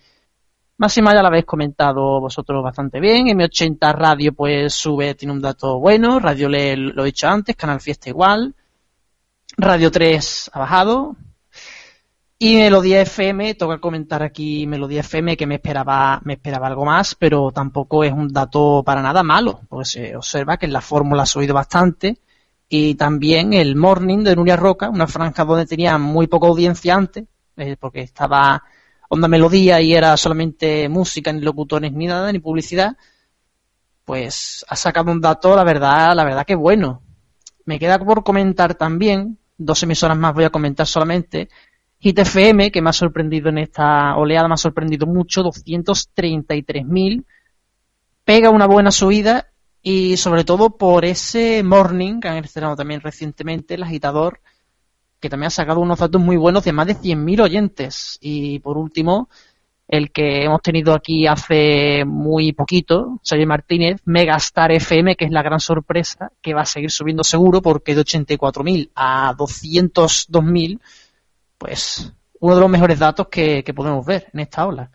Máxima 0.79 1.13
ya 1.13 1.21
la 1.21 1.27
habéis 1.27 1.43
comentado 1.43 2.21
vosotros 2.21 2.63
bastante 2.63 3.01
bien. 3.01 3.27
M80 3.27 3.93
Radio 3.93 4.31
pues 4.31 4.73
sube, 4.73 5.13
tiene 5.13 5.33
un 5.33 5.41
dato 5.41 5.77
bueno. 5.77 6.19
Radio 6.19 6.47
Le 6.47 6.77
lo 6.77 7.03
he 7.03 7.07
dicho 7.07 7.27
antes. 7.27 7.57
Canal 7.57 7.81
Fiesta 7.81 8.07
igual. 8.07 8.55
Radio 9.57 9.91
3 9.91 10.51
ha 10.53 10.59
bajado. 10.59 11.17
Y 12.37 12.55
Melodía 12.55 13.01
FM, 13.01 13.55
toca 13.55 13.79
comentar 13.79 14.23
aquí 14.23 14.65
Melodía 14.67 15.01
FM 15.01 15.35
que 15.35 15.45
me 15.45 15.55
esperaba, 15.55 16.21
me 16.23 16.35
esperaba 16.35 16.67
algo 16.67 16.85
más, 16.85 17.13
pero 17.13 17.51
tampoco 17.51 18.05
es 18.05 18.13
un 18.13 18.29
dato 18.29 18.81
para 18.85 19.01
nada 19.01 19.21
malo, 19.21 19.59
porque 19.67 19.83
se 19.83 20.15
observa 20.15 20.55
que 20.55 20.65
en 20.65 20.71
la 20.71 20.79
fórmula 20.79 21.23
ha 21.23 21.25
subido 21.25 21.53
bastante. 21.53 22.19
Y 22.69 22.95
también 22.95 23.51
el 23.51 23.75
Morning 23.75 24.23
de 24.23 24.33
Nuria 24.33 24.55
Roca, 24.55 24.89
una 24.89 25.07
franja 25.07 25.43
donde 25.43 25.65
tenía 25.65 25.97
muy 25.97 26.27
poca 26.27 26.47
audiencia 26.47 26.95
antes, 26.95 27.25
eh, 27.57 27.75
porque 27.77 27.99
estaba 27.99 28.63
onda 29.09 29.27
melodía 29.27 29.81
y 29.81 29.93
era 29.93 30.15
solamente 30.15 30.87
música, 30.87 31.33
ni 31.33 31.41
locutores, 31.41 31.91
ni 31.91 32.05
nada, 32.05 32.31
ni 32.31 32.39
publicidad, 32.39 32.95
pues 34.05 34.65
ha 34.67 34.75
sacado 34.75 35.11
un 35.11 35.19
dato, 35.19 35.55
la 35.55 35.63
verdad, 35.63 36.15
la 36.15 36.23
verdad 36.23 36.45
que 36.45 36.55
bueno. 36.55 37.03
Me 37.65 37.77
queda 37.77 37.99
por 37.99 38.23
comentar 38.23 38.75
también, 38.75 39.37
dos 39.57 39.83
emisoras 39.83 40.17
más 40.17 40.33
voy 40.33 40.45
a 40.45 40.49
comentar 40.49 40.87
solamente, 40.87 41.49
Hit 41.99 42.19
FM, 42.19 42.71
que 42.71 42.81
me 42.81 42.91
ha 42.91 42.93
sorprendido 42.93 43.49
en 43.49 43.57
esta 43.57 44.15
oleada, 44.15 44.47
me 44.47 44.53
ha 44.53 44.57
sorprendido 44.57 45.05
mucho, 45.05 45.43
233.000, 45.43 47.25
pega 48.23 48.51
una 48.51 48.67
buena 48.67 48.91
subida 48.91 49.49
y 49.81 50.17
sobre 50.17 50.43
todo 50.43 50.77
por 50.77 51.03
ese 51.03 51.61
morning 51.63 52.19
que 52.19 52.29
han 52.29 52.43
estrenado 52.43 52.75
también 52.75 53.01
recientemente, 53.01 53.73
el 53.73 53.83
agitador, 53.83 54.39
que 55.19 55.29
también 55.29 55.47
ha 55.47 55.51
sacado 55.51 55.79
unos 55.79 55.99
datos 55.99 56.21
muy 56.21 56.37
buenos 56.37 56.63
de 56.63 56.73
más 56.73 56.87
de 56.87 56.95
100.000 56.95 57.41
oyentes. 57.41 58.17
Y 58.21 58.59
por 58.59 58.77
último, 58.77 59.29
el 59.87 60.11
que 60.11 60.43
hemos 60.43 60.61
tenido 60.61 60.93
aquí 60.93 61.27
hace 61.27 62.05
muy 62.05 62.53
poquito, 62.53 63.19
Xavier 63.27 63.47
Martínez, 63.47 64.01
Megastar 64.05 64.71
FM, 64.71 65.15
que 65.15 65.25
es 65.25 65.31
la 65.31 65.41
gran 65.41 65.59
sorpresa, 65.59 66.31
que 66.41 66.53
va 66.53 66.61
a 66.61 66.65
seguir 66.65 66.91
subiendo 66.91 67.23
seguro 67.23 67.61
porque 67.61 67.95
de 67.95 68.01
84.000 68.01 68.91
a 68.95 69.35
202.000, 69.35 70.79
pues 71.57 72.13
uno 72.39 72.55
de 72.55 72.61
los 72.61 72.69
mejores 72.69 72.99
datos 72.99 73.27
que, 73.29 73.63
podemos 73.75 74.05
ver 74.05 74.27
en 74.31 74.39
esta 74.41 74.67
ola. 74.67 74.91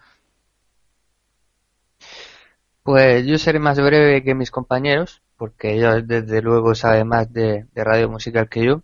Pues 2.82 3.26
yo 3.26 3.36
seré 3.38 3.58
más 3.58 3.78
breve 3.78 4.22
que 4.22 4.34
mis 4.34 4.50
compañeros, 4.50 5.22
porque 5.36 5.74
ellos 5.74 6.06
desde 6.06 6.40
luego 6.40 6.74
saben 6.74 7.08
más 7.08 7.32
de 7.32 7.66
radio 7.74 8.08
musical 8.08 8.48
que 8.48 8.64
yo. 8.64 8.82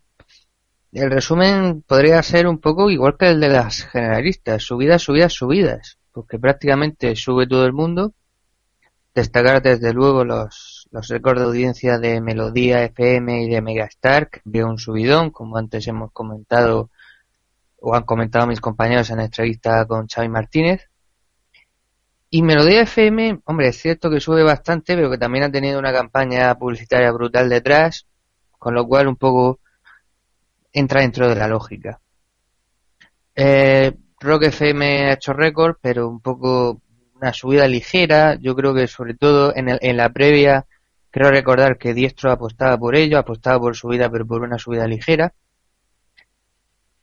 El 0.92 1.08
resumen 1.10 1.82
podría 1.82 2.20
ser 2.22 2.48
un 2.48 2.58
poco 2.58 2.90
igual 2.90 3.16
que 3.16 3.28
el 3.30 3.38
de 3.38 3.48
las 3.48 3.84
generalistas, 3.84 4.64
subidas, 4.64 5.02
subidas, 5.02 5.32
subidas, 5.32 5.98
porque 6.12 6.38
prácticamente 6.38 7.14
sube 7.14 7.46
todo 7.46 7.64
el 7.64 7.72
mundo. 7.72 8.12
Destacar 9.14 9.62
desde 9.62 9.92
luego 9.92 10.24
los, 10.24 10.88
los 10.90 11.08
récords 11.08 11.40
de 11.40 11.46
audiencia 11.46 11.98
de 11.98 12.20
Melodía 12.20 12.82
FM 12.84 13.44
y 13.44 13.48
de 13.48 13.62
Megastar, 13.62 14.30
que 14.30 14.40
vio 14.44 14.68
un 14.68 14.78
subidón, 14.78 15.30
como 15.30 15.58
antes 15.58 15.86
hemos 15.86 16.10
comentado 16.12 16.90
o 17.80 17.94
han 17.94 18.02
comentado 18.02 18.48
mis 18.48 18.60
compañeros 18.60 19.10
en 19.10 19.18
la 19.18 19.24
entrevista 19.24 19.86
con 19.86 20.08
Xavi 20.08 20.28
Martínez. 20.28 20.90
Y 22.30 22.42
Melodía 22.42 22.82
FM, 22.82 23.40
hombre, 23.44 23.68
es 23.68 23.78
cierto 23.80 24.10
que 24.10 24.20
sube 24.20 24.42
bastante, 24.42 24.96
pero 24.96 25.10
que 25.10 25.18
también 25.18 25.44
ha 25.44 25.52
tenido 25.52 25.78
una 25.78 25.92
campaña 25.92 26.56
publicitaria 26.56 27.12
brutal 27.12 27.48
detrás, 27.48 28.06
con 28.58 28.74
lo 28.74 28.86
cual 28.86 29.06
un 29.06 29.16
poco 29.16 29.60
entra 30.72 31.00
dentro 31.00 31.28
de 31.28 31.34
la 31.34 31.48
lógica. 31.48 32.00
Eh, 33.34 33.92
Rock 34.20 34.44
FM 34.44 35.10
ha 35.10 35.12
hecho 35.14 35.32
récord, 35.32 35.76
pero 35.80 36.08
un 36.08 36.20
poco 36.20 36.82
una 37.14 37.32
subida 37.32 37.66
ligera. 37.68 38.36
Yo 38.40 38.54
creo 38.54 38.74
que 38.74 38.86
sobre 38.86 39.14
todo 39.14 39.54
en, 39.54 39.68
en 39.80 39.96
la 39.96 40.10
previa, 40.10 40.66
creo 41.10 41.30
recordar 41.30 41.78
que 41.78 41.94
Diestro 41.94 42.30
apostaba 42.30 42.78
por 42.78 42.94
ello, 42.96 43.18
apostaba 43.18 43.58
por 43.58 43.76
subida, 43.76 44.10
pero 44.10 44.26
por 44.26 44.42
una 44.42 44.58
subida 44.58 44.86
ligera. 44.86 45.32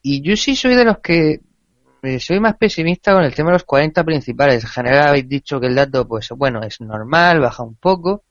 Y 0.02 0.22
yo 0.22 0.36
sí 0.38 0.56
soy 0.56 0.76
de 0.76 0.86
los 0.86 1.00
que 1.00 1.42
eh, 2.04 2.20
soy 2.20 2.40
más 2.40 2.56
pesimista 2.58 3.14
con 3.14 3.24
el 3.24 3.34
tema 3.34 3.50
de 3.50 3.56
los 3.56 3.64
40 3.64 4.04
principales. 4.04 4.64
En 4.64 4.70
general 4.70 5.10
habéis 5.10 5.28
dicho 5.28 5.60
que 5.60 5.68
el 5.68 5.76
dato, 5.76 6.08
pues 6.08 6.30
bueno, 6.30 6.62
es 6.64 6.80
normal, 6.82 7.40
baja 7.40 7.64
un 7.64 7.76
poco. 7.76 8.24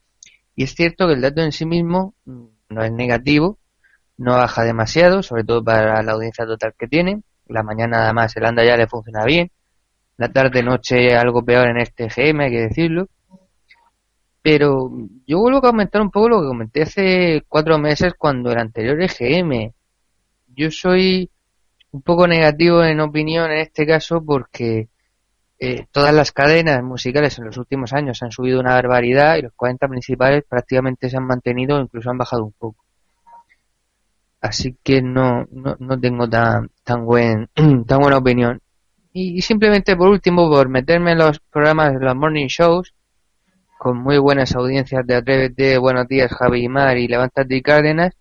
Y 0.54 0.64
es 0.64 0.74
cierto 0.74 1.06
que 1.06 1.14
el 1.14 1.20
dato 1.20 1.42
en 1.42 1.52
sí 1.52 1.66
mismo 1.66 2.14
mm, 2.24 2.44
no 2.70 2.82
es 2.82 2.92
negativo, 2.92 3.58
no 4.18 4.32
baja 4.32 4.64
demasiado, 4.64 5.22
sobre 5.22 5.44
todo 5.44 5.62
para 5.62 6.02
la 6.02 6.12
audiencia 6.12 6.46
total 6.46 6.74
que 6.78 6.88
tiene. 6.88 7.22
La 7.46 7.62
mañana 7.62 8.04
además 8.04 8.36
el 8.36 8.44
anda 8.44 8.64
ya 8.64 8.76
le 8.76 8.86
funciona 8.86 9.24
bien. 9.24 9.50
La 10.16 10.32
tarde 10.32 10.62
noche 10.62 11.14
algo 11.16 11.44
peor 11.44 11.68
en 11.68 11.78
este 11.78 12.08
GM, 12.08 12.44
hay 12.44 12.50
que 12.50 12.60
decirlo. 12.62 13.08
Pero 14.42 14.90
yo 15.26 15.40
vuelvo 15.40 15.58
a 15.58 15.70
comentar 15.70 16.00
un 16.00 16.10
poco 16.10 16.28
lo 16.28 16.40
que 16.40 16.46
comenté 16.46 16.82
hace 16.82 17.42
cuatro 17.48 17.78
meses 17.78 18.14
cuando 18.16 18.50
el 18.52 18.58
anterior 18.58 19.00
EGM. 19.02 19.72
Yo 20.54 20.70
soy 20.70 21.30
un 21.90 22.02
poco 22.02 22.26
negativo 22.26 22.82
en 22.84 23.00
opinión 23.00 23.50
en 23.50 23.58
este 23.58 23.86
caso 23.86 24.22
porque 24.24 24.88
eh, 25.58 25.86
todas 25.90 26.14
las 26.14 26.32
cadenas 26.32 26.82
musicales 26.82 27.38
en 27.38 27.46
los 27.46 27.56
últimos 27.56 27.92
años 27.92 28.22
han 28.22 28.30
subido 28.30 28.60
una 28.60 28.74
barbaridad 28.74 29.36
y 29.36 29.42
los 29.42 29.52
40 29.54 29.88
principales 29.88 30.44
prácticamente 30.48 31.10
se 31.10 31.16
han 31.16 31.26
mantenido 31.26 31.76
o 31.76 31.80
incluso 31.80 32.10
han 32.10 32.18
bajado 32.18 32.44
un 32.44 32.52
poco. 32.52 32.85
Así 34.46 34.76
que 34.84 35.02
no, 35.02 35.44
no, 35.50 35.76
no 35.80 35.98
tengo 35.98 36.28
tan, 36.28 36.70
tan, 36.84 37.04
buen, 37.04 37.48
tan 37.86 38.00
buena 38.00 38.18
opinión. 38.18 38.60
Y, 39.12 39.42
simplemente 39.42 39.96
por 39.96 40.08
último, 40.08 40.48
por 40.48 40.68
meterme 40.68 41.12
en 41.12 41.18
los 41.18 41.40
programas 41.40 41.94
de 41.94 42.04
los 42.04 42.14
morning 42.14 42.46
shows, 42.46 42.94
con 43.78 43.98
muy 43.98 44.18
buenas 44.18 44.54
audiencias 44.54 45.04
de 45.06 45.16
Atrévete, 45.16 45.78
Buenos 45.78 46.06
Días, 46.06 46.30
Javi 46.32 46.64
y 46.64 46.68
Mar 46.68 46.96
y 46.96 47.08
Levántate 47.08 47.56
y 47.56 47.62
Cárdenas, 47.62 48.14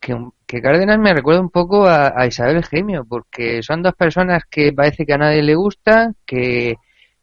que, 0.00 0.62
Cárdenas 0.62 0.98
me 0.98 1.12
recuerda 1.12 1.40
un 1.40 1.50
poco 1.50 1.86
a, 1.86 2.26
Isabel 2.26 2.64
Gemio, 2.64 3.04
porque 3.06 3.62
son 3.62 3.82
dos 3.82 3.94
personas 3.94 4.44
que 4.50 4.72
parece 4.72 5.04
que 5.04 5.12
a 5.12 5.18
nadie 5.18 5.42
le 5.42 5.54
gusta, 5.54 6.12
que, 6.24 6.76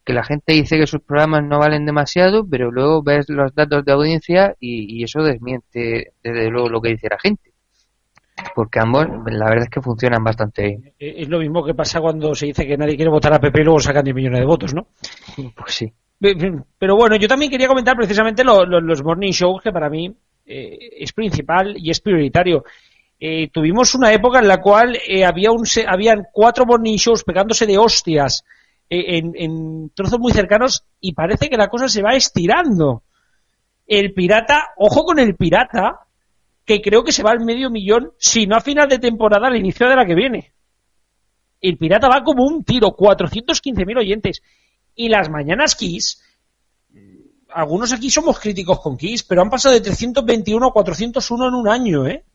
la 0.06 0.24
gente 0.24 0.54
dice 0.54 0.78
que 0.78 0.86
sus 0.86 1.02
programas 1.02 1.44
no 1.46 1.60
valen 1.60 1.86
demasiado, 1.86 2.46
pero 2.48 2.70
luego 2.70 3.02
ves 3.02 3.28
los 3.30 3.56
datos 3.56 3.86
de 3.86 3.92
audiencia 3.92 4.56
y, 4.60 5.04
eso 5.04 5.24
desmiente 5.24 6.12
desde 6.22 6.50
luego 6.52 6.70
lo 6.70 6.82
que 6.82 6.90
dice 6.90 7.08
la 7.10 7.18
gente. 7.18 7.53
Porque 8.56 8.80
ambos, 8.80 9.06
la 9.26 9.46
verdad 9.46 9.64
es 9.64 9.70
que 9.70 9.82
funcionan 9.82 10.24
bastante 10.24 10.64
bien. 10.64 10.94
Eh, 11.00 11.16
es 11.18 11.30
lo 11.30 11.40
mismo 11.40 11.64
que 11.64 11.74
pasa 11.74 12.00
cuando 12.00 12.36
se 12.36 12.48
dice 12.48 12.66
que 12.66 12.78
nadie 12.78 12.96
quiere 12.96 13.12
votar 13.12 13.34
a 13.34 13.40
PP 13.40 13.62
y 13.62 13.64
luego 13.64 13.80
sacan 13.80 14.04
10 14.04 14.16
millones 14.16 14.40
de 14.40 14.46
votos, 14.46 14.74
¿no? 14.74 14.88
Pues 15.56 15.74
sí. 15.74 15.94
Pero 16.80 16.96
bueno, 16.96 17.18
yo 17.18 17.28
también 17.28 17.52
quería 17.52 17.68
comentar 17.68 17.98
precisamente 17.98 18.44
los 18.46 19.04
morning 19.04 19.32
shows 19.32 19.62
que 19.62 19.72
para 19.72 19.90
mí 19.90 20.16
eh, 20.46 20.78
es 21.00 21.12
principal 21.14 21.76
y 21.78 21.90
es 21.90 22.00
prioritario. 22.00 22.64
Eh, 23.20 23.50
tuvimos 23.50 23.96
una 23.96 24.12
época 24.12 24.40
en 24.40 24.48
la 24.48 24.62
cual 24.62 24.98
eh, 25.08 25.26
había 25.26 25.52
un, 25.52 25.66
habían 25.88 26.28
cuatro 26.32 26.66
morning 26.66 26.96
shows 26.96 27.24
pegándose 27.24 27.66
de 27.66 27.78
hostias 27.78 28.44
en, 28.90 29.92
trozos 29.96 30.20
muy 30.20 30.32
cercanos 30.32 30.86
y 31.00 31.14
parece 31.14 31.50
que 31.50 31.58
la 31.58 31.68
cosa 31.68 31.88
se 31.88 32.04
va 32.04 32.16
estirando. 32.16 33.04
El 33.88 34.14
pirata, 34.14 34.72
ojo 34.78 35.04
con 35.04 35.20
el 35.20 35.36
pirata, 35.36 36.02
que 36.66 36.82
creo 36.82 37.04
que 37.04 37.12
se 37.12 37.24
va 37.24 37.32
al 37.32 37.44
medio 37.44 37.70
millón, 37.70 38.14
si 38.18 38.48
no 38.48 38.56
a 38.56 38.62
final 38.62 38.88
de 38.88 39.00
temporada, 39.00 39.48
al 39.48 39.58
inicio 39.58 39.88
de 39.88 39.96
la 39.96 40.06
que 40.06 40.16
viene. 40.16 40.54
El 41.62 41.78
pirata 41.78 42.10
va 42.10 42.24
como 42.24 42.46
un 42.46 42.64
tiro, 42.64 42.90
415.000 42.90 44.00
oyentes. 44.00 44.42
Y 44.96 45.10
las 45.10 45.30
mañanas 45.30 45.76
Kiss 45.76 46.22
algunos 47.54 47.94
aquí 47.94 48.10
somos 48.10 48.40
críticos 48.40 48.80
con 48.80 48.98
Kiss, 48.98 49.24
pero 49.24 49.42
han 49.42 49.50
pasado 49.50 49.74
de 49.74 49.82
321 49.82 50.68
a 50.68 50.72
401 50.72 51.48
en 51.48 51.54
un 51.54 51.68
año, 51.68 52.08
¿eh? 52.08 52.26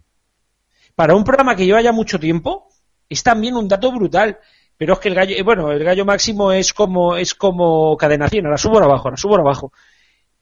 Para 0.94 1.14
un 1.14 1.24
programa 1.24 1.54
que 1.54 1.66
lleva 1.66 1.80
ya 1.80 1.92
mucho 1.92 2.18
tiempo, 2.18 2.68
es 3.08 3.22
también 3.22 3.56
un 3.56 3.68
dato 3.68 3.92
brutal. 3.92 4.38
Pero 4.76 4.94
es 4.94 4.98
que 5.00 5.08
el 5.08 5.14
gallo, 5.14 5.36
eh, 5.36 5.42
bueno, 5.42 5.72
el 5.72 5.82
gallo 5.82 6.04
máximo 6.04 6.52
es 6.52 6.72
como, 6.72 7.16
es 7.16 7.34
como 7.34 7.96
cadena 7.96 8.28
100, 8.28 8.46
ahora 8.46 8.58
subo 8.58 8.74
ahora 8.74 8.86
abajo, 8.86 9.08
ahora 9.08 9.16
subo 9.16 9.32
ahora 9.32 9.42
abajo. 9.42 9.72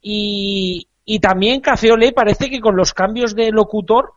Y, 0.01 0.89
y 1.07 1.20
también 1.20 1.62
Café 1.62 1.93
Olé 1.93 2.12
parece 2.12 2.51
que 2.51 2.61
con 2.61 2.77
los 2.77 2.93
cambios 2.93 3.35
de 3.35 3.51
locutor 3.51 4.12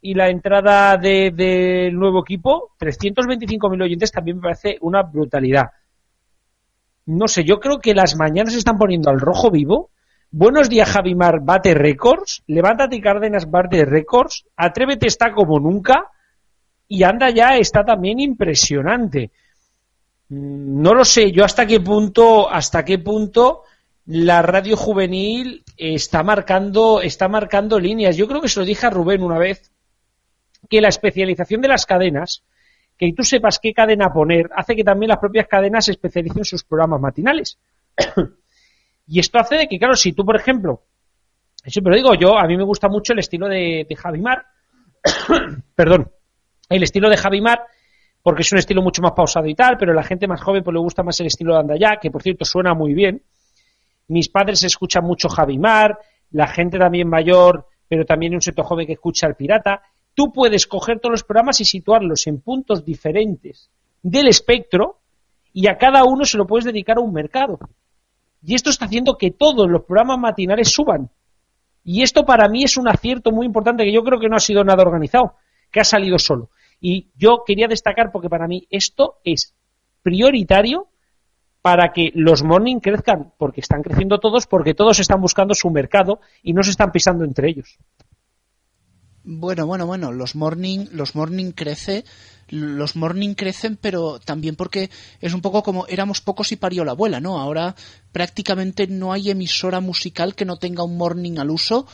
y 0.00 0.14
la 0.14 0.28
entrada 0.28 0.96
del 0.96 1.34
de, 1.34 1.90
nuevo 1.92 2.20
equipo, 2.20 2.70
325.000 2.78 3.82
oyentes 3.82 4.12
también 4.12 4.36
me 4.36 4.42
parece 4.42 4.78
una 4.82 5.02
brutalidad 5.02 5.70
no 7.06 7.28
sé, 7.28 7.44
yo 7.44 7.60
creo 7.60 7.78
que 7.78 7.94
las 7.94 8.16
mañanas 8.16 8.52
se 8.52 8.58
están 8.58 8.78
poniendo 8.78 9.10
al 9.10 9.20
rojo 9.20 9.50
vivo. 9.50 9.90
Buenos 10.30 10.68
días, 10.68 10.90
Javimar, 10.90 11.40
bate 11.42 11.74
récords. 11.74 12.42
Levántate, 12.46 13.00
Cárdenas, 13.00 13.50
bate 13.50 13.84
récords. 13.84 14.46
Atrévete 14.56 15.06
está 15.06 15.32
como 15.32 15.60
nunca. 15.60 16.10
Y 16.88 17.02
anda 17.02 17.30
ya 17.30 17.56
está 17.56 17.84
también 17.84 18.20
impresionante. 18.20 19.30
Mm, 20.28 20.80
no 20.80 20.94
lo 20.94 21.04
sé, 21.04 21.30
yo 21.30 21.44
hasta 21.44 21.66
qué 21.66 21.80
punto, 21.80 22.50
hasta 22.50 22.84
qué 22.84 22.98
punto 22.98 23.62
la 24.06 24.42
radio 24.42 24.76
juvenil 24.76 25.64
está 25.76 26.22
marcando, 26.22 27.00
está 27.00 27.28
marcando 27.28 27.78
líneas. 27.78 28.16
Yo 28.16 28.28
creo 28.28 28.40
que 28.40 28.48
se 28.48 28.60
lo 28.60 28.66
dije 28.66 28.86
a 28.86 28.90
Rubén 28.90 29.22
una 29.22 29.38
vez, 29.38 29.72
que 30.68 30.80
la 30.80 30.88
especialización 30.88 31.60
de 31.60 31.68
las 31.68 31.86
cadenas 31.86 32.44
que 32.96 33.12
tú 33.12 33.24
sepas 33.24 33.58
qué 33.58 33.72
cadena 33.72 34.12
poner 34.12 34.50
hace 34.54 34.76
que 34.76 34.84
también 34.84 35.08
las 35.08 35.18
propias 35.18 35.48
cadenas 35.48 35.86
se 35.86 35.92
especialicen 35.92 36.44
sus 36.44 36.64
programas 36.64 37.00
matinales. 37.00 37.58
y 39.06 39.18
esto 39.18 39.38
hace 39.38 39.56
de 39.56 39.68
que, 39.68 39.78
claro, 39.78 39.96
si 39.96 40.12
tú, 40.12 40.24
por 40.24 40.36
ejemplo, 40.36 40.82
siempre 41.66 41.92
lo 41.92 41.96
digo, 41.96 42.14
yo, 42.14 42.38
a 42.38 42.46
mí 42.46 42.56
me 42.56 42.64
gusta 42.64 42.88
mucho 42.88 43.12
el 43.12 43.18
estilo 43.18 43.48
de, 43.48 43.86
de 43.88 43.96
Javimar, 43.96 44.46
perdón, 45.74 46.12
el 46.68 46.82
estilo 46.82 47.10
de 47.10 47.16
Javimar, 47.16 47.64
porque 48.22 48.42
es 48.42 48.52
un 48.52 48.58
estilo 48.58 48.80
mucho 48.80 49.02
más 49.02 49.12
pausado 49.12 49.46
y 49.46 49.54
tal, 49.54 49.76
pero 49.76 49.92
a 49.92 49.94
la 49.94 50.02
gente 50.02 50.26
más 50.26 50.40
joven 50.40 50.62
pues 50.62 50.72
le 50.72 50.80
gusta 50.80 51.02
más 51.02 51.18
el 51.20 51.26
estilo 51.26 51.54
de 51.54 51.60
Andaya, 51.60 51.98
que 52.00 52.10
por 52.10 52.22
cierto 52.22 52.44
suena 52.44 52.74
muy 52.74 52.94
bien. 52.94 53.22
Mis 54.08 54.28
padres 54.28 54.62
escuchan 54.64 55.04
mucho 55.04 55.28
Javimar, 55.28 55.98
la 56.30 56.46
gente 56.46 56.78
también 56.78 57.08
mayor, 57.08 57.66
pero 57.88 58.04
también 58.04 58.34
un 58.34 58.40
sector 58.40 58.64
joven 58.64 58.86
que 58.86 58.94
escucha 58.94 59.26
al 59.26 59.36
pirata 59.36 59.82
tú 60.14 60.32
puedes 60.32 60.66
coger 60.66 61.00
todos 61.00 61.12
los 61.12 61.24
programas 61.24 61.60
y 61.60 61.64
situarlos 61.64 62.26
en 62.26 62.40
puntos 62.40 62.84
diferentes 62.84 63.70
del 64.02 64.28
espectro 64.28 65.00
y 65.52 65.66
a 65.66 65.76
cada 65.76 66.04
uno 66.04 66.24
se 66.24 66.38
lo 66.38 66.46
puedes 66.46 66.64
dedicar 66.64 66.98
a 66.98 67.00
un 67.00 67.12
mercado. 67.12 67.58
Y 68.42 68.54
esto 68.54 68.70
está 68.70 68.86
haciendo 68.86 69.16
que 69.16 69.30
todos 69.30 69.68
los 69.68 69.84
programas 69.84 70.18
matinales 70.18 70.70
suban. 70.70 71.10
Y 71.84 72.02
esto 72.02 72.24
para 72.24 72.48
mí 72.48 72.64
es 72.64 72.76
un 72.76 72.88
acierto 72.88 73.30
muy 73.30 73.46
importante 73.46 73.84
que 73.84 73.92
yo 73.92 74.02
creo 74.02 74.18
que 74.18 74.28
no 74.28 74.36
ha 74.36 74.40
sido 74.40 74.64
nada 74.64 74.82
organizado, 74.82 75.34
que 75.70 75.80
ha 75.80 75.84
salido 75.84 76.18
solo. 76.18 76.50
Y 76.80 77.08
yo 77.16 77.44
quería 77.46 77.68
destacar 77.68 78.10
porque 78.10 78.28
para 78.28 78.46
mí 78.46 78.66
esto 78.70 79.18
es 79.24 79.54
prioritario 80.02 80.88
para 81.64 81.94
que 81.94 82.12
los 82.14 82.42
morning 82.42 82.78
crezcan, 82.78 83.32
porque 83.38 83.62
están 83.62 83.80
creciendo 83.80 84.18
todos, 84.18 84.46
porque 84.46 84.74
todos 84.74 85.00
están 85.00 85.22
buscando 85.22 85.54
su 85.54 85.70
mercado 85.70 86.20
y 86.42 86.52
no 86.52 86.62
se 86.62 86.72
están 86.72 86.92
pisando 86.92 87.24
entre 87.24 87.48
ellos. 87.48 87.78
Bueno, 89.22 89.64
bueno, 89.66 89.86
bueno, 89.86 90.12
los 90.12 90.36
morning, 90.36 90.84
los 90.92 91.14
morning 91.14 91.52
crece, 91.52 92.04
los 92.50 92.96
morning 92.96 93.32
crecen, 93.32 93.78
pero 93.80 94.18
también 94.18 94.56
porque 94.56 94.90
es 95.22 95.32
un 95.32 95.40
poco 95.40 95.62
como 95.62 95.86
éramos 95.86 96.20
pocos 96.20 96.52
y 96.52 96.56
parió 96.56 96.84
la 96.84 96.92
abuela, 96.92 97.18
¿no? 97.18 97.40
Ahora 97.40 97.74
prácticamente 98.12 98.86
no 98.86 99.14
hay 99.14 99.30
emisora 99.30 99.80
musical 99.80 100.34
que 100.34 100.44
no 100.44 100.58
tenga 100.58 100.84
un 100.84 100.98
morning 100.98 101.38
al 101.38 101.48
uso 101.48 101.86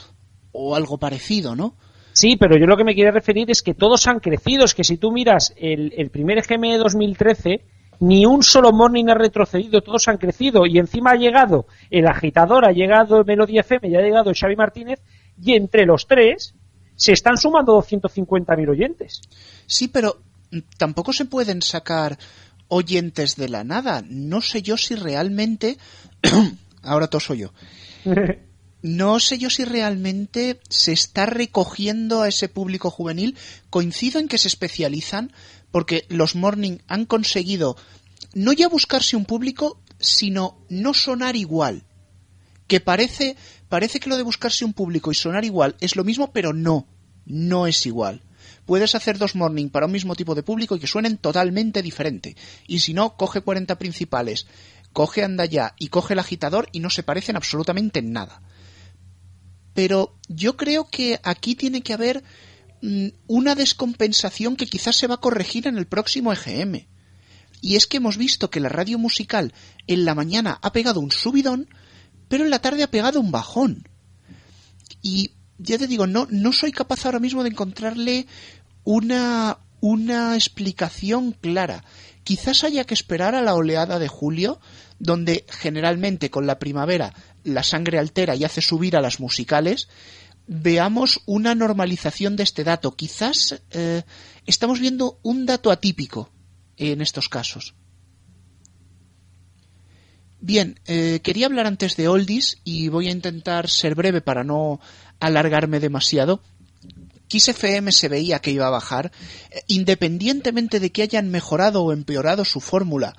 o 0.50 0.74
algo 0.74 0.98
parecido, 0.98 1.54
¿no? 1.54 1.76
Sí, 2.12 2.34
pero 2.36 2.58
yo 2.58 2.66
lo 2.66 2.76
que 2.76 2.82
me 2.82 2.96
quiero 2.96 3.12
referir 3.12 3.48
es 3.52 3.62
que 3.62 3.74
todos 3.74 4.08
han 4.08 4.18
crecido, 4.18 4.64
es 4.64 4.74
que 4.74 4.82
si 4.82 4.96
tú 4.96 5.12
miras 5.12 5.54
el, 5.56 5.94
el 5.96 6.10
primer 6.10 6.44
GME 6.44 6.76
2013, 6.76 7.62
ni 8.00 8.26
un 8.26 8.42
solo 8.42 8.72
morning 8.72 9.06
ha 9.08 9.14
retrocedido, 9.14 9.82
todos 9.82 10.08
han 10.08 10.16
crecido 10.16 10.66
y 10.66 10.78
encima 10.78 11.12
ha 11.12 11.16
llegado 11.16 11.66
el 11.90 12.06
agitador, 12.06 12.64
ha 12.64 12.72
llegado 12.72 13.24
Melodía 13.24 13.60
FM 13.60 13.88
y 13.88 13.96
ha 13.96 14.00
llegado 14.00 14.32
Xavi 14.34 14.56
Martínez 14.56 15.00
y 15.40 15.54
entre 15.54 15.84
los 15.84 16.06
tres 16.06 16.54
se 16.96 17.12
están 17.12 17.36
sumando 17.36 17.78
250.000 17.78 18.70
oyentes. 18.70 19.20
Sí, 19.66 19.88
pero 19.88 20.20
tampoco 20.78 21.12
se 21.12 21.26
pueden 21.26 21.62
sacar 21.62 22.18
oyentes 22.68 23.36
de 23.36 23.48
la 23.48 23.64
nada. 23.64 24.02
No 24.06 24.40
sé 24.40 24.62
yo 24.62 24.76
si 24.76 24.94
realmente. 24.94 25.76
Ahora 26.82 27.08
toso 27.08 27.34
yo. 27.34 27.52
No 28.82 29.20
sé 29.20 29.36
yo 29.36 29.50
si 29.50 29.64
realmente 29.64 30.58
se 30.70 30.92
está 30.92 31.26
recogiendo 31.26 32.22
a 32.22 32.28
ese 32.28 32.48
público 32.48 32.90
juvenil. 32.90 33.36
Coincido 33.68 34.18
en 34.18 34.26
que 34.26 34.38
se 34.38 34.48
especializan 34.48 35.32
porque 35.70 36.04
los 36.08 36.34
morning 36.34 36.78
han 36.88 37.06
conseguido 37.06 37.76
no 38.34 38.52
ya 38.52 38.68
buscarse 38.68 39.16
un 39.16 39.24
público, 39.24 39.80
sino 39.98 40.58
no 40.68 40.94
sonar 40.94 41.36
igual. 41.36 41.84
Que 42.66 42.80
parece, 42.80 43.36
parece 43.68 43.98
que 44.00 44.08
lo 44.08 44.16
de 44.16 44.22
buscarse 44.22 44.64
un 44.64 44.72
público 44.72 45.10
y 45.10 45.14
sonar 45.14 45.44
igual 45.44 45.76
es 45.80 45.96
lo 45.96 46.04
mismo, 46.04 46.32
pero 46.32 46.52
no, 46.52 46.86
no 47.24 47.66
es 47.66 47.84
igual. 47.86 48.22
Puedes 48.66 48.94
hacer 48.94 49.18
dos 49.18 49.34
morning 49.34 49.68
para 49.68 49.86
un 49.86 49.92
mismo 49.92 50.14
tipo 50.14 50.34
de 50.34 50.44
público 50.44 50.76
y 50.76 50.80
que 50.80 50.86
suenen 50.86 51.18
totalmente 51.18 51.82
diferente. 51.82 52.36
Y 52.68 52.80
si 52.80 52.94
no, 52.94 53.16
coge 53.16 53.40
40 53.40 53.76
principales, 53.78 54.46
coge 54.92 55.24
Anda 55.24 55.44
Ya 55.44 55.74
y 55.78 55.88
coge 55.88 56.14
el 56.14 56.20
agitador 56.20 56.68
y 56.72 56.80
no 56.80 56.90
se 56.90 57.02
parecen 57.02 57.36
absolutamente 57.36 57.98
en 57.98 58.12
nada. 58.12 58.42
Pero 59.74 60.14
yo 60.28 60.56
creo 60.56 60.88
que 60.88 61.18
aquí 61.22 61.54
tiene 61.54 61.82
que 61.82 61.94
haber 61.94 62.22
una 63.26 63.54
descompensación 63.54 64.56
que 64.56 64.66
quizás 64.66 64.96
se 64.96 65.06
va 65.06 65.16
a 65.16 65.20
corregir 65.20 65.66
en 65.66 65.76
el 65.76 65.86
próximo 65.86 66.32
EGM. 66.32 66.86
Y 67.60 67.76
es 67.76 67.86
que 67.86 67.98
hemos 67.98 68.16
visto 68.16 68.50
que 68.50 68.60
la 68.60 68.68
radio 68.68 68.98
musical 68.98 69.52
en 69.86 70.04
la 70.04 70.14
mañana 70.14 70.58
ha 70.62 70.72
pegado 70.72 71.00
un 71.00 71.10
subidón, 71.10 71.68
pero 72.28 72.44
en 72.44 72.50
la 72.50 72.60
tarde 72.60 72.82
ha 72.82 72.90
pegado 72.90 73.20
un 73.20 73.30
bajón. 73.30 73.88
Y 75.02 75.32
ya 75.58 75.78
te 75.78 75.86
digo, 75.86 76.06
no, 76.06 76.26
no 76.30 76.52
soy 76.52 76.72
capaz 76.72 77.04
ahora 77.04 77.18
mismo 77.18 77.42
de 77.42 77.50
encontrarle 77.50 78.26
una, 78.84 79.58
una 79.80 80.34
explicación 80.34 81.32
clara. 81.32 81.84
Quizás 82.24 82.64
haya 82.64 82.84
que 82.84 82.94
esperar 82.94 83.34
a 83.34 83.42
la 83.42 83.54
oleada 83.54 83.98
de 83.98 84.08
julio, 84.08 84.60
donde 84.98 85.44
generalmente 85.48 86.30
con 86.30 86.46
la 86.46 86.58
primavera 86.58 87.14
la 87.44 87.62
sangre 87.62 87.98
altera 87.98 88.36
y 88.36 88.44
hace 88.44 88.60
subir 88.60 88.96
a 88.96 89.00
las 89.00 89.20
musicales, 89.20 89.88
veamos 90.52 91.20
una 91.26 91.54
normalización 91.54 92.34
de 92.34 92.42
este 92.42 92.64
dato. 92.64 92.96
Quizás 92.96 93.62
eh, 93.70 94.02
estamos 94.46 94.80
viendo 94.80 95.20
un 95.22 95.46
dato 95.46 95.70
atípico 95.70 96.28
en 96.76 97.00
estos 97.00 97.28
casos. 97.28 97.74
Bien, 100.40 100.80
eh, 100.86 101.20
quería 101.22 101.46
hablar 101.46 101.66
antes 101.66 101.96
de 101.96 102.08
Oldies 102.08 102.58
y 102.64 102.88
voy 102.88 103.06
a 103.06 103.12
intentar 103.12 103.70
ser 103.70 103.94
breve 103.94 104.22
para 104.22 104.42
no 104.42 104.80
alargarme 105.20 105.78
demasiado. 105.78 106.42
Kiss 107.28 107.48
FM 107.48 107.92
se 107.92 108.08
veía 108.08 108.40
que 108.40 108.50
iba 108.50 108.66
a 108.66 108.70
bajar, 108.70 109.12
eh, 109.52 109.62
independientemente 109.68 110.80
de 110.80 110.90
que 110.90 111.02
hayan 111.02 111.30
mejorado 111.30 111.84
o 111.84 111.92
empeorado 111.92 112.44
su 112.44 112.60
fórmula 112.60 113.14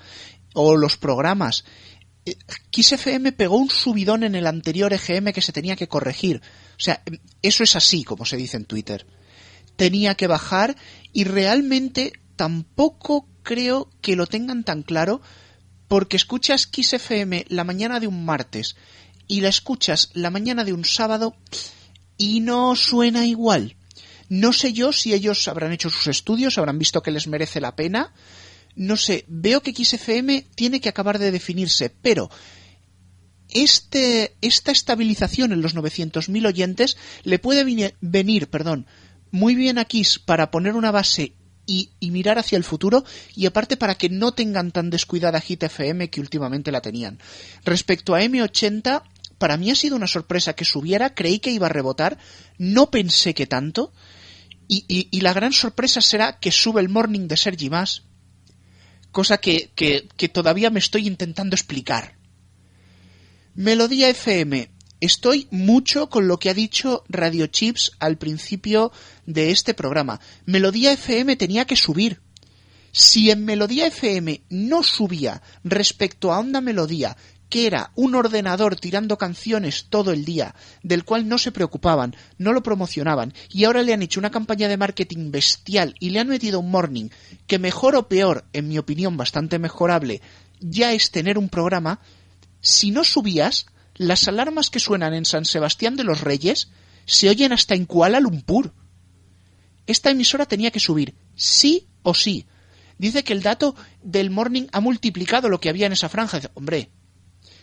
o 0.52 0.76
los 0.76 0.98
programas. 0.98 1.64
Kiss 2.70 2.92
FM 2.92 3.32
pegó 3.32 3.56
un 3.56 3.70
subidón 3.70 4.22
en 4.22 4.34
el 4.34 4.46
anterior 4.46 4.92
EGM 4.92 5.32
que 5.32 5.40
se 5.40 5.52
tenía 5.52 5.76
que 5.76 5.88
corregir. 5.88 6.42
O 6.82 6.84
sea, 6.84 7.00
eso 7.42 7.62
es 7.62 7.76
así, 7.76 8.02
como 8.02 8.24
se 8.24 8.36
dice 8.36 8.56
en 8.56 8.64
Twitter. 8.64 9.06
Tenía 9.76 10.16
que 10.16 10.26
bajar 10.26 10.76
y 11.12 11.22
realmente 11.22 12.12
tampoco 12.34 13.28
creo 13.44 13.88
que 14.00 14.16
lo 14.16 14.26
tengan 14.26 14.64
tan 14.64 14.82
claro 14.82 15.22
porque 15.86 16.16
escuchas 16.16 16.66
Kiss 16.66 16.96
la 17.46 17.62
mañana 17.62 18.00
de 18.00 18.08
un 18.08 18.24
martes 18.24 18.74
y 19.28 19.42
la 19.42 19.48
escuchas 19.48 20.10
la 20.14 20.30
mañana 20.30 20.64
de 20.64 20.72
un 20.72 20.84
sábado 20.84 21.36
y 22.18 22.40
no 22.40 22.74
suena 22.74 23.26
igual. 23.26 23.76
No 24.28 24.52
sé 24.52 24.72
yo 24.72 24.92
si 24.92 25.14
ellos 25.14 25.46
habrán 25.46 25.70
hecho 25.70 25.88
sus 25.88 26.08
estudios, 26.08 26.58
habrán 26.58 26.80
visto 26.80 27.00
que 27.00 27.12
les 27.12 27.28
merece 27.28 27.60
la 27.60 27.76
pena. 27.76 28.12
No 28.74 28.96
sé, 28.96 29.24
veo 29.28 29.60
que 29.60 29.72
XFM 29.72 30.46
tiene 30.56 30.80
que 30.80 30.88
acabar 30.88 31.20
de 31.20 31.30
definirse, 31.30 31.90
pero 31.90 32.28
este, 33.54 34.36
esta 34.40 34.72
estabilización 34.72 35.52
en 35.52 35.62
los 35.62 35.74
900.000 35.74 36.46
oyentes 36.46 36.96
le 37.24 37.38
puede 37.38 37.64
venir, 38.00 38.48
perdón, 38.48 38.86
muy 39.30 39.54
bien 39.54 39.78
a 39.78 39.84
Kiss 39.84 40.18
para 40.18 40.50
poner 40.50 40.74
una 40.74 40.90
base 40.90 41.34
y, 41.66 41.90
mirar 42.00 42.38
hacia 42.38 42.58
el 42.58 42.64
futuro 42.64 43.04
y 43.34 43.46
aparte 43.46 43.76
para 43.76 43.94
que 43.94 44.08
no 44.08 44.32
tengan 44.32 44.72
tan 44.72 44.90
descuidada 44.90 45.40
Hit 45.40 45.62
FM 45.62 46.10
que 46.10 46.20
últimamente 46.20 46.72
la 46.72 46.80
tenían. 46.80 47.18
Respecto 47.64 48.14
a 48.14 48.22
M80, 48.22 49.02
para 49.38 49.56
mí 49.56 49.70
ha 49.70 49.74
sido 49.74 49.96
una 49.96 50.06
sorpresa 50.06 50.54
que 50.54 50.64
subiera, 50.64 51.14
creí 51.14 51.38
que 51.38 51.50
iba 51.50 51.66
a 51.66 51.70
rebotar, 51.70 52.18
no 52.58 52.90
pensé 52.90 53.34
que 53.34 53.46
tanto 53.46 53.92
y, 54.68 55.20
la 55.20 55.32
gran 55.32 55.52
sorpresa 55.52 56.00
será 56.00 56.38
que 56.38 56.50
sube 56.50 56.80
el 56.80 56.88
morning 56.88 57.28
de 57.28 57.36
Sergi 57.36 57.68
más, 57.68 58.04
cosa 59.10 59.38
que, 59.38 59.70
que, 59.74 60.08
que 60.16 60.28
todavía 60.28 60.70
me 60.70 60.78
estoy 60.78 61.06
intentando 61.06 61.54
explicar. 61.54 62.16
Melodía 63.54 64.08
FM 64.08 64.70
Estoy 65.02 65.46
mucho 65.50 66.08
con 66.08 66.26
lo 66.26 66.38
que 66.38 66.48
ha 66.48 66.54
dicho 66.54 67.04
Radio 67.08 67.48
Chips 67.48 67.92
al 67.98 68.16
principio 68.16 68.92
de 69.26 69.50
este 69.50 69.74
programa. 69.74 70.20
Melodía 70.46 70.92
FM 70.92 71.36
tenía 71.36 71.66
que 71.66 71.76
subir. 71.76 72.20
Si 72.92 73.30
en 73.30 73.44
Melodía 73.44 73.88
FM 73.88 74.42
no 74.48 74.82
subía 74.82 75.42
respecto 75.64 76.32
a 76.32 76.38
Onda 76.38 76.62
Melodía, 76.62 77.16
que 77.50 77.66
era 77.66 77.92
un 77.94 78.14
ordenador 78.14 78.76
tirando 78.76 79.18
canciones 79.18 79.88
todo 79.90 80.12
el 80.12 80.24
día, 80.24 80.54
del 80.82 81.04
cual 81.04 81.28
no 81.28 81.36
se 81.36 81.52
preocupaban, 81.52 82.16
no 82.38 82.54
lo 82.54 82.62
promocionaban, 82.62 83.34
y 83.50 83.64
ahora 83.64 83.82
le 83.82 83.92
han 83.92 84.00
hecho 84.00 84.20
una 84.20 84.30
campaña 84.30 84.68
de 84.68 84.78
marketing 84.78 85.30
bestial 85.30 85.94
y 86.00 86.08
le 86.08 86.20
han 86.20 86.28
metido 86.28 86.60
un 86.60 86.70
morning 86.70 87.10
que 87.46 87.58
mejor 87.58 87.96
o 87.96 88.08
peor, 88.08 88.46
en 88.54 88.68
mi 88.68 88.78
opinión 88.78 89.18
bastante 89.18 89.58
mejorable, 89.58 90.22
ya 90.60 90.92
es 90.94 91.10
tener 91.10 91.36
un 91.36 91.50
programa, 91.50 92.00
si 92.62 92.92
no 92.92 93.02
subías, 93.02 93.66
las 93.96 94.28
alarmas 94.28 94.70
que 94.70 94.80
suenan 94.80 95.14
en 95.14 95.24
San 95.24 95.44
Sebastián 95.44 95.96
de 95.96 96.04
los 96.04 96.20
Reyes 96.20 96.70
se 97.04 97.28
oyen 97.28 97.52
hasta 97.52 97.74
en 97.74 97.86
Kuala 97.86 98.20
Lumpur. 98.20 98.72
Esta 99.86 100.10
emisora 100.10 100.46
tenía 100.46 100.70
que 100.70 100.80
subir, 100.80 101.14
sí 101.34 101.88
o 102.02 102.14
sí. 102.14 102.46
Dice 102.98 103.24
que 103.24 103.32
el 103.32 103.42
dato 103.42 103.74
del 104.00 104.30
morning 104.30 104.68
ha 104.70 104.80
multiplicado 104.80 105.48
lo 105.48 105.60
que 105.60 105.68
había 105.68 105.86
en 105.86 105.92
esa 105.92 106.08
franja. 106.08 106.40
Hombre, 106.54 106.90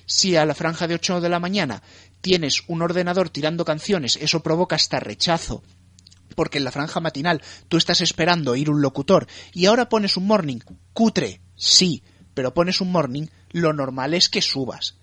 si 0.06 0.36
a 0.36 0.46
la 0.46 0.54
franja 0.54 0.86
de 0.86 0.96
8 0.96 1.22
de 1.22 1.30
la 1.30 1.40
mañana 1.40 1.82
tienes 2.20 2.64
un 2.68 2.82
ordenador 2.82 3.30
tirando 3.30 3.64
canciones, 3.64 4.18
eso 4.18 4.44
provoca 4.44 4.76
hasta 4.76 5.00
rechazo. 5.00 5.64
Porque 6.36 6.58
en 6.58 6.66
la 6.66 6.72
franja 6.72 7.00
matinal 7.00 7.42
tú 7.70 7.78
estás 7.78 8.02
esperando 8.02 8.52
oír 8.52 8.70
un 8.70 8.82
locutor 8.82 9.28
y 9.54 9.66
ahora 9.68 9.88
pones 9.88 10.18
un 10.18 10.28
morning 10.28 10.60
cutre, 10.92 11.40
sí, 11.56 12.04
pero 12.40 12.54
pones 12.54 12.80
un 12.80 12.90
morning, 12.90 13.26
lo 13.52 13.74
normal 13.74 14.14
es 14.14 14.30
que 14.30 14.42
subas 14.42 14.96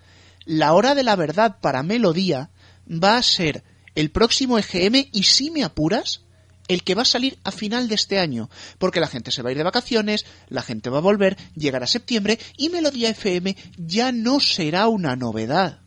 la 0.46 0.72
hora 0.72 0.94
de 0.94 1.02
la 1.02 1.16
verdad 1.16 1.58
para 1.60 1.82
Melodía 1.82 2.48
va 2.88 3.18
a 3.18 3.22
ser 3.22 3.62
el 3.94 4.10
próximo 4.10 4.58
EGM 4.58 5.08
y 5.12 5.24
si 5.24 5.50
me 5.50 5.64
apuras, 5.64 6.22
el 6.68 6.82
que 6.82 6.94
va 6.94 7.02
a 7.02 7.06
salir 7.06 7.38
a 7.44 7.50
final 7.50 7.88
de 7.88 7.96
este 7.96 8.18
año, 8.18 8.48
porque 8.78 9.00
la 9.00 9.08
gente 9.08 9.32
se 9.32 9.42
va 9.42 9.48
a 9.48 9.52
ir 9.52 9.58
de 9.58 9.64
vacaciones, 9.64 10.24
la 10.48 10.62
gente 10.62 10.88
va 10.88 10.98
a 10.98 11.02
volver, 11.02 11.36
llegará 11.54 11.86
septiembre 11.86 12.38
y 12.56 12.70
Melodía 12.70 13.10
FM 13.10 13.56
ya 13.76 14.12
no 14.12 14.40
será 14.40 14.88
una 14.88 15.16
novedad. 15.16 15.80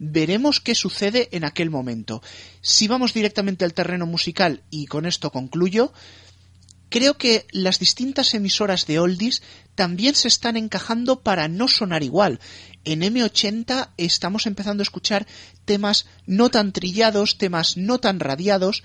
Veremos 0.00 0.60
qué 0.60 0.74
sucede 0.74 1.28
en 1.32 1.44
aquel 1.44 1.70
momento. 1.70 2.22
Si 2.60 2.88
vamos 2.88 3.14
directamente 3.14 3.64
al 3.64 3.74
terreno 3.74 4.06
musical, 4.06 4.62
y 4.70 4.86
con 4.86 5.06
esto 5.06 5.30
concluyo, 5.30 5.92
creo 6.88 7.18
que 7.18 7.46
las 7.50 7.78
distintas 7.78 8.34
emisoras 8.34 8.86
de 8.86 8.98
oldies 8.98 9.42
también 9.74 10.14
se 10.14 10.28
están 10.28 10.56
encajando 10.56 11.20
para 11.20 11.48
no 11.48 11.68
sonar 11.68 12.02
igual 12.02 12.40
en 12.88 13.02
M80 13.02 13.90
estamos 13.98 14.46
empezando 14.46 14.80
a 14.80 14.84
escuchar 14.88 15.26
temas 15.64 16.06
no 16.26 16.50
tan 16.50 16.72
trillados, 16.72 17.36
temas 17.36 17.76
no 17.76 17.98
tan 17.98 18.18
radiados. 18.18 18.82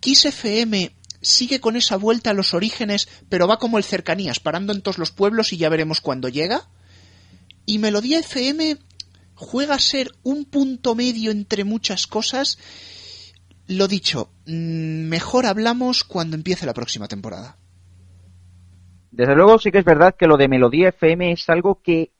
Kiss 0.00 0.24
FM 0.24 0.92
sigue 1.20 1.60
con 1.60 1.76
esa 1.76 1.96
vuelta 1.96 2.30
a 2.30 2.34
los 2.34 2.52
orígenes, 2.52 3.08
pero 3.28 3.46
va 3.46 3.58
como 3.58 3.78
el 3.78 3.84
cercanías, 3.84 4.40
parando 4.40 4.72
en 4.72 4.82
todos 4.82 4.98
los 4.98 5.12
pueblos 5.12 5.52
y 5.52 5.56
ya 5.56 5.68
veremos 5.68 6.00
cuándo 6.00 6.28
llega. 6.28 6.68
Y 7.64 7.78
Melodía 7.78 8.18
FM 8.18 8.76
juega 9.34 9.76
a 9.76 9.80
ser 9.80 10.12
un 10.24 10.44
punto 10.44 10.94
medio 10.96 11.30
entre 11.30 11.62
muchas 11.62 12.06
cosas. 12.06 12.58
Lo 13.68 13.88
dicho, 13.88 14.30
mm, 14.46 15.08
mejor 15.08 15.46
hablamos 15.46 16.04
cuando 16.04 16.36
empiece 16.36 16.66
la 16.66 16.74
próxima 16.74 17.08
temporada. 17.08 17.56
Desde 19.10 19.34
luego 19.34 19.58
sí 19.58 19.72
que 19.72 19.78
es 19.78 19.84
verdad 19.84 20.14
que 20.16 20.26
lo 20.26 20.36
de 20.36 20.48
Melodía 20.48 20.90
FM 20.90 21.32
es 21.32 21.48
algo 21.48 21.80
que 21.82 22.12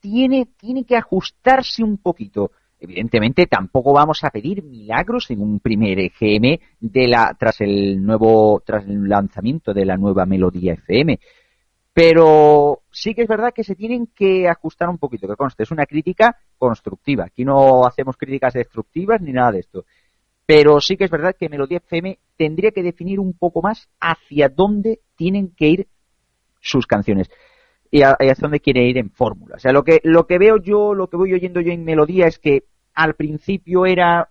tiene, 0.00 0.48
tiene 0.56 0.84
que 0.84 0.96
ajustarse 0.96 1.82
un 1.82 1.98
poquito. 1.98 2.50
Evidentemente 2.80 3.46
tampoco 3.46 3.92
vamos 3.92 4.22
a 4.22 4.30
pedir 4.30 4.62
milagros 4.62 5.30
en 5.30 5.40
un 5.42 5.58
primer 5.60 5.98
EGM 5.98 6.58
tras 7.38 7.60
el 7.60 8.04
nuevo, 8.04 8.62
tras 8.64 8.84
el 8.86 9.08
lanzamiento 9.08 9.72
de 9.72 9.84
la 9.84 9.96
nueva 9.96 10.26
melodía 10.26 10.74
FM. 10.74 11.18
Pero 11.92 12.82
sí 12.92 13.14
que 13.14 13.22
es 13.22 13.28
verdad 13.28 13.52
que 13.52 13.64
se 13.64 13.74
tienen 13.74 14.08
que 14.14 14.48
ajustar 14.48 14.88
un 14.88 14.98
poquito, 14.98 15.26
que 15.26 15.34
conste, 15.34 15.64
es 15.64 15.70
una 15.72 15.86
crítica 15.86 16.36
constructiva. 16.56 17.24
Aquí 17.24 17.44
no 17.44 17.84
hacemos 17.84 18.16
críticas 18.16 18.54
destructivas 18.54 19.20
ni 19.20 19.32
nada 19.32 19.52
de 19.52 19.60
esto. 19.60 19.84
Pero 20.48 20.80
sí 20.80 20.96
que 20.96 21.04
es 21.04 21.10
verdad 21.10 21.36
que 21.38 21.50
Melodía 21.50 21.76
FM 21.76 22.18
tendría 22.38 22.70
que 22.70 22.82
definir 22.82 23.20
un 23.20 23.34
poco 23.34 23.60
más 23.60 23.90
hacia 24.00 24.48
dónde 24.48 25.00
tienen 25.14 25.52
que 25.54 25.66
ir 25.66 25.88
sus 26.58 26.86
canciones 26.86 27.30
y, 27.90 28.00
hacia 28.00 28.34
dónde 28.40 28.60
quiere 28.60 28.88
ir 28.88 28.96
en 28.96 29.10
fórmula. 29.10 29.56
O 29.56 29.58
sea, 29.58 29.72
lo 29.72 29.84
que, 29.84 30.00
lo 30.04 30.26
que 30.26 30.38
veo 30.38 30.56
yo, 30.56 30.94
lo 30.94 31.10
que 31.10 31.18
voy 31.18 31.34
oyendo 31.34 31.60
yo 31.60 31.70
en 31.70 31.84
melodía 31.84 32.26
es 32.26 32.38
que 32.38 32.64
al 32.94 33.12
principio 33.12 33.84
era 33.84 34.30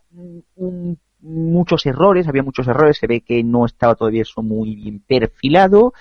un, 0.55 0.97
muchos 1.19 1.85
errores, 1.85 2.27
había 2.27 2.41
muchos 2.41 2.67
errores, 2.67 2.97
se 2.97 3.05
ve 3.05 3.21
que 3.21 3.43
no 3.43 3.67
estaba 3.67 3.93
todavía 3.93 4.23
eso 4.23 4.41
muy 4.41 4.75
bien 4.75 4.99
perfilado, 5.05 5.93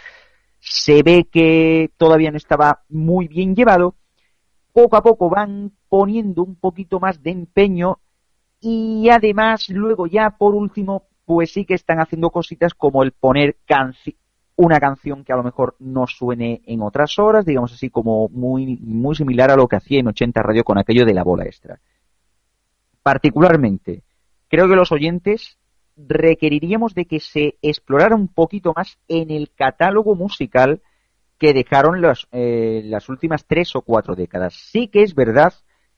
se 0.60 1.02
ve 1.02 1.28
que 1.30 1.90
todavía 1.98 2.30
no 2.30 2.38
estaba 2.38 2.84
muy 2.88 3.28
bien 3.28 3.54
llevado, 3.54 3.96
poco 4.72 4.96
a 4.96 5.02
poco 5.02 5.28
van 5.28 5.72
poniendo 5.90 6.42
un 6.42 6.56
poquito 6.56 7.00
más 7.00 7.22
de 7.22 7.32
empeño 7.32 7.98
y 8.68 9.10
además 9.10 9.68
luego 9.68 10.08
ya 10.08 10.30
por 10.30 10.56
último 10.56 11.04
pues 11.24 11.52
sí 11.52 11.64
que 11.64 11.74
están 11.74 12.00
haciendo 12.00 12.30
cositas 12.30 12.74
como 12.74 13.04
el 13.04 13.12
poner 13.12 13.58
una 14.56 14.80
canción 14.80 15.22
que 15.22 15.32
a 15.32 15.36
lo 15.36 15.44
mejor 15.44 15.76
no 15.78 16.08
suene 16.08 16.62
en 16.66 16.82
otras 16.82 17.16
horas, 17.20 17.44
digamos 17.44 17.72
así 17.72 17.90
como 17.90 18.28
muy, 18.28 18.76
muy 18.78 19.14
similar 19.14 19.52
a 19.52 19.56
lo 19.56 19.68
que 19.68 19.76
hacía 19.76 20.00
en 20.00 20.08
80 20.08 20.42
Radio 20.42 20.64
con 20.64 20.78
aquello 20.78 21.04
de 21.04 21.14
la 21.14 21.22
bola 21.22 21.44
extra. 21.44 21.78
Particularmente, 23.04 24.02
creo 24.48 24.68
que 24.68 24.74
los 24.74 24.90
oyentes 24.90 25.58
requeriríamos 25.96 26.92
de 26.94 27.04
que 27.04 27.20
se 27.20 27.58
explorara 27.62 28.16
un 28.16 28.26
poquito 28.26 28.72
más 28.74 28.98
en 29.06 29.30
el 29.30 29.52
catálogo 29.54 30.16
musical 30.16 30.82
que 31.38 31.52
dejaron 31.52 32.02
eh, 32.32 32.82
las 32.84 33.08
últimas 33.08 33.46
tres 33.46 33.76
o 33.76 33.82
cuatro 33.82 34.16
décadas. 34.16 34.54
Sí 34.54 34.88
que 34.88 35.02
es 35.02 35.14
verdad 35.14 35.54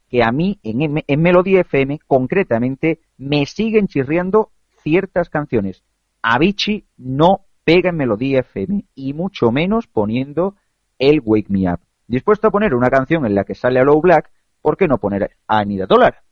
que 0.09 0.23
a 0.23 0.33
mí 0.33 0.59
en, 0.63 1.21
Melodía 1.21 1.61
FM 1.61 2.01
concretamente 2.07 3.01
me 3.17 3.47
siguen 3.47 3.89
chirriando 3.89 4.51
ciertas 4.83 5.29
canciones. 5.29 5.83
Avicii 6.23 6.87
no 6.97 7.47
pega 7.65 7.91
en 7.91 7.97
Melodía 7.97 8.41
FM 8.41 8.85
y 8.95 9.13
mucho 9.13 9.51
menos 9.51 9.87
poniendo 9.87 10.57
el 10.99 11.21
Wake 11.25 11.51
Me 11.51 11.71
Up. 11.71 11.81
Dispuesto 12.07 12.49
a 12.49 12.51
poner 12.51 12.75
una 12.75 12.89
canción 12.89 13.27
en 13.27 13.35
la 13.35 13.45
que 13.45 13.55
sale 13.55 13.81
a 13.81 13.85
Low 13.85 14.01
Black, 14.01 14.31
¿por 14.63 14.77
qué 14.77 14.89
no 14.89 14.99
poner 14.99 15.37
a 15.47 15.59
Anida 15.59 15.87
Dollar? 15.87 16.23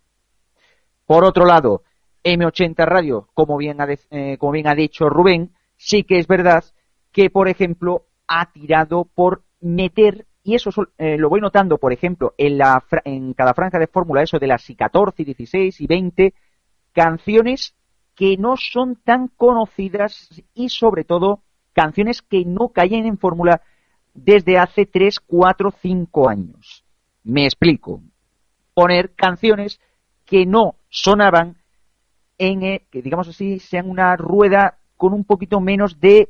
Por 1.04 1.24
otro 1.24 1.44
lado, 1.44 1.82
M80 2.24 2.84
Radio, 2.84 3.28
como 3.34 3.56
bien, 3.56 3.80
ha 3.80 3.86
eh, 4.10 4.36
como 4.38 4.52
bien 4.52 4.66
ha 4.66 4.74
dicho 4.74 5.08
Rubén, 5.08 5.52
sí 5.76 6.02
que 6.02 6.18
es 6.18 6.26
verdad 6.26 6.64
que, 7.12 7.30
por 7.30 7.48
ejemplo, 7.48 8.06
ha 8.26 8.50
tirado 8.52 9.04
por 9.04 9.42
meter, 9.60 10.26
y 10.46 10.54
eso 10.54 10.70
eh, 10.96 11.18
lo 11.18 11.28
voy 11.28 11.40
notando, 11.40 11.76
por 11.76 11.92
ejemplo, 11.92 12.32
en, 12.38 12.58
la, 12.58 12.84
en 13.04 13.34
cada 13.34 13.52
franja 13.52 13.80
de 13.80 13.88
fórmula, 13.88 14.22
eso 14.22 14.38
de 14.38 14.46
las 14.46 14.64
14, 14.64 15.24
16 15.24 15.80
y 15.80 15.86
20, 15.88 16.34
canciones 16.92 17.74
que 18.14 18.36
no 18.36 18.54
son 18.56 18.94
tan 18.94 19.26
conocidas 19.26 20.28
y 20.54 20.68
sobre 20.68 21.02
todo 21.02 21.42
canciones 21.72 22.22
que 22.22 22.44
no 22.44 22.68
caen 22.68 23.06
en 23.06 23.18
fórmula 23.18 23.60
desde 24.14 24.56
hace 24.56 24.86
3, 24.86 25.18
4, 25.18 25.74
5 25.82 26.28
años. 26.28 26.84
Me 27.24 27.44
explico. 27.44 28.00
Poner 28.72 29.16
canciones 29.16 29.80
que 30.24 30.46
no 30.46 30.76
sonaban 30.88 31.56
en, 32.38 32.62
eh, 32.62 32.86
que 32.92 33.02
digamos 33.02 33.26
así, 33.26 33.58
sean 33.58 33.90
una 33.90 34.16
rueda 34.16 34.78
con 34.96 35.12
un 35.12 35.24
poquito 35.24 35.60
menos 35.60 35.98
de, 35.98 36.28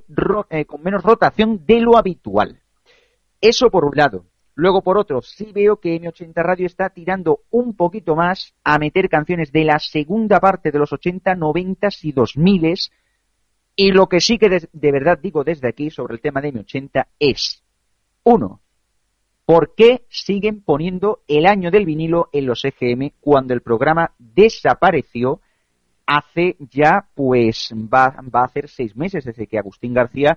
eh, 0.48 0.64
con 0.64 0.82
menos 0.82 1.02
rotación 1.02 1.66
de 1.66 1.80
lo 1.80 1.98
habitual. 1.98 2.62
Eso 3.48 3.70
por 3.70 3.85
un 3.85 3.93
lado. 3.94 4.24
Luego, 4.56 4.82
por 4.82 4.98
otro, 4.98 5.23
sí 5.23 5.52
veo 5.55 5.77
que 5.77 6.01
M80 6.01 6.32
Radio 6.35 6.66
está 6.66 6.90
tirando 6.90 7.43
un 7.51 7.77
poquito 7.77 8.16
más 8.16 8.55
a 8.64 8.77
meter 8.81 9.09
canciones 9.09 9.52
de 9.52 9.62
la 9.62 9.78
segunda 9.78 10.40
parte 10.40 10.73
de 10.73 10.78
los 10.81 10.93
80, 10.93 11.36
90 11.36 11.89
y 12.02 12.10
2000 12.10 12.74
y 13.77 13.93
lo 13.93 14.09
que 14.09 14.20
sí 14.20 14.36
que 14.36 14.48
de, 14.48 14.93
verdad 14.93 15.18
digo 15.23 15.44
desde 15.44 15.68
aquí 15.68 15.90
sobre 15.90 16.14
el 16.14 16.20
tema 16.20 16.40
de 16.40 16.55
M80 16.55 17.06
es, 17.20 17.62
uno, 18.24 18.62
¿por 19.44 19.77
qué 19.77 20.06
siguen 20.09 20.60
poniendo 20.62 21.20
el 21.28 21.47
año 21.47 21.70
del 21.70 21.85
vinilo 21.85 22.31
en 22.32 22.47
los 22.47 22.64
EGM 22.64 23.10
cuando 23.20 23.55
el 23.55 23.60
programa 23.60 24.12
desapareció 24.18 25.40
hace 26.05 26.56
ya, 26.59 27.06
pues, 27.14 27.73
va, 27.74 28.16
va 28.35 28.40
a 28.40 28.47
hacer 28.47 28.68
seis 28.68 28.97
meses 28.97 29.24
desde 29.24 29.47
que 29.47 29.59
Agustín 29.59 29.94
García 29.94 30.36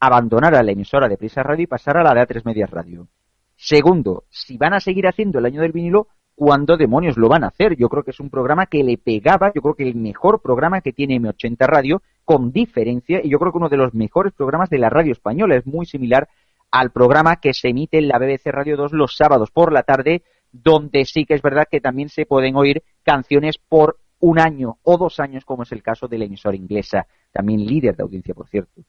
abandonara 0.00 0.62
la 0.62 0.72
emisora 0.72 1.08
de 1.08 1.16
Prisa 1.16 1.42
Radio 1.42 1.64
y 1.64 1.66
pasara 1.66 2.00
a 2.00 2.04
la 2.04 2.14
de 2.14 2.26
A3 2.26 2.44
Medias 2.44 2.70
Radio? 2.70 3.08
Segundo, 3.56 4.24
si 4.30 4.56
van 4.56 4.74
a 4.74 4.80
seguir 4.80 5.06
haciendo 5.06 5.38
el 5.38 5.46
año 5.46 5.60
del 5.60 5.72
vinilo, 5.72 6.08
¿cuándo 6.34 6.76
demonios 6.76 7.16
lo 7.16 7.28
van 7.28 7.42
a 7.42 7.48
hacer? 7.48 7.76
Yo 7.76 7.88
creo 7.88 8.04
que 8.04 8.12
es 8.12 8.20
un 8.20 8.30
programa 8.30 8.66
que 8.66 8.84
le 8.84 8.96
pegaba, 8.98 9.52
yo 9.52 9.60
creo 9.60 9.74
que 9.74 9.82
el 9.82 9.96
mejor 9.96 10.40
programa 10.40 10.80
que 10.80 10.92
tiene 10.92 11.20
M80 11.20 11.66
Radio, 11.66 12.02
con 12.24 12.52
diferencia, 12.52 13.20
y 13.22 13.28
yo 13.28 13.38
creo 13.38 13.50
que 13.50 13.58
uno 13.58 13.68
de 13.68 13.76
los 13.76 13.94
mejores 13.94 14.32
programas 14.32 14.70
de 14.70 14.78
la 14.78 14.90
radio 14.90 15.12
española, 15.12 15.56
es 15.56 15.66
muy 15.66 15.86
similar 15.86 16.28
al 16.70 16.90
programa 16.90 17.36
que 17.36 17.52
se 17.52 17.70
emite 17.70 17.98
en 17.98 18.08
la 18.08 18.18
BBC 18.18 18.46
Radio 18.46 18.76
2 18.76 18.92
los 18.92 19.16
sábados 19.16 19.50
por 19.50 19.72
la 19.72 19.82
tarde, 19.82 20.22
donde 20.52 21.04
sí 21.04 21.24
que 21.24 21.34
es 21.34 21.42
verdad 21.42 21.66
que 21.70 21.80
también 21.80 22.08
se 22.08 22.26
pueden 22.26 22.56
oír 22.56 22.82
canciones 23.02 23.58
por 23.58 23.98
un 24.20 24.38
año 24.38 24.78
o 24.82 24.98
dos 24.98 25.20
años, 25.20 25.44
como 25.44 25.62
es 25.62 25.72
el 25.72 25.82
caso 25.82 26.08
de 26.08 26.18
la 26.18 26.24
emisora 26.24 26.56
inglesa, 26.56 27.06
también 27.32 27.64
líder 27.64 27.96
de 27.96 28.02
audiencia, 28.02 28.34
por 28.34 28.48
cierto. 28.48 28.82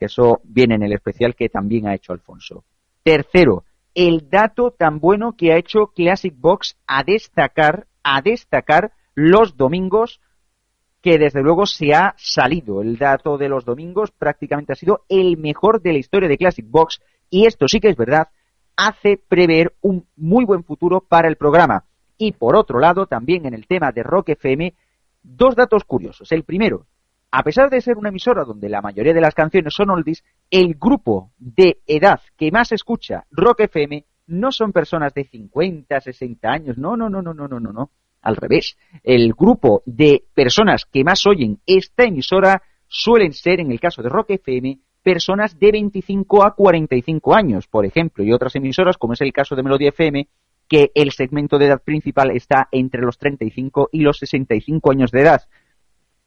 Eso 0.00 0.40
viene 0.44 0.74
en 0.74 0.82
el 0.82 0.92
especial 0.92 1.34
que 1.34 1.48
también 1.48 1.86
ha 1.86 1.94
hecho 1.94 2.12
Alfonso. 2.12 2.64
Tercero, 3.02 3.64
el 3.94 4.28
dato 4.28 4.70
tan 4.70 4.98
bueno 4.98 5.36
que 5.36 5.52
ha 5.52 5.56
hecho 5.56 5.88
Classic 5.94 6.34
Box 6.36 6.76
a 6.86 7.04
destacar, 7.04 7.86
a 8.02 8.20
destacar 8.22 8.92
los 9.14 9.56
domingos 9.56 10.20
que 11.00 11.18
desde 11.18 11.42
luego 11.42 11.66
se 11.66 11.92
ha 11.94 12.14
salido. 12.16 12.80
El 12.80 12.96
dato 12.96 13.36
de 13.36 13.48
los 13.48 13.64
domingos 13.64 14.10
prácticamente 14.10 14.72
ha 14.72 14.76
sido 14.76 15.04
el 15.08 15.36
mejor 15.36 15.82
de 15.82 15.92
la 15.92 15.98
historia 15.98 16.28
de 16.28 16.38
Classic 16.38 16.64
Box 16.68 17.00
y 17.30 17.46
esto 17.46 17.68
sí 17.68 17.78
que 17.78 17.90
es 17.90 17.96
verdad, 17.96 18.28
hace 18.76 19.16
prever 19.16 19.74
un 19.80 20.06
muy 20.16 20.44
buen 20.44 20.64
futuro 20.64 21.00
para 21.00 21.28
el 21.28 21.36
programa. 21.36 21.84
Y 22.16 22.32
por 22.32 22.56
otro 22.56 22.78
lado, 22.78 23.06
también 23.06 23.46
en 23.46 23.54
el 23.54 23.66
tema 23.66 23.92
de 23.92 24.02
Rock 24.02 24.30
FM, 24.30 24.74
dos 25.22 25.56
datos 25.56 25.84
curiosos. 25.84 26.30
El 26.32 26.44
primero, 26.44 26.86
a 27.36 27.42
pesar 27.42 27.68
de 27.68 27.80
ser 27.80 27.96
una 27.96 28.10
emisora 28.10 28.44
donde 28.44 28.68
la 28.68 28.80
mayoría 28.80 29.12
de 29.12 29.20
las 29.20 29.34
canciones 29.34 29.74
son 29.74 29.90
oldies, 29.90 30.22
el 30.52 30.76
grupo 30.76 31.32
de 31.36 31.78
edad 31.84 32.20
que 32.36 32.52
más 32.52 32.70
escucha 32.70 33.24
Rock 33.32 33.62
FM 33.62 34.04
no 34.28 34.52
son 34.52 34.72
personas 34.72 35.12
de 35.14 35.24
50, 35.24 36.00
60 36.00 36.48
años, 36.48 36.78
no, 36.78 36.96
no, 36.96 37.10
no, 37.10 37.22
no, 37.22 37.34
no, 37.34 37.48
no, 37.48 37.58
no, 37.58 37.72
no. 37.72 37.90
Al 38.22 38.36
revés, 38.36 38.76
el 39.02 39.32
grupo 39.32 39.82
de 39.84 40.22
personas 40.32 40.84
que 40.84 41.02
más 41.02 41.26
oyen 41.26 41.58
esta 41.66 42.04
emisora 42.04 42.62
suelen 42.86 43.32
ser, 43.32 43.58
en 43.58 43.72
el 43.72 43.80
caso 43.80 44.00
de 44.00 44.10
Rock 44.10 44.30
FM, 44.30 44.78
personas 45.02 45.58
de 45.58 45.72
25 45.72 46.46
a 46.46 46.54
45 46.54 47.34
años, 47.34 47.66
por 47.66 47.84
ejemplo, 47.84 48.22
y 48.22 48.32
otras 48.32 48.54
emisoras, 48.54 48.96
como 48.96 49.14
es 49.14 49.20
el 49.22 49.32
caso 49.32 49.56
de 49.56 49.64
Melodía 49.64 49.88
FM, 49.88 50.28
que 50.68 50.92
el 50.94 51.10
segmento 51.10 51.58
de 51.58 51.66
edad 51.66 51.82
principal 51.82 52.30
está 52.30 52.68
entre 52.70 53.02
los 53.02 53.18
35 53.18 53.88
y 53.90 54.02
los 54.02 54.18
65 54.18 54.92
años 54.92 55.10
de 55.10 55.22
edad 55.22 55.42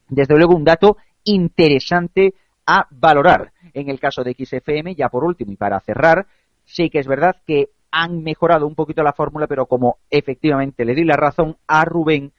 desde 0.10 0.36
luego 0.36 0.56
un 0.56 0.64
dato 0.64 0.98
interesante 1.24 2.34
a 2.66 2.88
valorar. 2.92 3.52
En 3.74 3.90
el 3.90 4.00
caso 4.00 4.24
de 4.24 4.34
XFM, 4.34 4.96
ya 4.96 5.10
por 5.10 5.24
último 5.24 5.52
y 5.52 5.56
para 5.56 5.80
cerrar, 5.80 6.28
sí 6.66 6.90
que 6.90 7.00
es 7.00 7.08
verdad 7.08 7.38
que 7.46 7.70
han 7.92 8.24
mejorado 8.24 8.68
un 8.68 8.76
poquito 8.76 9.04
la 9.04 9.14
fórmula, 9.14 9.48
pero 9.48 9.66
como 9.66 9.98
efectivamente 10.10 10.86
le 10.86 10.94
di 10.94 11.04
la 11.04 11.16
razón 11.16 11.58
a 11.68 11.86
Rubén, 11.86 12.32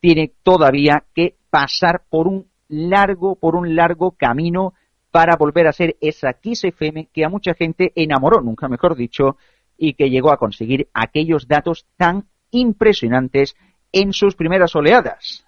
tiene 0.00 0.32
todavía 0.42 1.04
que 1.14 1.36
pasar 1.50 2.02
por 2.08 2.28
un 2.28 2.46
largo, 2.68 3.36
por 3.36 3.56
un 3.56 3.74
largo 3.74 4.12
camino 4.12 4.74
para 5.10 5.36
volver 5.36 5.66
a 5.66 5.72
ser 5.72 5.96
esa 6.00 6.32
XFM 6.32 7.08
que 7.12 7.24
a 7.24 7.28
mucha 7.28 7.54
gente 7.54 7.92
enamoró, 7.94 8.40
nunca 8.40 8.68
mejor 8.68 8.96
dicho, 8.96 9.36
y 9.76 9.94
que 9.94 10.08
llegó 10.08 10.32
a 10.32 10.38
conseguir 10.38 10.88
aquellos 10.94 11.48
datos 11.48 11.86
tan 11.96 12.24
impresionantes 12.50 13.54
en 13.92 14.12
sus 14.12 14.36
primeras 14.36 14.74
oleadas 14.74 15.44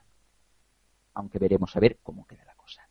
aunque 1.14 1.38
veremos 1.38 1.74
a 1.76 1.80
ver 1.80 1.98
cómo 2.02 2.26
queda 2.26 2.44
la 2.44 2.54
cosa. 2.54 2.82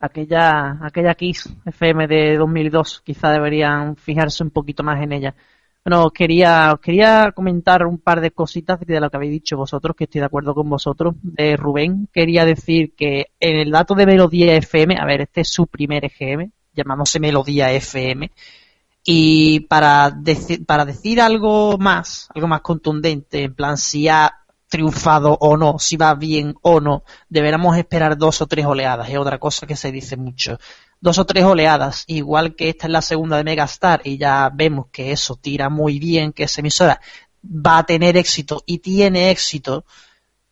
Aquella, 0.00 0.78
aquella 0.80 1.14
Kiss 1.14 1.48
FM 1.64 2.06
de 2.06 2.36
2002, 2.36 3.02
quizá 3.04 3.30
deberían 3.30 3.96
fijarse 3.96 4.44
un 4.44 4.50
poquito 4.50 4.82
más 4.82 5.02
en 5.02 5.12
ella. 5.12 5.34
Bueno, 5.84 6.10
quería, 6.10 6.78
quería 6.82 7.32
comentar 7.32 7.86
un 7.86 7.98
par 7.98 8.20
de 8.20 8.30
cositas 8.30 8.78
de 8.80 9.00
lo 9.00 9.08
que 9.08 9.16
habéis 9.16 9.32
dicho 9.32 9.56
vosotros, 9.56 9.96
que 9.96 10.04
estoy 10.04 10.20
de 10.20 10.26
acuerdo 10.26 10.54
con 10.54 10.68
vosotros. 10.68 11.14
De 11.22 11.56
Rubén, 11.56 12.08
quería 12.12 12.44
decir 12.44 12.94
que 12.94 13.28
en 13.40 13.56
el 13.56 13.70
dato 13.70 13.94
de 13.94 14.06
Melodía 14.06 14.54
FM, 14.56 14.96
a 15.00 15.06
ver, 15.06 15.22
este 15.22 15.40
es 15.40 15.48
su 15.50 15.66
primer 15.66 16.04
EGM, 16.04 16.50
llamándose 16.74 17.18
Melodía 17.20 17.72
FM, 17.72 18.30
y 19.02 19.60
para, 19.60 20.10
decir, 20.10 20.66
para 20.66 20.84
decir 20.84 21.20
algo 21.20 21.78
más, 21.78 22.28
algo 22.34 22.48
más 22.48 22.60
contundente, 22.60 23.44
en 23.44 23.54
plan, 23.54 23.78
si 23.78 24.08
ha 24.08 24.30
triunfado 24.68 25.36
o 25.40 25.56
no, 25.56 25.78
si 25.78 25.96
va 25.96 26.14
bien 26.14 26.54
o 26.62 26.80
no, 26.80 27.02
deberemos 27.28 27.76
esperar 27.76 28.16
dos 28.16 28.40
o 28.42 28.46
tres 28.46 28.66
oleadas, 28.66 29.08
es 29.08 29.16
otra 29.16 29.38
cosa 29.38 29.66
que 29.66 29.76
se 29.76 29.90
dice 29.90 30.16
mucho. 30.16 30.58
Dos 31.00 31.18
o 31.18 31.24
tres 31.24 31.44
oleadas, 31.44 32.04
igual 32.06 32.54
que 32.54 32.68
esta 32.68 32.86
es 32.86 32.92
la 32.92 33.02
segunda 33.02 33.36
de 33.36 33.44
Megastar 33.44 34.02
y 34.04 34.18
ya 34.18 34.50
vemos 34.52 34.86
que 34.92 35.12
eso 35.12 35.36
tira 35.36 35.70
muy 35.70 35.98
bien, 35.98 36.32
que 36.32 36.44
esa 36.44 36.60
emisora 36.60 37.00
va 37.44 37.78
a 37.78 37.86
tener 37.86 38.16
éxito 38.16 38.62
y 38.66 38.78
tiene 38.78 39.30
éxito, 39.30 39.84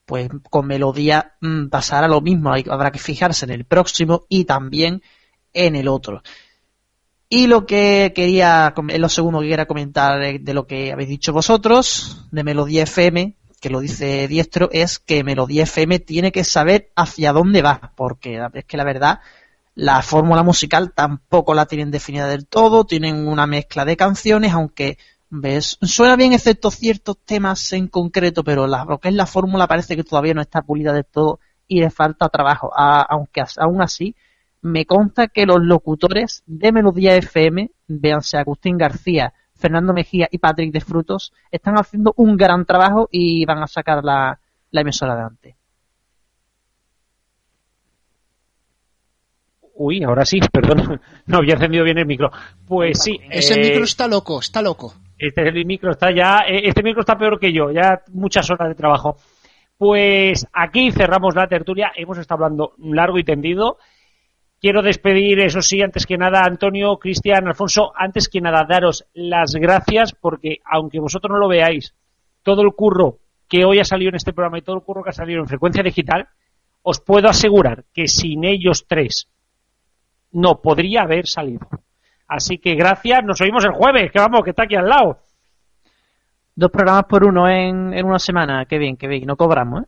pues 0.07 0.29
con 0.51 0.67
Melodía 0.67 1.35
mm, 1.41 1.67
pasará 1.67 2.09
lo 2.09 2.21
mismo, 2.21 2.53
habrá 2.71 2.91
que 2.91 2.99
fijarse 2.99 3.45
en 3.45 3.51
el 3.51 3.65
próximo 3.65 4.25
y 4.29 4.45
también 4.45 5.03
en 5.53 5.77
el 5.77 5.89
otro. 5.89 6.23
Y 7.29 7.49
lo 7.49 7.67
que 7.67 8.13
quería, 8.15 8.73
lo 8.77 9.09
segundo 9.09 9.41
que 9.41 9.49
quería 9.49 9.67
comentar 9.67 10.41
de 10.41 10.55
lo 10.55 10.67
que 10.67 10.93
habéis 10.93 11.09
dicho 11.09 11.33
vosotros, 11.33 12.25
de 12.31 12.45
Melodía 12.45 12.85
FM, 12.85 13.35
que 13.61 13.71
lo 13.71 13.81
dice 13.81 14.29
Diestro, 14.29 14.69
es 14.73 14.99
que 14.99 15.25
Melodía 15.25 15.65
FM 15.65 15.99
tiene 16.01 16.33
que 16.33 16.45
saber 16.45 16.91
hacia 16.97 17.33
dónde 17.33 17.63
va, 17.63 17.93
porque 17.97 18.41
es 18.55 18.65
que 18.65 18.77
la 18.77 18.85
verdad, 18.85 19.21
la 19.75 20.03
fórmula 20.03 20.43
musical 20.43 20.93
tampoco 20.95 21.55
la 21.55 21.67
tienen 21.67 21.91
definida 21.91 22.29
del 22.29 22.47
todo, 22.47 22.85
tienen 22.85 23.27
una 23.29 23.47
mezcla 23.47 23.85
de 23.85 23.97
canciones, 23.97 24.53
aunque 24.53 24.99
¿Ves? 25.29 25.77
Suena 25.83 26.15
bien 26.15 26.33
excepto 26.33 26.71
ciertos 26.71 27.19
temas 27.25 27.73
en 27.73 27.89
concreto, 27.89 28.45
pero 28.45 28.69
la, 28.69 28.85
lo 28.85 28.99
que 28.99 29.09
es 29.09 29.15
la 29.15 29.27
fórmula 29.27 29.67
parece 29.67 29.97
que 29.97 30.05
todavía 30.05 30.35
no 30.35 30.41
está 30.41 30.63
pulida 30.63 30.93
del 30.93 31.05
todo 31.05 31.41
y 31.67 31.81
le 31.81 31.91
falta 31.91 32.29
trabajo. 32.29 32.71
A- 32.77 33.03
aunque 33.11 33.43
aún 33.59 33.83
así, 33.83 34.15
me 34.63 34.87
consta 34.87 35.27
que 35.27 35.45
los 35.45 35.59
locutores 35.61 36.45
de 36.47 36.71
Melodía 36.71 37.17
FM, 37.17 37.73
véanse 37.89 38.37
Agustín 38.39 38.79
García, 38.79 39.35
Fernando 39.57 39.93
Mejía 39.93 40.29
y 40.31 40.39
Patrick 40.39 40.73
de 40.73 40.81
Frutos, 40.81 41.33
están 41.51 41.75
haciendo 41.75 42.13
un 42.17 42.37
gran 42.37 42.65
trabajo 42.65 43.09
y 43.11 43.45
van 43.45 43.63
a 43.63 43.67
sacar 43.67 44.05
la, 44.05 44.39
la 44.71 44.81
emisora 44.81 45.13
adelante. 45.13 45.57
Uy, 49.79 50.03
ahora 50.03 50.25
sí, 50.25 50.41
perdón, 50.51 51.01
no 51.27 51.39
había 51.39 51.55
encendido 51.55 51.85
bien 51.85 51.99
el 51.99 52.07
micro. 52.07 52.31
Pues 52.67 53.03
sí. 53.03 53.19
Ese 53.31 53.55
eh, 53.55 53.69
micro 53.69 53.85
está 53.85 54.09
loco, 54.09 54.41
está 54.41 54.63
loco. 54.63 54.95
Este 55.19 55.51
micro 55.65 55.93
está 55.93 56.11
ya, 56.15 56.41
eh, 56.47 56.63
este 56.65 56.83
micro 56.83 57.01
está 57.01 57.17
peor 57.17 57.39
que 57.39 57.53
yo, 57.53 57.71
ya 57.71 58.03
muchas 58.13 58.51
horas 58.51 58.69
de 58.69 58.75
trabajo. 58.75 59.17
Pues 59.79 60.47
aquí 60.53 60.91
cerramos 60.91 61.35
la 61.35 61.47
tertulia, 61.47 61.93
hemos 61.95 62.19
estado 62.19 62.45
hablando 62.45 62.73
largo 62.79 63.19
y 63.19 63.25
tendido. 63.25 63.79
Quiero 64.61 64.83
despedir, 64.83 65.41
eso 65.41 65.61
sí, 65.61 65.83
antes 65.83 66.07
que 66.07 66.17
nada, 66.17 66.43
Antonio, 66.43 66.97
Cristian, 66.99 67.47
Alfonso, 67.47 67.93
antes 67.95 68.29
que 68.29 68.41
nada, 68.41 68.65
daros 68.69 69.07
las 69.13 69.55
gracias 69.55 70.13
porque, 70.13 70.61
aunque 70.65 70.99
vosotros 70.99 71.31
no 71.31 71.39
lo 71.39 71.49
veáis, 71.49 71.95
todo 72.43 72.63
el 72.63 72.73
curro 72.73 73.19
que 73.49 73.65
hoy 73.65 73.81
ha 73.81 73.85
salido 73.85 74.09
en 74.09 74.17
este 74.17 74.33
programa 74.33 74.59
y 74.59 74.63
todo 74.63 74.77
el 74.77 74.83
curro 74.83 75.03
que 75.03 75.11
ha 75.11 75.13
salido 75.13 75.41
en 75.41 75.47
frecuencia 75.47 75.83
digital, 75.83 76.27
os 76.83 77.01
puedo 77.01 77.29
asegurar 77.29 77.85
que 77.93 78.09
sin 78.09 78.45
ellos 78.45 78.87
tres 78.89 79.29
no 80.33 80.61
podría 80.63 81.03
haber 81.03 81.27
salido. 81.27 81.69
Así 82.27 82.59
que 82.59 82.75
gracias, 82.75 83.25
nos 83.25 83.41
oímos 83.41 83.65
el 83.65 83.73
jueves, 83.73 84.11
que 84.11 84.19
vamos, 84.19 84.43
que 84.43 84.51
está 84.51 84.65
aquí 84.65 84.75
al 84.75 84.89
lado. 84.89 85.19
Dos 86.55 86.71
programas 86.71 87.05
por 87.05 87.25
uno 87.25 87.49
en, 87.49 87.93
en 87.93 88.07
una 88.07 88.19
semana, 88.19 88.65
qué 88.65 88.79
bien, 88.79 88.97
qué 88.97 89.07
bien, 89.07 89.27
no 89.27 89.37
cobramos, 89.37 89.83
¿eh? 89.83 89.87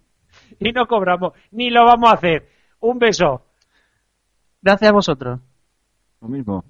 Y 0.61 0.73
no 0.73 0.87
cobramos, 0.87 1.33
ni 1.53 1.71
lo 1.71 1.85
vamos 1.85 2.11
a 2.11 2.15
hacer. 2.15 2.49
Un 2.81 2.99
beso. 2.99 3.48
Gracias 4.61 4.89
a 4.89 4.93
vosotros. 4.93 5.41
Lo 6.21 6.29
mismo. 6.29 6.65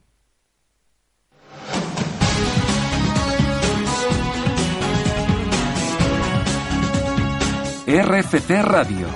RFC 7.87 8.63
Radio. 8.63 9.07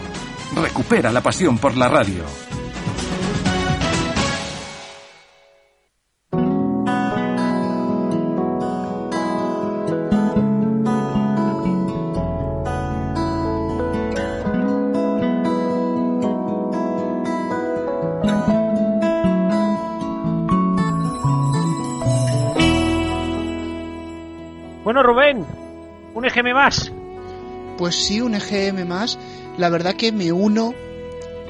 Recupera 0.57 1.13
la 1.13 1.21
pasión 1.21 1.59
por 1.59 1.77
la 1.77 1.89
radio. 1.89 2.25
EGM 26.53 26.55
más. 26.55 26.93
Pues 27.79 27.95
sí, 27.97 28.21
un 28.21 28.35
EGM 28.35 28.87
más. 28.87 29.19
La 29.59 29.69
verdad 29.69 29.95
que 29.95 30.13
me 30.13 30.33
uno 30.33 30.75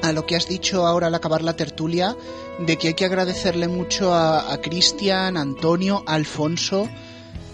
a 0.01 0.11
lo 0.11 0.25
que 0.25 0.35
has 0.35 0.47
dicho 0.47 0.85
ahora 0.85 1.07
al 1.07 1.15
acabar 1.15 1.41
la 1.41 1.55
tertulia, 1.55 2.15
de 2.59 2.77
que 2.77 2.89
hay 2.89 2.93
que 2.93 3.05
agradecerle 3.05 3.67
mucho 3.67 4.13
a, 4.13 4.51
a 4.51 4.57
Cristian, 4.61 5.37
Antonio, 5.37 6.03
a 6.05 6.15
Alfonso, 6.15 6.89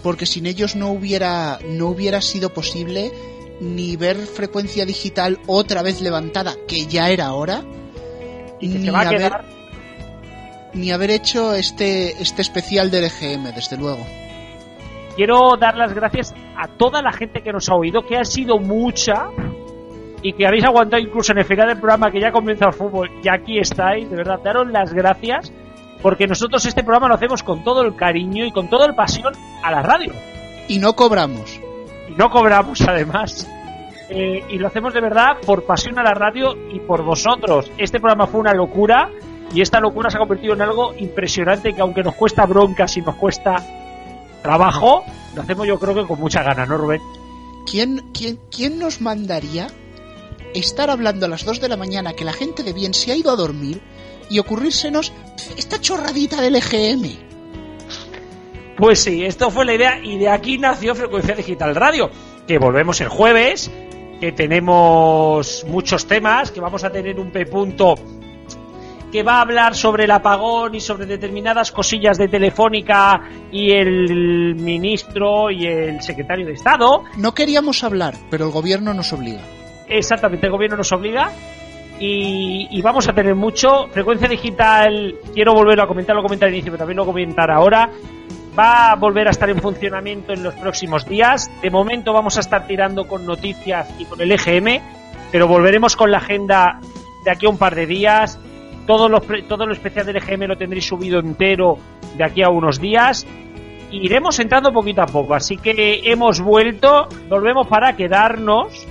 porque 0.02 0.26
sin 0.26 0.46
ellos 0.46 0.74
no 0.74 0.90
hubiera, 0.90 1.58
no 1.68 1.88
hubiera 1.88 2.20
sido 2.20 2.52
posible 2.52 3.12
ni 3.60 3.96
ver 3.96 4.16
frecuencia 4.16 4.84
digital 4.86 5.38
otra 5.46 5.82
vez 5.82 6.00
levantada, 6.00 6.56
que 6.66 6.86
ya 6.86 7.10
era 7.10 7.32
hora, 7.34 7.62
Y 8.58 8.68
que 8.68 8.78
ni 8.78 8.84
se 8.86 8.90
va 8.90 9.02
a 9.02 9.08
haber, 9.08 9.18
quedar. 9.18 9.44
ni 10.72 10.90
haber 10.90 11.10
hecho 11.10 11.54
este, 11.54 12.20
este 12.20 12.42
especial 12.42 12.90
del 12.90 13.04
EGM, 13.04 13.54
desde 13.54 13.76
luego. 13.76 14.04
Quiero 15.20 15.54
dar 15.58 15.76
las 15.76 15.92
gracias 15.92 16.34
a 16.56 16.66
toda 16.66 17.02
la 17.02 17.12
gente 17.12 17.42
que 17.42 17.52
nos 17.52 17.68
ha 17.68 17.74
oído, 17.74 18.06
que 18.06 18.16
ha 18.16 18.24
sido 18.24 18.58
mucha 18.58 19.26
y 20.22 20.32
que 20.32 20.46
habéis 20.46 20.64
aguantado 20.64 21.02
incluso 21.02 21.32
en 21.32 21.38
el 21.40 21.44
final 21.44 21.68
del 21.68 21.76
programa 21.76 22.10
que 22.10 22.22
ya 22.22 22.32
comienza 22.32 22.68
el 22.68 22.72
fútbol 22.72 23.10
y 23.22 23.28
aquí 23.28 23.58
estáis. 23.58 24.08
De 24.08 24.16
verdad, 24.16 24.40
daros 24.42 24.70
las 24.70 24.94
gracias 24.94 25.52
porque 26.00 26.26
nosotros 26.26 26.64
este 26.64 26.82
programa 26.82 27.08
lo 27.08 27.16
hacemos 27.16 27.42
con 27.42 27.62
todo 27.62 27.82
el 27.82 27.94
cariño 27.96 28.46
y 28.46 28.50
con 28.50 28.70
toda 28.70 28.86
el 28.86 28.94
pasión 28.94 29.34
a 29.62 29.70
la 29.70 29.82
radio. 29.82 30.14
Y 30.68 30.78
no 30.78 30.94
cobramos. 30.94 31.60
y 32.08 32.12
no 32.12 32.30
cobramos 32.30 32.80
además. 32.88 33.46
Eh, 34.08 34.42
y 34.48 34.56
lo 34.56 34.68
hacemos 34.68 34.94
de 34.94 35.02
verdad 35.02 35.36
por 35.44 35.66
pasión 35.66 35.98
a 35.98 36.02
la 36.02 36.14
radio 36.14 36.56
y 36.72 36.80
por 36.80 37.02
vosotros. 37.02 37.70
Este 37.76 38.00
programa 38.00 38.26
fue 38.26 38.40
una 38.40 38.54
locura 38.54 39.10
y 39.52 39.60
esta 39.60 39.80
locura 39.80 40.08
se 40.08 40.16
ha 40.16 40.20
convertido 40.20 40.54
en 40.54 40.62
algo 40.62 40.94
impresionante 40.96 41.74
que 41.74 41.82
aunque 41.82 42.02
nos 42.02 42.14
cuesta 42.14 42.46
broncas 42.46 42.96
y 42.96 43.02
nos 43.02 43.16
cuesta 43.16 43.62
trabajo, 44.42 45.04
lo 45.34 45.42
hacemos 45.42 45.66
yo 45.66 45.78
creo 45.78 45.94
que 45.94 46.06
con 46.06 46.18
mucha 46.18 46.42
ganas, 46.42 46.68
¿no, 46.68 46.76
Rubén? 46.76 47.00
¿Quién, 47.70 48.10
quién, 48.12 48.38
quién 48.50 48.78
nos 48.78 49.00
mandaría 49.00 49.68
estar 50.54 50.90
hablando 50.90 51.26
a 51.26 51.28
las 51.28 51.44
2 51.44 51.60
de 51.60 51.68
la 51.68 51.76
mañana 51.76 52.14
que 52.14 52.24
la 52.24 52.32
gente 52.32 52.62
de 52.62 52.72
bien 52.72 52.94
se 52.94 53.12
ha 53.12 53.16
ido 53.16 53.30
a 53.30 53.36
dormir 53.36 53.80
y 54.28 54.38
ocurrírsenos 54.38 55.12
esta 55.56 55.80
chorradita 55.80 56.40
del 56.40 56.56
EGM? 56.56 57.30
Pues 58.76 59.00
sí, 59.00 59.24
esto 59.24 59.50
fue 59.50 59.64
la 59.64 59.74
idea 59.74 60.00
y 60.02 60.18
de 60.18 60.28
aquí 60.28 60.58
nació 60.58 60.94
Frecuencia 60.94 61.34
Digital 61.34 61.74
Radio, 61.74 62.10
que 62.46 62.58
volvemos 62.58 63.00
el 63.00 63.08
jueves, 63.08 63.70
que 64.20 64.32
tenemos 64.32 65.64
muchos 65.68 66.06
temas, 66.06 66.50
que 66.50 66.60
vamos 66.60 66.82
a 66.84 66.90
tener 66.90 67.20
un 67.20 67.30
P 67.30 67.46
punto 67.46 67.94
que 69.10 69.22
va 69.22 69.38
a 69.38 69.40
hablar 69.42 69.74
sobre 69.74 70.04
el 70.04 70.10
apagón 70.10 70.74
y 70.74 70.80
sobre 70.80 71.06
determinadas 71.06 71.72
cosillas 71.72 72.18
de 72.18 72.28
Telefónica 72.28 73.20
y 73.50 73.72
el 73.72 74.54
ministro 74.56 75.50
y 75.50 75.66
el 75.66 76.02
secretario 76.02 76.46
de 76.46 76.52
Estado. 76.52 77.04
No 77.16 77.32
queríamos 77.34 77.82
hablar, 77.84 78.14
pero 78.30 78.46
el 78.46 78.52
gobierno 78.52 78.94
nos 78.94 79.12
obliga. 79.12 79.40
Exactamente, 79.88 80.46
el 80.46 80.52
gobierno 80.52 80.76
nos 80.76 80.92
obliga. 80.92 81.30
Y, 81.98 82.68
y 82.70 82.80
vamos 82.80 83.08
a 83.08 83.12
tener 83.12 83.34
mucho. 83.34 83.88
Frecuencia 83.88 84.26
digital, 84.28 85.16
quiero 85.34 85.52
volverlo 85.52 85.82
a 85.82 85.86
comentar, 85.86 86.16
lo 86.16 86.22
comenté 86.22 86.46
al 86.46 86.52
inicio, 86.52 86.72
pero 86.72 86.78
también 86.78 86.96
lo 86.96 87.04
comentar 87.04 87.50
ahora. 87.50 87.90
Va 88.58 88.92
a 88.92 88.96
volver 88.96 89.28
a 89.28 89.30
estar 89.30 89.50
en 89.50 89.60
funcionamiento 89.60 90.32
en 90.32 90.42
los 90.42 90.54
próximos 90.54 91.06
días. 91.06 91.50
De 91.60 91.70
momento 91.70 92.12
vamos 92.12 92.36
a 92.36 92.40
estar 92.40 92.66
tirando 92.66 93.06
con 93.06 93.26
noticias 93.26 93.88
y 93.98 94.06
con 94.06 94.20
el 94.20 94.32
EGM, 94.32 94.80
pero 95.30 95.46
volveremos 95.46 95.94
con 95.94 96.10
la 96.10 96.18
agenda 96.18 96.80
de 97.24 97.30
aquí 97.30 97.46
a 97.46 97.50
un 97.50 97.58
par 97.58 97.74
de 97.74 97.86
días. 97.86 98.38
Todo 98.86 99.08
lo, 99.08 99.20
todo 99.20 99.66
lo 99.66 99.72
especial 99.72 100.06
del 100.06 100.16
EGM 100.16 100.44
lo 100.48 100.56
tendréis 100.56 100.86
subido 100.86 101.20
entero 101.20 101.78
de 102.16 102.24
aquí 102.24 102.42
a 102.42 102.48
unos 102.48 102.80
días. 102.80 103.26
Iremos 103.90 104.38
entrando 104.38 104.72
poquito 104.72 105.02
a 105.02 105.06
poco, 105.06 105.34
así 105.34 105.56
que 105.56 106.00
hemos 106.04 106.40
vuelto, 106.40 107.08
volvemos 107.28 107.66
para 107.66 107.96
quedarnos. 107.96 108.86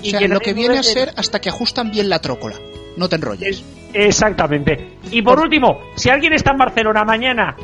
O 0.00 0.04
sea, 0.04 0.18
que 0.18 0.28
lo 0.28 0.40
que 0.40 0.54
viene 0.54 0.78
a 0.78 0.82
ser 0.82 1.10
hasta 1.16 1.40
que 1.40 1.48
ajustan 1.50 1.90
bien 1.90 2.08
la 2.08 2.20
trócola. 2.20 2.56
No 2.96 3.08
te 3.08 3.16
enrolles. 3.16 3.64
Exactamente. 3.92 4.98
Y 5.10 5.22
por 5.22 5.40
último, 5.40 5.80
si 5.94 6.10
alguien 6.10 6.32
está 6.32 6.52
en 6.52 6.58
Barcelona 6.58 7.04
mañana, 7.04 7.56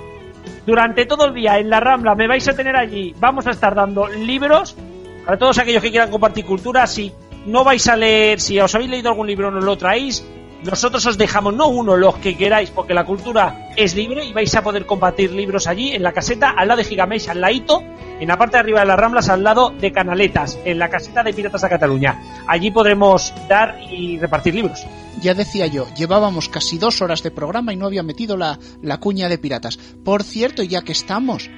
durante 0.66 1.06
todo 1.06 1.26
el 1.26 1.34
día 1.34 1.58
en 1.58 1.70
la 1.70 1.80
Rambla, 1.80 2.14
me 2.14 2.26
vais 2.26 2.46
a 2.48 2.54
tener 2.54 2.76
allí, 2.76 3.14
vamos 3.18 3.46
a 3.46 3.50
estar 3.50 3.74
dando 3.74 4.08
libros 4.08 4.76
para 5.24 5.38
todos 5.38 5.58
aquellos 5.58 5.82
que 5.82 5.90
quieran 5.90 6.10
compartir 6.10 6.44
cultura. 6.44 6.86
Si 6.86 7.12
no 7.46 7.64
vais 7.64 7.86
a 7.88 7.96
leer, 7.96 8.40
si 8.40 8.58
os 8.60 8.74
habéis 8.74 8.90
leído 8.90 9.10
algún 9.10 9.26
libro, 9.26 9.50
nos 9.50 9.64
lo 9.64 9.76
traéis. 9.76 10.24
Nosotros 10.64 11.04
os 11.06 11.18
dejamos, 11.18 11.54
no 11.54 11.68
uno, 11.68 11.96
los 11.96 12.16
que 12.16 12.36
queráis, 12.36 12.70
porque 12.70 12.94
la 12.94 13.04
cultura 13.04 13.70
es 13.76 13.94
libre 13.94 14.24
y 14.24 14.32
vais 14.32 14.54
a 14.54 14.62
poder 14.62 14.86
compartir 14.86 15.32
libros 15.32 15.66
allí 15.66 15.92
en 15.92 16.02
la 16.02 16.12
caseta, 16.12 16.50
al 16.50 16.68
lado 16.68 16.78
de 16.78 16.84
Gigamesh, 16.84 17.28
al 17.28 17.40
ladito, 17.40 17.82
en 18.18 18.28
la 18.28 18.38
parte 18.38 18.56
de 18.56 18.60
arriba 18.60 18.80
de 18.80 18.86
las 18.86 18.98
Ramblas, 18.98 19.28
al 19.28 19.44
lado 19.44 19.70
de 19.70 19.92
Canaletas, 19.92 20.58
en 20.64 20.78
la 20.78 20.88
caseta 20.88 21.22
de 21.22 21.34
Piratas 21.34 21.62
de 21.62 21.68
Cataluña. 21.68 22.20
Allí 22.46 22.70
podremos 22.70 23.32
dar 23.48 23.78
y 23.90 24.18
repartir 24.18 24.54
libros. 24.54 24.86
Ya 25.20 25.34
decía 25.34 25.66
yo, 25.66 25.86
llevábamos 25.94 26.48
casi 26.48 26.78
dos 26.78 27.00
horas 27.02 27.22
de 27.22 27.30
programa 27.30 27.72
y 27.72 27.76
no 27.76 27.86
había 27.86 28.02
metido 28.02 28.36
la, 28.36 28.58
la 28.82 28.98
cuña 28.98 29.28
de 29.28 29.38
piratas. 29.38 29.76
Por 29.76 30.22
cierto, 30.22 30.62
ya 30.62 30.82
que 30.82 30.92
estamos, 30.92 31.50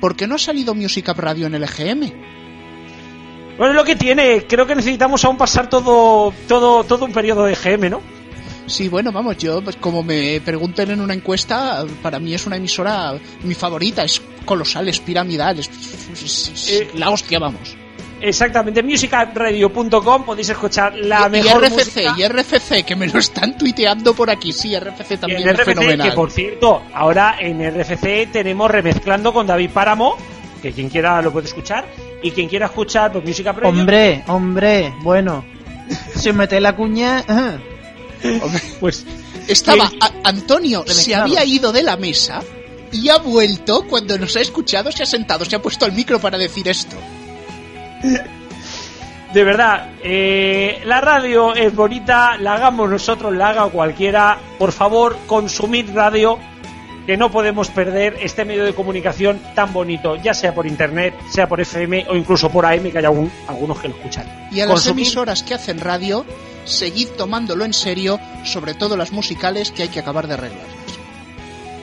¿por 0.00 0.16
qué 0.16 0.26
no 0.26 0.36
ha 0.36 0.38
salido 0.38 0.74
Music 0.74 1.08
Up 1.08 1.20
Radio 1.20 1.46
en 1.46 1.54
el 1.54 1.64
EGM? 1.64 2.33
Bueno, 3.56 3.72
es 3.72 3.76
lo 3.76 3.84
que 3.84 3.96
tiene. 3.96 4.44
Creo 4.46 4.66
que 4.66 4.74
necesitamos 4.74 5.24
aún 5.24 5.36
pasar 5.36 5.68
todo, 5.68 6.32
todo, 6.48 6.84
todo 6.84 7.04
un 7.04 7.12
periodo 7.12 7.44
de 7.44 7.54
GM, 7.54 7.90
¿no? 7.90 8.00
Sí, 8.66 8.88
bueno, 8.88 9.12
vamos, 9.12 9.36
yo, 9.36 9.62
pues 9.62 9.76
como 9.76 10.02
me 10.02 10.40
pregunten 10.40 10.90
en 10.90 11.00
una 11.02 11.12
encuesta, 11.12 11.84
para 12.02 12.18
mí 12.18 12.32
es 12.34 12.46
una 12.46 12.56
emisora, 12.56 13.12
mi 13.42 13.54
favorita, 13.54 14.02
es 14.04 14.22
colosal, 14.46 14.88
es 14.88 15.00
piramidal, 15.00 15.58
es, 15.58 15.68
es- 16.14 16.48
es- 16.54 16.68
Eh, 16.70 16.90
la 16.94 17.10
hostia, 17.10 17.38
vamos. 17.38 17.76
Exactamente, 18.22 18.82
musicapradio.com 18.82 20.24
podéis 20.24 20.48
escuchar 20.48 20.94
la 20.96 21.26
y, 21.26 21.30
mejor 21.30 21.62
y 21.62 21.66
RFC, 21.66 22.04
música. 22.08 22.14
y 22.16 22.22
RFC, 22.28 22.82
que 22.84 22.96
me 22.96 23.06
lo 23.06 23.18
están 23.18 23.58
tuiteando 23.58 24.14
por 24.14 24.30
aquí. 24.30 24.52
Sí, 24.52 24.74
RFC 24.74 25.18
también 25.18 25.46
es 25.46 25.56
RFC, 25.58 25.64
fenomenal. 25.74 26.08
que 26.10 26.16
por 26.16 26.30
cierto, 26.30 26.82
ahora 26.94 27.36
en 27.38 27.60
RFC 27.60 28.28
tenemos 28.32 28.70
remezclando 28.70 29.32
con 29.34 29.46
David 29.46 29.70
Páramo, 29.74 30.16
que 30.62 30.72
quien 30.72 30.88
quiera 30.88 31.20
lo 31.20 31.32
puede 31.32 31.48
escuchar, 31.48 31.86
y 32.24 32.30
quien 32.30 32.48
quiera 32.48 32.66
escuchar 32.66 33.12
pues, 33.12 33.24
música 33.24 33.52
previa, 33.52 33.68
Hombre, 33.68 34.24
hombre, 34.26 34.94
bueno. 35.02 35.44
Si 36.16 36.30
os 36.30 36.34
metéis 36.34 36.62
la 36.62 36.74
cuña... 36.74 37.18
ajá. 37.18 37.60
pues 38.80 39.04
Estaba 39.46 39.90
Antonio, 40.24 40.84
se 40.86 41.14
había 41.14 41.44
ido 41.44 41.70
de 41.70 41.82
la 41.82 41.98
mesa 41.98 42.40
y 42.90 43.10
ha 43.10 43.18
vuelto 43.18 43.84
cuando 43.86 44.16
nos 44.16 44.34
ha 44.36 44.40
escuchado, 44.40 44.90
se 44.90 45.02
ha 45.02 45.06
sentado, 45.06 45.44
se 45.44 45.54
ha 45.54 45.60
puesto 45.60 45.84
el 45.84 45.92
micro 45.92 46.18
para 46.18 46.38
decir 46.38 46.66
esto. 46.66 46.96
de 49.34 49.44
verdad, 49.44 49.90
eh, 50.02 50.80
la 50.86 51.02
radio 51.02 51.54
es 51.54 51.74
bonita, 51.74 52.38
la 52.38 52.54
hagamos 52.54 52.88
nosotros, 52.88 53.34
la 53.34 53.50
haga 53.50 53.66
cualquiera. 53.66 54.38
Por 54.58 54.72
favor, 54.72 55.18
consumid 55.26 55.90
radio, 55.92 56.38
que 57.06 57.16
no 57.16 57.30
podemos 57.30 57.68
perder 57.68 58.16
este 58.20 58.44
medio 58.44 58.64
de 58.64 58.74
comunicación 58.74 59.40
tan 59.54 59.72
bonito, 59.72 60.16
ya 60.16 60.32
sea 60.34 60.54
por 60.54 60.66
internet, 60.66 61.14
sea 61.30 61.48
por 61.48 61.60
FM 61.60 62.06
o 62.08 62.16
incluso 62.16 62.50
por 62.50 62.64
AM, 62.66 62.90
que 62.90 62.98
hay 62.98 63.04
algún- 63.04 63.30
algunos 63.46 63.78
que 63.78 63.88
lo 63.88 63.94
escuchan. 63.94 64.48
Y 64.50 64.60
a 64.60 64.66
las 64.66 64.86
emisoras 64.86 65.42
que 65.42 65.54
hacen 65.54 65.80
radio, 65.80 66.24
seguid 66.64 67.08
tomándolo 67.16 67.64
en 67.64 67.74
serio, 67.74 68.18
sobre 68.44 68.74
todo 68.74 68.96
las 68.96 69.12
musicales 69.12 69.70
que 69.70 69.82
hay 69.82 69.88
que 69.88 70.00
acabar 70.00 70.26
de 70.26 70.34
arreglarlas. 70.34 70.68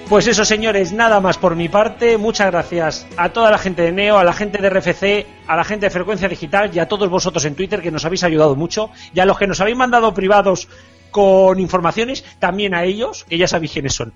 Pues 0.09 0.27
eso, 0.27 0.43
señores, 0.43 0.91
nada 0.91 1.21
más 1.21 1.37
por 1.37 1.55
mi 1.55 1.69
parte. 1.69 2.17
Muchas 2.17 2.51
gracias 2.51 3.07
a 3.15 3.29
toda 3.29 3.49
la 3.49 3.57
gente 3.57 3.81
de 3.83 3.93
Neo, 3.93 4.17
a 4.17 4.25
la 4.25 4.33
gente 4.33 4.57
de 4.61 4.69
RFC, 4.69 5.25
a 5.47 5.55
la 5.55 5.63
gente 5.63 5.85
de 5.85 5.89
Frecuencia 5.89 6.27
Digital 6.27 6.69
y 6.73 6.79
a 6.79 6.87
todos 6.89 7.09
vosotros 7.09 7.45
en 7.45 7.55
Twitter 7.55 7.81
que 7.81 7.91
nos 7.91 8.03
habéis 8.03 8.23
ayudado 8.25 8.55
mucho. 8.57 8.89
Y 9.13 9.21
a 9.21 9.25
los 9.25 9.37
que 9.37 9.47
nos 9.47 9.61
habéis 9.61 9.77
mandado 9.77 10.13
privados 10.13 10.67
con 11.11 11.59
informaciones, 11.61 12.25
también 12.39 12.73
a 12.75 12.83
ellos, 12.83 13.23
que 13.29 13.37
ya 13.37 13.47
sabéis 13.47 13.71
quiénes 13.71 13.93
son. 13.93 14.11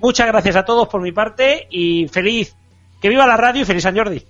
Muchas 0.00 0.26
gracias 0.28 0.56
a 0.56 0.64
todos 0.64 0.88
por 0.88 1.00
mi 1.00 1.12
parte 1.12 1.66
y 1.70 2.08
feliz. 2.08 2.54
Que 3.00 3.08
viva 3.08 3.26
la 3.26 3.36
radio 3.36 3.62
y 3.62 3.64
feliz 3.64 3.82
San 3.82 3.96
Jordi. 3.96 4.24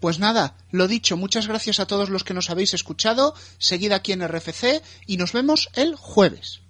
Pues 0.00 0.18
nada, 0.18 0.56
lo 0.70 0.88
dicho, 0.88 1.16
muchas 1.16 1.46
gracias 1.46 1.78
a 1.78 1.86
todos 1.86 2.08
los 2.08 2.24
que 2.24 2.34
nos 2.34 2.50
habéis 2.50 2.74
escuchado, 2.74 3.34
seguid 3.58 3.92
aquí 3.92 4.12
en 4.12 4.26
RFC 4.26 4.82
y 5.06 5.16
nos 5.16 5.32
vemos 5.32 5.70
el 5.74 5.94
jueves. 5.94 6.60